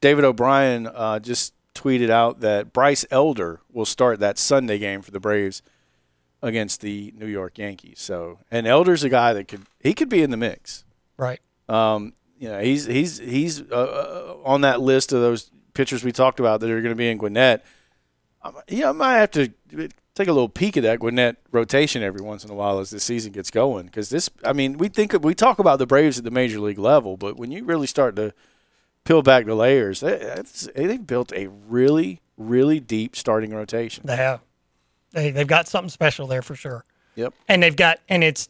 David 0.00 0.24
O'Brien 0.24 0.86
uh, 0.86 1.18
just 1.20 1.54
tweeted 1.74 2.10
out 2.10 2.40
that 2.40 2.72
Bryce 2.72 3.04
Elder 3.10 3.60
will 3.70 3.86
start 3.86 4.20
that 4.20 4.38
Sunday 4.38 4.78
game 4.78 5.02
for 5.02 5.10
the 5.10 5.20
Braves 5.20 5.62
against 6.42 6.80
the 6.80 7.14
New 7.16 7.26
York 7.26 7.58
Yankees. 7.58 8.00
So, 8.00 8.40
and 8.50 8.66
Elder's 8.66 9.04
a 9.04 9.08
guy 9.08 9.32
that 9.32 9.48
could 9.48 9.62
he 9.80 9.94
could 9.94 10.08
be 10.08 10.22
in 10.22 10.30
the 10.30 10.36
mix. 10.36 10.84
Right. 11.16 11.40
Um, 11.68 12.14
you 12.38 12.48
know, 12.48 12.60
he's 12.60 12.86
he's 12.86 13.18
he's 13.18 13.62
uh, 13.62 13.74
uh, 13.74 14.36
on 14.44 14.62
that 14.62 14.80
list 14.80 15.12
of 15.12 15.20
those 15.20 15.50
pitchers 15.74 16.04
we 16.04 16.12
talked 16.12 16.40
about 16.40 16.60
that 16.60 16.70
are 16.70 16.80
going 16.80 16.92
to 16.92 16.96
be 16.96 17.08
in 17.08 17.18
Gwinnett. 17.18 17.64
Um, 18.42 18.56
you 18.68 18.80
know, 18.80 18.90
I 18.90 18.92
might 18.92 19.16
have 19.18 19.30
to 19.32 19.52
take 20.14 20.28
a 20.28 20.32
little 20.32 20.48
peek 20.48 20.76
at 20.76 20.82
that 20.82 21.00
Gwinnett 21.00 21.36
rotation 21.50 22.02
every 22.02 22.20
once 22.20 22.44
in 22.44 22.50
a 22.50 22.54
while 22.54 22.78
as 22.78 22.90
the 22.90 23.00
season 23.00 23.32
gets 23.32 23.50
going. 23.50 23.86
Because 23.86 24.10
this, 24.10 24.28
I 24.44 24.52
mean, 24.52 24.78
we 24.78 24.88
think 24.88 25.14
we 25.22 25.34
talk 25.34 25.58
about 25.58 25.78
the 25.78 25.86
Braves 25.86 26.18
at 26.18 26.24
the 26.24 26.30
major 26.30 26.60
league 26.60 26.78
level, 26.78 27.16
but 27.16 27.36
when 27.36 27.50
you 27.50 27.64
really 27.64 27.86
start 27.86 28.16
to 28.16 28.32
peel 29.04 29.22
back 29.22 29.46
the 29.46 29.54
layers, 29.54 30.00
they, 30.00 30.42
they've 30.74 31.06
built 31.06 31.32
a 31.32 31.48
really 31.48 32.20
really 32.36 32.80
deep 32.80 33.16
starting 33.16 33.54
rotation. 33.54 34.04
They 34.06 34.16
have. 34.16 34.40
They 35.12 35.30
they've 35.30 35.46
got 35.46 35.68
something 35.68 35.90
special 35.90 36.26
there 36.26 36.42
for 36.42 36.54
sure. 36.54 36.84
Yep, 37.14 37.34
And 37.48 37.62
they've 37.62 37.76
got 37.76 38.00
and 38.08 38.24
it's 38.24 38.48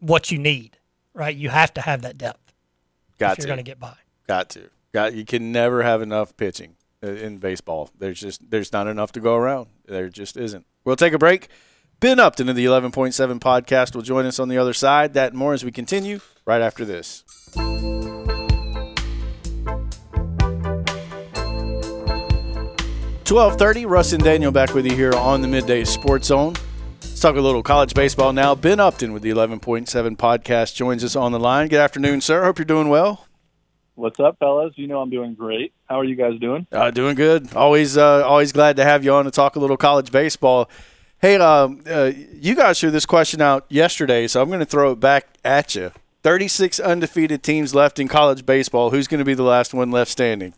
what 0.00 0.30
you 0.30 0.38
need, 0.38 0.76
right? 1.14 1.34
You 1.34 1.48
have 1.48 1.72
to 1.74 1.80
have 1.80 2.02
that 2.02 2.18
depth 2.18 2.52
got 3.18 3.32
if 3.32 3.38
you're 3.38 3.46
going 3.46 3.56
to 3.56 3.62
get 3.62 3.80
by. 3.80 3.94
Got 4.26 4.50
to. 4.50 4.68
Got 4.92 5.14
you 5.14 5.24
can 5.24 5.50
never 5.50 5.82
have 5.82 6.02
enough 6.02 6.36
pitching 6.36 6.76
in 7.02 7.38
baseball. 7.38 7.90
There's 7.98 8.20
just 8.20 8.50
there's 8.50 8.72
not 8.72 8.86
enough 8.86 9.12
to 9.12 9.20
go 9.20 9.36
around. 9.36 9.68
There 9.86 10.08
just 10.08 10.36
isn't. 10.36 10.66
We'll 10.86 10.96
take 10.96 11.12
a 11.12 11.18
break. 11.18 11.48
Ben 11.98 12.20
Upton 12.20 12.48
of 12.48 12.56
the 12.56 12.64
11.7 12.64 13.40
podcast 13.40 13.94
will 13.94 14.02
join 14.02 14.24
us 14.24 14.38
on 14.38 14.48
the 14.48 14.56
other 14.56 14.72
side. 14.72 15.14
That 15.14 15.34
more 15.34 15.52
as 15.52 15.64
we 15.64 15.72
continue 15.72 16.20
right 16.46 16.62
after 16.62 16.84
this. 16.84 17.24
Twelve 23.24 23.58
thirty. 23.58 23.84
Russ 23.84 24.12
and 24.12 24.22
Daniel 24.22 24.52
back 24.52 24.72
with 24.72 24.86
you 24.86 24.94
here 24.94 25.12
on 25.12 25.42
the 25.42 25.48
midday 25.48 25.82
Sports 25.82 26.28
Zone. 26.28 26.54
Let's 27.02 27.20
talk 27.20 27.34
a 27.34 27.40
little 27.40 27.62
college 27.62 27.92
baseball 27.92 28.32
now. 28.32 28.54
Ben 28.54 28.78
Upton 28.78 29.12
with 29.12 29.22
the 29.22 29.30
11.7 29.30 30.16
podcast 30.16 30.74
joins 30.76 31.02
us 31.02 31.16
on 31.16 31.32
the 31.32 31.40
line. 31.40 31.66
Good 31.66 31.80
afternoon, 31.80 32.20
sir. 32.20 32.44
Hope 32.44 32.58
you're 32.58 32.64
doing 32.64 32.88
well. 32.88 33.25
What's 33.96 34.20
up, 34.20 34.38
fellas? 34.38 34.74
You 34.76 34.88
know 34.88 35.00
I'm 35.00 35.08
doing 35.08 35.32
great. 35.32 35.72
How 35.88 35.98
are 35.98 36.04
you 36.04 36.16
guys 36.16 36.38
doing? 36.38 36.66
Uh, 36.70 36.90
doing 36.90 37.14
good. 37.14 37.54
Always, 37.54 37.96
uh, 37.96 38.26
always 38.26 38.52
glad 38.52 38.76
to 38.76 38.84
have 38.84 39.02
you 39.02 39.14
on 39.14 39.24
to 39.24 39.30
talk 39.30 39.56
a 39.56 39.58
little 39.58 39.78
college 39.78 40.12
baseball. 40.12 40.68
Hey, 41.18 41.36
um, 41.36 41.80
uh, 41.88 42.12
you 42.30 42.54
guys 42.54 42.78
threw 42.78 42.90
this 42.90 43.06
question 43.06 43.40
out 43.40 43.64
yesterday, 43.70 44.26
so 44.26 44.42
I'm 44.42 44.48
going 44.48 44.60
to 44.60 44.66
throw 44.66 44.92
it 44.92 45.00
back 45.00 45.28
at 45.46 45.74
you. 45.74 45.92
36 46.22 46.78
undefeated 46.78 47.42
teams 47.42 47.74
left 47.74 47.98
in 47.98 48.06
college 48.06 48.44
baseball. 48.44 48.90
Who's 48.90 49.08
going 49.08 49.20
to 49.20 49.24
be 49.24 49.32
the 49.32 49.42
last 49.42 49.72
one 49.72 49.90
left 49.90 50.10
standing? 50.10 50.52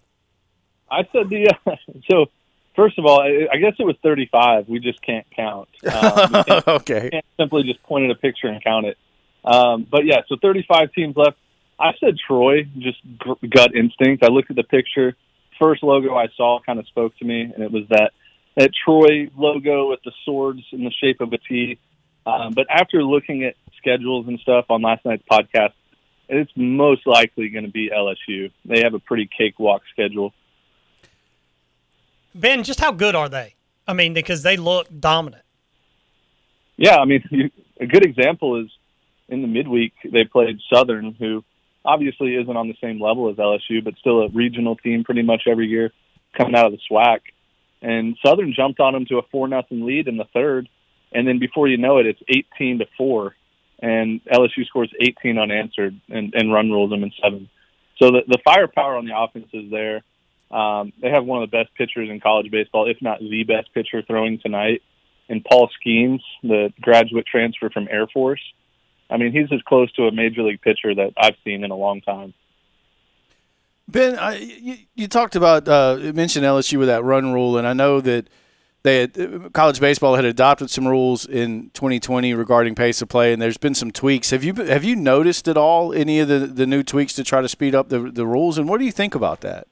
I 0.91 1.07
said 1.13 1.29
the 1.31 1.55
uh, 1.65 1.77
so. 2.11 2.27
First 2.75 2.97
of 2.97 3.07
all, 3.07 3.21
I, 3.21 3.49
I 3.53 3.57
guess 3.57 3.75
it 3.81 3.85
was 3.85 3.97
35. 4.05 4.69
We 4.69 4.79
just 4.79 5.03
can't 5.03 5.27
count. 5.35 5.69
Um, 5.85 6.45
can't, 6.45 6.69
okay. 6.69 7.11
can't 7.11 7.25
simply 7.37 7.65
just 7.65 7.83
point 7.83 8.05
at 8.05 8.11
a 8.13 8.15
picture 8.15 8.47
and 8.47 8.63
count 8.63 8.87
it. 8.87 8.97
Um, 9.45 9.85
but 9.91 10.05
yeah, 10.05 10.23
so 10.29 10.37
35 10.41 10.93
teams 10.93 11.17
left. 11.17 11.37
I 11.81 11.93
said 12.01 12.17
Troy, 12.27 12.65
just 12.79 12.99
gut 13.49 13.75
instinct. 13.75 14.25
I 14.25 14.29
looked 14.29 14.51
at 14.51 14.57
the 14.57 14.65
picture. 14.65 15.17
First 15.59 15.83
logo 15.83 16.15
I 16.17 16.29
saw 16.37 16.61
kind 16.65 16.79
of 16.79 16.87
spoke 16.87 17.17
to 17.19 17.25
me, 17.25 17.43
and 17.43 17.63
it 17.63 17.71
was 17.71 17.85
that 17.91 18.13
that 18.57 18.71
Troy 18.85 19.31
logo 19.37 19.91
with 19.91 20.01
the 20.05 20.13
swords 20.25 20.63
in 20.73 20.85
the 20.85 20.91
shape 20.91 21.21
of 21.21 21.33
a 21.33 21.39
T. 21.39 21.79
Um, 22.27 22.53
but 22.55 22.67
after 22.69 23.03
looking 23.03 23.45
at 23.45 23.55
schedules 23.77 24.27
and 24.27 24.39
stuff 24.41 24.67
on 24.69 24.83
last 24.83 25.05
night's 25.05 25.23
podcast, 25.31 25.73
it's 26.29 26.51
most 26.57 27.07
likely 27.07 27.49
going 27.49 27.65
to 27.65 27.71
be 27.71 27.91
LSU. 27.91 28.51
They 28.65 28.83
have 28.83 28.95
a 28.95 28.99
pretty 28.99 29.29
cakewalk 29.37 29.83
schedule. 29.93 30.35
Ben, 32.35 32.65
just 32.65 32.81
how 32.81 32.93
good 32.93 33.15
are 33.15 33.29
they? 33.29 33.55
I 33.87 33.95
mean, 33.95 34.13
because 34.13 34.43
they 34.43 34.57
look 34.57 34.89
dominant. 35.01 35.43
Yeah, 36.77 36.99
I 36.99 37.05
mean, 37.05 37.25
you, 37.31 37.51
a 37.81 37.87
good 37.87 38.05
example 38.05 38.61
is 38.63 38.71
in 39.29 39.43
the 39.43 39.49
midweek 39.49 39.93
they 40.05 40.25
played 40.25 40.59
Southern, 40.73 41.15
who 41.15 41.45
obviously 41.89 42.35
isn't 42.35 42.57
on 42.57 42.69
the 42.69 42.77
same 42.83 43.01
level 43.01 43.31
as 43.31 43.37
LSU, 43.37 43.83
but 43.83 43.95
still 43.99 44.23
a 44.23 44.29
regional 44.29 44.77
team 44.77 45.05
pretty 45.05 45.23
much 45.23 45.43
every 45.47 45.67
year 45.67 45.91
coming 46.37 46.55
out 46.55 46.67
of 46.67 46.73
the 46.73 46.79
SWAC. 46.91 47.21
And 47.81 48.17
Southern 48.25 48.53
jumped 48.55 48.81
on 48.81 48.93
them 48.93 49.07
to 49.07 49.19
a 49.19 49.23
four 49.31 49.49
nothing 49.49 49.87
lead 49.87 50.09
in 50.09 50.17
the 50.17 50.27
third, 50.35 50.69
and 51.13 51.27
then 51.27 51.39
before 51.39 51.69
you 51.69 51.79
know 51.79 51.99
it, 51.99 52.07
it's 52.07 52.21
eighteen 52.29 52.79
to 52.79 52.87
four, 52.97 53.37
and 53.81 54.21
LSU 54.25 54.67
scores 54.67 54.93
eighteen 55.01 55.39
unanswered 55.39 55.99
and, 56.09 56.35
and 56.35 56.53
run 56.53 56.71
rules 56.71 56.91
them 56.91 57.05
in 57.05 57.13
seven. 57.23 57.49
So 58.01 58.11
the, 58.11 58.23
the 58.27 58.39
firepower 58.45 58.97
on 58.97 59.07
the 59.07 59.17
offense 59.17 59.49
is 59.53 59.71
there. 59.71 60.03
Um, 60.51 60.93
they 61.01 61.11
have 61.11 61.25
one 61.25 61.43
of 61.43 61.51
the 61.51 61.57
best 61.57 61.75
pitchers 61.75 62.11
in 62.11 62.21
college 62.21 62.51
baseball, 62.51 62.89
if 62.89 62.97
not 63.01 63.21
the 63.21 63.45
best 63.45 63.73
pitcher 63.75 64.03
throwing 64.03 64.39
tonight. 64.39 64.83
And 65.29 65.45
Paul 65.45 65.69
Skenes, 65.79 66.23
the 66.43 66.73
graduate 66.81 67.27
transfer 67.27 67.71
from 67.71 67.87
Air 67.91 68.07
Force. 68.07 68.41
I 69.11 69.17
mean, 69.17 69.33
he's 69.33 69.51
as 69.53 69.63
close 69.63 69.91
to 69.93 70.05
a 70.05 70.13
major 70.13 70.43
league 70.43 70.61
pitcher 70.61 70.95
that 70.95 71.13
I've 71.17 71.37
seen 71.45 71.65
in 71.65 71.71
a 71.71 71.77
long 71.77 72.01
time. 72.01 72.35
Ben, 73.87 74.19
I, 74.19 74.37
you, 74.37 74.77
you, 74.95 75.09
talked 75.09 75.35
about 75.35 75.67
uh, 75.67 75.97
you 75.99 76.13
mentioned 76.13 76.45
LSU 76.45 76.79
with 76.79 76.89
that 76.89 77.03
run 77.05 77.33
rule, 77.33 77.57
and 77.57 77.67
I 77.67 77.73
know 77.73 78.03
that 78.03 78.29
they 78.83 79.01
had, 79.01 79.53
college 79.55 79.81
baseball 79.81 80.15
had 80.17 80.27
adopted 80.27 80.69
some 80.69 80.87
rules 80.87 81.25
in 81.25 81.71
2020 81.73 82.35
regarding 82.35 82.75
pace 82.75 83.01
of 83.01 83.09
play, 83.09 83.33
and 83.33 83.41
there's 83.41 83.57
been 83.57 83.75
some 83.75 83.91
tweaks. 83.91 84.29
Have 84.31 84.45
you 84.45 84.53
have 84.53 84.85
you 84.85 84.95
noticed 84.95 85.49
at 85.49 85.57
all 85.57 85.95
any 85.95 86.21
of 86.21 86.29
the, 86.29 86.41
the 86.41 86.67
new 86.67 86.83
tweaks 86.83 87.15
to 87.15 87.25
try 87.25 87.41
to 87.41 87.49
speed 87.49 87.75
up 87.75 87.89
the 87.89 87.99
the 87.99 88.27
rules, 88.27 88.59
and 88.59 88.69
what 88.69 88.79
do 88.79 88.85
you 88.85 88.93
think 88.93 89.15
about 89.15 89.41
that? 89.41 89.67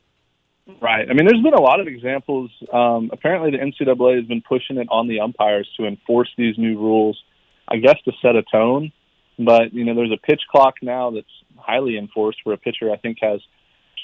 Right. 0.81 1.09
I 1.09 1.13
mean, 1.13 1.27
there's 1.27 1.43
been 1.43 1.55
a 1.55 1.61
lot 1.61 1.79
of 1.79 1.87
examples. 1.87 2.51
Um, 2.73 3.11
apparently, 3.13 3.53
the 3.53 3.59
NCAA 3.59 4.17
has 4.17 4.25
been 4.27 4.43
pushing 4.43 4.79
it 4.79 4.89
on 4.91 5.07
the 5.07 5.21
umpires 5.21 5.69
to 5.77 5.87
enforce 5.87 6.29
these 6.37 6.59
new 6.59 6.77
rules. 6.79 7.23
I 7.69 7.77
guess 7.77 7.97
to 8.05 8.13
set 8.21 8.35
a 8.35 8.43
tone, 8.43 8.93
but 9.39 9.73
you 9.73 9.85
know, 9.85 9.95
there's 9.95 10.13
a 10.13 10.27
pitch 10.27 10.43
clock 10.51 10.75
now 10.83 11.11
that's 11.11 11.27
highly 11.57 11.99
enforced, 11.99 12.39
where 12.45 12.55
a 12.55 12.59
pitcher 12.59 12.91
I 12.91 12.97
think 12.97 13.19
has 13.21 13.41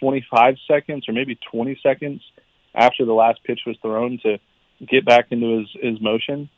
25 0.00 0.56
seconds 0.68 1.08
or 1.08 1.12
maybe 1.12 1.38
20 1.50 1.78
seconds 1.82 2.22
after 2.74 3.04
the 3.04 3.12
last 3.12 3.42
pitch 3.44 3.60
was 3.66 3.76
thrown 3.82 4.18
to 4.22 4.38
get 4.86 5.04
back 5.04 5.26
into 5.30 5.58
his, 5.60 5.68
his 5.80 6.00
motion. 6.00 6.48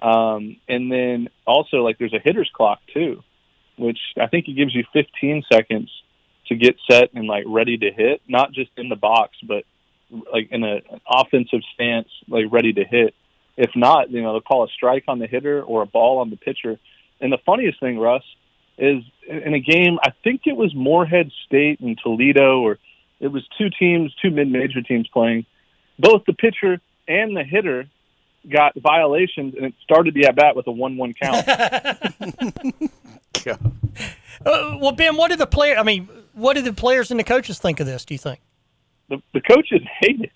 Um, 0.00 0.56
and 0.68 0.90
then 0.90 1.28
also, 1.46 1.78
like, 1.78 1.98
there's 1.98 2.14
a 2.14 2.20
hitter's 2.22 2.50
clock 2.54 2.80
too, 2.92 3.22
which 3.76 3.98
I 4.20 4.26
think 4.26 4.48
it 4.48 4.56
gives 4.56 4.74
you 4.74 4.84
15 4.92 5.44
seconds 5.50 5.90
to 6.50 6.56
get 6.56 6.76
set 6.90 7.10
and 7.14 7.26
like 7.26 7.44
ready 7.46 7.78
to 7.78 7.90
hit, 7.90 8.20
not 8.28 8.52
just 8.52 8.70
in 8.76 8.88
the 8.88 8.96
box, 8.96 9.36
but 9.46 9.64
like 10.32 10.48
in 10.50 10.64
a, 10.64 10.76
an 10.76 11.00
offensive 11.08 11.60
stance, 11.74 12.08
like 12.28 12.46
ready 12.50 12.72
to 12.72 12.84
hit. 12.84 13.14
If 13.56 13.70
not, 13.76 14.10
you 14.10 14.22
know, 14.22 14.32
they'll 14.32 14.40
call 14.40 14.64
a 14.64 14.68
strike 14.68 15.04
on 15.06 15.18
the 15.18 15.26
hitter 15.26 15.62
or 15.62 15.82
a 15.82 15.86
ball 15.86 16.18
on 16.18 16.30
the 16.30 16.36
pitcher. 16.36 16.78
And 17.20 17.32
the 17.32 17.38
funniest 17.44 17.80
thing, 17.80 17.98
Russ, 17.98 18.22
is 18.78 19.02
in 19.28 19.54
a 19.54 19.60
game, 19.60 19.98
I 20.02 20.10
think 20.24 20.42
it 20.46 20.56
was 20.56 20.74
Morehead 20.74 21.30
State 21.46 21.80
and 21.80 21.98
Toledo, 22.02 22.60
or 22.60 22.78
it 23.20 23.28
was 23.28 23.46
two 23.58 23.68
teams, 23.78 24.14
two 24.22 24.30
mid-major 24.30 24.82
teams 24.82 25.06
playing. 25.08 25.44
Both 25.98 26.22
the 26.26 26.32
pitcher 26.32 26.80
and 27.06 27.36
the 27.36 27.44
hitter 27.44 27.86
got 28.50 28.72
violations, 28.80 29.54
and 29.54 29.66
it 29.66 29.74
started 29.82 30.14
the 30.14 30.26
at 30.26 30.36
bat 30.36 30.56
with 30.56 30.66
a 30.66 30.72
one-one 30.72 31.14
count. 31.14 31.46
uh, 33.46 33.56
well, 34.44 34.92
Ben, 34.92 35.16
what 35.16 35.28
did 35.28 35.38
the 35.38 35.46
player? 35.46 35.76
I 35.76 35.82
mean, 35.82 36.08
what 36.32 36.54
did 36.54 36.64
the 36.64 36.72
players 36.72 37.10
and 37.10 37.20
the 37.20 37.24
coaches 37.24 37.58
think 37.58 37.80
of 37.80 37.86
this? 37.86 38.04
Do 38.04 38.14
you 38.14 38.18
think 38.18 38.40
the 39.08 39.22
the 39.34 39.40
coaches 39.40 39.80
hate 40.00 40.20
it? 40.20 40.32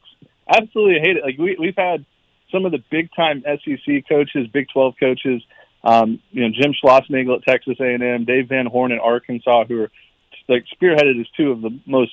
Absolutely 0.49 1.01
hate 1.01 1.17
it. 1.17 1.25
Like 1.25 1.39
we 1.39 1.57
we've 1.59 1.77
had 1.77 2.05
some 2.53 2.67
of 2.67 2.73
the 2.73 2.83
big-time 2.91 3.43
SEC 3.43 4.05
coaches, 4.09 4.47
Big 4.53 4.69
Twelve 4.73 4.95
coaches. 5.01 5.43
Um, 5.85 6.21
you 6.31 6.43
know, 6.43 6.49
Jim 6.49 6.73
Schlossnagle 6.73 7.37
at 7.37 7.45
Texas 7.45 7.77
A&M, 7.79 8.25
Dave 8.25 8.49
Van 8.49 8.67
Horn 8.67 8.91
at 8.91 9.01
Arkansas, 9.01 9.67
who 9.67 9.83
are 9.83 9.91
like 10.49 10.65
spearheaded 10.75 11.21
as 11.21 11.27
two 11.37 11.51
of 11.53 11.61
the 11.61 11.79
most 11.87 12.13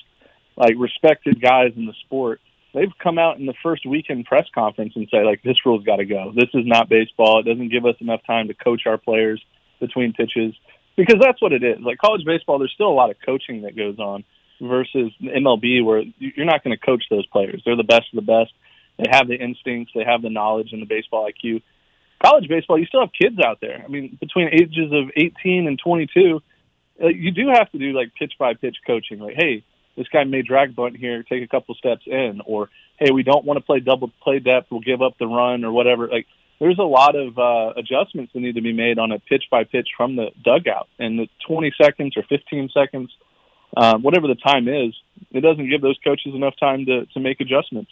like 0.56 0.74
respected 0.78 1.40
guys 1.40 1.72
in 1.76 1.86
the 1.86 1.94
sport, 2.04 2.40
they've 2.74 2.92
come 3.02 3.18
out 3.18 3.38
in 3.38 3.46
the 3.46 3.54
first 3.62 3.86
weekend 3.86 4.26
press 4.26 4.46
conference 4.54 4.92
and 4.96 5.08
say 5.10 5.24
like 5.24 5.42
this 5.42 5.56
rule's 5.64 5.84
got 5.84 5.96
to 5.96 6.04
go. 6.04 6.32
This 6.34 6.50
is 6.54 6.66
not 6.66 6.88
baseball. 6.88 7.40
It 7.40 7.44
doesn't 7.44 7.70
give 7.70 7.86
us 7.86 7.96
enough 8.00 8.20
time 8.26 8.48
to 8.48 8.54
coach 8.54 8.82
our 8.86 8.98
players 8.98 9.42
between 9.80 10.12
pitches 10.12 10.54
because 10.96 11.16
that's 11.20 11.40
what 11.40 11.52
it 11.52 11.62
is. 11.62 11.78
Like 11.80 11.98
college 11.98 12.24
baseball, 12.26 12.58
there's 12.58 12.72
still 12.72 12.88
a 12.88 12.92
lot 12.92 13.10
of 13.10 13.16
coaching 13.24 13.62
that 13.62 13.76
goes 13.76 13.98
on 13.98 14.24
versus 14.60 15.12
MLB 15.22 15.84
where 15.84 16.04
you're 16.18 16.46
not 16.46 16.62
going 16.62 16.76
to 16.76 16.84
coach 16.84 17.04
those 17.10 17.26
players. 17.26 17.62
They're 17.64 17.76
the 17.76 17.82
best 17.82 18.04
of 18.12 18.16
the 18.16 18.22
best. 18.22 18.52
They 18.98 19.10
have 19.10 19.26
the 19.26 19.34
instincts, 19.34 19.92
they 19.94 20.04
have 20.04 20.22
the 20.22 20.30
knowledge 20.30 20.72
and 20.72 20.82
the 20.82 20.86
baseball 20.86 21.28
IQ. 21.28 21.62
College 22.22 22.48
baseball, 22.48 22.78
you 22.78 22.86
still 22.86 23.00
have 23.00 23.10
kids 23.12 23.38
out 23.44 23.58
there. 23.60 23.82
I 23.84 23.88
mean, 23.88 24.16
between 24.20 24.48
ages 24.48 24.92
of 24.92 25.10
18 25.16 25.66
and 25.66 25.78
22, 25.78 26.40
uh, 27.02 27.08
you 27.08 27.32
do 27.32 27.48
have 27.48 27.70
to 27.72 27.78
do 27.78 27.92
like 27.92 28.14
pitch 28.14 28.34
by 28.38 28.54
pitch 28.54 28.76
coaching. 28.86 29.18
Like, 29.18 29.34
hey, 29.36 29.64
this 29.96 30.06
guy 30.08 30.24
may 30.24 30.42
drag 30.42 30.74
bunt 30.76 30.96
here, 30.96 31.22
take 31.22 31.42
a 31.42 31.48
couple 31.48 31.74
steps 31.74 32.02
in, 32.06 32.40
or 32.46 32.70
hey, 32.98 33.10
we 33.10 33.22
don't 33.22 33.44
want 33.44 33.58
to 33.58 33.64
play 33.64 33.80
double 33.80 34.10
play 34.22 34.38
depth, 34.38 34.68
we'll 34.70 34.80
give 34.80 35.02
up 35.02 35.18
the 35.18 35.26
run 35.26 35.64
or 35.64 35.72
whatever. 35.72 36.08
Like 36.08 36.26
there's 36.60 36.78
a 36.78 36.82
lot 36.82 37.16
of 37.16 37.38
uh, 37.38 37.72
adjustments 37.76 38.32
that 38.32 38.40
need 38.40 38.54
to 38.54 38.62
be 38.62 38.72
made 38.72 38.98
on 38.98 39.10
a 39.10 39.18
pitch 39.18 39.44
by 39.50 39.64
pitch 39.64 39.88
from 39.96 40.16
the 40.16 40.30
dugout, 40.44 40.88
and 40.98 41.18
the 41.18 41.28
20 41.46 41.72
seconds 41.80 42.16
or 42.16 42.22
15 42.22 42.70
seconds, 42.72 43.10
uh, 43.76 43.98
whatever 43.98 44.28
the 44.28 44.36
time 44.36 44.68
is, 44.68 44.94
it 45.32 45.40
doesn't 45.40 45.68
give 45.68 45.82
those 45.82 45.98
coaches 46.04 46.34
enough 46.34 46.54
time 46.58 46.86
to 46.86 47.06
to 47.06 47.20
make 47.20 47.40
adjustments. 47.40 47.90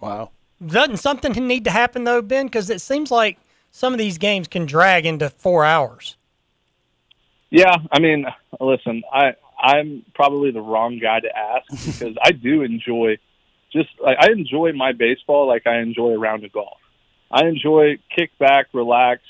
Wow. 0.00 0.30
Doesn't 0.64 0.98
something 0.98 1.32
need 1.46 1.64
to 1.64 1.70
happen 1.70 2.04
though, 2.04 2.22
Ben? 2.22 2.46
Because 2.46 2.70
it 2.70 2.80
seems 2.80 3.10
like 3.10 3.38
some 3.70 3.92
of 3.92 3.98
these 3.98 4.18
games 4.18 4.48
can 4.48 4.66
drag 4.66 5.06
into 5.06 5.30
four 5.30 5.64
hours. 5.64 6.16
Yeah, 7.50 7.76
I 7.90 7.98
mean, 7.98 8.26
listen, 8.60 9.02
I 9.12 9.34
I'm 9.58 10.04
probably 10.14 10.52
the 10.52 10.60
wrong 10.60 10.98
guy 10.98 11.20
to 11.20 11.36
ask 11.36 11.68
because 11.98 12.16
I 12.22 12.32
do 12.32 12.62
enjoy 12.62 13.18
just 13.72 13.88
like 14.02 14.18
I 14.20 14.30
enjoy 14.32 14.72
my 14.72 14.92
baseball 14.92 15.46
like 15.46 15.66
I 15.66 15.78
enjoy 15.80 16.10
a 16.10 16.18
round 16.18 16.44
of 16.44 16.52
golf. 16.52 16.78
I 17.30 17.46
enjoy 17.46 17.98
kick 18.16 18.30
back, 18.38 18.66
relax. 18.72 19.22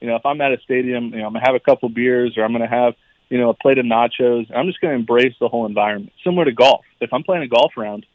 You 0.00 0.08
know, 0.08 0.16
if 0.16 0.26
I'm 0.26 0.40
at 0.40 0.52
a 0.52 0.60
stadium, 0.64 1.12
you 1.12 1.18
know, 1.18 1.26
I'm 1.26 1.32
gonna 1.32 1.44
have 1.44 1.54
a 1.54 1.60
couple 1.60 1.88
beers 1.88 2.36
or 2.36 2.44
I'm 2.44 2.52
gonna 2.52 2.68
have, 2.68 2.94
you 3.28 3.38
know, 3.38 3.50
a 3.50 3.54
plate 3.54 3.78
of 3.78 3.86
nachos. 3.86 4.50
I'm 4.54 4.66
just 4.66 4.80
gonna 4.80 4.94
embrace 4.94 5.34
the 5.40 5.48
whole 5.48 5.66
environment. 5.66 6.12
Similar 6.24 6.46
to 6.46 6.52
golf. 6.52 6.84
If 7.00 7.12
I'm 7.12 7.22
playing 7.22 7.42
a 7.42 7.48
golf 7.48 7.72
round, 7.76 8.06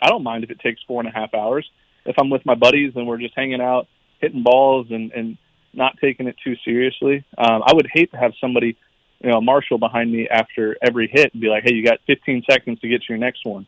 I 0.00 0.08
don't 0.08 0.22
mind 0.22 0.44
if 0.44 0.50
it 0.50 0.60
takes 0.60 0.82
four 0.86 1.00
and 1.00 1.08
a 1.08 1.12
half 1.12 1.34
hours. 1.34 1.68
If 2.06 2.16
I'm 2.18 2.30
with 2.30 2.46
my 2.46 2.54
buddies 2.54 2.92
and 2.96 3.06
we're 3.06 3.18
just 3.18 3.34
hanging 3.36 3.60
out, 3.60 3.86
hitting 4.20 4.42
balls 4.42 4.86
and 4.90 5.12
and 5.12 5.38
not 5.72 5.96
taking 6.00 6.26
it 6.26 6.36
too 6.42 6.56
seriously, 6.64 7.24
um, 7.38 7.62
I 7.64 7.72
would 7.72 7.88
hate 7.92 8.10
to 8.10 8.16
have 8.16 8.32
somebody 8.40 8.76
you 9.22 9.30
know, 9.30 9.40
marshal 9.40 9.78
behind 9.78 10.10
me 10.10 10.28
after 10.28 10.76
every 10.82 11.08
hit 11.12 11.32
and 11.32 11.40
be 11.40 11.48
like, 11.48 11.64
"Hey, 11.64 11.74
you 11.74 11.84
got 11.84 11.98
15 12.06 12.42
seconds 12.50 12.80
to 12.80 12.88
get 12.88 13.02
to 13.02 13.06
your 13.10 13.18
next 13.18 13.44
one." 13.44 13.66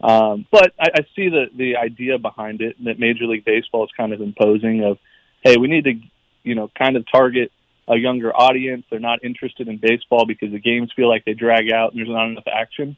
Um, 0.00 0.46
but 0.50 0.72
I, 0.78 0.88
I 0.94 1.00
see 1.14 1.28
the 1.28 1.46
the 1.54 1.76
idea 1.76 2.18
behind 2.18 2.62
it 2.62 2.82
that 2.84 2.98
Major 2.98 3.26
League 3.26 3.44
Baseball 3.44 3.84
is 3.84 3.90
kind 3.96 4.12
of 4.12 4.20
imposing 4.20 4.82
of, 4.82 4.98
"Hey, 5.42 5.56
we 5.58 5.68
need 5.68 5.84
to, 5.84 5.94
you 6.42 6.54
know, 6.54 6.70
kind 6.76 6.96
of 6.96 7.04
target 7.10 7.52
a 7.86 7.96
younger 7.96 8.34
audience. 8.34 8.86
They're 8.90 8.98
not 8.98 9.22
interested 9.22 9.68
in 9.68 9.76
baseball 9.76 10.24
because 10.26 10.52
the 10.52 10.58
games 10.58 10.90
feel 10.96 11.08
like 11.08 11.26
they 11.26 11.34
drag 11.34 11.70
out 11.70 11.92
and 11.92 11.98
there's 11.98 12.08
not 12.08 12.28
enough 12.28 12.48
action." 12.50 12.96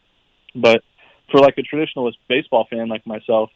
But 0.55 0.83
for 1.31 1.41
like 1.41 1.59
a 1.59 1.63
traditionalist 1.63 2.17
baseball 2.29 2.67
fan 2.71 2.89
like 2.89 3.05
myself, 3.05 3.51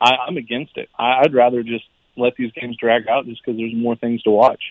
I, 0.00 0.16
I'm 0.26 0.36
against 0.36 0.76
it. 0.76 0.88
I, 0.98 1.20
I'd 1.20 1.34
rather 1.34 1.62
just 1.62 1.84
let 2.16 2.34
these 2.36 2.52
games 2.52 2.76
drag 2.76 3.08
out 3.08 3.26
just 3.26 3.40
because 3.44 3.58
there's 3.58 3.74
more 3.74 3.96
things 3.96 4.22
to 4.22 4.30
watch. 4.30 4.62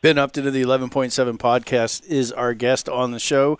Ben 0.00 0.18
Upton 0.18 0.46
of 0.46 0.52
the 0.52 0.62
11.7 0.62 1.38
podcast 1.38 2.04
is 2.06 2.30
our 2.30 2.52
guest 2.52 2.88
on 2.88 3.12
the 3.12 3.18
show. 3.18 3.58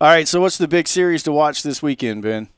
All 0.00 0.08
right, 0.08 0.28
so 0.28 0.40
what's 0.40 0.58
the 0.58 0.68
big 0.68 0.88
series 0.88 1.22
to 1.24 1.32
watch 1.32 1.62
this 1.62 1.82
weekend, 1.82 2.22
Ben? 2.22 2.48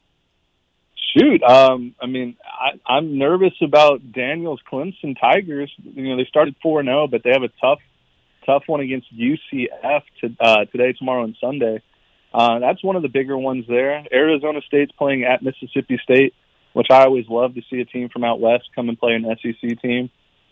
Shoot, 1.16 1.42
um, 1.42 1.94
I 2.00 2.06
mean, 2.06 2.36
I, 2.44 2.78
I'm 2.86 3.18
nervous 3.18 3.54
about 3.62 4.12
Daniel's 4.12 4.60
Clemson 4.70 5.18
Tigers. 5.20 5.72
You 5.82 6.10
know, 6.10 6.16
they 6.16 6.24
started 6.24 6.56
four 6.62 6.80
and 6.80 6.86
zero, 6.86 7.06
but 7.06 7.22
they 7.22 7.30
have 7.30 7.42
a 7.42 7.50
tough, 7.60 7.78
tough 8.44 8.64
one 8.66 8.80
against 8.80 9.06
UCF 9.16 10.02
to, 10.20 10.36
uh, 10.40 10.64
today, 10.66 10.92
tomorrow, 10.92 11.24
and 11.24 11.36
Sunday. 11.40 11.82
Uh, 12.32 12.58
that's 12.58 12.82
one 12.82 12.96
of 12.96 13.02
the 13.02 13.08
bigger 13.08 13.38
ones 13.38 13.64
there. 13.68 14.04
Arizona 14.12 14.60
State's 14.66 14.92
playing 14.92 15.24
at 15.24 15.40
Mississippi 15.40 16.00
State, 16.02 16.34
which 16.74 16.88
I 16.90 17.04
always 17.04 17.26
love 17.28 17.54
to 17.54 17.62
see 17.70 17.80
a 17.80 17.84
team 17.86 18.10
from 18.10 18.24
out 18.24 18.40
west 18.40 18.64
come 18.74 18.90
and 18.90 18.98
play 18.98 19.14
an 19.14 19.24
SEC 19.40 19.80
team. 19.80 20.10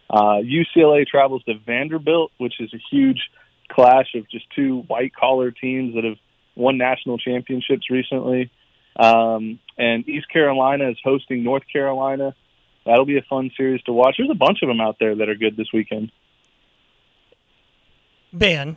Uh, 0.08 0.40
UCLA 0.40 1.06
travels 1.06 1.42
to 1.44 1.54
Vanderbilt, 1.66 2.32
which 2.38 2.54
is 2.60 2.72
a 2.72 2.78
huge 2.90 3.20
clash 3.70 4.14
of 4.14 4.28
just 4.30 4.46
two 4.54 4.80
white 4.86 5.14
collar 5.14 5.50
teams 5.50 5.94
that 5.94 6.04
have 6.04 6.18
won 6.54 6.78
national 6.78 7.18
championships 7.18 7.90
recently. 7.90 8.50
Um, 8.94 9.58
and 9.76 10.08
East 10.08 10.28
Carolina 10.32 10.90
is 10.90 10.98
hosting 11.02 11.42
North 11.42 11.64
Carolina. 11.70 12.34
That'll 12.86 13.06
be 13.06 13.18
a 13.18 13.22
fun 13.22 13.50
series 13.56 13.82
to 13.82 13.92
watch. 13.92 14.16
There's 14.18 14.30
a 14.30 14.34
bunch 14.34 14.58
of 14.62 14.68
them 14.68 14.80
out 14.80 14.96
there 15.00 15.16
that 15.16 15.28
are 15.28 15.34
good 15.34 15.56
this 15.56 15.68
weekend. 15.72 16.12
Ben, 18.32 18.76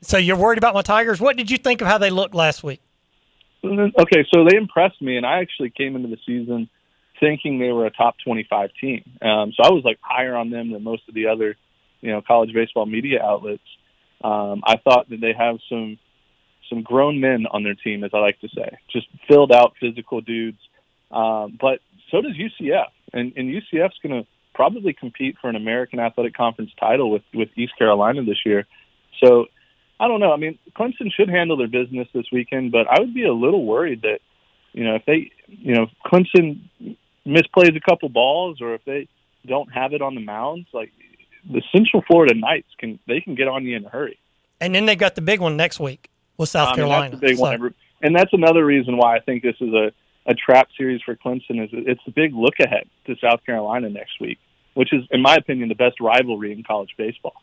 so 0.00 0.16
you're 0.16 0.36
worried 0.36 0.58
about 0.58 0.74
my 0.74 0.82
Tigers. 0.82 1.20
What 1.20 1.36
did 1.36 1.50
you 1.50 1.58
think 1.58 1.82
of 1.82 1.88
how 1.88 1.98
they 1.98 2.10
looked 2.10 2.34
last 2.34 2.64
week? 2.64 2.80
Okay, 3.64 4.24
so 4.32 4.44
they 4.48 4.56
impressed 4.56 5.02
me, 5.02 5.16
and 5.16 5.26
I 5.26 5.40
actually 5.40 5.70
came 5.70 5.96
into 5.96 6.08
the 6.08 6.18
season 6.24 6.68
thinking 7.20 7.58
they 7.58 7.72
were 7.72 7.86
a 7.86 7.90
top 7.90 8.16
25 8.24 8.70
team. 8.80 9.02
Um, 9.22 9.52
so 9.56 9.62
I 9.64 9.70
was 9.70 9.82
like 9.84 9.98
higher 10.00 10.36
on 10.36 10.50
them 10.50 10.72
than 10.72 10.82
most 10.82 11.02
of 11.08 11.14
the 11.14 11.26
other, 11.28 11.56
you 12.00 12.10
know, 12.10 12.22
college 12.22 12.52
baseball 12.52 12.86
media 12.86 13.22
outlets. 13.22 13.62
Um, 14.22 14.62
I 14.64 14.76
thought 14.76 15.08
that 15.10 15.20
they 15.20 15.32
have 15.36 15.58
some 15.68 15.98
some 16.68 16.82
grown 16.82 17.20
men 17.20 17.46
on 17.50 17.62
their 17.62 17.74
team, 17.74 18.02
as 18.02 18.10
I 18.12 18.18
like 18.18 18.40
to 18.40 18.48
say, 18.48 18.76
just 18.90 19.06
filled 19.28 19.52
out 19.52 19.74
physical 19.80 20.20
dudes. 20.20 20.58
Um, 21.12 21.56
but 21.60 21.80
so 22.10 22.20
does 22.20 22.32
UCF, 22.32 22.88
and, 23.12 23.32
and 23.36 23.48
UCF's 23.48 23.98
going 24.02 24.22
to 24.22 24.28
probably 24.54 24.92
compete 24.92 25.36
for 25.40 25.48
an 25.48 25.56
American 25.56 26.00
Athletic 26.00 26.34
Conference 26.34 26.70
title 26.80 27.10
with 27.10 27.22
with 27.34 27.48
East 27.56 27.76
Carolina 27.78 28.24
this 28.24 28.38
year. 28.44 28.66
So 29.22 29.46
I 30.00 30.08
don't 30.08 30.20
know. 30.20 30.32
I 30.32 30.36
mean, 30.36 30.58
Clemson 30.76 31.12
should 31.14 31.28
handle 31.28 31.56
their 31.56 31.68
business 31.68 32.08
this 32.14 32.26
weekend, 32.32 32.72
but 32.72 32.86
I 32.88 33.00
would 33.00 33.14
be 33.14 33.24
a 33.24 33.32
little 33.32 33.64
worried 33.64 34.02
that 34.02 34.20
you 34.72 34.84
know 34.84 34.94
if 34.94 35.04
they 35.06 35.30
you 35.46 35.74
know 35.74 35.86
Clemson 36.04 36.68
misplays 37.26 37.76
a 37.76 37.80
couple 37.80 38.08
balls 38.08 38.60
or 38.60 38.74
if 38.74 38.84
they 38.84 39.08
don't 39.46 39.72
have 39.72 39.92
it 39.92 40.02
on 40.02 40.14
the 40.14 40.20
mounds, 40.20 40.68
like 40.72 40.92
the 41.50 41.62
Central 41.72 42.02
Florida 42.06 42.34
Knights 42.34 42.68
can 42.78 42.98
they 43.06 43.20
can 43.20 43.34
get 43.34 43.48
on 43.48 43.64
you 43.64 43.76
in 43.76 43.84
a 43.84 43.88
hurry. 43.88 44.18
And 44.60 44.74
then 44.74 44.86
they 44.86 44.96
got 44.96 45.14
the 45.14 45.20
big 45.20 45.40
one 45.40 45.56
next 45.56 45.78
week 45.78 46.10
with 46.38 46.48
South 46.48 46.68
I 46.68 46.70
mean, 46.70 46.76
Carolina. 46.76 47.10
That's 47.10 47.20
the 47.20 47.26
big 47.26 47.36
So- 47.36 47.42
one, 47.42 47.74
and 48.02 48.14
that's 48.16 48.32
another 48.32 48.64
reason 48.64 48.96
why 48.96 49.16
I 49.16 49.20
think 49.20 49.42
this 49.42 49.56
is 49.60 49.72
a 49.72 49.92
a 50.28 50.34
trap 50.34 50.68
series 50.76 51.00
for 51.02 51.14
Clemson. 51.14 51.62
Is 51.62 51.70
it's 51.72 52.00
a 52.06 52.10
big 52.10 52.34
look 52.34 52.54
ahead 52.58 52.88
to 53.06 53.16
South 53.20 53.44
Carolina 53.44 53.88
next 53.88 54.20
week, 54.20 54.38
which 54.74 54.92
is, 54.92 55.04
in 55.10 55.22
my 55.22 55.36
opinion, 55.36 55.68
the 55.68 55.74
best 55.74 56.00
rivalry 56.00 56.52
in 56.52 56.62
college 56.64 56.90
baseball. 56.96 57.34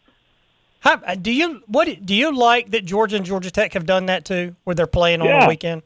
How, 0.82 0.96
uh, 0.96 1.16
do 1.16 1.32
you 1.32 1.64
what 1.68 1.88
do 2.06 2.14
you 2.14 2.36
like 2.36 2.72
that 2.72 2.84
Georgia 2.84 3.16
and 3.16 3.26
Georgia 3.26 3.50
Tech 3.50 3.72
have 3.74 3.86
done 3.86 4.08
that 4.08 4.26
too, 4.26 4.56
where 4.66 4.76
they're 4.76 4.86
playing 4.86 5.22
on 5.22 5.40
the 5.40 5.48
weekend? 5.48 5.82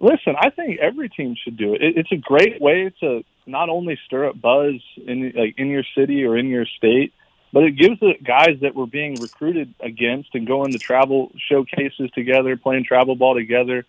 Listen, 0.00 0.34
I 0.38 0.50
think 0.50 0.80
every 0.80 1.08
team 1.08 1.34
should 1.42 1.56
do 1.56 1.72
it. 1.74 1.82
it. 1.82 1.96
It's 1.96 2.12
a 2.12 2.16
great 2.16 2.60
way 2.60 2.92
to 3.00 3.24
not 3.46 3.68
only 3.68 3.98
stir 4.06 4.28
up 4.28 4.40
buzz 4.40 4.74
in 4.96 5.32
like 5.36 5.54
in 5.58 5.68
your 5.68 5.84
city 5.96 6.24
or 6.24 6.36
in 6.36 6.48
your 6.48 6.66
state, 6.66 7.12
but 7.52 7.64
it 7.64 7.76
gives 7.76 8.00
the 8.00 8.14
guys 8.22 8.58
that 8.62 8.74
were 8.74 8.86
being 8.86 9.14
recruited 9.20 9.74
against 9.80 10.34
and 10.34 10.46
going 10.46 10.72
to 10.72 10.78
travel 10.78 11.30
showcases 11.48 12.10
together, 12.14 12.56
playing 12.56 12.84
travel 12.84 13.16
ball 13.16 13.34
together, 13.34 13.84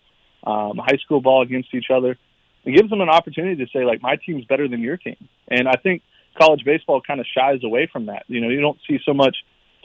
um, 0.46 0.78
high 0.78 0.98
school 0.98 1.20
ball 1.20 1.42
against 1.42 1.74
each 1.74 1.90
other. 1.90 2.16
It 2.64 2.76
gives 2.76 2.90
them 2.90 3.00
an 3.00 3.08
opportunity 3.08 3.64
to 3.64 3.70
say 3.72 3.84
like 3.84 4.02
my 4.02 4.16
team's 4.16 4.44
better 4.44 4.68
than 4.68 4.80
your 4.80 4.96
team, 4.96 5.28
and 5.48 5.68
I 5.68 5.74
think 5.76 6.02
college 6.38 6.64
baseball 6.64 7.00
kind 7.00 7.20
of 7.20 7.26
shies 7.26 7.64
away 7.64 7.88
from 7.92 8.06
that. 8.06 8.24
You 8.28 8.40
know, 8.40 8.48
you 8.48 8.60
don't 8.60 8.78
see 8.88 8.98
so 9.04 9.14
much 9.14 9.36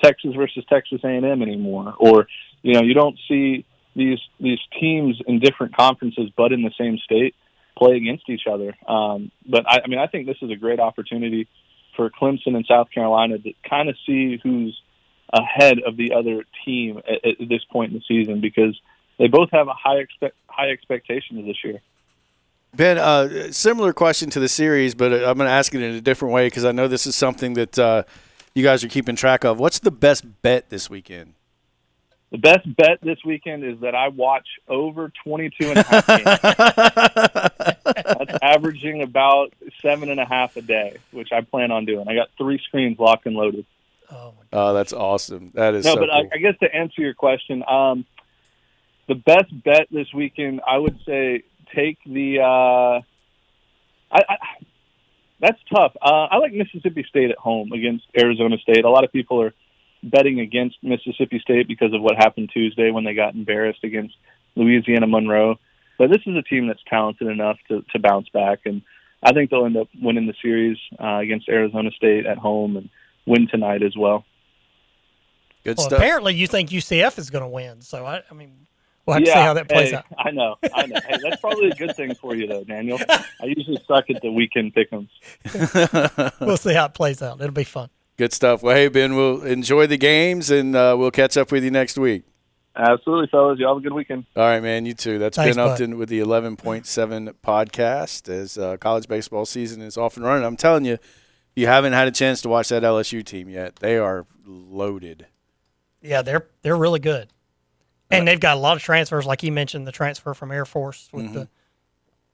Texas 0.03 0.33
versus 0.35 0.65
Texas 0.67 1.01
A&M 1.03 1.41
anymore, 1.41 1.93
or 1.97 2.27
you 2.63 2.73
know, 2.73 2.81
you 2.81 2.93
don't 2.93 3.17
see 3.27 3.65
these 3.95 4.19
these 4.39 4.59
teams 4.79 5.19
in 5.27 5.39
different 5.39 5.75
conferences 5.75 6.29
but 6.35 6.51
in 6.51 6.61
the 6.61 6.71
same 6.77 6.97
state 6.99 7.35
play 7.77 7.95
against 7.95 8.29
each 8.29 8.43
other. 8.51 8.73
Um, 8.87 9.31
but 9.47 9.65
I, 9.67 9.81
I 9.83 9.87
mean, 9.87 9.99
I 9.99 10.07
think 10.07 10.27
this 10.27 10.37
is 10.41 10.51
a 10.51 10.55
great 10.55 10.79
opportunity 10.79 11.47
for 11.95 12.09
Clemson 12.09 12.55
and 12.55 12.65
South 12.67 12.89
Carolina 12.93 13.37
to 13.37 13.53
kind 13.69 13.89
of 13.89 13.95
see 14.05 14.39
who's 14.41 14.79
ahead 15.33 15.77
of 15.85 15.97
the 15.97 16.13
other 16.13 16.43
team 16.65 16.97
at, 16.97 17.25
at 17.41 17.49
this 17.49 17.63
point 17.71 17.93
in 17.93 17.99
the 17.99 18.03
season 18.07 18.41
because 18.41 18.79
they 19.17 19.27
both 19.27 19.49
have 19.51 19.67
a 19.67 19.73
high 19.73 19.97
expect 19.97 20.35
high 20.47 20.69
expectations 20.69 21.45
this 21.45 21.57
year. 21.63 21.81
Ben, 22.73 22.97
uh, 22.97 23.51
similar 23.51 23.91
question 23.91 24.29
to 24.29 24.39
the 24.39 24.47
series, 24.47 24.95
but 24.95 25.11
I'm 25.13 25.37
going 25.37 25.39
to 25.39 25.49
ask 25.49 25.75
it 25.75 25.81
in 25.81 25.95
a 25.95 26.01
different 26.01 26.33
way 26.33 26.47
because 26.47 26.63
I 26.63 26.71
know 26.71 26.87
this 26.87 27.05
is 27.05 27.15
something 27.15 27.53
that 27.53 27.77
uh, 27.77 28.03
you 28.55 28.63
guys 28.63 28.83
are 28.83 28.87
keeping 28.87 29.15
track 29.15 29.43
of. 29.43 29.59
What's 29.59 29.79
the 29.79 29.91
best 29.91 30.41
bet 30.41 30.69
this 30.69 30.89
weekend? 30.89 31.33
The 32.31 32.37
best 32.37 32.75
bet 32.77 32.99
this 33.01 33.19
weekend 33.25 33.65
is 33.65 33.81
that 33.81 33.93
I 33.93 34.07
watch 34.07 34.47
over 34.69 35.11
22 35.25 35.69
and 35.69 35.79
a 35.79 35.83
half 35.83 36.07
games. 36.07 36.23
That's 37.83 38.39
averaging 38.41 39.01
about 39.01 39.53
seven 39.81 40.09
and 40.09 40.19
a 40.19 40.25
half 40.25 40.55
a 40.55 40.61
day, 40.61 40.97
which 41.11 41.33
I 41.33 41.41
plan 41.41 41.71
on 41.71 41.83
doing. 41.85 42.07
I 42.07 42.15
got 42.15 42.29
three 42.37 42.57
screens 42.59 42.97
locked 42.99 43.25
and 43.25 43.35
loaded. 43.35 43.65
Oh, 44.09 44.33
my 44.37 44.43
Oh, 44.53 44.73
that's 44.73 44.91
awesome. 44.91 45.51
That 45.53 45.75
is 45.75 45.85
No, 45.85 45.93
so 45.93 45.99
but 46.01 46.09
cool. 46.09 46.29
I, 46.31 46.35
I 46.35 46.37
guess 46.39 46.57
to 46.59 46.73
answer 46.73 47.01
your 47.01 47.13
question, 47.13 47.63
um, 47.67 48.05
the 49.07 49.15
best 49.15 49.51
bet 49.63 49.87
this 49.91 50.13
weekend, 50.13 50.61
I 50.65 50.77
would 50.77 50.99
say 51.05 51.43
take 51.75 51.97
the. 52.05 52.39
Uh, 52.39 53.01
I, 54.13 54.19
I, 54.29 54.37
that's 55.39 55.59
tough. 55.73 55.93
Uh, 56.01 56.27
I 56.31 56.37
like 56.37 56.53
Mississippi 56.53 57.05
State 57.09 57.31
at 57.31 57.37
home 57.37 57.71
against 57.71 58.05
Arizona 58.17 58.57
State. 58.57 58.85
A 58.85 58.89
lot 58.89 59.03
of 59.03 59.11
people 59.11 59.41
are 59.41 59.53
betting 60.03 60.39
against 60.39 60.77
Mississippi 60.81 61.39
State 61.39 61.67
because 61.67 61.93
of 61.93 62.01
what 62.01 62.15
happened 62.17 62.49
Tuesday 62.53 62.91
when 62.91 63.03
they 63.03 63.13
got 63.13 63.35
embarrassed 63.35 63.83
against 63.83 64.15
Louisiana 64.55 65.07
Monroe. 65.07 65.59
But 65.97 66.09
this 66.09 66.21
is 66.25 66.35
a 66.35 66.41
team 66.41 66.67
that's 66.67 66.83
talented 66.87 67.27
enough 67.27 67.57
to, 67.67 67.83
to 67.91 67.99
bounce 67.99 68.27
back, 68.29 68.61
and 68.65 68.81
I 69.23 69.33
think 69.33 69.49
they'll 69.49 69.65
end 69.65 69.77
up 69.77 69.87
winning 70.01 70.25
the 70.25 70.33
series 70.41 70.77
uh, 70.99 71.17
against 71.17 71.47
Arizona 71.47 71.91
State 71.91 72.25
at 72.25 72.37
home 72.37 72.77
and 72.77 72.89
win 73.25 73.47
tonight 73.47 73.83
as 73.83 73.95
well. 73.95 74.25
Good 75.63 75.77
well, 75.77 75.87
stuff. 75.87 75.99
apparently 75.99 76.33
you 76.33 76.47
think 76.47 76.69
UCF 76.71 77.19
is 77.19 77.29
going 77.29 77.43
to 77.43 77.47
win. 77.47 77.81
So 77.81 78.03
I, 78.03 78.23
I 78.29 78.33
mean, 78.33 78.65
we'll 79.05 79.15
have 79.15 79.23
to 79.23 79.29
see 79.29 79.37
how 79.37 79.53
that 79.53 79.69
plays 79.69 79.91
hey, 79.91 79.97
out. 79.97 80.05
I 80.17 80.31
know, 80.31 80.55
I 80.73 80.87
know. 80.87 80.99
Hey, 81.07 81.17
that's 81.21 81.39
probably 81.39 81.69
a 81.69 81.75
good 81.75 81.95
thing 81.95 82.15
for 82.15 82.35
you, 82.35 82.47
though, 82.47 82.63
Daniel. 82.63 82.99
I 83.09 83.45
usually 83.45 83.79
suck 83.87 84.09
at 84.09 84.21
the 84.23 84.31
weekend 84.31 84.73
pick'ems. 84.73 85.09
We'll 86.41 86.57
see 86.57 86.73
how 86.73 86.85
it 86.85 86.95
plays 86.95 87.21
out. 87.21 87.39
It'll 87.39 87.51
be 87.51 87.63
fun. 87.63 87.89
Good 88.21 88.33
stuff. 88.33 88.61
Well, 88.61 88.75
hey, 88.75 88.87
Ben, 88.87 89.15
we'll 89.15 89.41
enjoy 89.41 89.87
the 89.87 89.97
games 89.97 90.51
and 90.51 90.75
uh, 90.75 90.95
we'll 90.95 91.09
catch 91.09 91.37
up 91.37 91.51
with 91.51 91.63
you 91.63 91.71
next 91.71 91.97
week. 91.97 92.21
Absolutely, 92.75 93.25
fellas. 93.31 93.57
You 93.57 93.65
all 93.65 93.73
have 93.73 93.81
a 93.81 93.83
good 93.83 93.93
weekend. 93.95 94.25
All 94.35 94.43
right, 94.43 94.61
man. 94.61 94.85
You 94.85 94.93
too. 94.93 95.17
That's 95.17 95.35
Thanks, 95.35 95.57
Ben 95.57 95.65
bud. 95.65 95.71
Upton 95.71 95.97
with 95.97 96.07
the 96.09 96.19
11.7 96.19 97.33
podcast 97.43 98.29
as 98.29 98.59
uh, 98.59 98.77
college 98.77 99.07
baseball 99.07 99.47
season 99.47 99.81
is 99.81 99.97
off 99.97 100.17
and 100.17 100.23
running. 100.27 100.45
I'm 100.45 100.55
telling 100.55 100.85
you, 100.85 100.93
if 100.93 101.01
you 101.55 101.65
haven't 101.65 101.93
had 101.93 102.07
a 102.07 102.11
chance 102.11 102.43
to 102.43 102.49
watch 102.49 102.69
that 102.69 102.83
LSU 102.83 103.25
team 103.25 103.49
yet, 103.49 103.77
they 103.77 103.97
are 103.97 104.27
loaded. 104.45 105.25
Yeah, 106.03 106.21
they're 106.21 106.45
they're 106.61 106.77
really 106.77 106.99
good, 106.99 107.27
and 108.11 108.27
they've 108.27 108.39
got 108.39 108.55
a 108.55 108.59
lot 108.59 108.77
of 108.77 108.83
transfers. 108.83 109.25
Like 109.25 109.41
he 109.41 109.49
mentioned, 109.49 109.87
the 109.87 109.91
transfer 109.91 110.35
from 110.35 110.51
Air 110.51 110.65
Force 110.65 111.09
with 111.11 111.25
Mm-hmm. 111.25 111.33
the 111.33 111.47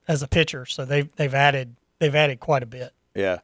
as 0.06 0.22
a 0.22 0.28
pitcher. 0.28 0.66
So 0.66 0.84
they've 0.84 1.08
they've 1.16 1.32
added 1.32 1.76
they've 1.98 2.14
added 2.14 2.40
quite 2.40 2.62
a 2.62 2.66
bit. 2.66 2.92
Yeah. 3.14 3.38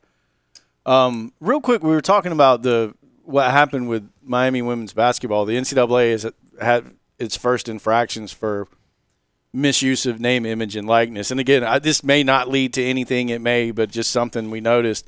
Um, 0.87 1.33
real 1.41 1.61
quick, 1.61 1.83
we 1.83 1.91
were 1.91 2.01
talking 2.01 2.33
about 2.33 2.63
the 2.63 2.95
what 3.25 3.51
happened 3.51 3.89
with 3.89 4.09
Miami 4.23 4.63
women's 4.63 4.93
basketball. 4.93 5.45
The 5.45 5.57
NCAA 5.57 6.11
has 6.11 6.27
had 6.61 6.93
its 7.19 7.37
first 7.37 7.69
infractions 7.69 8.33
for 8.33 8.69
misuse 9.53 10.05
of 10.05 10.21
name, 10.21 10.45
image, 10.45 10.77
and 10.77 10.87
likeness. 10.87 11.31
And 11.31 11.41
again, 11.41 11.65
I, 11.65 11.79
this 11.79 12.05
may 12.05 12.23
not 12.23 12.49
lead 12.49 12.75
to 12.75 12.85
anything. 12.85 13.29
It 13.29 13.41
may, 13.41 13.71
but 13.71 13.91
just 13.91 14.11
something 14.11 14.51
we 14.51 14.61
noticed. 14.61 15.07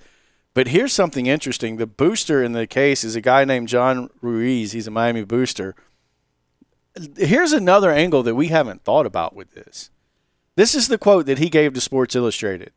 But 0.54 0.68
here's 0.68 0.94
something 0.94 1.26
interesting. 1.26 1.76
The 1.76 1.86
booster 1.86 2.42
in 2.42 2.52
the 2.52 2.66
case 2.66 3.04
is 3.04 3.14
a 3.14 3.20
guy 3.20 3.44
named 3.44 3.68
John 3.68 4.08
Ruiz. 4.22 4.72
He's 4.72 4.86
a 4.86 4.90
Miami 4.90 5.24
booster. 5.24 5.74
Here's 7.18 7.52
another 7.52 7.90
angle 7.92 8.22
that 8.22 8.34
we 8.34 8.48
haven't 8.48 8.82
thought 8.82 9.04
about 9.04 9.36
with 9.36 9.52
this. 9.52 9.90
This 10.54 10.74
is 10.74 10.88
the 10.88 10.96
quote 10.96 11.26
that 11.26 11.38
he 11.38 11.50
gave 11.50 11.74
to 11.74 11.80
Sports 11.82 12.16
Illustrated. 12.16 12.72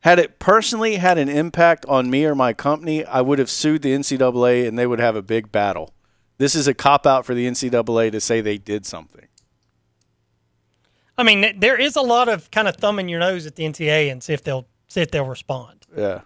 Had 0.00 0.18
it 0.18 0.38
personally 0.38 0.96
had 0.96 1.18
an 1.18 1.28
impact 1.28 1.84
on 1.86 2.08
me 2.10 2.24
or 2.24 2.34
my 2.34 2.52
company, 2.54 3.04
I 3.04 3.20
would 3.20 3.38
have 3.38 3.50
sued 3.50 3.82
the 3.82 3.92
NCAA 3.94 4.66
and 4.66 4.78
they 4.78 4.86
would 4.86 4.98
have 4.98 5.14
a 5.14 5.22
big 5.22 5.52
battle. 5.52 5.92
This 6.38 6.54
is 6.54 6.66
a 6.66 6.72
cop 6.72 7.06
out 7.06 7.26
for 7.26 7.34
the 7.34 7.46
NCAA 7.46 8.10
to 8.12 8.20
say 8.20 8.40
they 8.40 8.56
did 8.56 8.86
something. 8.86 9.26
I 11.18 11.22
mean, 11.22 11.58
there 11.60 11.76
is 11.78 11.96
a 11.96 12.00
lot 12.00 12.28
of 12.30 12.50
kind 12.50 12.66
of 12.66 12.76
thumbing 12.76 13.08
your 13.10 13.20
nose 13.20 13.46
at 13.46 13.56
the 13.56 13.64
NCAA 13.64 14.10
and 14.10 14.22
see 14.22 14.32
if 14.32 14.42
they'll 14.42 14.66
see 14.88 15.02
if 15.02 15.10
they'll 15.10 15.26
respond, 15.26 15.86
Yeah. 15.96 16.22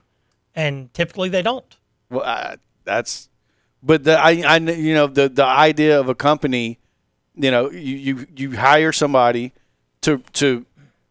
and 0.55 0.92
typically 0.94 1.28
they 1.28 1.42
don't. 1.42 1.76
Well, 2.10 2.22
I, 2.22 2.56
that's, 2.84 3.28
but 3.82 4.05
the 4.05 4.16
I, 4.18 4.42
I 4.46 4.56
you 4.59 4.94
know 4.94 5.09
the 5.09 5.28
the 5.28 5.44
idea 5.44 5.98
of 5.98 6.09
a 6.09 6.14
company, 6.14 6.78
you 7.34 7.51
know, 7.51 7.70
you 7.72 7.96
you, 7.96 8.26
you 8.36 8.56
hire 8.56 8.92
somebody 8.92 9.52
to 10.02 10.18
to 10.34 10.64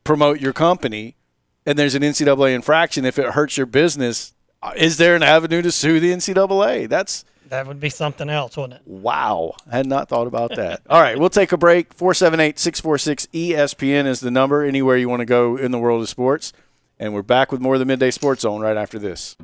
promote 0.06 0.40
your 0.40 0.53
company, 0.53 1.18
and 1.65 1.77
there's 1.77 1.95
an 1.95 2.02
NCAA 2.02 2.56
infraction, 2.56 3.06
if 3.06 3.18
it 3.18 3.31
hurts 3.31 3.57
your 3.57 3.65
business, 3.65 4.34
uh, 4.61 4.73
is 4.76 4.98
there 4.98 5.15
an 5.15 5.23
avenue 5.23 5.61
to 5.61 5.72
sue 5.72 5.99
the 5.99 6.11
NCAA? 6.11 6.88
That's 6.90 7.26
That 7.49 7.68
would 7.68 7.80
be 7.80 7.90
something 7.90 8.30
else, 8.30 8.57
wouldn't 8.57 8.76
it? 8.76 8.81
Wow. 8.85 9.56
I 9.72 9.77
had 9.77 9.88
not 9.88 10.10
thought 10.10 10.27
about 10.27 10.56
that. 10.56 10.81
All 10.90 11.02
right, 11.02 11.18
we'll 11.18 11.30
take 11.30 11.52
a 11.52 11.57
break. 11.57 11.94
478 11.94 12.60
646 12.60 13.27
ESPN 13.27 14.06
is 14.06 14.19
the 14.19 14.31
number 14.31 14.64
anywhere 14.64 14.98
you 14.98 15.10
want 15.10 15.22
to 15.22 15.26
go 15.26 15.57
in 15.57 15.72
the 15.72 15.80
world 15.80 16.02
of 16.02 16.10
sports. 16.10 16.53
And 16.99 17.14
we're 17.14 17.22
back 17.22 17.52
with 17.52 17.60
more 17.60 17.73
of 17.76 17.80
the 17.80 17.85
Midday 17.85 18.11
Sports 18.11 18.41
Zone 18.44 18.61
right 18.61 18.77
after 18.77 18.99
this. 18.99 19.35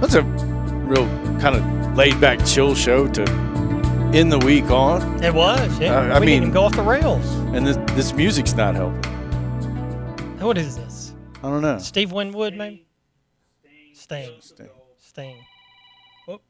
That's 0.00 0.14
a 0.14 0.22
real 0.22 1.06
kind 1.40 1.56
of 1.56 1.96
laid 1.96 2.20
back, 2.20 2.44
chill 2.44 2.74
show 2.74 3.06
to 3.08 3.53
end 4.14 4.30
the 4.30 4.38
week 4.38 4.70
on. 4.70 5.22
It 5.22 5.34
was, 5.34 5.78
yeah. 5.80 5.96
Uh, 5.98 6.16
I 6.16 6.20
we 6.20 6.26
mean- 6.26 6.42
didn't 6.42 6.54
go 6.54 6.62
off 6.64 6.74
the 6.76 6.82
rails. 6.82 7.24
And 7.54 7.66
this, 7.66 7.76
this 7.92 8.12
music's 8.12 8.54
not 8.54 8.74
helping. 8.74 9.02
What 10.40 10.56
is 10.58 10.76
this? 10.76 11.14
I 11.42 11.48
don't 11.50 11.62
know. 11.62 11.78
Steve 11.78 12.12
Winwood, 12.12 12.54
maybe? 12.54 12.86
Sting. 13.94 14.32
Sting. 14.40 14.68
Sting. 14.98 15.36
Whoop. 16.26 16.42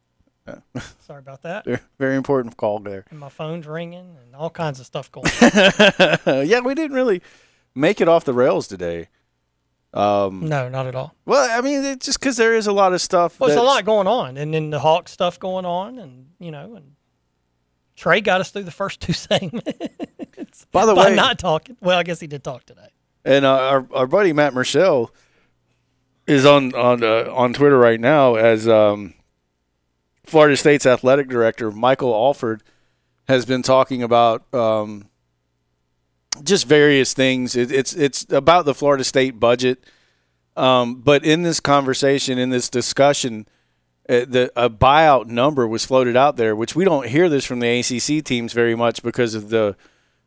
Sorry 1.00 1.20
about 1.20 1.42
that. 1.42 1.64
Very- 1.64 1.78
Very 1.98 2.16
important 2.16 2.56
call 2.56 2.80
there. 2.80 3.04
And 3.10 3.18
my 3.18 3.28
phone's 3.28 3.66
ringing 3.66 4.16
and 4.22 4.34
all 4.36 4.50
kinds 4.50 4.80
of 4.80 4.86
stuff 4.86 5.10
going 5.10 5.26
on. 5.26 6.46
yeah, 6.46 6.60
we 6.60 6.74
didn't 6.74 6.94
really 6.96 7.22
make 7.74 8.00
it 8.00 8.08
off 8.08 8.24
the 8.24 8.34
rails 8.34 8.68
today. 8.68 9.08
Um, 9.92 10.48
no, 10.48 10.68
not 10.68 10.86
at 10.88 10.96
all. 10.96 11.14
well, 11.24 11.48
I 11.56 11.60
mean, 11.60 11.84
it's 11.84 12.04
just 12.06 12.18
because 12.18 12.36
there 12.36 12.52
is 12.52 12.66
a 12.66 12.72
lot 12.72 12.92
of 12.92 13.00
stuff. 13.00 13.38
Well, 13.38 13.46
there's 13.48 13.60
a 13.60 13.62
lot 13.62 13.84
going 13.84 14.08
on, 14.08 14.36
and 14.36 14.52
then 14.52 14.70
the 14.70 14.80
Hawk 14.80 15.08
stuff 15.08 15.38
going 15.38 15.64
on, 15.64 16.00
and 16.00 16.30
you 16.40 16.50
know, 16.50 16.74
and 16.74 16.96
Trey 17.96 18.20
got 18.20 18.40
us 18.40 18.50
through 18.50 18.64
the 18.64 18.70
first 18.70 19.00
two 19.00 19.12
segments 19.28 20.66
By 20.72 20.86
the 20.86 20.94
by 20.94 21.10
way, 21.10 21.14
not 21.14 21.38
talking. 21.38 21.76
Well, 21.80 21.98
I 21.98 22.02
guess 22.02 22.20
he 22.20 22.26
did 22.26 22.42
talk 22.44 22.64
today. 22.66 22.88
and 23.24 23.44
uh, 23.44 23.52
our 23.54 23.86
our 23.92 24.06
buddy 24.06 24.32
Matt 24.32 24.54
Marshall 24.54 25.12
is 26.26 26.44
on 26.46 26.74
on 26.74 27.02
uh, 27.04 27.30
on 27.32 27.52
Twitter 27.52 27.78
right 27.78 28.00
now 28.00 28.34
as 28.34 28.66
um, 28.68 29.14
Florida 30.24 30.56
State's 30.56 30.86
athletic 30.86 31.28
director 31.28 31.70
Michael 31.70 32.12
Alford 32.14 32.62
has 33.28 33.46
been 33.46 33.62
talking 33.62 34.02
about 34.02 34.52
um, 34.54 35.08
just 36.42 36.66
various 36.66 37.12
things. 37.14 37.56
It, 37.56 37.70
it's 37.70 37.94
it's 37.94 38.26
about 38.30 38.64
the 38.64 38.74
Florida 38.74 39.04
State 39.04 39.38
budget, 39.38 39.84
um, 40.56 40.96
but 40.96 41.24
in 41.24 41.42
this 41.42 41.60
conversation, 41.60 42.38
in 42.38 42.50
this 42.50 42.68
discussion. 42.68 43.46
Uh, 44.08 44.24
the 44.28 44.52
a 44.54 44.68
buyout 44.68 45.26
number 45.26 45.66
was 45.66 45.84
floated 45.86 46.16
out 46.16 46.36
there, 46.36 46.54
which 46.54 46.76
we 46.76 46.84
don't 46.84 47.08
hear 47.08 47.28
this 47.28 47.44
from 47.44 47.60
the 47.60 47.78
ACC 47.80 48.22
teams 48.24 48.52
very 48.52 48.74
much 48.74 49.02
because 49.02 49.34
of 49.34 49.48
the 49.48 49.76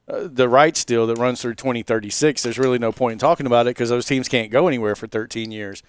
uh, 0.08 0.28
the 0.32 0.50
rights 0.50 0.84
deal 0.86 1.06
that 1.08 1.18
runs 1.18 1.42
through 1.42 1.54
2036. 1.56 2.42
There's 2.42 2.58
really 2.58 2.80
no 2.80 2.92
point 2.92 3.14
in 3.14 3.20
talking 3.20 3.46
about 3.46 3.68
it 3.68 3.72
because 3.72 3.90
those 3.90 4.06
teams 4.06 4.28
can't 4.28 4.50
go 4.52 4.68
anywhere 4.68 4.96
for 4.96 5.06
13 5.06 5.52
years. 5.52 5.84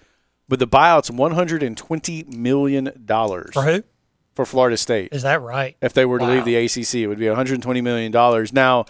But 0.47 0.59
the 0.59 0.67
buyout's 0.67 1.09
120 1.09 2.23
million 2.27 2.91
dollars 3.05 3.51
For 3.53 3.63
who? 3.63 3.83
for 4.35 4.45
Florida 4.45 4.77
State. 4.77 5.09
Is 5.11 5.23
that 5.23 5.41
right? 5.41 5.75
If 5.81 5.93
they 5.93 6.05
were 6.05 6.19
to 6.19 6.25
Wow. 6.25 6.31
leave 6.31 6.45
the 6.45 6.55
ACC, 6.55 6.95
it 7.03 7.07
would 7.07 7.19
be 7.19 7.27
120 7.27 7.81
million 7.81 8.11
dollars. 8.11 8.53
Now, 8.53 8.85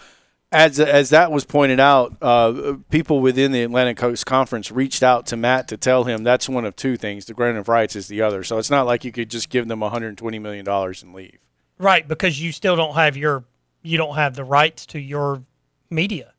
as 0.52 0.80
as 0.80 1.10
that 1.10 1.30
was 1.30 1.44
pointed 1.44 1.78
out, 1.78 2.16
uh, 2.20 2.74
people 2.90 3.20
within 3.20 3.52
the 3.52 3.62
Atlantic 3.62 3.96
Coast 3.96 4.26
Conference 4.26 4.70
reached 4.72 5.02
out 5.02 5.26
to 5.26 5.36
Matt 5.36 5.68
to 5.68 5.76
tell 5.76 6.04
him 6.04 6.24
that's 6.24 6.48
one 6.48 6.64
of 6.64 6.74
two 6.74 6.96
things. 6.96 7.26
The 7.26 7.34
grant 7.34 7.56
of 7.56 7.68
rights 7.68 7.94
is 7.94 8.08
the 8.08 8.22
other. 8.22 8.42
So 8.42 8.58
it's 8.58 8.70
not 8.70 8.86
like 8.86 9.04
you 9.04 9.12
could 9.12 9.30
just 9.30 9.48
give 9.48 9.68
them 9.68 9.80
120 9.80 10.38
million 10.38 10.64
dollars 10.64 11.02
and 11.02 11.14
leave. 11.14 11.38
Right, 11.78 12.06
because 12.06 12.40
you 12.40 12.52
still 12.52 12.76
don't 12.76 12.94
have 12.94 13.16
your 13.16 13.44
you 13.82 13.96
don't 13.96 14.16
have 14.16 14.34
the 14.34 14.44
rights 14.44 14.86
to 14.86 14.98
your 14.98 15.42
media 15.88 16.34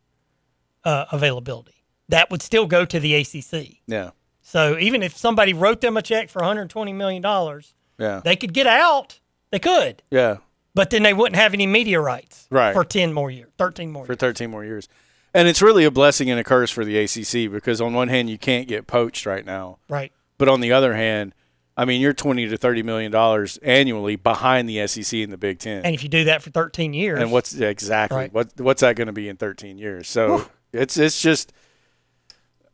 uh, 0.83 1.05
availability. 1.11 1.85
That 2.09 2.29
would 2.29 2.41
still 2.41 2.65
go 2.67 2.83
to 2.85 2.99
the 2.99 3.15
ACC. 3.15 3.77
Yeah, 3.87 4.11
So 4.41 4.77
even 4.77 5.01
if 5.01 5.15
somebody 5.15 5.53
wrote 5.53 5.79
them 5.81 5.95
a 5.95 6.01
check 6.01 6.29
for 6.29 6.39
120 6.39 6.91
million 6.93 7.21
dollars, 7.21 7.73
yeah, 7.97 8.21
they 8.23 8.35
could 8.35 8.53
get 8.53 8.67
out. 8.67 9.19
They 9.51 9.59
could, 9.59 10.03
yeah. 10.11 10.37
But 10.73 10.89
then 10.89 11.03
they 11.03 11.13
wouldn't 11.13 11.35
have 11.35 11.53
any 11.53 11.67
media 11.67 11.99
rights 11.99 12.47
Right. 12.49 12.73
for 12.73 12.83
10 12.83 13.13
more 13.13 13.29
years, 13.31 13.49
13 13.57 13.91
more 13.91 14.05
for 14.05 14.13
years. 14.13 14.19
13 14.19 14.49
more 14.51 14.63
years. 14.65 14.87
And 15.33 15.47
it's 15.47 15.61
really 15.61 15.85
a 15.85 15.91
blessing 15.91 16.29
and 16.29 16.39
a 16.39 16.43
curse 16.43 16.71
for 16.71 16.83
the 16.83 16.97
ACC 16.97 17.49
because 17.51 17.79
on 17.81 17.93
one 17.93 18.09
hand 18.09 18.29
you 18.29 18.37
can't 18.37 18.67
get 18.67 18.87
poached 18.87 19.25
right 19.25 19.45
now, 19.45 19.77
Right. 19.89 20.11
but 20.37 20.47
on 20.49 20.59
the 20.61 20.71
other 20.73 20.93
hand, 20.95 21.33
I 21.77 21.85
mean 21.85 22.01
you're 22.01 22.13
20 22.13 22.47
to 22.49 22.57
30 22.57 22.83
million 22.83 23.11
dollars 23.11 23.57
annually 23.63 24.17
behind 24.17 24.67
the 24.67 24.85
SEC 24.87 25.23
and 25.23 25.31
the 25.31 25.37
Big 25.37 25.57
10. 25.59 25.85
And 25.85 25.95
if 25.95 26.03
you 26.03 26.09
do 26.09 26.25
that 26.25 26.41
for 26.41 26.49
13 26.51 26.93
years, 26.93 27.19
And 27.21 27.31
what's 27.31 27.53
exactly 27.55 28.17
Right. 28.17 28.33
what 28.33 28.49
what's 28.59 28.81
that 28.81 28.95
going 28.97 29.07
to 29.07 29.13
be 29.13 29.29
in 29.29 29.37
13 29.37 29.77
years? 29.77 30.09
So 30.09 30.49
it's 30.73 30.97
it's 30.97 31.21
just 31.21 31.53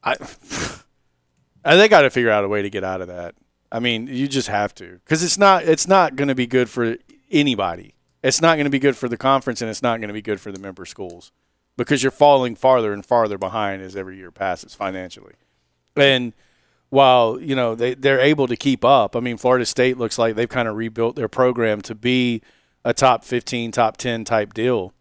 I 0.04 0.16
I 1.64 1.76
they 1.78 1.88
got 1.88 2.02
to 2.02 2.10
figure 2.10 2.32
out 2.32 2.44
a 2.44 2.48
way 2.48 2.62
to 2.64 2.70
get 2.70 2.84
out 2.84 3.02
of 3.02 3.08
that. 3.08 3.36
I 3.72 3.80
mean, 3.80 4.08
you 4.08 4.28
just 4.28 4.48
have 4.48 4.74
to 4.76 5.00
because 5.04 5.24
it's 5.24 5.38
not 5.38 5.64
it's 5.64 5.88
not 5.88 6.16
going 6.16 6.30
to 6.30 6.36
be 6.36 6.48
good 6.48 6.70
for 6.70 6.96
anybody. 7.32 7.94
It's 8.24 8.42
not 8.42 8.56
going 8.56 8.66
to 8.66 8.72
be 8.72 8.80
good 8.80 8.98
for 8.98 9.08
the 9.08 9.18
conference, 9.18 9.62
and 9.62 9.70
it's 9.70 9.84
not 9.84 10.00
going 10.00 10.08
to 10.08 10.14
be 10.14 10.22
good 10.22 10.42
for 10.42 10.52
the 10.52 10.60
member 10.60 10.86
schools 10.86 11.32
because 11.78 12.02
you're 12.04 12.12
falling 12.12 12.56
farther 12.56 12.92
and 12.92 13.06
farther 13.06 13.38
behind 13.38 13.82
as 13.82 13.96
every 13.96 14.18
year 14.18 14.32
passes 14.32 14.74
financially. 14.74 15.36
And 15.96 16.34
while 16.90 17.40
you 17.40 17.56
know 17.56 17.76
they 17.76 17.94
they're 17.94 18.20
able 18.20 18.48
to 18.48 18.56
keep 18.56 18.84
up, 18.84 19.16
I 19.16 19.20
mean, 19.20 19.38
Florida 19.38 19.66
State 19.66 19.98
looks 19.98 20.18
like 20.18 20.36
they've 20.36 20.50
kind 20.50 20.68
of 20.68 20.76
rebuilt 20.76 21.16
their 21.16 21.28
program 21.28 21.82
to 21.82 21.96
be 21.96 22.42
a 22.84 22.94
top 22.94 23.24
15, 23.24 23.72
top 23.72 23.98
10 23.98 24.24
type 24.24 24.54
deal. 24.54 24.94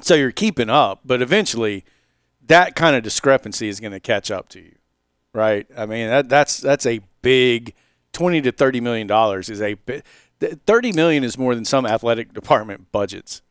So 0.00 0.14
you're 0.14 0.32
keeping 0.32 0.70
up, 0.70 1.00
but 1.04 1.22
eventually 1.22 1.84
that 2.46 2.76
kind 2.76 2.94
of 2.94 3.02
discrepancy 3.02 3.68
is 3.68 3.80
going 3.80 3.92
to 3.92 4.00
catch 4.00 4.30
up 4.30 4.48
to 4.50 4.60
you. 4.60 4.76
Right? 5.32 5.66
I 5.76 5.86
mean, 5.86 6.08
that 6.08 6.28
that's 6.28 6.58
that's 6.58 6.86
a 6.86 7.00
big 7.22 7.74
20 8.12 8.42
to 8.42 8.52
30 8.52 8.80
million 8.80 9.06
dollars 9.06 9.50
is 9.50 9.60
a 9.60 9.76
bi- 10.40 10.46
th- 10.48 10.58
30 10.66 10.92
million 10.92 11.24
is 11.24 11.36
more 11.38 11.54
than 11.54 11.64
some 11.64 11.86
athletic 11.86 12.32
department 12.32 12.90
budgets 12.92 13.42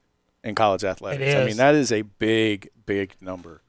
in 0.44 0.56
college 0.56 0.84
athletics. 0.84 1.34
I 1.36 1.46
mean, 1.46 1.58
that 1.58 1.76
is 1.76 1.92
a 1.92 2.02
big 2.04 2.70
big 2.86 3.16
number. 3.22 3.62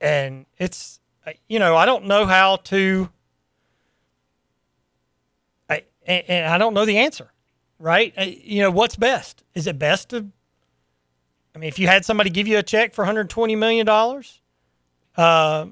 and 0.00 0.46
it's 0.58 1.00
uh, 1.26 1.32
you 1.48 1.58
know 1.58 1.74
I 1.76 1.86
don't 1.86 2.04
know 2.04 2.26
how 2.26 2.56
to 2.56 3.08
I 5.68 5.82
and, 6.06 6.24
and 6.28 6.46
I 6.46 6.58
don't 6.58 6.74
know 6.74 6.84
the 6.84 6.98
answer 6.98 7.30
right 7.78 8.12
Uh, 8.16 8.22
you 8.26 8.62
know 8.62 8.70
what's 8.70 8.96
best 8.96 9.42
is 9.54 9.66
it 9.66 9.78
best 9.78 10.10
to 10.10 10.26
I 11.54 11.58
mean 11.58 11.68
if 11.68 11.78
you 11.78 11.86
had 11.88 12.04
somebody 12.04 12.30
give 12.30 12.46
you 12.46 12.58
a 12.58 12.62
check 12.62 12.94
for 12.94 13.02
120 13.02 13.56
million 13.56 13.86
dollars 13.86 14.40
uh, 15.16 15.66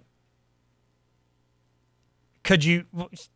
could 2.43 2.65
you 2.65 2.85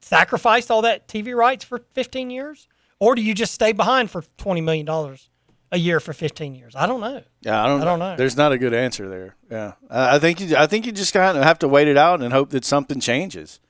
sacrifice 0.01 0.71
all 0.71 0.83
that 0.83 1.07
TV 1.09 1.35
rights 1.35 1.65
for 1.65 1.85
15 1.95 2.31
years 2.31 2.69
or 2.99 3.15
do 3.15 3.23
you 3.23 3.35
just 3.35 3.53
stay 3.53 3.73
behind 3.73 4.11
for 4.11 4.23
20 4.39 4.61
million 4.61 4.87
dollars 4.87 5.29
a 5.73 5.79
year 5.79 5.99
for 6.01 6.13
15 6.13 6.55
years 6.55 6.75
I 6.77 6.87
don't 6.87 7.01
know 7.01 7.23
Yeah, 7.43 7.63
I 7.63 7.67
don't. 7.67 7.81
I 7.83 7.85
don't 7.85 7.99
know. 7.99 8.17
There's 8.17 8.37
not 8.37 8.53
a 8.53 8.59
good 8.59 8.73
answer 8.73 9.09
there. 9.09 9.37
Yeah, 9.51 9.73
I 9.91 10.19
think 10.19 10.41
you. 10.41 10.57
I 10.57 10.67
think 10.67 10.87
you 10.87 10.93
just 10.93 11.13
kind 11.13 11.37
of 11.37 11.45
have 11.45 11.59
to 11.61 11.69
wait 11.69 11.89
it 11.89 11.97
out 11.97 12.23
and 12.23 12.33
hope 12.33 12.51
that 12.51 12.65
something 12.65 13.01
changes. 13.01 13.61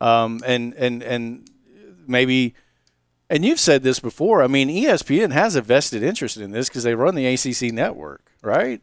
Um, 0.00 0.42
and 0.46 0.74
and 0.74 1.02
and 1.02 1.50
maybe, 2.06 2.54
and 3.28 3.44
you've 3.44 3.58
said 3.58 3.82
this 3.82 4.00
before. 4.00 4.42
I 4.42 4.46
mean, 4.46 4.68
ESPN 4.68 5.32
has 5.32 5.56
a 5.56 5.62
vested 5.62 6.02
interest 6.02 6.36
in 6.36 6.50
this 6.52 6.68
because 6.68 6.82
they 6.84 6.94
run 6.94 7.14
the 7.14 7.26
ACC 7.26 7.72
network, 7.72 8.30
right? 8.42 8.80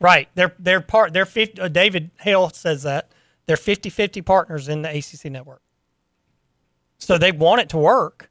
Right. 0.00 0.28
They're 0.34 0.54
they're 0.58 0.80
part 0.80 1.12
they're 1.12 1.26
50, 1.26 1.60
uh, 1.60 1.68
David 1.68 2.10
Hale 2.20 2.50
says 2.50 2.82
that. 2.84 3.10
They're 3.46 3.56
50-50 3.56 4.24
partners 4.24 4.68
in 4.68 4.82
the 4.82 4.88
ACC 4.90 5.30
network. 5.30 5.62
So 6.98 7.16
they 7.16 7.30
want 7.30 7.60
it 7.60 7.68
to 7.70 7.78
work. 7.78 8.30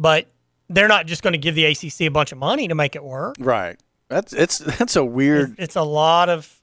But 0.00 0.26
they're 0.70 0.88
not 0.88 1.06
just 1.06 1.22
going 1.22 1.34
to 1.34 1.38
give 1.38 1.54
the 1.54 1.66
ACC 1.66 2.00
a 2.00 2.08
bunch 2.08 2.32
of 2.32 2.38
money 2.38 2.66
to 2.68 2.74
make 2.74 2.96
it 2.96 3.04
work. 3.04 3.36
Right. 3.38 3.78
That's 4.08 4.32
it's 4.32 4.58
that's 4.58 4.96
a 4.96 5.04
weird. 5.04 5.54
It's 5.58 5.76
a 5.76 5.82
lot 5.82 6.28
of 6.28 6.60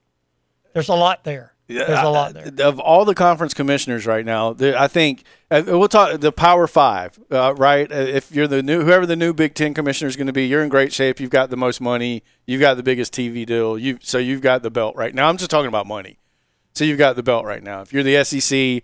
there's 0.74 0.90
a 0.90 0.96
lot 0.96 1.24
there. 1.24 1.54
There's 1.68 1.90
a 1.90 2.10
lot 2.10 2.34
there. 2.34 2.52
Of 2.66 2.80
all 2.80 3.04
the 3.04 3.14
conference 3.14 3.54
commissioners 3.54 4.06
right 4.06 4.26
now, 4.26 4.56
I 4.60 4.88
think 4.88 5.24
uh, 5.52 5.64
we'll 5.66 5.90
talk 5.90 6.20
the 6.20 6.32
Power 6.32 6.66
Five, 6.66 7.20
uh, 7.30 7.54
right? 7.56 7.92
Uh, 7.92 7.96
If 7.96 8.32
you're 8.32 8.48
the 8.48 8.64
new, 8.64 8.84
whoever 8.86 9.06
the 9.06 9.18
new 9.18 9.34
Big 9.34 9.54
Ten 9.54 9.74
commissioner 9.74 10.08
is 10.08 10.16
going 10.16 10.28
to 10.28 10.34
be, 10.34 10.48
you're 10.48 10.64
in 10.64 10.70
great 10.70 10.94
shape. 10.94 11.20
You've 11.20 11.30
got 11.30 11.50
the 11.50 11.58
most 11.58 11.82
money. 11.82 12.24
You've 12.46 12.62
got 12.62 12.76
the 12.76 12.84
biggest 12.84 13.14
TV 13.14 13.46
deal. 13.46 13.78
You 13.78 14.00
so 14.02 14.18
you've 14.18 14.42
got 14.42 14.64
the 14.64 14.72
belt 14.72 14.96
right 14.96 15.14
now. 15.14 15.28
I'm 15.28 15.36
just 15.38 15.52
talking 15.52 15.68
about 15.68 15.88
money. 15.88 16.20
So 16.74 16.86
you've 16.86 17.00
got 17.00 17.18
the 17.18 17.24
belt 17.24 17.44
right 17.46 17.64
now. 17.64 17.82
If 17.82 17.92
you're 17.92 18.04
the 18.04 18.24
SEC, 18.24 18.84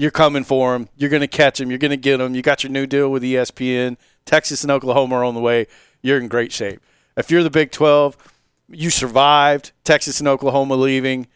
you're 0.00 0.10
coming 0.10 0.44
for 0.44 0.72
them. 0.72 0.88
You're 0.96 1.10
going 1.10 1.20
to 1.20 1.28
catch 1.28 1.58
them. 1.58 1.68
You're 1.68 1.78
going 1.78 1.90
to 1.90 1.96
get 1.98 2.16
them. 2.16 2.34
You 2.34 2.40
got 2.40 2.64
your 2.64 2.72
new 2.72 2.86
deal 2.86 3.10
with 3.12 3.22
ESPN. 3.22 3.98
Texas 4.24 4.62
and 4.62 4.70
Oklahoma 4.70 5.16
are 5.16 5.24
on 5.24 5.34
the 5.34 5.40
way. 5.40 5.66
You're 6.00 6.16
in 6.16 6.26
great 6.26 6.52
shape. 6.52 6.80
If 7.18 7.30
you're 7.30 7.42
the 7.42 7.50
Big 7.50 7.70
12, 7.70 8.16
you 8.70 8.88
survived 8.88 9.72
Texas 9.84 10.18
and 10.18 10.26
Oklahoma 10.26 10.74
leaving. 10.76 11.26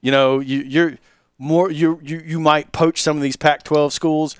You 0.00 0.10
know, 0.10 0.40
you, 0.40 0.62
you're 0.62 0.98
more 1.38 1.70
you 1.70 2.00
you 2.02 2.20
you 2.26 2.40
might 2.40 2.72
poach 2.72 3.00
some 3.00 3.16
of 3.16 3.22
these 3.22 3.36
Pac-12 3.36 3.92
schools, 3.92 4.36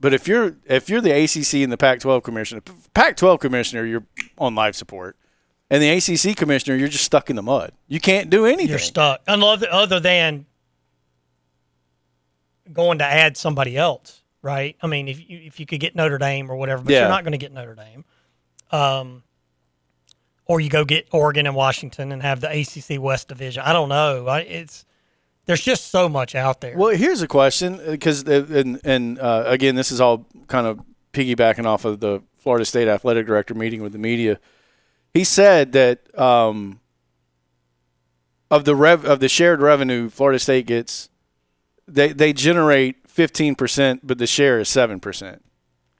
but 0.00 0.12
if 0.12 0.26
you're 0.26 0.56
if 0.64 0.90
you're 0.90 1.00
the 1.00 1.12
ACC 1.12 1.62
and 1.62 1.70
the 1.70 1.76
Pac-12 1.76 2.24
commissioner, 2.24 2.62
Pac-12 2.94 3.38
commissioner, 3.38 3.84
you're 3.84 4.06
on 4.38 4.56
life 4.56 4.74
support. 4.74 5.16
And 5.70 5.80
the 5.80 5.88
ACC 5.88 6.36
commissioner, 6.36 6.76
you're 6.76 6.88
just 6.88 7.04
stuck 7.04 7.30
in 7.30 7.36
the 7.36 7.42
mud. 7.42 7.72
You 7.86 8.00
can't 8.00 8.28
do 8.28 8.44
anything. 8.44 8.68
You're 8.68 8.78
stuck. 8.80 9.22
Other, 9.28 9.68
other 9.70 10.00
than 10.00 10.46
going 12.72 12.98
to 12.98 13.04
add 13.04 13.36
somebody 13.36 13.76
else, 13.76 14.22
right? 14.42 14.76
I 14.82 14.86
mean, 14.86 15.08
if 15.08 15.18
you, 15.18 15.38
if 15.42 15.60
you 15.60 15.66
could 15.66 15.80
get 15.80 15.94
Notre 15.94 16.18
Dame 16.18 16.50
or 16.50 16.56
whatever, 16.56 16.82
but 16.82 16.92
Yeah. 16.92 17.00
you're 17.00 17.08
not 17.08 17.24
going 17.24 17.32
to 17.32 17.38
get 17.38 17.52
Notre 17.52 17.74
Dame. 17.74 18.04
Um, 18.70 19.22
or 20.46 20.60
you 20.60 20.68
go 20.68 20.84
get 20.84 21.08
Oregon 21.12 21.46
and 21.46 21.54
Washington 21.56 22.12
and 22.12 22.22
have 22.22 22.40
the 22.40 22.50
ACC 22.50 23.00
West 23.00 23.28
Division. 23.28 23.62
I 23.64 23.72
don't 23.72 23.88
know. 23.88 24.26
I, 24.26 24.40
it's 24.40 24.84
there's 25.46 25.60
just 25.62 25.90
so 25.90 26.08
much 26.08 26.34
out 26.34 26.60
there. 26.60 26.76
Well, 26.76 26.94
here's 26.94 27.22
a 27.22 27.28
question 27.28 27.78
because 27.86 28.22
and 28.22 28.80
and 28.84 29.18
uh, 29.18 29.44
again, 29.46 29.74
this 29.74 29.90
is 29.92 30.00
all 30.00 30.26
kind 30.46 30.66
of 30.66 30.80
piggybacking 31.12 31.64
off 31.66 31.84
of 31.84 32.00
the 32.00 32.22
Florida 32.36 32.64
State 32.64 32.88
athletic 32.88 33.26
director 33.26 33.54
meeting 33.54 33.82
with 33.82 33.92
the 33.92 33.98
media. 33.98 34.38
He 35.14 35.24
said 35.24 35.72
that 35.72 36.00
um, 36.18 36.80
of 38.50 38.64
the 38.64 38.74
rev 38.74 39.04
of 39.04 39.20
the 39.20 39.28
shared 39.28 39.60
revenue 39.60 40.08
Florida 40.10 40.38
State 40.38 40.66
gets, 40.66 41.08
they 41.86 42.12
they 42.12 42.32
generate 42.32 43.08
fifteen 43.08 43.54
percent, 43.54 44.06
but 44.06 44.18
the 44.18 44.26
share 44.26 44.60
is 44.60 44.68
seven 44.68 45.00
percent. 45.00 45.44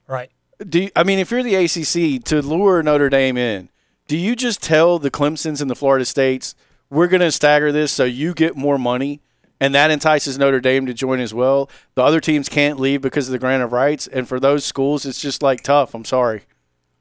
right. 0.07 0.29
Do 0.69 0.83
you, 0.83 0.89
I 0.95 1.03
mean 1.03 1.19
if 1.19 1.31
you're 1.31 1.43
the 1.43 1.55
ACC 1.55 2.23
to 2.25 2.41
lure 2.41 2.81
Notre 2.81 3.09
Dame 3.09 3.37
in, 3.37 3.69
do 4.07 4.15
you 4.17 4.35
just 4.37 4.63
tell 4.63 4.99
the 4.99 5.11
Clemson's 5.11 5.61
and 5.61 5.69
the 5.69 5.75
Florida 5.75 6.05
States 6.05 6.55
we're 6.89 7.07
going 7.07 7.21
to 7.21 7.31
stagger 7.31 7.71
this 7.71 7.91
so 7.91 8.05
you 8.05 8.33
get 8.33 8.55
more 8.55 8.77
money, 8.77 9.19
and 9.59 9.75
that 9.75 9.91
entices 9.91 10.37
Notre 10.37 10.61
Dame 10.61 10.85
to 10.85 10.93
join 10.93 11.19
as 11.19 11.33
well? 11.33 11.69
The 11.95 12.03
other 12.03 12.21
teams 12.21 12.47
can't 12.47 12.79
leave 12.79 13.01
because 13.01 13.27
of 13.27 13.33
the 13.33 13.39
grant 13.39 13.63
of 13.63 13.73
rights, 13.73 14.07
and 14.07 14.27
for 14.27 14.39
those 14.39 14.63
schools, 14.63 15.05
it's 15.05 15.19
just 15.19 15.43
like 15.43 15.61
tough. 15.61 15.93
I'm 15.93 16.05
sorry. 16.05 16.43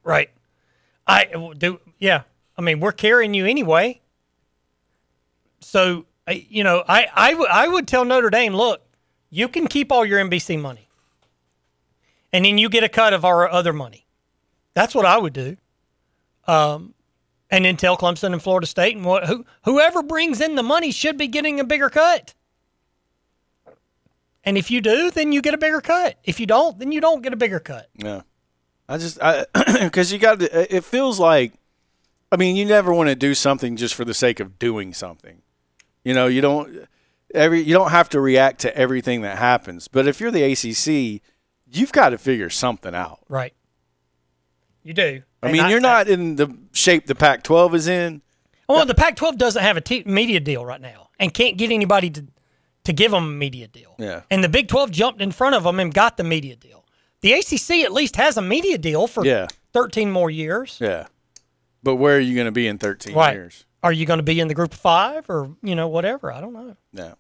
Right. 0.03 0.31
I 1.07 1.27
do. 1.57 1.81
Yeah. 1.99 2.23
I 2.57 2.63
mean, 2.63 2.81
we're 2.81 2.93
carrying 2.93 3.35
you 3.35 3.47
anyway. 3.47 4.01
So, 5.61 6.07
I- 6.27 6.47
you 6.49 6.65
know, 6.65 6.83
I, 6.89 7.07
I, 7.15 7.31
w- 7.33 7.49
I 7.51 7.69
would 7.69 7.87
tell 7.87 8.05
Notre 8.05 8.31
Dame, 8.31 8.55
look, 8.55 8.83
you 9.31 9.49
can 9.49 9.67
keep 9.67 9.93
all 9.93 10.05
your 10.07 10.19
NBC 10.25 10.61
money, 10.61 10.89
and 12.33 12.45
then 12.45 12.57
you 12.59 12.69
get 12.69 12.85
a 12.85 12.89
cut 12.89 13.13
of 13.13 13.25
our 13.25 13.49
other 13.49 13.73
money. 13.73 14.07
That's 14.75 14.95
what 14.95 15.05
I 15.07 15.19
would 15.19 15.33
do. 15.33 15.57
Um, 16.47 16.95
and 17.51 17.65
then 17.65 17.77
tell 17.77 17.97
Clemson 17.97 18.33
and 18.33 18.43
Florida 18.43 18.67
State 18.67 18.97
and 18.97 19.05
what 19.05 19.27
who, 19.27 19.45
whoever 19.65 20.03
brings 20.03 20.41
in 20.41 20.55
the 20.57 20.63
money 20.63 20.91
should 20.91 21.17
be 21.17 21.29
getting 21.29 21.61
a 21.61 21.65
bigger 21.65 21.89
cut. 21.91 22.35
And 24.45 24.59
if 24.59 24.71
you 24.71 24.81
do, 24.81 25.11
then 25.11 25.33
you 25.33 25.41
get 25.41 25.55
a 25.55 25.59
bigger 25.59 25.81
cut. 25.81 26.17
If 26.25 26.39
you 26.41 26.47
don't, 26.47 26.79
then 26.79 26.93
you 26.93 27.01
don't 27.01 27.23
get 27.23 27.33
a 27.33 27.37
bigger 27.37 27.61
cut. 27.61 27.89
Yeah, 27.97 28.23
I 28.89 28.99
just 28.99 29.19
I 29.23 29.47
because 29.83 30.13
you 30.13 30.19
got. 30.19 30.43
It 30.43 30.85
feels 30.85 31.19
like, 31.19 31.53
I 32.31 32.37
mean, 32.37 32.57
you 32.57 32.65
never 32.65 32.93
want 32.93 33.09
to 33.09 33.15
do 33.15 33.35
something 33.35 33.77
just 33.77 33.95
for 33.95 34.05
the 34.05 34.15
sake 34.15 34.41
of 34.41 34.59
doing 34.59 34.93
something. 34.93 35.41
You 36.05 36.15
know, 36.15 36.27
you 36.27 36.41
don't 36.41 36.87
every 37.35 37.61
you 37.63 37.75
don't 37.75 37.91
have 37.91 38.09
to 38.11 38.21
react 38.21 38.61
to 38.61 38.77
everything 38.77 39.23
that 39.23 39.39
happens. 39.39 39.89
But 39.89 40.07
if 40.07 40.21
you're 40.21 40.31
the 40.31 40.43
ACC, 40.53 41.23
you've 41.67 41.93
got 41.93 42.11
to 42.11 42.19
figure 42.19 42.51
something 42.51 42.95
out. 42.95 43.21
Right. 43.29 43.55
You 44.83 44.93
do. 44.93 45.23
I 45.43 45.47
And 45.49 45.57
mean, 45.57 45.69
you're 45.71 45.81
not 45.81 46.09
in 46.09 46.37
the 46.37 46.55
shape 46.73 47.07
the 47.07 47.15
Pac-12 47.15 47.75
is 47.75 47.89
in. 47.89 48.23
Well, 48.69 48.85
the 48.87 48.95
Pac-12 48.95 49.37
doesn't 49.39 49.63
have 49.63 49.77
a 49.77 49.81
t- 49.81 50.03
media 50.07 50.41
deal 50.41 50.65
right 50.65 50.81
now, 50.81 51.09
and 51.19 51.33
can't 51.33 51.57
get 51.57 51.71
anybody 51.71 52.11
to 52.11 52.27
to 52.85 52.93
give 52.93 53.13
them 53.13 53.25
a 53.25 53.29
media 53.29 53.67
deal. 53.67 53.95
Yeah. 53.99 54.23
And 54.31 54.45
the 54.45 54.49
Big 54.51 54.69
12 54.69 54.91
jumped 54.91 55.23
in 55.23 55.33
front 55.33 55.55
of 55.55 55.65
them 55.65 55.81
and 55.81 55.93
got 55.93 56.19
the 56.19 56.25
media 56.25 56.55
deal. 56.55 56.85
The 57.23 57.33
ACC 57.33 57.83
at 57.83 57.93
least 57.93 58.17
has 58.17 58.37
a 58.37 58.43
media 58.43 58.77
deal 58.77 59.07
for 59.07 59.25
Yeah. 59.25 59.47
13 59.73 60.11
more 60.11 60.31
years. 60.31 60.77
Yeah, 60.83 61.07
but 61.83 61.97
where 61.97 62.17
are 62.19 62.21
you 62.21 62.35
going 62.35 62.45
to 62.45 62.53
be 62.53 62.67
in 62.67 62.77
13 62.77 63.15
Right. 63.15 63.33
years? 63.35 63.65
Are 63.85 63.93
you 63.93 64.07
going 64.07 64.19
to 64.19 64.23
be 64.25 64.41
in 64.41 64.49
the 64.49 64.55
group 64.55 64.73
of 64.73 64.81
five 64.81 65.29
or 65.29 65.51
you 65.63 65.75
know 65.75 65.89
whatever? 65.89 66.33
I 66.33 66.41
don't 66.41 66.53
know. 66.53 66.77
No, 66.93 67.15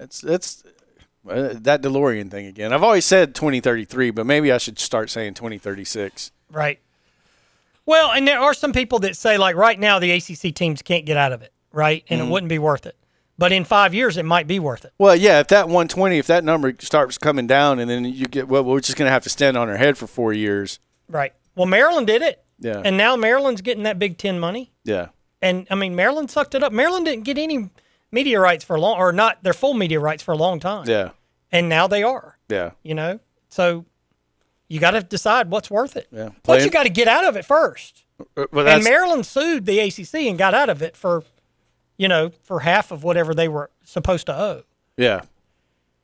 it's 0.00 0.24
it's 0.24 0.64
uh, 1.28 1.50
that 1.54 1.82
DeLorean 1.82 2.30
thing 2.30 2.46
again. 2.46 2.72
I've 2.72 2.82
always 2.82 3.04
said 3.04 3.34
2033, 3.34 4.10
but 4.10 4.26
maybe 4.26 4.50
I 4.50 4.58
should 4.58 4.78
start 4.78 5.10
saying 5.10 5.34
2036. 5.34 6.32
Right. 6.50 6.78
Well, 7.84 8.10
and 8.12 8.26
there 8.26 8.40
are 8.40 8.54
some 8.54 8.72
people 8.72 8.98
that 9.00 9.16
say 9.16 9.38
like 9.38 9.56
right 9.56 9.78
now 9.78 9.98
the 9.98 10.10
ACC 10.12 10.54
teams 10.54 10.82
can't 10.82 11.04
get 11.06 11.16
out 11.16 11.32
of 11.32 11.42
it, 11.42 11.52
right? 11.72 12.02
And 12.08 12.20
Mm-hmm. 12.20 12.28
it 12.28 12.32
wouldn't 12.32 12.48
be 12.50 12.58
worth 12.58 12.86
it. 12.86 12.96
But 13.38 13.52
in 13.52 13.64
five 13.64 13.92
years, 13.92 14.16
it 14.16 14.24
might 14.24 14.46
be 14.46 14.58
worth 14.58 14.86
it. 14.86 14.92
Well, 14.96 15.14
yeah, 15.14 15.40
if 15.40 15.48
that 15.48 15.66
120, 15.66 16.16
if 16.16 16.26
that 16.28 16.42
number 16.42 16.74
starts 16.80 17.18
coming 17.18 17.46
down, 17.46 17.78
and 17.78 17.90
then 17.90 18.06
you 18.06 18.24
get, 18.26 18.48
well, 18.48 18.64
we're 18.64 18.80
just 18.80 18.96
going 18.96 19.06
to 19.06 19.12
have 19.12 19.24
to 19.24 19.28
stand 19.28 19.58
on 19.58 19.68
our 19.68 19.76
head 19.76 19.98
for 19.98 20.06
four 20.06 20.32
years. 20.32 20.78
Right. 21.06 21.34
Well, 21.54 21.66
Maryland 21.66 22.06
did 22.06 22.22
it. 22.22 22.42
Yeah. 22.58 22.80
And 22.82 22.96
now 22.96 23.14
Maryland's 23.14 23.60
getting 23.60 23.82
that 23.82 23.98
Big 23.98 24.16
Ten 24.16 24.40
money. 24.40 24.72
Yeah. 24.84 25.08
And 25.42 25.66
I 25.70 25.74
mean, 25.74 25.94
Maryland 25.94 26.30
sucked 26.30 26.54
it 26.54 26.62
up. 26.62 26.72
Maryland 26.72 27.04
didn't 27.06 27.24
get 27.24 27.38
any 27.38 27.70
media 28.10 28.40
rights 28.40 28.64
for 28.64 28.76
a 28.76 28.80
long, 28.80 28.98
or 28.98 29.12
not 29.12 29.42
their 29.42 29.52
full 29.52 29.74
media 29.74 30.00
rights 30.00 30.22
for 30.22 30.32
a 30.32 30.36
long 30.36 30.60
time. 30.60 30.88
Yeah. 30.88 31.10
And 31.52 31.68
now 31.68 31.86
they 31.86 32.02
are. 32.02 32.38
Yeah. 32.48 32.70
You 32.82 32.94
know, 32.94 33.20
so 33.48 33.84
you 34.68 34.80
got 34.80 34.92
to 34.92 35.02
decide 35.02 35.50
what's 35.50 35.70
worth 35.70 35.96
it. 35.96 36.08
Yeah. 36.10 36.26
But 36.30 36.42
Playing- 36.42 36.64
you 36.64 36.70
got 36.70 36.84
to 36.84 36.88
get 36.90 37.08
out 37.08 37.24
of 37.24 37.36
it 37.36 37.44
first. 37.44 38.04
Uh, 38.36 38.46
Well, 38.52 38.66
And 38.66 38.82
Maryland 38.82 39.26
sued 39.26 39.66
the 39.66 39.78
ACC 39.78 40.26
and 40.28 40.38
got 40.38 40.54
out 40.54 40.68
of 40.70 40.80
it 40.82 40.96
for, 40.96 41.22
you 41.98 42.08
know, 42.08 42.30
for 42.42 42.60
half 42.60 42.90
of 42.90 43.04
whatever 43.04 43.34
they 43.34 43.48
were 43.48 43.70
supposed 43.84 44.26
to 44.26 44.34
owe. 44.34 44.62
yeah. 44.96 45.22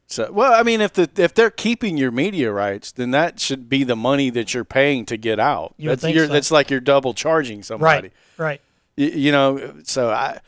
So, 0.09 0.30
well, 0.30 0.52
I 0.52 0.62
mean, 0.62 0.82
if 0.82 0.92
the 0.92 1.09
if 1.16 1.32
they're 1.32 1.48
keeping 1.50 1.96
your 1.96 2.10
media 2.10 2.52
rights, 2.52 2.92
then 2.92 3.12
that 3.12 3.40
should 3.40 3.70
be 3.70 3.82
the 3.82 3.96
money 3.96 4.28
that 4.28 4.52
you're 4.52 4.64
paying 4.64 5.06
to 5.06 5.16
get 5.16 5.40
out. 5.40 5.74
You 5.78 5.88
that's 5.88 6.02
so. 6.02 6.26
that's 6.26 6.50
like 6.50 6.68
you're 6.70 6.80
double 6.80 7.14
charging 7.14 7.62
somebody. 7.62 8.09
Right. 8.09 8.12
Right. 8.36 8.60
You, 8.97 9.09
you 9.09 9.32
know 9.32 9.74
so 9.85 10.10
i 10.10 10.39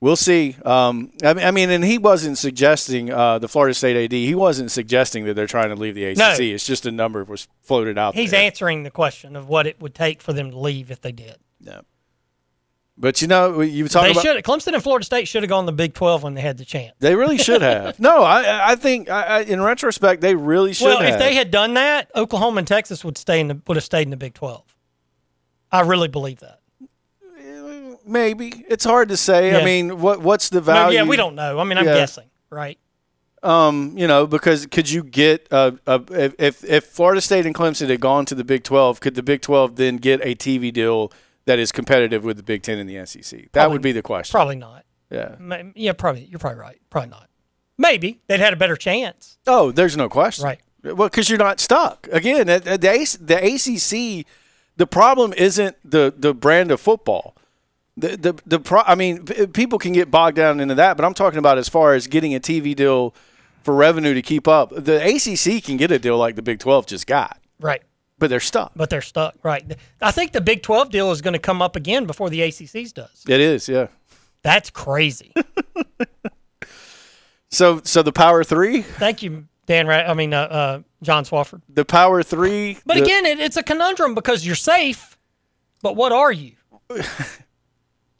we'll 0.00 0.16
see 0.16 0.56
um 0.64 1.10
I, 1.24 1.34
mean, 1.34 1.44
I 1.46 1.50
mean 1.50 1.70
and 1.70 1.84
he 1.84 1.98
wasn't 1.98 2.38
suggesting 2.38 3.12
uh 3.12 3.38
the 3.38 3.48
florida 3.48 3.74
state 3.74 3.96
ad 4.04 4.12
he 4.12 4.34
wasn't 4.34 4.70
suggesting 4.70 5.24
that 5.26 5.34
they're 5.34 5.46
trying 5.46 5.68
to 5.68 5.76
leave 5.76 5.94
the 5.94 6.06
acc 6.10 6.16
No. 6.18 6.34
it's 6.38 6.66
just 6.66 6.86
a 6.86 6.90
number 6.92 7.22
was 7.24 7.48
floated 7.62 7.98
out 7.98 8.14
He's 8.14 8.30
there. 8.32 8.42
answering 8.42 8.82
the 8.82 8.90
question 8.90 9.36
of 9.36 9.48
what 9.48 9.66
it 9.66 9.80
would 9.80 9.94
take 9.94 10.20
for 10.22 10.32
them 10.32 10.50
to 10.50 10.58
leave 10.58 10.90
if 10.90 11.00
they 11.00 11.12
did. 11.12 11.36
yeah. 11.60 11.80
but 12.98 13.22
you 13.22 13.28
know 13.28 13.60
you 13.60 13.88
talk 13.88 14.04
They 14.04 14.10
about 14.12 14.22
should. 14.22 14.44
Clemson 14.44 14.74
and 14.74 14.82
Florida 14.82 15.04
State 15.04 15.26
should 15.28 15.42
have 15.42 15.48
gone 15.50 15.66
the 15.66 15.72
Big 15.72 15.94
Twelve 15.94 16.22
when 16.22 16.34
they 16.34 16.40
had 16.40 16.58
the 16.58 16.64
chance. 16.64 16.94
they 16.98 17.14
really 17.14 17.38
should 17.38 17.62
have 17.62 17.98
no 18.08 18.22
i 18.22 18.72
i 18.72 18.76
think 18.76 19.08
I, 19.08 19.22
I 19.22 19.40
in 19.42 19.60
retrospect 19.62 20.20
they 20.20 20.34
really 20.34 20.72
should 20.72 20.86
Well, 20.86 21.00
have 21.00 21.14
if 21.14 21.18
they 21.20 21.34
had 21.34 21.50
done 21.50 21.74
that, 21.74 22.10
Oklahoma 22.14 22.58
and 22.58 22.66
Texas 22.66 23.04
would 23.04 23.16
stay 23.18 23.40
in 23.40 23.48
the 23.48 23.60
would 23.66 23.76
have 23.76 23.84
stayed 23.84 24.02
in 24.02 24.10
the 24.10 24.16
Big 24.16 24.34
Twelve. 24.34 24.64
I 25.70 25.80
really 25.82 26.08
believe 26.08 26.40
that. 26.40 26.58
Maybe 28.06 28.64
it's 28.68 28.84
hard 28.84 29.08
to 29.10 29.16
say 29.16 29.52
Yeah. 29.52 29.58
i 29.58 29.64
mean 29.64 30.00
what 30.00 30.20
what's 30.20 30.48
the 30.48 30.60
No, 30.60 30.64
value 30.64 30.98
yeah, 30.98 31.04
we 31.04 31.16
don't 31.16 31.34
know. 31.34 31.58
I 31.58 31.64
mean, 31.64 31.78
I'm 31.78 31.84
Yeah. 31.86 31.94
guessing, 31.94 32.28
right? 32.50 32.78
Um, 33.42 33.94
you 33.98 34.06
know, 34.06 34.26
because 34.28 34.66
could 34.66 34.88
you 34.88 35.02
get 35.02 35.48
uh, 35.50 35.72
a 35.86 36.00
if, 36.38 36.62
if 36.64 36.84
Florida 36.84 37.20
State 37.20 37.44
and 37.44 37.54
Clemson 37.54 37.88
had 37.88 38.00
gone 38.00 38.24
to 38.26 38.34
the 38.36 38.44
Big 38.44 38.62
Twelve, 38.62 39.00
could 39.00 39.16
the 39.16 39.22
Big 39.22 39.42
Twelve 39.42 39.74
then 39.76 39.96
get 39.96 40.20
a 40.22 40.34
TV 40.36 40.72
deal 40.72 41.12
that 41.46 41.58
is 41.58 41.72
competitive 41.72 42.22
with 42.22 42.36
the 42.36 42.44
Big 42.44 42.62
Ten 42.62 42.78
and 42.78 42.88
the 42.88 43.04
SEC? 43.04 43.40
That 43.40 43.52
Probably- 43.52 43.72
would 43.74 43.82
be 43.82 43.90
the 43.92 44.02
question. 44.02 44.32
Probably 44.32 44.54
not. 44.56 44.84
Yeah. 45.10 45.34
Yeah, 45.74 45.92
probably. 45.92 46.24
You're 46.24 46.38
probably 46.38 46.60
right. 46.60 46.78
Probably 46.88 47.10
not. 47.10 47.28
Maybe 47.76 48.20
they'd 48.28 48.38
had 48.40 48.52
a 48.52 48.56
better 48.56 48.76
chance. 48.76 49.38
Oh, 49.46 49.72
there's 49.72 49.96
no 49.96 50.08
question. 50.08 50.44
Right. 50.44 50.60
Well, 50.84 51.08
because 51.08 51.28
you're 51.28 51.38
not 51.38 51.58
stuck. 51.58 52.08
Again, 52.12 52.46
the 52.46 52.60
the 53.20 53.36
ACC, 53.36 54.24
the 54.76 54.86
problem 54.86 55.32
isn't 55.32 55.76
the 55.84 56.14
the 56.16 56.32
brand 56.32 56.70
of 56.70 56.80
football. 56.80 57.36
The 57.96 58.16
the 58.16 58.34
the 58.46 58.58
pro, 58.60 58.80
I 58.86 58.94
mean, 58.94 59.24
p- 59.26 59.46
people 59.48 59.78
can 59.78 59.92
get 59.92 60.10
bogged 60.10 60.36
down 60.36 60.60
into 60.60 60.74
that, 60.76 60.96
but 60.96 61.04
I'm 61.04 61.12
talking 61.14 61.38
about 61.38 61.58
as 61.58 61.68
far 61.68 61.94
as 61.94 62.06
getting 62.06 62.34
a 62.34 62.40
TV 62.40 62.74
deal 62.74 63.14
for 63.64 63.74
revenue 63.74 64.14
to 64.14 64.22
keep 64.22 64.48
up. 64.48 64.70
The 64.74 64.96
ACC 64.96 65.62
can 65.62 65.76
get 65.76 65.90
a 65.92 65.98
deal 65.98 66.16
like 66.16 66.34
the 66.36 66.42
Big 66.42 66.58
12 66.58 66.86
just 66.86 67.06
got, 67.06 67.38
Right. 67.60 67.82
but 68.18 68.30
they're 68.30 68.40
stuck. 68.40 68.72
But 68.74 68.88
they're 68.90 69.02
stuck. 69.02 69.34
Right. 69.42 69.76
I 70.00 70.10
think 70.10 70.32
the 70.32 70.40
Big 70.40 70.62
Twelve 70.62 70.90
deal 70.90 71.10
is 71.12 71.20
going 71.20 71.34
to 71.34 71.38
come 71.38 71.60
up 71.60 71.76
again 71.76 72.06
before 72.06 72.30
the 72.30 72.40
ACC's 72.42 72.92
does. 72.92 73.24
It 73.28 73.40
is, 73.40 73.68
yeah. 73.68 73.88
That's 74.42 74.70
crazy. 74.70 75.32
So 77.50 77.82
so 77.84 78.02
the 78.02 78.12
Power 78.12 78.42
Three, 78.44 78.80
Thank 78.80 79.22
you, 79.22 79.46
Dan. 79.66 79.86
Ra- 79.86 79.96
I 80.08 80.14
mean, 80.14 80.32
uh, 80.32 80.40
uh, 80.40 80.80
John 81.02 81.24
Swofford. 81.26 81.60
the 81.68 81.84
Power 81.84 82.22
Three. 82.22 82.78
But 82.86 82.96
the- 82.96 83.02
again, 83.04 83.26
it, 83.26 83.40
it's 83.40 83.58
a 83.58 83.62
conundrum 83.62 84.14
because 84.14 84.46
you're 84.46 84.54
safe, 84.54 85.18
but 85.82 85.94
what 85.94 86.12
are 86.12 86.32
you? 86.32 86.52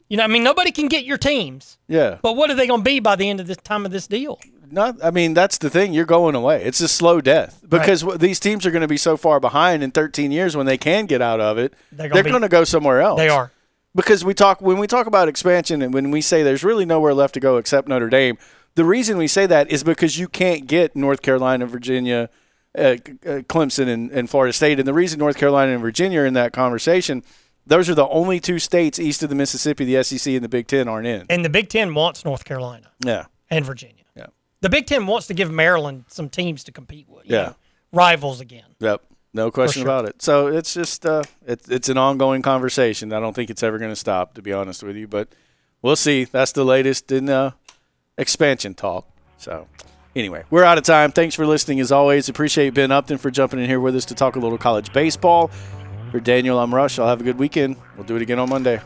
you 0.09 0.17
know, 0.17 0.23
I 0.23 0.27
mean, 0.27 0.43
nobody 0.43 0.71
can 0.71 0.87
get 0.87 1.05
your 1.05 1.17
teams, 1.17 1.77
yeah, 1.87 2.17
but 2.21 2.35
what 2.35 2.49
are 2.49 2.55
they 2.55 2.67
going 2.67 2.81
to 2.81 2.83
be 2.85 2.99
by 2.99 3.15
the 3.15 3.29
end 3.29 3.39
of 3.39 3.47
this 3.47 3.57
time 3.57 3.85
of 3.85 3.91
this 3.91 4.07
deal? 4.07 4.39
not. 4.71 4.95
I 5.03 5.11
mean, 5.11 5.33
that's 5.35 5.59
the 5.59 5.69
thing. 5.69 5.93
You're 5.93 6.05
going 6.05 6.33
away. 6.33 6.63
It's 6.63 6.81
a 6.81 6.87
slow 6.87 7.21
death 7.21 7.63
because 7.67 8.01
w 8.01 8.17
these 8.17 8.39
teams 8.39 8.65
are 8.65 8.71
going 8.71 8.81
to 8.81 8.87
be 8.87 8.97
so 8.97 9.17
far 9.17 9.39
behind 9.39 9.83
in 9.83 9.91
13 9.91 10.31
years 10.31 10.57
when 10.57 10.65
they 10.65 10.77
can 10.79 11.05
get 11.05 11.21
out 11.21 11.39
of 11.39 11.57
it. 11.59 11.73
They're 11.91 12.07
They're 12.07 12.09
gonna 12.09 12.23
be- 12.23 12.29
going 12.31 12.41
to 12.41 12.49
go 12.49 12.63
somewhere 12.63 12.99
else. 13.01 13.19
They 13.19 13.29
are. 13.29 13.51
because 13.93 14.25
we 14.25 14.33
talk 14.33 14.61
when 14.61 14.79
we 14.79 14.87
talk 14.87 15.05
about 15.05 15.27
expansion 15.27 15.83
and 15.83 15.93
when 15.93 16.09
we 16.09 16.21
say 16.21 16.41
there's 16.41 16.63
really 16.63 16.85
nowhere 16.85 17.13
left 17.13 17.35
to 17.35 17.39
go 17.39 17.57
except 17.57 17.87
Notre 17.87 18.09
Dame. 18.09 18.37
The 18.75 18.83
reason 18.85 19.17
we 19.17 19.27
say 19.27 19.45
that 19.45 19.69
is 19.69 19.83
because 19.83 20.17
you 20.17 20.27
can't 20.27 20.65
get 20.65 20.95
North 20.95 21.21
Carolina, 21.21 21.67
Virginia, 21.67 22.29
uh, 22.75 22.81
uh, 22.81 22.95
Clemson, 23.45 23.87
and, 23.87 24.09
and 24.09 24.27
Florida 24.27 24.51
State. 24.53 24.79
And 24.79 24.87
the 24.87 24.93
reason 24.95 25.19
North 25.19 25.37
Carolina 25.37 25.73
and 25.73 25.81
Virginia 25.81 26.21
are 26.21 26.25
in 26.25 26.33
that 26.33 26.51
conversation 26.53 27.21
those 27.65 27.89
are 27.89 27.95
the 27.95 28.07
only 28.07 28.39
two 28.39 28.59
states 28.59 28.99
east 28.99 29.23
of 29.23 29.29
the 29.29 29.35
Mississippi 29.35 29.85
the 29.85 30.03
SEC 30.03 30.33
and 30.33 30.43
the 30.43 30.49
Big 30.49 30.67
Ten 30.67 30.87
aren't 30.87 31.07
in. 31.07 31.25
And 31.29 31.43
the 31.43 31.49
Big 31.49 31.69
Ten 31.69 31.93
wants 31.93 32.25
North 32.25 32.43
Carolina 32.45 32.91
Yeah, 33.05 33.25
and 33.49 33.65
Virginia. 33.65 34.03
Yeah. 34.15 34.27
The 34.61 34.69
Big 34.69 34.87
Ten 34.87 35.07
wants 35.07 35.27
to 35.27 35.33
give 35.33 35.51
Maryland 35.51 36.05
some 36.07 36.29
teams 36.29 36.63
to 36.65 36.71
compete 36.71 37.07
with. 37.09 37.25
Yeah. 37.25 37.37
know, 37.37 37.55
rivals 37.91 38.41
again. 38.41 38.65
yep, 38.79 39.01
no 39.33 39.51
question 39.51 39.83
sure. 39.83 39.89
about 39.89 40.09
it. 40.09 40.21
So 40.21 40.47
it's 40.47 40.73
just 40.73 41.05
uh, 41.05 41.23
it's 41.45 41.69
it's 41.69 41.89
an 41.89 41.97
ongoing 41.97 42.41
conversation. 42.41 43.13
I 43.13 43.19
don't 43.19 43.33
think 43.33 43.49
it's 43.49 43.63
ever 43.63 43.77
going 43.77 43.91
to 43.91 43.95
stop, 43.95 44.33
to 44.35 44.41
be 44.41 44.53
honest 44.53 44.83
with 44.83 44.95
you. 44.95 45.07
But 45.07 45.29
we'll 45.81 45.95
see. 45.95 46.25
That's 46.25 46.51
the 46.51 46.65
latest 46.65 47.11
in 47.11 47.29
uh, 47.29 47.51
expansion 48.17 48.73
talk. 48.73 49.07
So. 49.37 49.67
Anyway, 50.15 50.43
we're 50.51 50.63
out 50.63 50.77
of 50.77 50.83
time. 50.83 51.11
Thanks 51.11 51.33
for 51.33 51.43
listening 51.47 51.79
as 51.79 51.91
always. 51.91 52.29
Appreciate 52.29 52.75
Ben 52.75 52.91
Upton 52.91 53.17
for 53.17 53.31
jumping 53.31 53.59
in 53.59 53.65
here 53.65 53.79
with 53.79 53.95
us 53.95 54.05
to 54.05 54.13
talk 54.13 54.35
a 54.35 54.39
little 54.39 54.59
college 54.59 54.93
baseball. 54.93 55.49
For 56.13 56.19
Daniel, 56.19 56.59
I'm 56.59 56.71
Russ. 56.71 56.99
I'll 56.99 57.07
have 57.07 57.21
a 57.21 57.23
good 57.23 57.39
weekend. 57.39 57.75
We'll 57.97 58.05
do 58.05 58.15
it 58.15 58.21
again 58.21 58.37
on 58.37 58.47
Monday. 58.47 58.79